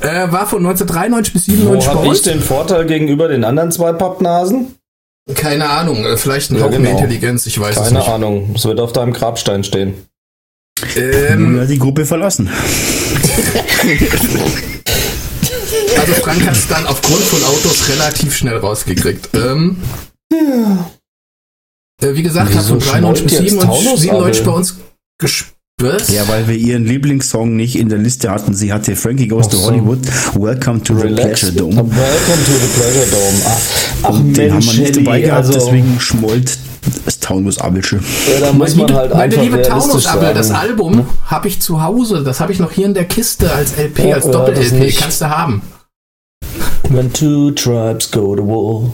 Äh, 0.01 0.31
war 0.31 0.45
von 0.47 0.59
1993 0.65 1.34
bis 1.34 1.47
Wo 1.47 1.51
97 1.51 1.88
bei 1.89 1.95
habe 1.95 2.15
ich 2.15 2.21
den 2.21 2.41
Vorteil 2.41 2.85
gegenüber 2.85 3.27
den 3.27 3.43
anderen 3.43 3.71
zwei 3.71 3.93
Pappnasen? 3.93 4.75
Keine 5.34 5.69
Ahnung, 5.69 6.05
äh, 6.05 6.15
vielleicht 6.17 6.51
ein 6.51 6.57
Ja, 6.57 6.63
Hauch 6.63 6.69
mehr 6.69 6.79
genau. 6.79 6.91
Intelligenz, 6.99 7.45
ich 7.47 7.59
weiß 7.59 7.75
es 7.77 7.84
Keine 7.85 7.99
nicht. 7.99 8.07
Ahnung. 8.07 8.53
Es 8.55 8.65
wird 8.65 8.79
auf 8.79 8.93
deinem 8.93 9.13
Grabstein 9.13 9.63
stehen. 9.63 9.95
Ähm, 10.95 11.65
die 11.67 11.79
Gruppe 11.79 12.05
verlassen. 12.05 12.49
Also 15.99 16.13
Frank 16.13 16.45
hat 16.45 16.55
es 16.55 16.67
dann 16.67 16.85
aufgrund 16.85 17.21
von 17.23 17.43
Autos 17.43 17.89
relativ 17.89 18.35
schnell 18.38 18.57
rausgekriegt. 18.57 19.29
Ähm, 19.34 19.81
äh, 22.01 22.13
wie 22.13 22.23
gesagt, 22.23 22.53
hat 22.53 22.63
von 22.63 22.79
93 22.79 23.23
bis 23.23 23.34
schmollt 23.34 23.51
jetzt 23.51 23.51
97, 23.51 23.85
Taunus 23.85 24.01
97 24.01 24.41
Abel? 24.41 24.51
bei 24.51 24.57
uns 24.57 24.75
gespielt. 25.18 25.53
Ja, 26.10 26.27
weil 26.27 26.48
wir 26.48 26.56
ihren 26.56 26.85
Lieblingssong 26.85 27.56
nicht 27.56 27.76
in 27.76 27.88
der 27.89 27.99
Liste 27.99 28.31
hatten. 28.31 28.53
Sie 28.56 28.73
hatte 28.73 28.95
Frankie 28.95 29.27
Goes 29.27 29.45
Ach 29.48 29.52
to 29.52 29.57
so. 29.57 29.65
Hollywood. 29.68 29.99
Welcome 30.34 30.81
to 30.84 30.95
the 30.95 31.03
Relax. 31.03 31.41
Pleasure 31.41 31.56
Welcome 31.56 31.76
Dome. 31.76 31.91
to 31.91 32.52
the 32.52 32.80
Pleasure 32.80 33.06
Dome. 33.11 33.41
Ach, 33.45 33.60
ach 34.03 34.10
Und 34.10 34.34
den 34.38 34.52
haben 34.53 34.60
Mensch, 34.60 34.73
wir 34.77 34.84
nicht 34.84 34.98
dabei 34.98 35.22
gehabt, 35.22 35.38
also, 35.45 35.53
deswegen 35.53 35.99
schmollt 35.99 36.57
das 37.06 37.19
Taunus 37.19 37.60
Abelsche. 37.60 37.98
ja, 37.98 38.39
da 38.48 38.53
muss 38.53 38.76
man 38.76 38.91
halt 38.94 39.11
meine 39.11 39.23
einfach 39.23 39.41
liebe 39.44 39.61
Taunus-Abel, 39.61 40.34
das 40.34 40.48
sagen. 40.48 40.60
Album 40.69 41.06
habe 41.26 41.48
ich 41.48 41.60
zu 41.60 41.84
Hause. 41.84 42.23
Das 42.23 42.39
habe 42.39 42.53
ich 42.53 42.60
noch 42.60 42.72
hier 42.72 42.85
in 42.85 42.94
der 42.94 43.06
Kiste 43.06 43.52
als 43.52 43.73
LP, 43.77 44.07
Ja, 44.10 44.15
als 44.15 44.26
Doppel-LP. 44.31 44.95
Kannst 44.95 45.22
du 45.22 45.30
haben. 45.30 45.61
When 46.89 47.11
two 47.11 47.52
tribes 47.52 48.10
go 48.10 48.35
to 48.35 48.48
war. 48.48 48.94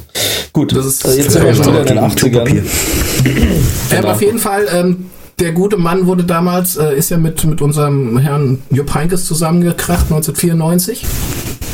Gut, 0.52 0.76
Das 0.76 0.86
ist- 0.86 1.06
äh, 1.06 1.16
jetzt 1.16 1.32
sind 1.32 1.44
wir 1.46 1.54
schon 1.56 1.68
wieder 1.68 1.80
in 1.82 1.86
den 1.96 2.10
Gegen 2.16 2.16
Klopapier. 2.16 2.64
80ern. 2.64 3.26
Ähm, 3.26 3.64
Genau. 3.90 4.08
auf 4.12 4.22
jeden 4.22 4.40
Fall, 4.40 4.68
ähm, 4.74 5.06
der 5.40 5.52
gute 5.52 5.78
Mann 5.78 6.08
wurde 6.08 6.24
damals, 6.24 6.78
äh, 6.78 6.96
ist 6.96 7.10
ja 7.10 7.18
mit, 7.18 7.44
mit 7.46 7.62
unserem 7.62 8.18
Herrn 8.18 8.62
Jupp 8.70 8.94
Heynckes 8.94 9.26
zusammengekracht, 9.26 10.06
1994. 10.12 11.06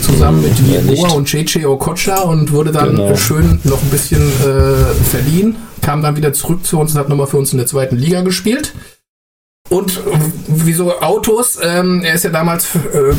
Zusammen 0.02 0.42
mit 0.42 0.60
nicht? 0.88 1.12
und 1.12 1.26
Cheche 1.28 1.70
Okocha 1.70 2.22
und 2.22 2.52
wurde 2.52 2.72
dann 2.72 2.96
Genau. 2.96 3.16
schön 3.16 3.60
noch 3.64 3.82
ein 3.82 3.90
bisschen 3.90 4.22
äh, 4.22 4.94
verliehen. 5.10 5.56
Kam 5.82 6.02
dann 6.02 6.16
wieder 6.16 6.34
zurück 6.34 6.66
zu 6.66 6.80
uns 6.80 6.94
und 6.94 7.00
hat 7.00 7.10
nochmal 7.10 7.28
für 7.28 7.38
uns 7.38 7.52
in 7.52 7.58
der 7.58 7.68
zweiten 7.68 7.98
Liga 7.98 8.22
gespielt. 8.22 8.74
Und 9.70 10.00
wieso 10.48 11.00
Autos? 11.00 11.60
Ähm, 11.62 12.02
er 12.04 12.14
ist 12.16 12.24
ja 12.24 12.32
damals 12.32 12.74
äh, 12.76 13.14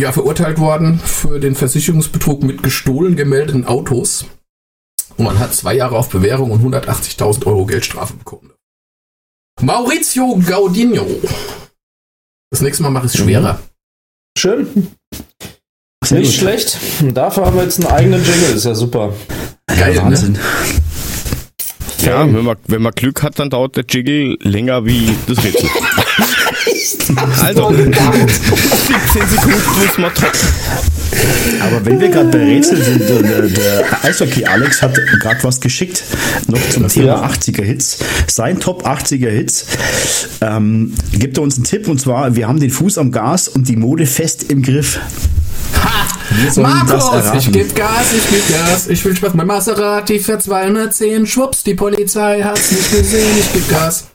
ja, 0.00 0.10
verurteilt 0.12 0.58
worden 0.58 0.98
für 0.98 1.38
den 1.38 1.54
Versicherungsbetrug 1.54 2.42
mit 2.42 2.62
gestohlen 2.62 3.14
gemeldeten 3.14 3.66
Autos. 3.66 4.26
Und 5.16 5.24
man 5.26 5.38
hat 5.38 5.54
zwei 5.54 5.74
Jahre 5.74 5.96
auf 5.96 6.08
Bewährung 6.08 6.50
und 6.50 6.62
180.000 6.62 7.46
Euro 7.46 7.66
Geldstrafe 7.66 8.14
bekommen. 8.14 8.50
Maurizio 9.62 10.38
Gaudino. 10.46 11.06
Das 12.50 12.60
nächste 12.60 12.82
Mal 12.82 12.90
mache 12.90 13.06
ich 13.06 13.14
es 13.14 13.18
schwerer. 13.20 13.58
Schön, 14.38 14.88
Sehr 16.04 16.18
nicht 16.20 16.32
gut. 16.32 16.40
schlecht. 16.40 16.78
Dafür 17.14 17.46
haben 17.46 17.56
wir 17.56 17.64
jetzt 17.64 17.82
einen 17.82 17.92
eigenen 17.92 18.22
Jingle, 18.24 18.54
ist 18.54 18.64
ja 18.66 18.74
super. 18.74 19.14
Geil, 19.66 19.94
Ja, 19.94 20.02
ne? 20.04 20.10
Wahnsinn. 20.10 20.38
Ja, 22.02 22.20
wenn 22.32 22.44
man, 22.44 22.56
wenn 22.66 22.82
man 22.82 22.92
Glück 22.92 23.22
hat, 23.22 23.38
dann 23.38 23.48
dauert 23.50 23.76
der 23.76 23.84
Jiggle 23.88 24.36
länger 24.42 24.84
wie 24.84 25.16
das 25.26 25.42
Rätsel. 25.42 25.68
also, 27.42 27.70
17 27.74 29.28
Sekunden 29.28 29.60
muss 29.86 29.98
man 29.98 30.14
trocken. 30.14 30.38
Aber 31.60 31.84
wenn 31.84 32.00
wir 32.00 32.08
gerade 32.08 32.28
bei 32.28 32.38
Rätsel 32.38 32.82
sind, 32.82 33.08
der, 33.08 33.22
der, 33.22 33.42
der 33.42 34.04
Eishockey 34.04 34.44
Alex 34.44 34.82
hat 34.82 34.94
gerade 35.20 35.42
was 35.42 35.60
geschickt, 35.60 36.02
noch 36.48 36.60
zum 36.70 36.88
Thema 36.88 37.06
Ja. 37.06 37.26
80er 37.26 37.62
Hits. 37.62 37.98
Sein 38.26 38.60
Top 38.60 38.86
80er 38.86 39.30
Hits 39.30 39.66
ähm, 40.40 40.94
gibt 41.12 41.38
er 41.38 41.42
uns 41.42 41.56
einen 41.56 41.64
Tipp 41.64 41.88
und 41.88 42.00
zwar, 42.00 42.34
wir 42.36 42.48
haben 42.48 42.60
den 42.60 42.70
Fuß 42.70 42.98
am 42.98 43.12
Gas 43.12 43.48
und 43.48 43.68
die 43.68 43.76
Mode 43.76 44.06
fest 44.06 44.44
im 44.50 44.62
Griff. 44.62 44.98
Wir 46.30 46.50
sollen 46.50 46.66
das 46.86 47.02
Markus, 47.04 47.04
erraten. 47.24 47.38
ich 47.38 47.52
geb 47.52 47.74
Gas, 47.74 48.12
ich 48.16 48.30
geb 48.30 48.48
Gas, 48.48 48.88
ich 48.88 49.04
will 49.04 49.16
Spaß. 49.16 49.34
Mein 49.34 49.46
Maserati 49.46 50.18
fährt 50.18 50.42
210, 50.42 51.26
schwupps, 51.26 51.62
die 51.62 51.74
Polizei 51.74 52.42
hat's 52.42 52.72
nicht 52.72 52.90
gesehen, 52.90 53.30
ich 53.38 53.52
geb 53.52 53.68
Gas. 53.68 54.06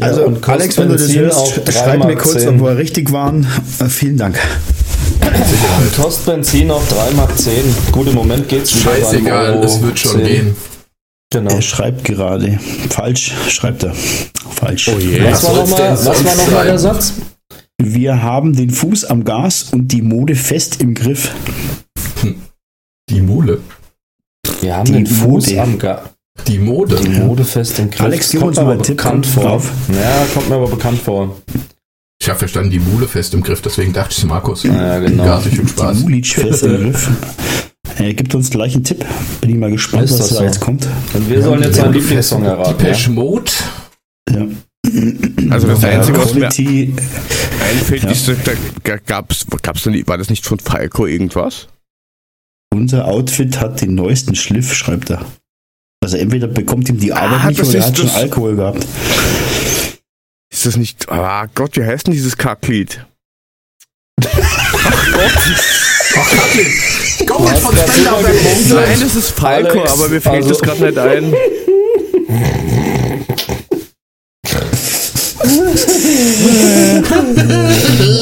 Also, 0.00 0.24
und 0.26 0.42
kostet 0.42 0.60
Alex, 0.60 0.78
wenn 0.78 0.88
du 0.88 0.96
das 0.96 1.14
hörst, 1.14 1.60
drei 1.64 1.72
schreib 1.72 2.04
mir 2.04 2.16
kurz, 2.16 2.40
zehn. 2.42 2.60
ob 2.60 2.66
wir 2.66 2.76
richtig 2.76 3.12
waren. 3.12 3.46
Äh, 3.78 3.86
vielen 3.86 4.16
Dank. 4.16 4.38
Kostet 5.96 6.26
Benzin 6.26 6.70
auf 6.70 6.86
3 6.88 7.12
Mark 7.12 7.36
10. 7.38 7.52
Gut, 7.92 8.08
im 8.08 8.14
Moment 8.14 8.48
geht's 8.48 8.74
wieder 8.74 8.90
Scheißegal, 8.96 9.62
es 9.64 9.80
wird 9.80 9.98
schon 9.98 10.12
10. 10.18 10.24
gehen. 10.26 10.56
Genau. 11.32 11.50
Er 11.54 11.62
schreibt 11.62 12.04
gerade. 12.04 12.58
Falsch, 12.90 13.32
schreibt 13.48 13.82
er. 13.84 13.92
Falsch. 14.50 14.88
Oh 14.88 14.98
je. 14.98 15.24
Was 15.24 15.42
war 15.44 15.54
nochmal 15.54 15.92
was 15.92 16.24
war 16.24 16.34
noch 16.36 16.50
mal 16.52 16.64
der? 16.66 16.78
Satz? 16.78 17.14
Wir 17.78 18.22
haben 18.22 18.54
den 18.54 18.70
Fuß 18.70 19.04
am 19.06 19.24
Gas 19.24 19.66
und 19.72 19.88
die 19.88 20.02
Mode 20.02 20.34
fest 20.34 20.80
im 20.80 20.94
Griff. 20.94 21.30
Die 23.10 23.20
Mule. 23.20 23.60
Wir 24.60 24.76
haben 24.76 24.86
Die 24.86 24.92
den 24.92 25.06
Fuß 25.06 25.48
Mode. 25.48 25.60
am 25.62 25.78
Ga 25.78 26.02
Die 26.46 26.58
Mode. 26.58 26.96
Die 26.96 27.08
Mode 27.08 27.44
fest 27.44 27.78
im 27.78 27.90
Griff. 27.90 28.00
Alex, 28.02 28.30
gib 28.30 28.40
kommt 28.40 28.50
uns 28.50 28.56
mir 28.58 28.62
mal 28.64 28.70
aber 28.70 28.72
einen 28.74 28.82
Tipp 28.84 28.96
bekannt 28.98 29.26
vor. 29.26 29.42
drauf. 29.42 29.70
Ja, 29.92 30.26
kommt 30.34 30.48
mir 30.48 30.54
aber 30.56 30.68
bekannt 30.68 31.00
vor. 31.02 31.36
Ich 32.20 32.28
habe 32.28 32.38
verstanden, 32.38 32.70
die 32.70 32.78
Mule 32.80 33.06
fest 33.08 33.34
im 33.34 33.42
Griff, 33.42 33.62
deswegen 33.62 33.92
dachte 33.92 34.14
ich 34.16 34.24
Markus. 34.24 34.62
Ja, 34.62 34.98
genau. 34.98 35.24
Gar 35.24 35.44
nicht 35.44 35.56
viel 35.56 35.68
Spaß. 35.68 35.96
Die 35.98 36.02
Mulic 36.04 36.26
fest 36.26 36.62
im 36.62 36.76
Griff. 36.92 37.10
Er 37.98 38.14
gibt 38.14 38.34
uns 38.34 38.50
gleich 38.50 38.74
einen 38.74 38.84
Tipp. 38.84 39.04
Bin 39.40 39.50
ich 39.50 39.56
mal 39.56 39.70
gespannt, 39.70 40.04
Ist 40.04 40.12
was 40.12 40.18
das 40.18 40.28
da 40.30 40.34
so? 40.36 40.42
jetzt 40.44 40.60
kommt. 40.60 40.86
Und 41.14 41.30
wir 41.30 41.42
sollen 41.42 41.62
jetzt 41.62 41.76
seinen 41.76 41.92
Lieblingssong 41.94 42.44
erraten. 42.44 42.76
Depeche 42.78 43.08
Ja? 43.10 43.14
Mode. 43.14 43.50
Ja. 44.30 44.46
Also 45.50 45.66
das 45.68 45.84
Einzige, 45.84 46.18
was 46.18 46.34
mir 46.34 46.46
einfällt, 46.46 48.02
Ja. 48.04 48.10
ist, 48.10 48.30
da 48.84 48.96
gab's, 48.98 49.46
gab's 49.62 49.82
da 49.82 49.90
nicht, 49.90 50.06
war 50.08 50.16
das 50.18 50.30
nicht 50.30 50.44
von 50.46 50.58
Falco 50.58 51.06
irgendwas? 51.06 51.68
unser 52.72 53.06
Outfit 53.06 53.58
hat 53.60 53.80
den 53.80 53.94
neuesten 53.94 54.34
Schliff, 54.34 54.74
schreibt 54.74 55.08
er. 55.10 55.24
Also 56.06 56.18
entweder 56.18 56.46
bekommt 56.46 56.88
ihm 56.88 57.00
die 57.00 57.12
Arbeit 57.12 57.40
Ah, 57.42 57.48
nicht 57.48 57.60
oder 57.60 57.74
er 57.78 57.84
hat 57.84 57.96
schon 57.96 58.06
das- 58.06 58.14
Alkohol 58.14 58.54
gehabt. 58.54 58.86
Ist 60.52 60.64
das 60.64 60.76
nicht, 60.76 61.08
ah 61.08 61.46
Gott, 61.52 61.76
wie 61.76 61.82
heißt 61.82 62.06
denn 62.06 62.14
dieses 62.14 62.36
Kacklied? 62.36 63.04
Ach, 64.22 64.30
Kathleen. 66.30 66.72
Go 67.26 67.50
hast 67.50 67.60
von 67.60 67.74
grad 67.74 67.88
Spender 67.88 68.10
super 68.18 68.24
weg. 68.28 68.40
gepunktet. 68.40 68.72
Nein, 68.76 69.00
das 69.00 69.14
ist 69.16 69.30
Falco, 69.32 69.80
Alex, 69.80 69.92
aber 69.94 70.08
mir 70.08 70.20
fällt 70.20 70.36
also- 70.44 70.48
das 70.50 70.60
gerade 70.60 70.84
nicht 70.84 70.96
ein. 70.98 71.34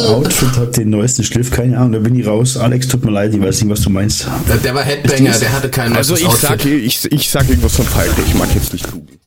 Outfit 0.08 0.56
hat 0.56 0.76
den 0.76 0.90
neuesten 0.90 1.24
Schliff, 1.24 1.50
keine 1.50 1.76
Ahnung, 1.78 1.92
da 1.92 1.98
bin 2.00 2.14
ich 2.18 2.26
raus. 2.26 2.56
Alex, 2.56 2.88
tut 2.88 3.04
mir 3.04 3.10
leid, 3.10 3.34
ich 3.34 3.40
weiß 3.40 3.62
nicht, 3.62 3.70
was 3.70 3.80
du 3.82 3.90
meinst. 3.90 4.26
Der 4.62 4.74
war 4.74 4.82
Headbanger, 4.84 5.38
der 5.38 5.52
hatte 5.52 5.68
kein 5.70 5.92
Also 5.94 6.14
ich 6.16 6.28
sag, 6.40 6.52
Outfit. 6.52 6.84
ich, 6.84 7.04
ich 7.12 7.30
sag 7.30 7.48
irgendwas 7.48 7.76
von 7.76 7.86
Falco, 7.86 8.20
ich 8.26 8.34
mag 8.34 8.48
jetzt 8.54 8.72
nicht 8.72 8.90
googeln. 8.90 9.18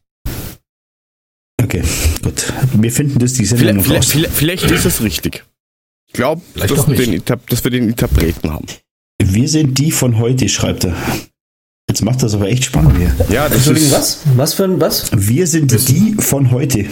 Okay, 1.61 1.81
gut. 2.23 2.53
Wir 2.73 2.91
finden 2.91 3.19
das 3.19 3.33
die 3.33 3.45
Sendung 3.45 3.67
Vielleicht, 3.67 3.77
noch 3.77 3.83
vielleicht, 3.85 4.05
raus. 4.27 4.31
vielleicht, 4.35 4.61
vielleicht 4.63 4.71
ist 4.71 4.85
es 4.85 5.01
richtig. 5.01 5.43
Ich 6.07 6.13
glaube, 6.13 6.41
Vielleicht 6.53 6.71
dass, 6.71 6.85
dass 7.49 7.63
wir 7.63 7.71
den 7.71 7.89
Interpreten 7.89 8.51
haben. 8.51 8.65
Wir 9.21 9.49
sind 9.49 9.77
die 9.77 9.91
von 9.91 10.19
heute, 10.19 10.47
schreibt 10.47 10.85
er. 10.85 10.95
Jetzt 11.89 12.03
macht 12.03 12.21
das 12.21 12.33
aber 12.35 12.47
echt 12.47 12.65
spannend 12.65 12.95
hier. 12.97 13.13
Ja, 13.29 13.45
das 13.47 13.57
Entschuldigung, 13.57 13.89
ist, 13.89 13.95
was? 13.95 14.19
Was 14.35 14.53
für 14.53 14.65
ein 14.65 14.79
was? 14.79 15.09
Wir 15.13 15.47
sind- 15.47 15.71
die 15.89 16.15
von 16.19 16.51
heute. 16.51 16.85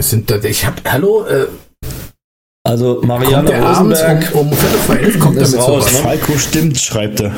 Wir 0.00 0.04
sind 0.04 0.30
da, 0.30 0.36
ich 0.42 0.64
hab, 0.64 0.80
hallo, 0.90 1.26
äh, 1.26 1.44
Also 2.66 2.94
kommt 2.94 3.08
Marianne 3.08 3.50
der 3.50 3.62
Rosenberg. 3.62 4.30
um, 4.32 4.48
um 4.48 4.52
Viertel 4.56 4.78
vor 4.78 4.96
elf 4.96 5.18
kommt 5.18 5.36
damit 5.36 5.54
raus, 5.58 5.66
sowas. 5.66 5.92
ne? 5.92 5.98
Falco 5.98 6.38
stimmt, 6.38 6.78
schreibt 6.78 7.20
er. 7.20 7.32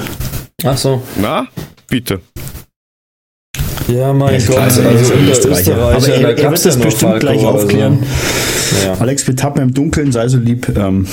Ach 0.64 0.76
so. 0.78 1.02
na, 1.20 1.48
bitte. 1.90 2.20
Ja, 3.88 4.12
mein 4.12 4.34
Ja, 4.38 4.46
Gott, 4.46 4.54
klar, 4.54 4.62
also 4.66 4.80
er 4.82 4.92
ist 4.92 5.10
unter 5.10 5.32
Österreicher. 5.32 5.74
Aber 5.74 5.90
er- 6.08 6.20
da 6.20 6.28
er 6.28 6.36
wird 6.52 6.64
das 6.64 6.76
bestimmt 6.76 7.00
Falco 7.00 7.18
gleich 7.18 7.44
aufklären. 7.44 7.98
Ja. 8.84 8.94
Alex, 9.00 9.26
wir 9.26 9.34
tappen 9.34 9.60
im 9.60 9.74
Dunkeln, 9.74 10.12
sei 10.12 10.28
so 10.28 10.38
lieb. 10.38 10.68
Ähm, 10.78 11.08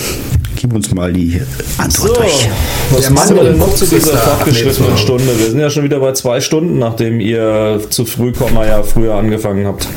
gib 0.56 0.72
uns 0.76 0.94
mal 0.94 1.12
die 1.12 1.42
Antwort 1.80 2.10
So, 2.10 2.14
durch. 2.14 2.48
was 2.92 3.02
Der 3.02 3.10
machen 3.10 3.28
Mann 3.36 3.44
wir 3.44 3.50
denn 3.50 3.58
noch 3.58 3.74
zu 3.74 3.88
dieser 3.88 4.16
fortgeschrittenen. 4.20 4.96
Stunde? 5.00 5.26
Wir 5.40 5.50
sind 5.50 5.60
ja 5.60 5.72
schon 5.72 5.84
wieder 5.84 6.00
bei 6.00 6.14
zwei 6.14 6.42
Stunden, 6.42 6.78
nachdem 6.78 7.20
ihr 7.20 7.82
zu 7.90 8.06
früh 8.06 8.34
Komma 8.34 8.68
ja 8.68 8.84
früher 8.84 9.16
angefangen 9.16 9.66
habt. 9.66 9.88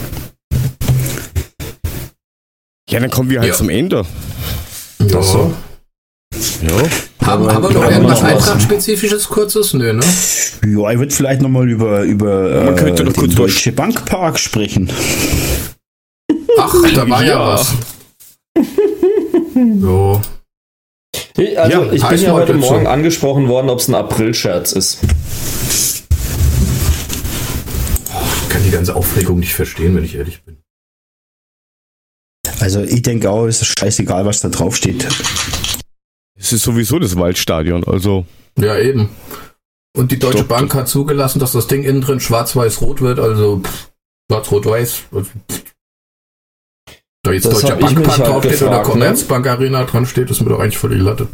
Ja, 2.92 3.00
dann 3.00 3.10
kommen 3.10 3.30
wir 3.30 3.40
halt 3.40 3.48
Ja. 3.50 3.54
zum 3.56 3.70
Ende. 3.70 4.04
Ja. 5.00 5.18
Ach 5.18 5.22
so. 5.22 5.52
Ja. 6.62 7.26
Haben, 7.26 7.46
haben 7.52 7.62
wir 7.62 7.70
noch 7.70 7.90
irgendwas? 7.90 8.22
Eintracht-spezifisches 8.22 9.28
Kurzes? 9.28 9.72
Nö, 9.74 9.92
ne? 9.92 10.00
Ja, 10.66 10.90
ich 10.90 10.98
würde 10.98 11.14
vielleicht 11.14 11.40
nochmal 11.40 11.68
über, 11.70 12.02
über 12.02 12.64
Man 12.64 12.76
könnte 12.76 13.02
äh, 13.02 13.06
noch 13.06 13.12
den 13.14 13.20
kurz 13.20 13.34
Deutsche 13.34 13.72
Bankpark 13.72 14.38
sprechen. 14.38 14.90
Ach, 16.58 16.74
da 16.94 17.08
war 17.08 17.22
ja, 17.24 17.28
Ja. 17.28 17.46
was. 17.48 17.72
So. 19.80 20.20
Ich- 21.36 21.58
Also, 21.58 21.84
Ja, 21.84 21.92
ich 21.92 22.02
bin 22.06 22.20
ja 22.22 22.32
heute. 22.32 22.54
Morgen 22.54 22.86
angesprochen 22.86 23.48
worden, 23.48 23.70
ob 23.70 23.78
es 23.80 23.88
ein 23.88 23.94
April-Scherz 23.94 24.72
ist. 24.72 24.98
Ich 28.42 28.48
kann 28.48 28.62
die 28.64 28.70
ganze 28.70 28.94
Aufregung 28.96 29.38
nicht 29.38 29.54
verstehen, 29.54 29.94
wenn 29.96 30.04
ich 30.04 30.14
ehrlich 30.16 30.42
bin. 30.42 30.58
Also 32.60 32.82
ich 32.82 33.02
denke 33.02 33.30
auch, 33.30 33.46
es 33.46 33.62
ist 33.62 33.78
scheißegal, 33.78 34.24
was 34.26 34.40
da 34.40 34.48
drauf 34.48 34.76
steht. 34.76 35.06
Es 36.38 36.52
ist 36.52 36.62
sowieso 36.62 36.98
das 36.98 37.16
Waldstadion, 37.16 37.84
also. 37.84 38.26
Ja, 38.58 38.78
eben. 38.78 39.10
Und 39.96 40.10
die 40.10 40.18
Deutsche 40.18 40.38
Doch, 40.38 40.48
Bank 40.48 40.74
hat 40.74 40.88
zugelassen, 40.88 41.38
dass 41.38 41.52
das 41.52 41.66
Ding 41.66 41.82
innen 41.84 42.00
drin 42.00 42.20
schwarz-weiß-rot 42.20 43.00
wird, 43.00 43.18
also 43.20 43.62
schwarz-rot-weiß. 44.30 45.02
Also. 45.12 45.30
Da 47.24 47.32
jetzt 47.32 47.46
Das 47.46 47.62
mich 47.62 47.70
Bankpark 47.78 48.18
halt 48.18 48.28
draufsteht 48.28 48.62
oder 48.62 48.70
gefragt, 48.70 48.86
ne? 48.86 48.92
Commerzbank 48.92 49.46
Arena 49.46 49.84
dran 49.84 50.06
steht, 50.06 50.30
ist 50.30 50.40
mir 50.40 50.48
doch 50.48 50.58
eigentlich 50.58 50.78
voll 50.78 50.90
die 50.90 50.96
Latte. 50.96 51.28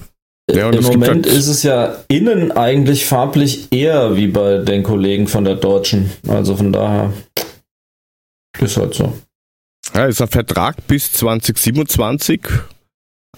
Ja, 0.51 0.69
und 0.69 0.75
Im 0.77 0.85
Moment 0.85 1.27
halt- 1.27 1.27
ist 1.27 1.47
es 1.49 1.63
ja 1.63 2.05
innen 2.09 2.53
eigentlich 2.53 3.07
farblich 3.07 3.69
eher 3.71 4.17
wie 4.17 4.27
bei 4.29 4.59
den 4.59 4.83
Kollegen 4.83 5.27
von 5.29 5.45
der 5.45 5.57
Deutschen. 5.57 6.11
Also 6.27 6.57
von 6.57 6.73
daher 6.73 7.13
ist 8.59 8.77
halt 8.77 8.95
so. 8.95 9.13
Ja, 9.95 10.07
ist 10.07 10.21
ein 10.21 10.29
Vertrag 10.29 10.87
bis 10.87 11.13
2027. 11.13 12.41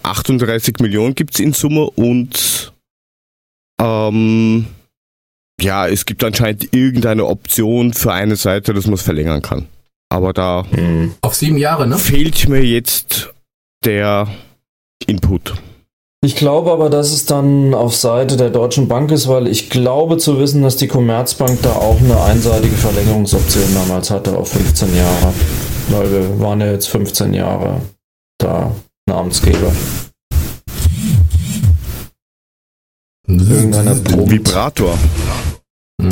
38 0.03 0.79
Millionen 0.79 1.15
gibt's 1.15 1.39
in 1.39 1.53
Summe 1.53 1.89
und 1.91 2.73
ähm, 3.79 4.65
ja, 5.59 5.87
es 5.87 6.05
gibt 6.05 6.23
anscheinend 6.23 6.73
irgendeine 6.73 7.25
Option 7.25 7.93
für 7.93 8.13
eine 8.13 8.35
Seite, 8.35 8.73
dass 8.73 8.85
man 8.85 8.95
es 8.95 9.01
verlängern 9.01 9.41
kann. 9.41 9.67
Aber 10.09 10.33
da 10.33 10.65
Auf 11.21 11.35
sieben 11.35 11.57
Jahre, 11.57 11.87
ne? 11.87 11.97
fehlt 11.97 12.49
mir 12.49 12.63
jetzt 12.63 13.33
der 13.85 14.27
Input. 15.07 15.53
Ich 16.23 16.35
glaube 16.35 16.71
aber, 16.71 16.89
dass 16.89 17.11
es 17.11 17.25
dann 17.25 17.73
auf 17.73 17.95
Seite 17.95 18.37
der 18.37 18.51
Deutschen 18.51 18.87
Bank 18.87 19.09
ist, 19.11 19.27
weil 19.27 19.47
ich 19.47 19.69
glaube 19.71 20.17
zu 20.17 20.37
wissen, 20.39 20.61
dass 20.61 20.75
die 20.77 20.87
Commerzbank 20.87 21.61
da 21.63 21.71
auch 21.73 21.99
eine 21.99 22.21
einseitige 22.21 22.75
Verlängerungsoption 22.75 23.73
damals 23.73 24.11
hatte 24.11 24.37
auf 24.37 24.51
15 24.51 24.95
Jahre. 24.95 25.33
Weil 25.91 26.11
wir 26.11 26.39
waren 26.39 26.61
ja 26.61 26.71
jetzt 26.71 26.87
15 26.89 27.33
Jahre 27.33 27.81
da 28.37 28.73
Namensgeber. 29.07 29.71
Irgendeiner 33.27 33.95
brummt. 33.95 34.31
Vibrator. 34.31 34.97
Hm. 36.01 36.09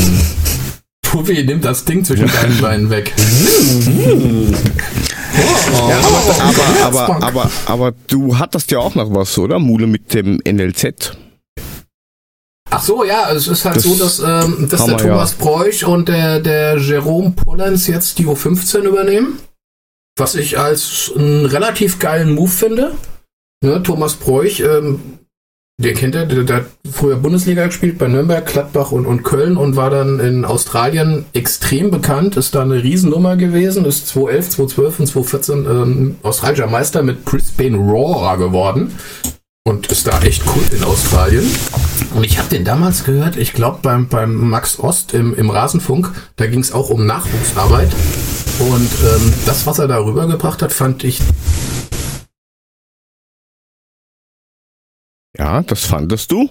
Puffy 1.01 1.43
nimmt 1.43 1.65
das 1.65 1.85
Ding 1.85 2.03
zwischen 2.05 2.27
deinen 2.27 2.61
Beinen 2.61 2.89
weg. 2.89 3.13
Oh, 3.17 4.51
Ja, 5.89 5.97
aber, 5.97 6.07
aber, 6.07 6.43
aber, 6.43 7.05
Commerzbank. 7.05 7.23
aber, 7.23 7.51
aber 7.65 7.93
du 8.07 8.37
hattest 8.37 8.71
ja 8.71 8.79
auch 8.79 8.95
noch 8.95 9.13
was, 9.13 9.37
oder? 9.37 9.59
Mule 9.59 9.87
mit 9.87 10.13
dem 10.13 10.39
NLZ. 10.45 11.17
Ach 12.71 12.83
so, 12.83 13.03
ja, 13.03 13.31
es 13.31 13.47
ist 13.47 13.65
halt 13.65 13.77
Das 13.77 13.83
so, 13.83 13.95
dass, 13.95 14.19
ähm, 14.19 14.67
dass 14.69 14.85
der 14.85 14.97
wir 14.97 15.05
ja. 15.05 15.11
Thomas 15.11 15.33
Bräuch 15.33 15.85
und 15.85 16.07
der, 16.09 16.39
der 16.39 16.77
Jerome 16.77 17.31
Pollens 17.31 17.87
jetzt 17.87 18.19
die 18.19 18.25
U15 18.27 18.81
übernehmen. 18.81 19.39
Was 20.19 20.35
ich 20.35 20.59
als 20.59 21.11
einen 21.15 21.45
relativ 21.45 21.99
geilen 21.99 22.35
Move 22.35 22.49
finde. 22.49 22.91
Ne, 23.63 23.81
Thomas 23.83 24.15
Bräuch, 24.15 24.59
ähm, 24.59 24.99
den 25.81 25.95
kennt 25.95 26.15
er, 26.15 26.25
der, 26.25 26.43
der 26.43 26.55
hat 26.57 26.65
früher 26.91 27.15
Bundesliga 27.15 27.65
gespielt 27.65 27.97
bei 27.97 28.07
Nürnberg, 28.09 28.45
Gladbach 28.45 28.91
und, 28.91 29.05
und 29.05 29.23
Köln 29.23 29.55
und 29.55 29.77
war 29.77 29.89
dann 29.89 30.19
in 30.19 30.43
Australien 30.43 31.25
extrem 31.33 31.89
bekannt, 31.89 32.35
ist 32.35 32.53
da 32.53 32.63
eine 32.63 32.83
Riesennummer 32.83 33.37
gewesen, 33.37 33.85
ist 33.85 34.07
2011, 34.07 34.49
2012 34.49 34.99
und 34.99 35.07
2014 35.07 35.65
ähm, 35.65 36.15
australischer 36.21 36.67
Meister 36.67 37.01
mit 37.01 37.23
Brisbane 37.23 37.77
Roar 37.77 38.37
geworden 38.37 38.91
und 39.69 39.85
ist 39.87 40.07
da 40.07 40.19
echt 40.21 40.43
Kult 40.45 40.73
in 40.73 40.83
Australien. 40.83 41.45
Und 42.15 42.23
ich 42.23 42.39
habe 42.39 42.49
den 42.49 42.65
damals 42.65 43.03
gehört, 43.03 43.37
ich 43.37 43.53
glaube 43.53 43.79
beim, 43.83 44.07
beim 44.07 44.49
Max 44.49 44.79
Ost 44.79 45.13
im, 45.13 45.35
im 45.35 45.51
Rasenfunk, 45.51 46.11
da 46.37 46.47
ging 46.47 46.59
es 46.59 46.71
auch 46.71 46.89
um 46.89 47.05
Nachwuchsarbeit. 47.05 47.91
Und 48.57 48.89
ähm, 49.03 49.33
das, 49.45 49.67
was 49.67 49.77
er 49.77 49.87
da 49.87 49.99
rübergebracht 49.99 50.63
hat, 50.63 50.73
fand 50.73 51.03
ich 51.03 51.21
Ja, 55.37 55.61
das 55.61 55.85
fandest 55.85 56.31
du? 56.31 56.49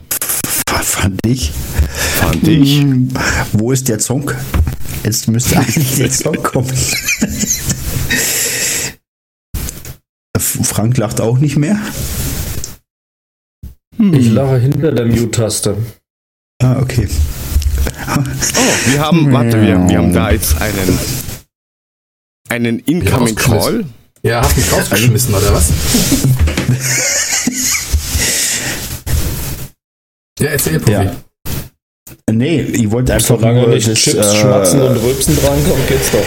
Fand 0.82 1.26
ich. 1.26 1.52
Fand 2.20 2.46
ich. 2.46 2.80
Hm, 2.80 3.12
Wo 3.52 3.72
ist 3.72 3.88
der 3.88 3.98
Song? 3.98 4.30
Jetzt 5.02 5.26
müsste 5.28 5.58
eigentlich 5.60 5.96
der 5.96 6.12
Song 6.12 6.40
kommen. 6.42 6.72
Frank 10.38 10.96
lacht 10.96 11.20
auch 11.20 11.38
nicht 11.38 11.56
mehr. 11.56 11.78
Ich 13.98 14.30
lache 14.30 14.58
hinter 14.58 14.92
der 14.92 15.06
Mute-Taste. 15.06 15.76
Ah, 16.62 16.78
okay. 16.80 17.08
Oh, 18.16 18.90
wir 18.90 19.00
haben, 19.00 19.32
warte, 19.32 19.60
wir, 19.60 19.88
wir 19.88 19.98
haben 19.98 20.12
da 20.12 20.30
jetzt 20.30 20.60
einen, 20.60 20.98
einen 22.48 22.78
Incoming 22.80 23.34
Call. 23.34 23.84
Ja, 24.22 24.42
hast 24.42 24.56
mich 24.56 24.72
rausgeschmissen, 24.72 25.34
oder 25.34 25.52
was? 25.52 25.70
ja, 30.40 30.46
erzähl, 30.46 30.78
Profi. 30.78 30.92
Ja. 30.92 31.12
Nee, 32.30 32.60
ich 32.60 32.90
wollte 32.90 33.14
einfach 33.14 33.38
Solange 33.38 33.62
nur 33.62 33.70
nicht 33.70 33.88
das, 33.88 33.98
Chips, 33.98 34.16
äh, 34.16 34.36
Schmatzen 34.36 34.80
und 34.80 34.96
Rülpsen 34.96 35.36
drankommen, 35.36 35.86
geht's 35.88 36.10
doch. 36.10 36.18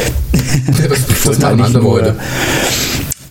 Das, 0.89 1.25
machen 1.25 1.43
eigentlich 1.43 1.65
andere 1.67 1.83
heute. 1.83 2.15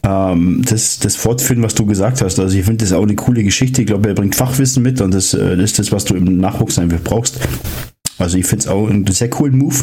Ähm, 0.03 0.63
das, 0.69 0.99
das 0.99 1.17
fortführen, 1.17 1.63
was 1.63 1.75
du 1.75 1.87
gesagt 1.87 2.23
hast. 2.23 2.39
Also 2.39 2.57
ich 2.57 2.65
finde 2.65 2.85
das 2.85 2.93
auch 2.93 3.03
eine 3.03 3.15
coole 3.17 3.43
Geschichte. 3.43 3.83
Ich 3.83 3.87
glaube, 3.87 4.09
er 4.09 4.15
bringt 4.15 4.35
Fachwissen 4.35 4.83
mit 4.83 5.01
und 5.01 5.13
das, 5.13 5.35
äh, 5.35 5.57
das 5.57 5.71
ist 5.71 5.79
das, 5.79 5.93
was 5.93 6.05
du 6.05 6.15
im 6.15 6.39
Nachwuchs 6.39 6.79
einfach 6.79 7.01
brauchst. 7.03 7.39
Also 8.19 8.37
ich 8.37 8.47
finde 8.47 8.65
es 8.65 8.69
auch 8.69 8.89
einen 8.89 9.07
sehr 9.07 9.31
coolen 9.31 9.57
Move. 9.57 9.77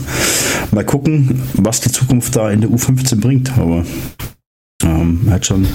Mal 0.71 0.85
gucken, 0.85 1.41
was 1.53 1.81
die 1.81 1.91
Zukunft 1.91 2.35
da 2.35 2.51
in 2.51 2.61
der 2.61 2.69
U15 2.69 3.19
bringt. 3.19 3.57
Aber 3.57 3.83
ähm, 4.83 5.21
er 5.27 5.33
hat 5.33 5.45
schon 5.45 5.67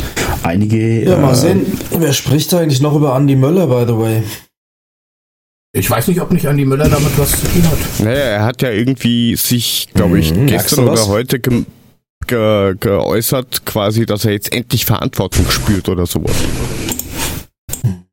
einige. 0.43 1.05
Ja, 1.05 1.19
mal 1.19 1.33
äh, 1.33 1.37
sehen. 1.37 1.67
Wer 1.99 2.13
spricht 2.13 2.53
da 2.53 2.61
eigentlich 2.61 2.81
noch 2.81 2.95
über 2.95 3.17
Andy 3.17 3.35
Möller, 3.37 3.67
by 3.67 3.91
the 3.91 3.99
way? 3.99 4.23
Ich 5.75 5.89
weiß 5.89 6.09
nicht, 6.09 6.21
ob 6.21 6.31
nicht 6.31 6.47
Andi 6.47 6.67
Müller 6.67 6.89
damit 6.89 7.19
was 7.19 7.31
zu 7.31 7.47
tun 7.47 7.63
hat. 7.65 8.05
Naja, 8.05 8.19
er 8.19 8.45
hat 8.45 8.61
ja 8.61 8.71
irgendwie 8.71 9.37
sich, 9.37 9.89
glaube 9.95 10.19
ich, 10.21 10.35
Mhm, 10.35 10.47
gestern 10.47 10.87
oder 10.87 11.07
heute 11.07 11.41
ge 12.27 12.75
ge 12.75 12.77
geäußert, 12.81 13.65
quasi, 13.67 14.07
dass 14.07 14.25
er 14.25 14.33
jetzt 14.33 14.53
endlich 14.53 14.85
Verantwortung 14.85 15.49
spürt 15.51 15.89
oder 15.89 16.07
sowas. 16.07 16.37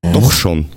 Doch 0.01 0.31
schon. 0.31 0.69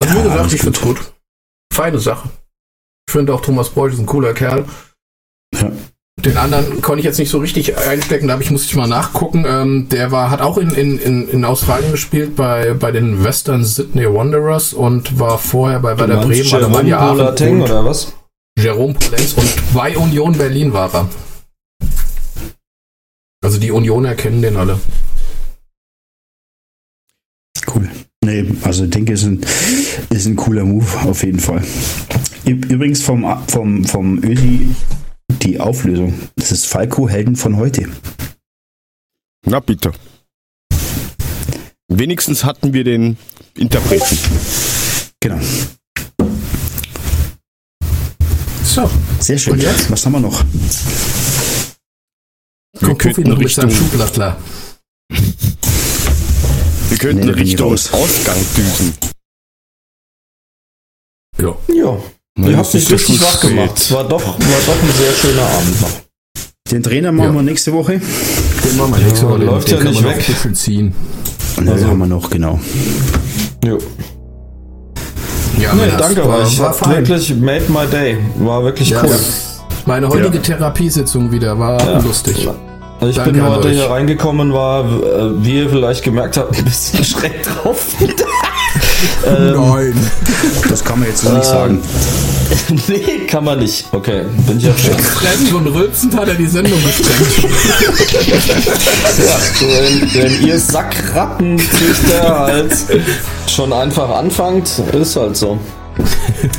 Also 0.00 0.18
wie 0.18 0.22
gesagt, 0.22 0.52
ich 0.52 0.60
find's 0.60 0.80
gut. 0.80 0.98
Feine 1.72 1.98
Sache. 1.98 2.28
Ich 3.08 3.12
finde 3.12 3.34
auch 3.34 3.40
Thomas 3.40 3.70
Beuth 3.70 3.92
ist 3.92 3.98
ein 3.98 4.06
cooler 4.06 4.34
Kerl. 4.34 4.66
Ja. 5.54 5.72
Den 6.20 6.36
anderen 6.36 6.82
konnte 6.82 7.00
ich 7.00 7.04
jetzt 7.04 7.18
nicht 7.18 7.30
so 7.30 7.38
richtig 7.38 7.76
einstecken, 7.76 8.28
da 8.28 8.38
ich, 8.38 8.50
musste 8.50 8.68
ich 8.68 8.76
mal 8.76 8.86
nachgucken. 8.86 9.44
Ähm, 9.46 9.88
der 9.88 10.12
war, 10.12 10.30
hat 10.30 10.40
auch 10.40 10.58
in, 10.58 10.70
in, 10.70 11.28
in, 11.28 11.44
Australien 11.44 11.90
gespielt 11.90 12.36
bei, 12.36 12.74
bei 12.74 12.92
den 12.92 13.24
Western 13.24 13.64
Sydney 13.64 14.04
Wanderers 14.06 14.72
und 14.74 15.18
war 15.18 15.38
vorher 15.38 15.80
bei 15.80 15.98
Werder 15.98 16.24
Bremen, 16.24 16.92
Aachen 16.94 17.16
Bolateng 17.16 17.62
oder 17.62 17.84
was? 17.84 18.12
Jerome 18.58 18.94
Polenz 18.94 19.32
und 19.34 19.74
bei 19.74 19.96
Union 19.96 20.36
Berlin 20.36 20.72
war 20.72 20.94
er. 20.94 21.08
Also 23.42 23.58
die 23.58 23.70
Unioner 23.70 24.14
kennen 24.14 24.40
den 24.40 24.56
alle. 24.56 24.78
Cool. 27.74 27.90
Nee, 28.24 28.54
also 28.62 28.84
ich 28.84 28.90
denke, 28.90 29.14
ist 29.14 29.24
ein, 29.24 29.40
ist 30.10 30.26
ein 30.26 30.36
cooler 30.36 30.64
Move 30.64 31.08
auf 31.08 31.24
jeden 31.24 31.40
Fall. 31.40 31.64
Übrigens 32.44 33.02
vom, 33.02 33.24
vom, 33.48 33.84
vom 33.84 34.22
Ösi 34.22 34.74
die 35.28 35.58
Auflösung. 35.58 36.14
Das 36.36 36.52
ist 36.52 36.66
Falco 36.66 37.08
Helden 37.08 37.36
von 37.36 37.56
heute. 37.56 37.90
Na 39.44 39.58
bitte. 39.60 39.92
Wenigstens 41.88 42.44
hatten 42.44 42.72
wir 42.72 42.84
den 42.84 43.16
Interpreten. 43.56 44.18
Genau. 45.20 45.40
So, 48.74 48.88
Sehr 49.20 49.36
schön. 49.36 49.52
Und 49.54 49.62
jetzt? 49.62 49.90
Was 49.90 50.06
haben 50.06 50.12
wir 50.12 50.20
noch? 50.20 50.42
Wir 52.80 52.88
Profi 52.88 52.94
könnten 52.96 53.28
noch 53.30 53.38
Richtung, 53.38 53.70
Schublattler. 53.70 54.38
wir 55.10 56.98
könnten 56.98 57.26
Nee, 57.26 57.32
Richtung. 57.32 57.72
Ausgang 57.74 58.38
düsen. 58.56 58.94
Ja. 61.38 61.54
Ja. 61.68 61.98
Nein, 62.38 62.50
Ihr 62.52 62.56
habt 62.56 62.72
mich 62.72 62.90
richtig 62.90 63.20
wach 63.20 63.40
gemacht. 63.42 63.90
War 63.92 64.08
doch, 64.08 64.24
war 64.26 64.36
doch 64.38 64.82
ein 64.82 64.92
sehr 64.96 65.12
schöner 65.12 65.42
Abend 65.42 65.80
noch. 65.82 65.90
Den 66.70 66.82
Trainer 66.82 67.12
machen 67.12 67.28
Ja. 67.28 67.34
wir 67.34 67.42
nächste 67.42 67.72
Woche. 67.74 68.00
Den 68.64 68.76
machen 68.78 68.94
wir 68.96 69.02
nächste 69.04 69.26
Ja, 69.26 69.32
Woche. 69.32 69.44
läuft 69.44 69.70
Den 69.70 69.78
ja 69.84 69.90
nicht 69.90 70.02
weg. 70.02 70.56
ziehen. 70.56 70.94
Dann 71.56 71.68
haben 71.86 71.98
wir 71.98 72.06
noch, 72.06 72.30
genau. 72.30 72.58
Jo. 73.62 73.78
Ja, 75.62 75.74
Nee, 75.74 75.92
danke 75.96 76.26
war, 76.28 76.38
euch. 76.40 76.58
War 76.58 76.90
wirklich 76.90 77.34
made 77.36 77.64
my 77.68 77.86
day. 77.90 78.18
War 78.38 78.64
wirklich 78.64 78.90
Ja. 78.90 79.02
cool. 79.04 79.16
Meine 79.86 80.08
heutige 80.08 80.40
Therapiesitzung 80.42 81.30
wieder 81.30 81.58
war 81.58 81.80
Ja. 81.80 81.98
lustig. 82.00 82.48
Ich 83.00 83.16
Danke 83.16 83.32
bin 83.32 83.44
heute 83.44 83.70
hier 83.70 83.90
reingekommen, 83.90 84.52
war, 84.52 84.84
äh, 84.84 85.44
wie 85.44 85.58
ihr 85.60 85.68
vielleicht 85.70 86.04
gemerkt 86.04 86.36
habt, 86.36 86.56
ein 86.58 86.64
bisschen 86.64 87.04
schräg 87.04 87.42
drauf. 87.42 87.86
Ähm, 89.26 89.52
Nein. 89.54 90.10
Das 90.68 90.84
kann 90.84 91.00
man 91.00 91.08
jetzt 91.08 91.24
noch 91.24 91.32
nicht 91.34 91.46
Ähm, 91.46 91.52
sagen. 91.52 91.82
nee, 92.88 93.26
kann 93.26 93.44
man 93.44 93.58
nicht. 93.58 93.86
Okay, 93.92 94.22
bin 94.46 94.58
ich 94.58 94.64
ja 94.64 94.72
schön. 94.76 94.98
Fremd 94.98 95.52
und 95.54 95.66
rülpsend 95.68 96.14
hat 96.16 96.28
er 96.28 96.34
die 96.34 96.46
Sendung 96.46 96.78
gesprengt. 96.82 97.52
Ja, 99.18 99.36
wenn, 99.60 100.14
wenn 100.14 100.46
ihr 100.46 100.58
Sackrattenzüchter 100.58 102.38
halt 102.40 102.72
schon 103.46 103.72
einfach 103.72 104.10
anfangt, 104.10 104.70
ist 104.92 105.16
halt 105.16 105.36
so. 105.36 105.58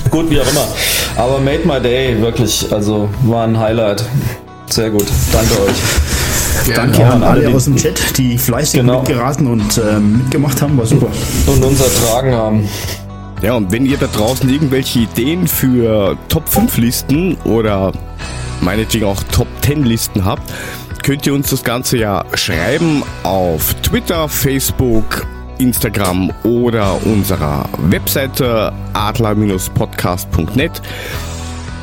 gut, 0.10 0.30
wie 0.30 0.40
auch 0.40 0.50
immer. 0.52 0.68
Aber 1.16 1.40
made 1.40 1.62
my 1.66 1.80
day, 1.80 2.20
wirklich. 2.22 2.68
Also 2.72 3.10
war 3.24 3.46
ein 3.46 3.60
Highlight. 3.60 4.04
Sehr 4.70 4.90
gut. 4.90 5.06
Danke 5.32 5.54
euch. 5.62 5.76
Danke 6.76 7.00
Ja, 7.02 7.10
an 7.12 7.24
alle, 7.24 7.48
die- 7.48 7.54
aus 7.54 7.66
dem 7.66 7.76
Chat, 7.76 8.18
die 8.18 8.38
fleißig 8.38 8.80
Genau. 8.82 9.00
mitgeraten 9.00 9.48
und 9.48 9.78
ähm, 9.90 10.20
mitgemacht 10.20 10.62
haben. 10.62 10.78
War 10.78 10.86
super. 10.86 11.08
Und 11.48 11.64
uns 11.64 11.82
ertragen 11.82 12.34
haben. 12.34 12.70
Ja, 13.42 13.54
und 13.54 13.72
wenn 13.72 13.86
ihr 13.86 13.98
da 13.98 14.08
draußen 14.08 14.50
irgendwelche 14.50 15.00
Ideen 15.00 15.48
für 15.48 16.18
Top 16.30 16.48
5 16.48 16.78
Listen 16.78 17.36
oder 17.44 17.92
meinetwegen 18.62 19.06
auch 19.06 19.22
Top 19.32 19.48
10 19.62 19.84
Listen 19.84 20.24
habt, 20.24 20.44
könnt 21.04 21.26
ihr 21.28 21.34
uns 21.34 21.50
das 21.50 21.64
Ganze 21.64 21.98
ja 21.98 22.24
schreiben 22.36 23.04
auf 23.24 23.74
Twitter, 23.82 24.30
Facebook, 24.30 25.28
Instagram 25.58 26.32
oder 26.44 26.96
unserer 27.06 27.66
Webseite 27.90 28.72
adler-podcast.net. 28.94 30.82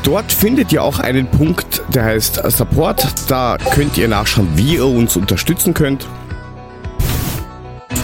Dort 0.03 0.33
findet 0.33 0.73
ihr 0.73 0.83
auch 0.83 0.99
einen 0.99 1.27
Punkt, 1.27 1.83
der 1.95 2.05
heißt 2.05 2.41
Support. 2.51 3.07
Da 3.31 3.59
könnt 3.75 3.99
ihr 3.99 4.09
nachschauen, 4.09 4.49
wie 4.57 4.77
ihr 4.77 4.87
uns 4.87 5.17
unterstützen 5.17 5.75
könnt. 5.75 6.07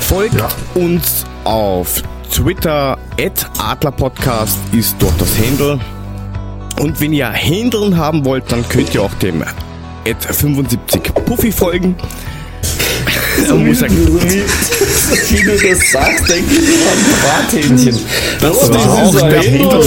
Folgt 0.01 0.35
Ja. 0.35 0.49
uns 0.75 1.25
auf 1.45 2.03
Twitter, 2.33 2.99
adlerpodcast 3.59 4.59
ist 4.73 4.97
dort 4.99 5.19
das 5.21 5.39
Handle. 5.39 5.81
Und 6.81 7.01
wenn 7.01 7.13
ihr 7.13 7.29
Händeln 7.31 7.97
haben 7.97 8.25
wollt, 8.25 8.53
dann 8.53 8.69
könnt 8.69 8.95
ihr 8.95 9.03
auch 9.03 9.15
dem 9.15 9.43
Ad 9.43 10.33
75 10.33 11.03
Puffy 11.25 11.51
folgen. 11.51 11.97
Da 13.49 13.55
muss 13.55 13.83
er, 13.83 13.91
Wie 13.91 15.43
du 15.43 15.51
das 15.53 15.91
sagst, 15.93 16.29
denke 16.29 16.55
ich 16.55 16.69
an 16.87 16.99
Brathähnchen. 17.23 17.99
Das 18.41 18.71
war 18.71 18.93
auch 18.93 19.19
der 19.19 19.31
dahinter. 19.31 19.81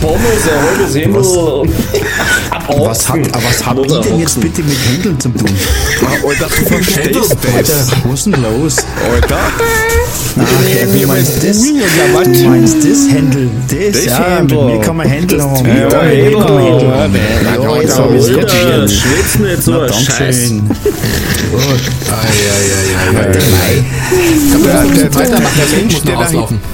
Pommes, 0.00 0.46
erholtes 0.46 0.94
Händel 0.94 1.22
und 1.22 1.70
Was 2.78 3.08
hat, 3.08 3.18
was 3.34 3.66
habt 3.66 3.90
ihr 3.90 4.00
denn 4.00 4.18
jetzt 4.20 4.40
bitte 4.40 4.62
mit 4.62 4.76
Händeln 4.92 5.20
zu 5.20 5.28
tun? 5.30 5.48
Alter, 6.26 6.46
du 6.46 6.66
verstehst 6.66 7.10
das. 7.14 7.30
Alter, 7.54 7.86
was 8.04 8.18
ist 8.18 8.26
denn 8.26 8.42
los? 8.42 8.76
Alter, 9.12 9.38
Ach, 10.38 10.44
du 11.00 11.06
meinst 11.06 11.42
das? 11.42 11.62
Du 11.62 12.48
meinst 12.48 12.76
das 12.78 13.08
Händel? 13.10 13.50
Das, 13.68 13.92
Das 13.92 14.04
ja, 14.04 14.36
Händel. 14.38 14.58
mit 14.64 14.74
mir 14.76 14.80
kann 14.84 14.96
man 14.96 15.08
Händel 15.08 15.42
haben. 15.42 15.66
Ja, 15.66 15.72
Mit 15.84 15.92
mir 15.92 15.98
Händel. 16.00 16.32
kann 16.42 16.54
man 16.54 16.62
Händel 16.64 16.90
haben. 16.94 17.14
Ja, 17.62 17.80
jetzt 17.80 17.98
habe 17.98 18.16
ich 18.16 18.22
es 18.22 18.28
recherchiert. 18.36 18.90
schwitzt 18.90 19.40
nicht 19.40 19.62
so 19.62 19.72
Na, 19.72 19.86
Eieieiei. 21.56 22.86
Der, 24.52 24.58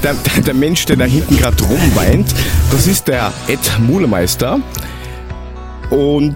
der, 0.01 0.13
der, 0.13 0.41
der, 0.41 0.53
Mensch, 0.53 0.85
der, 0.85 0.95
da, 0.95 1.05
hinten 1.05 1.37
gerade 1.37 1.63
rumweint, 1.63 2.33
das 2.71 2.87
ist 2.87 3.07
der 3.07 3.31
Ed 3.47 3.59
Mulemeister. 3.79 4.59
Und 5.89 6.35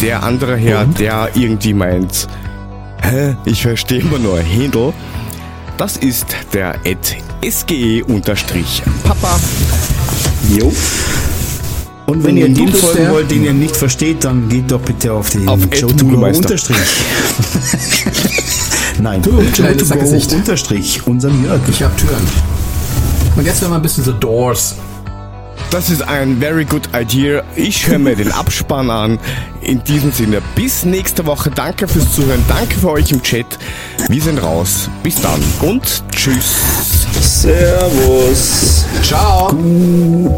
der 0.00 0.22
andere 0.22 0.56
Herr, 0.56 0.86
der 0.86 1.30
irgendwie 1.34 1.74
meint, 1.74 2.28
hä, 3.02 3.36
ich 3.44 3.62
verstehe 3.62 4.00
immer 4.00 4.18
nur 4.18 4.38
Händel. 4.38 4.92
Das 5.76 5.96
ist 5.96 6.26
der 6.52 6.76
Ed 6.84 7.16
SGE-Papa. 7.42 9.40
Jo. 10.56 10.72
Und 12.06 12.22
wenn 12.22 12.36
ihr 12.36 12.46
Und 12.46 12.58
du 12.58 12.66
den 12.66 12.74
folgen 12.74 12.98
der- 12.98 13.10
wollt, 13.12 13.30
den 13.30 13.44
ihr 13.44 13.52
nicht 13.54 13.76
versteht, 13.76 14.24
dann 14.24 14.48
geht 14.48 14.70
doch 14.70 14.80
bitte 14.80 15.12
auf 15.12 15.30
den 15.30 15.48
Auf 15.48 15.60
Joe 15.72 15.94
to 15.96 16.04
go. 16.04 16.26
Unterstrich. 16.26 16.76
Nein, 19.00 19.22
Du, 19.22 19.30
Joe 19.54 19.76
to 19.76 19.86
go. 19.86 20.34
Unterstrich, 20.34 21.06
unser 21.06 21.30
Jörg. 21.30 21.60
Ich 21.68 21.82
hab 21.82 21.96
Türen. 21.96 22.14
Und 23.36 23.46
jetzt 23.46 23.60
werden 23.62 23.72
wir 23.72 23.76
ein 23.76 23.82
bisschen 23.82 24.04
The 24.04 24.12
Doors. 24.20 24.76
Das 25.70 25.90
ist 25.90 26.02
ein 26.02 26.38
very 26.38 26.64
good 26.64 26.88
idea. 26.94 27.42
Ich 27.56 27.88
höre 27.88 27.98
mir 27.98 28.14
den 28.16 28.30
Abspann 28.30 28.90
an. 28.90 29.18
In 29.62 29.82
diesem 29.82 30.12
Sinne, 30.12 30.40
bis 30.54 30.84
nächste 30.84 31.26
Woche. 31.26 31.50
Danke 31.50 31.88
fürs 31.88 32.12
Zuhören. 32.14 32.44
Danke 32.48 32.78
für 32.78 32.90
euch 32.90 33.10
im 33.10 33.22
Chat. 33.22 33.46
Wir 34.08 34.22
sind 34.22 34.40
raus. 34.42 34.88
Bis 35.02 35.16
dann 35.20 35.40
und 35.62 36.04
tschüss. 36.12 37.03
Servus. 37.20 38.86
Ciao. 39.02 39.50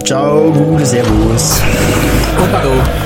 Ciao, 0.04 0.52
gute 0.52 0.86
Servus. 0.86 1.62
Und 2.38 2.52
hallo. 2.52 3.05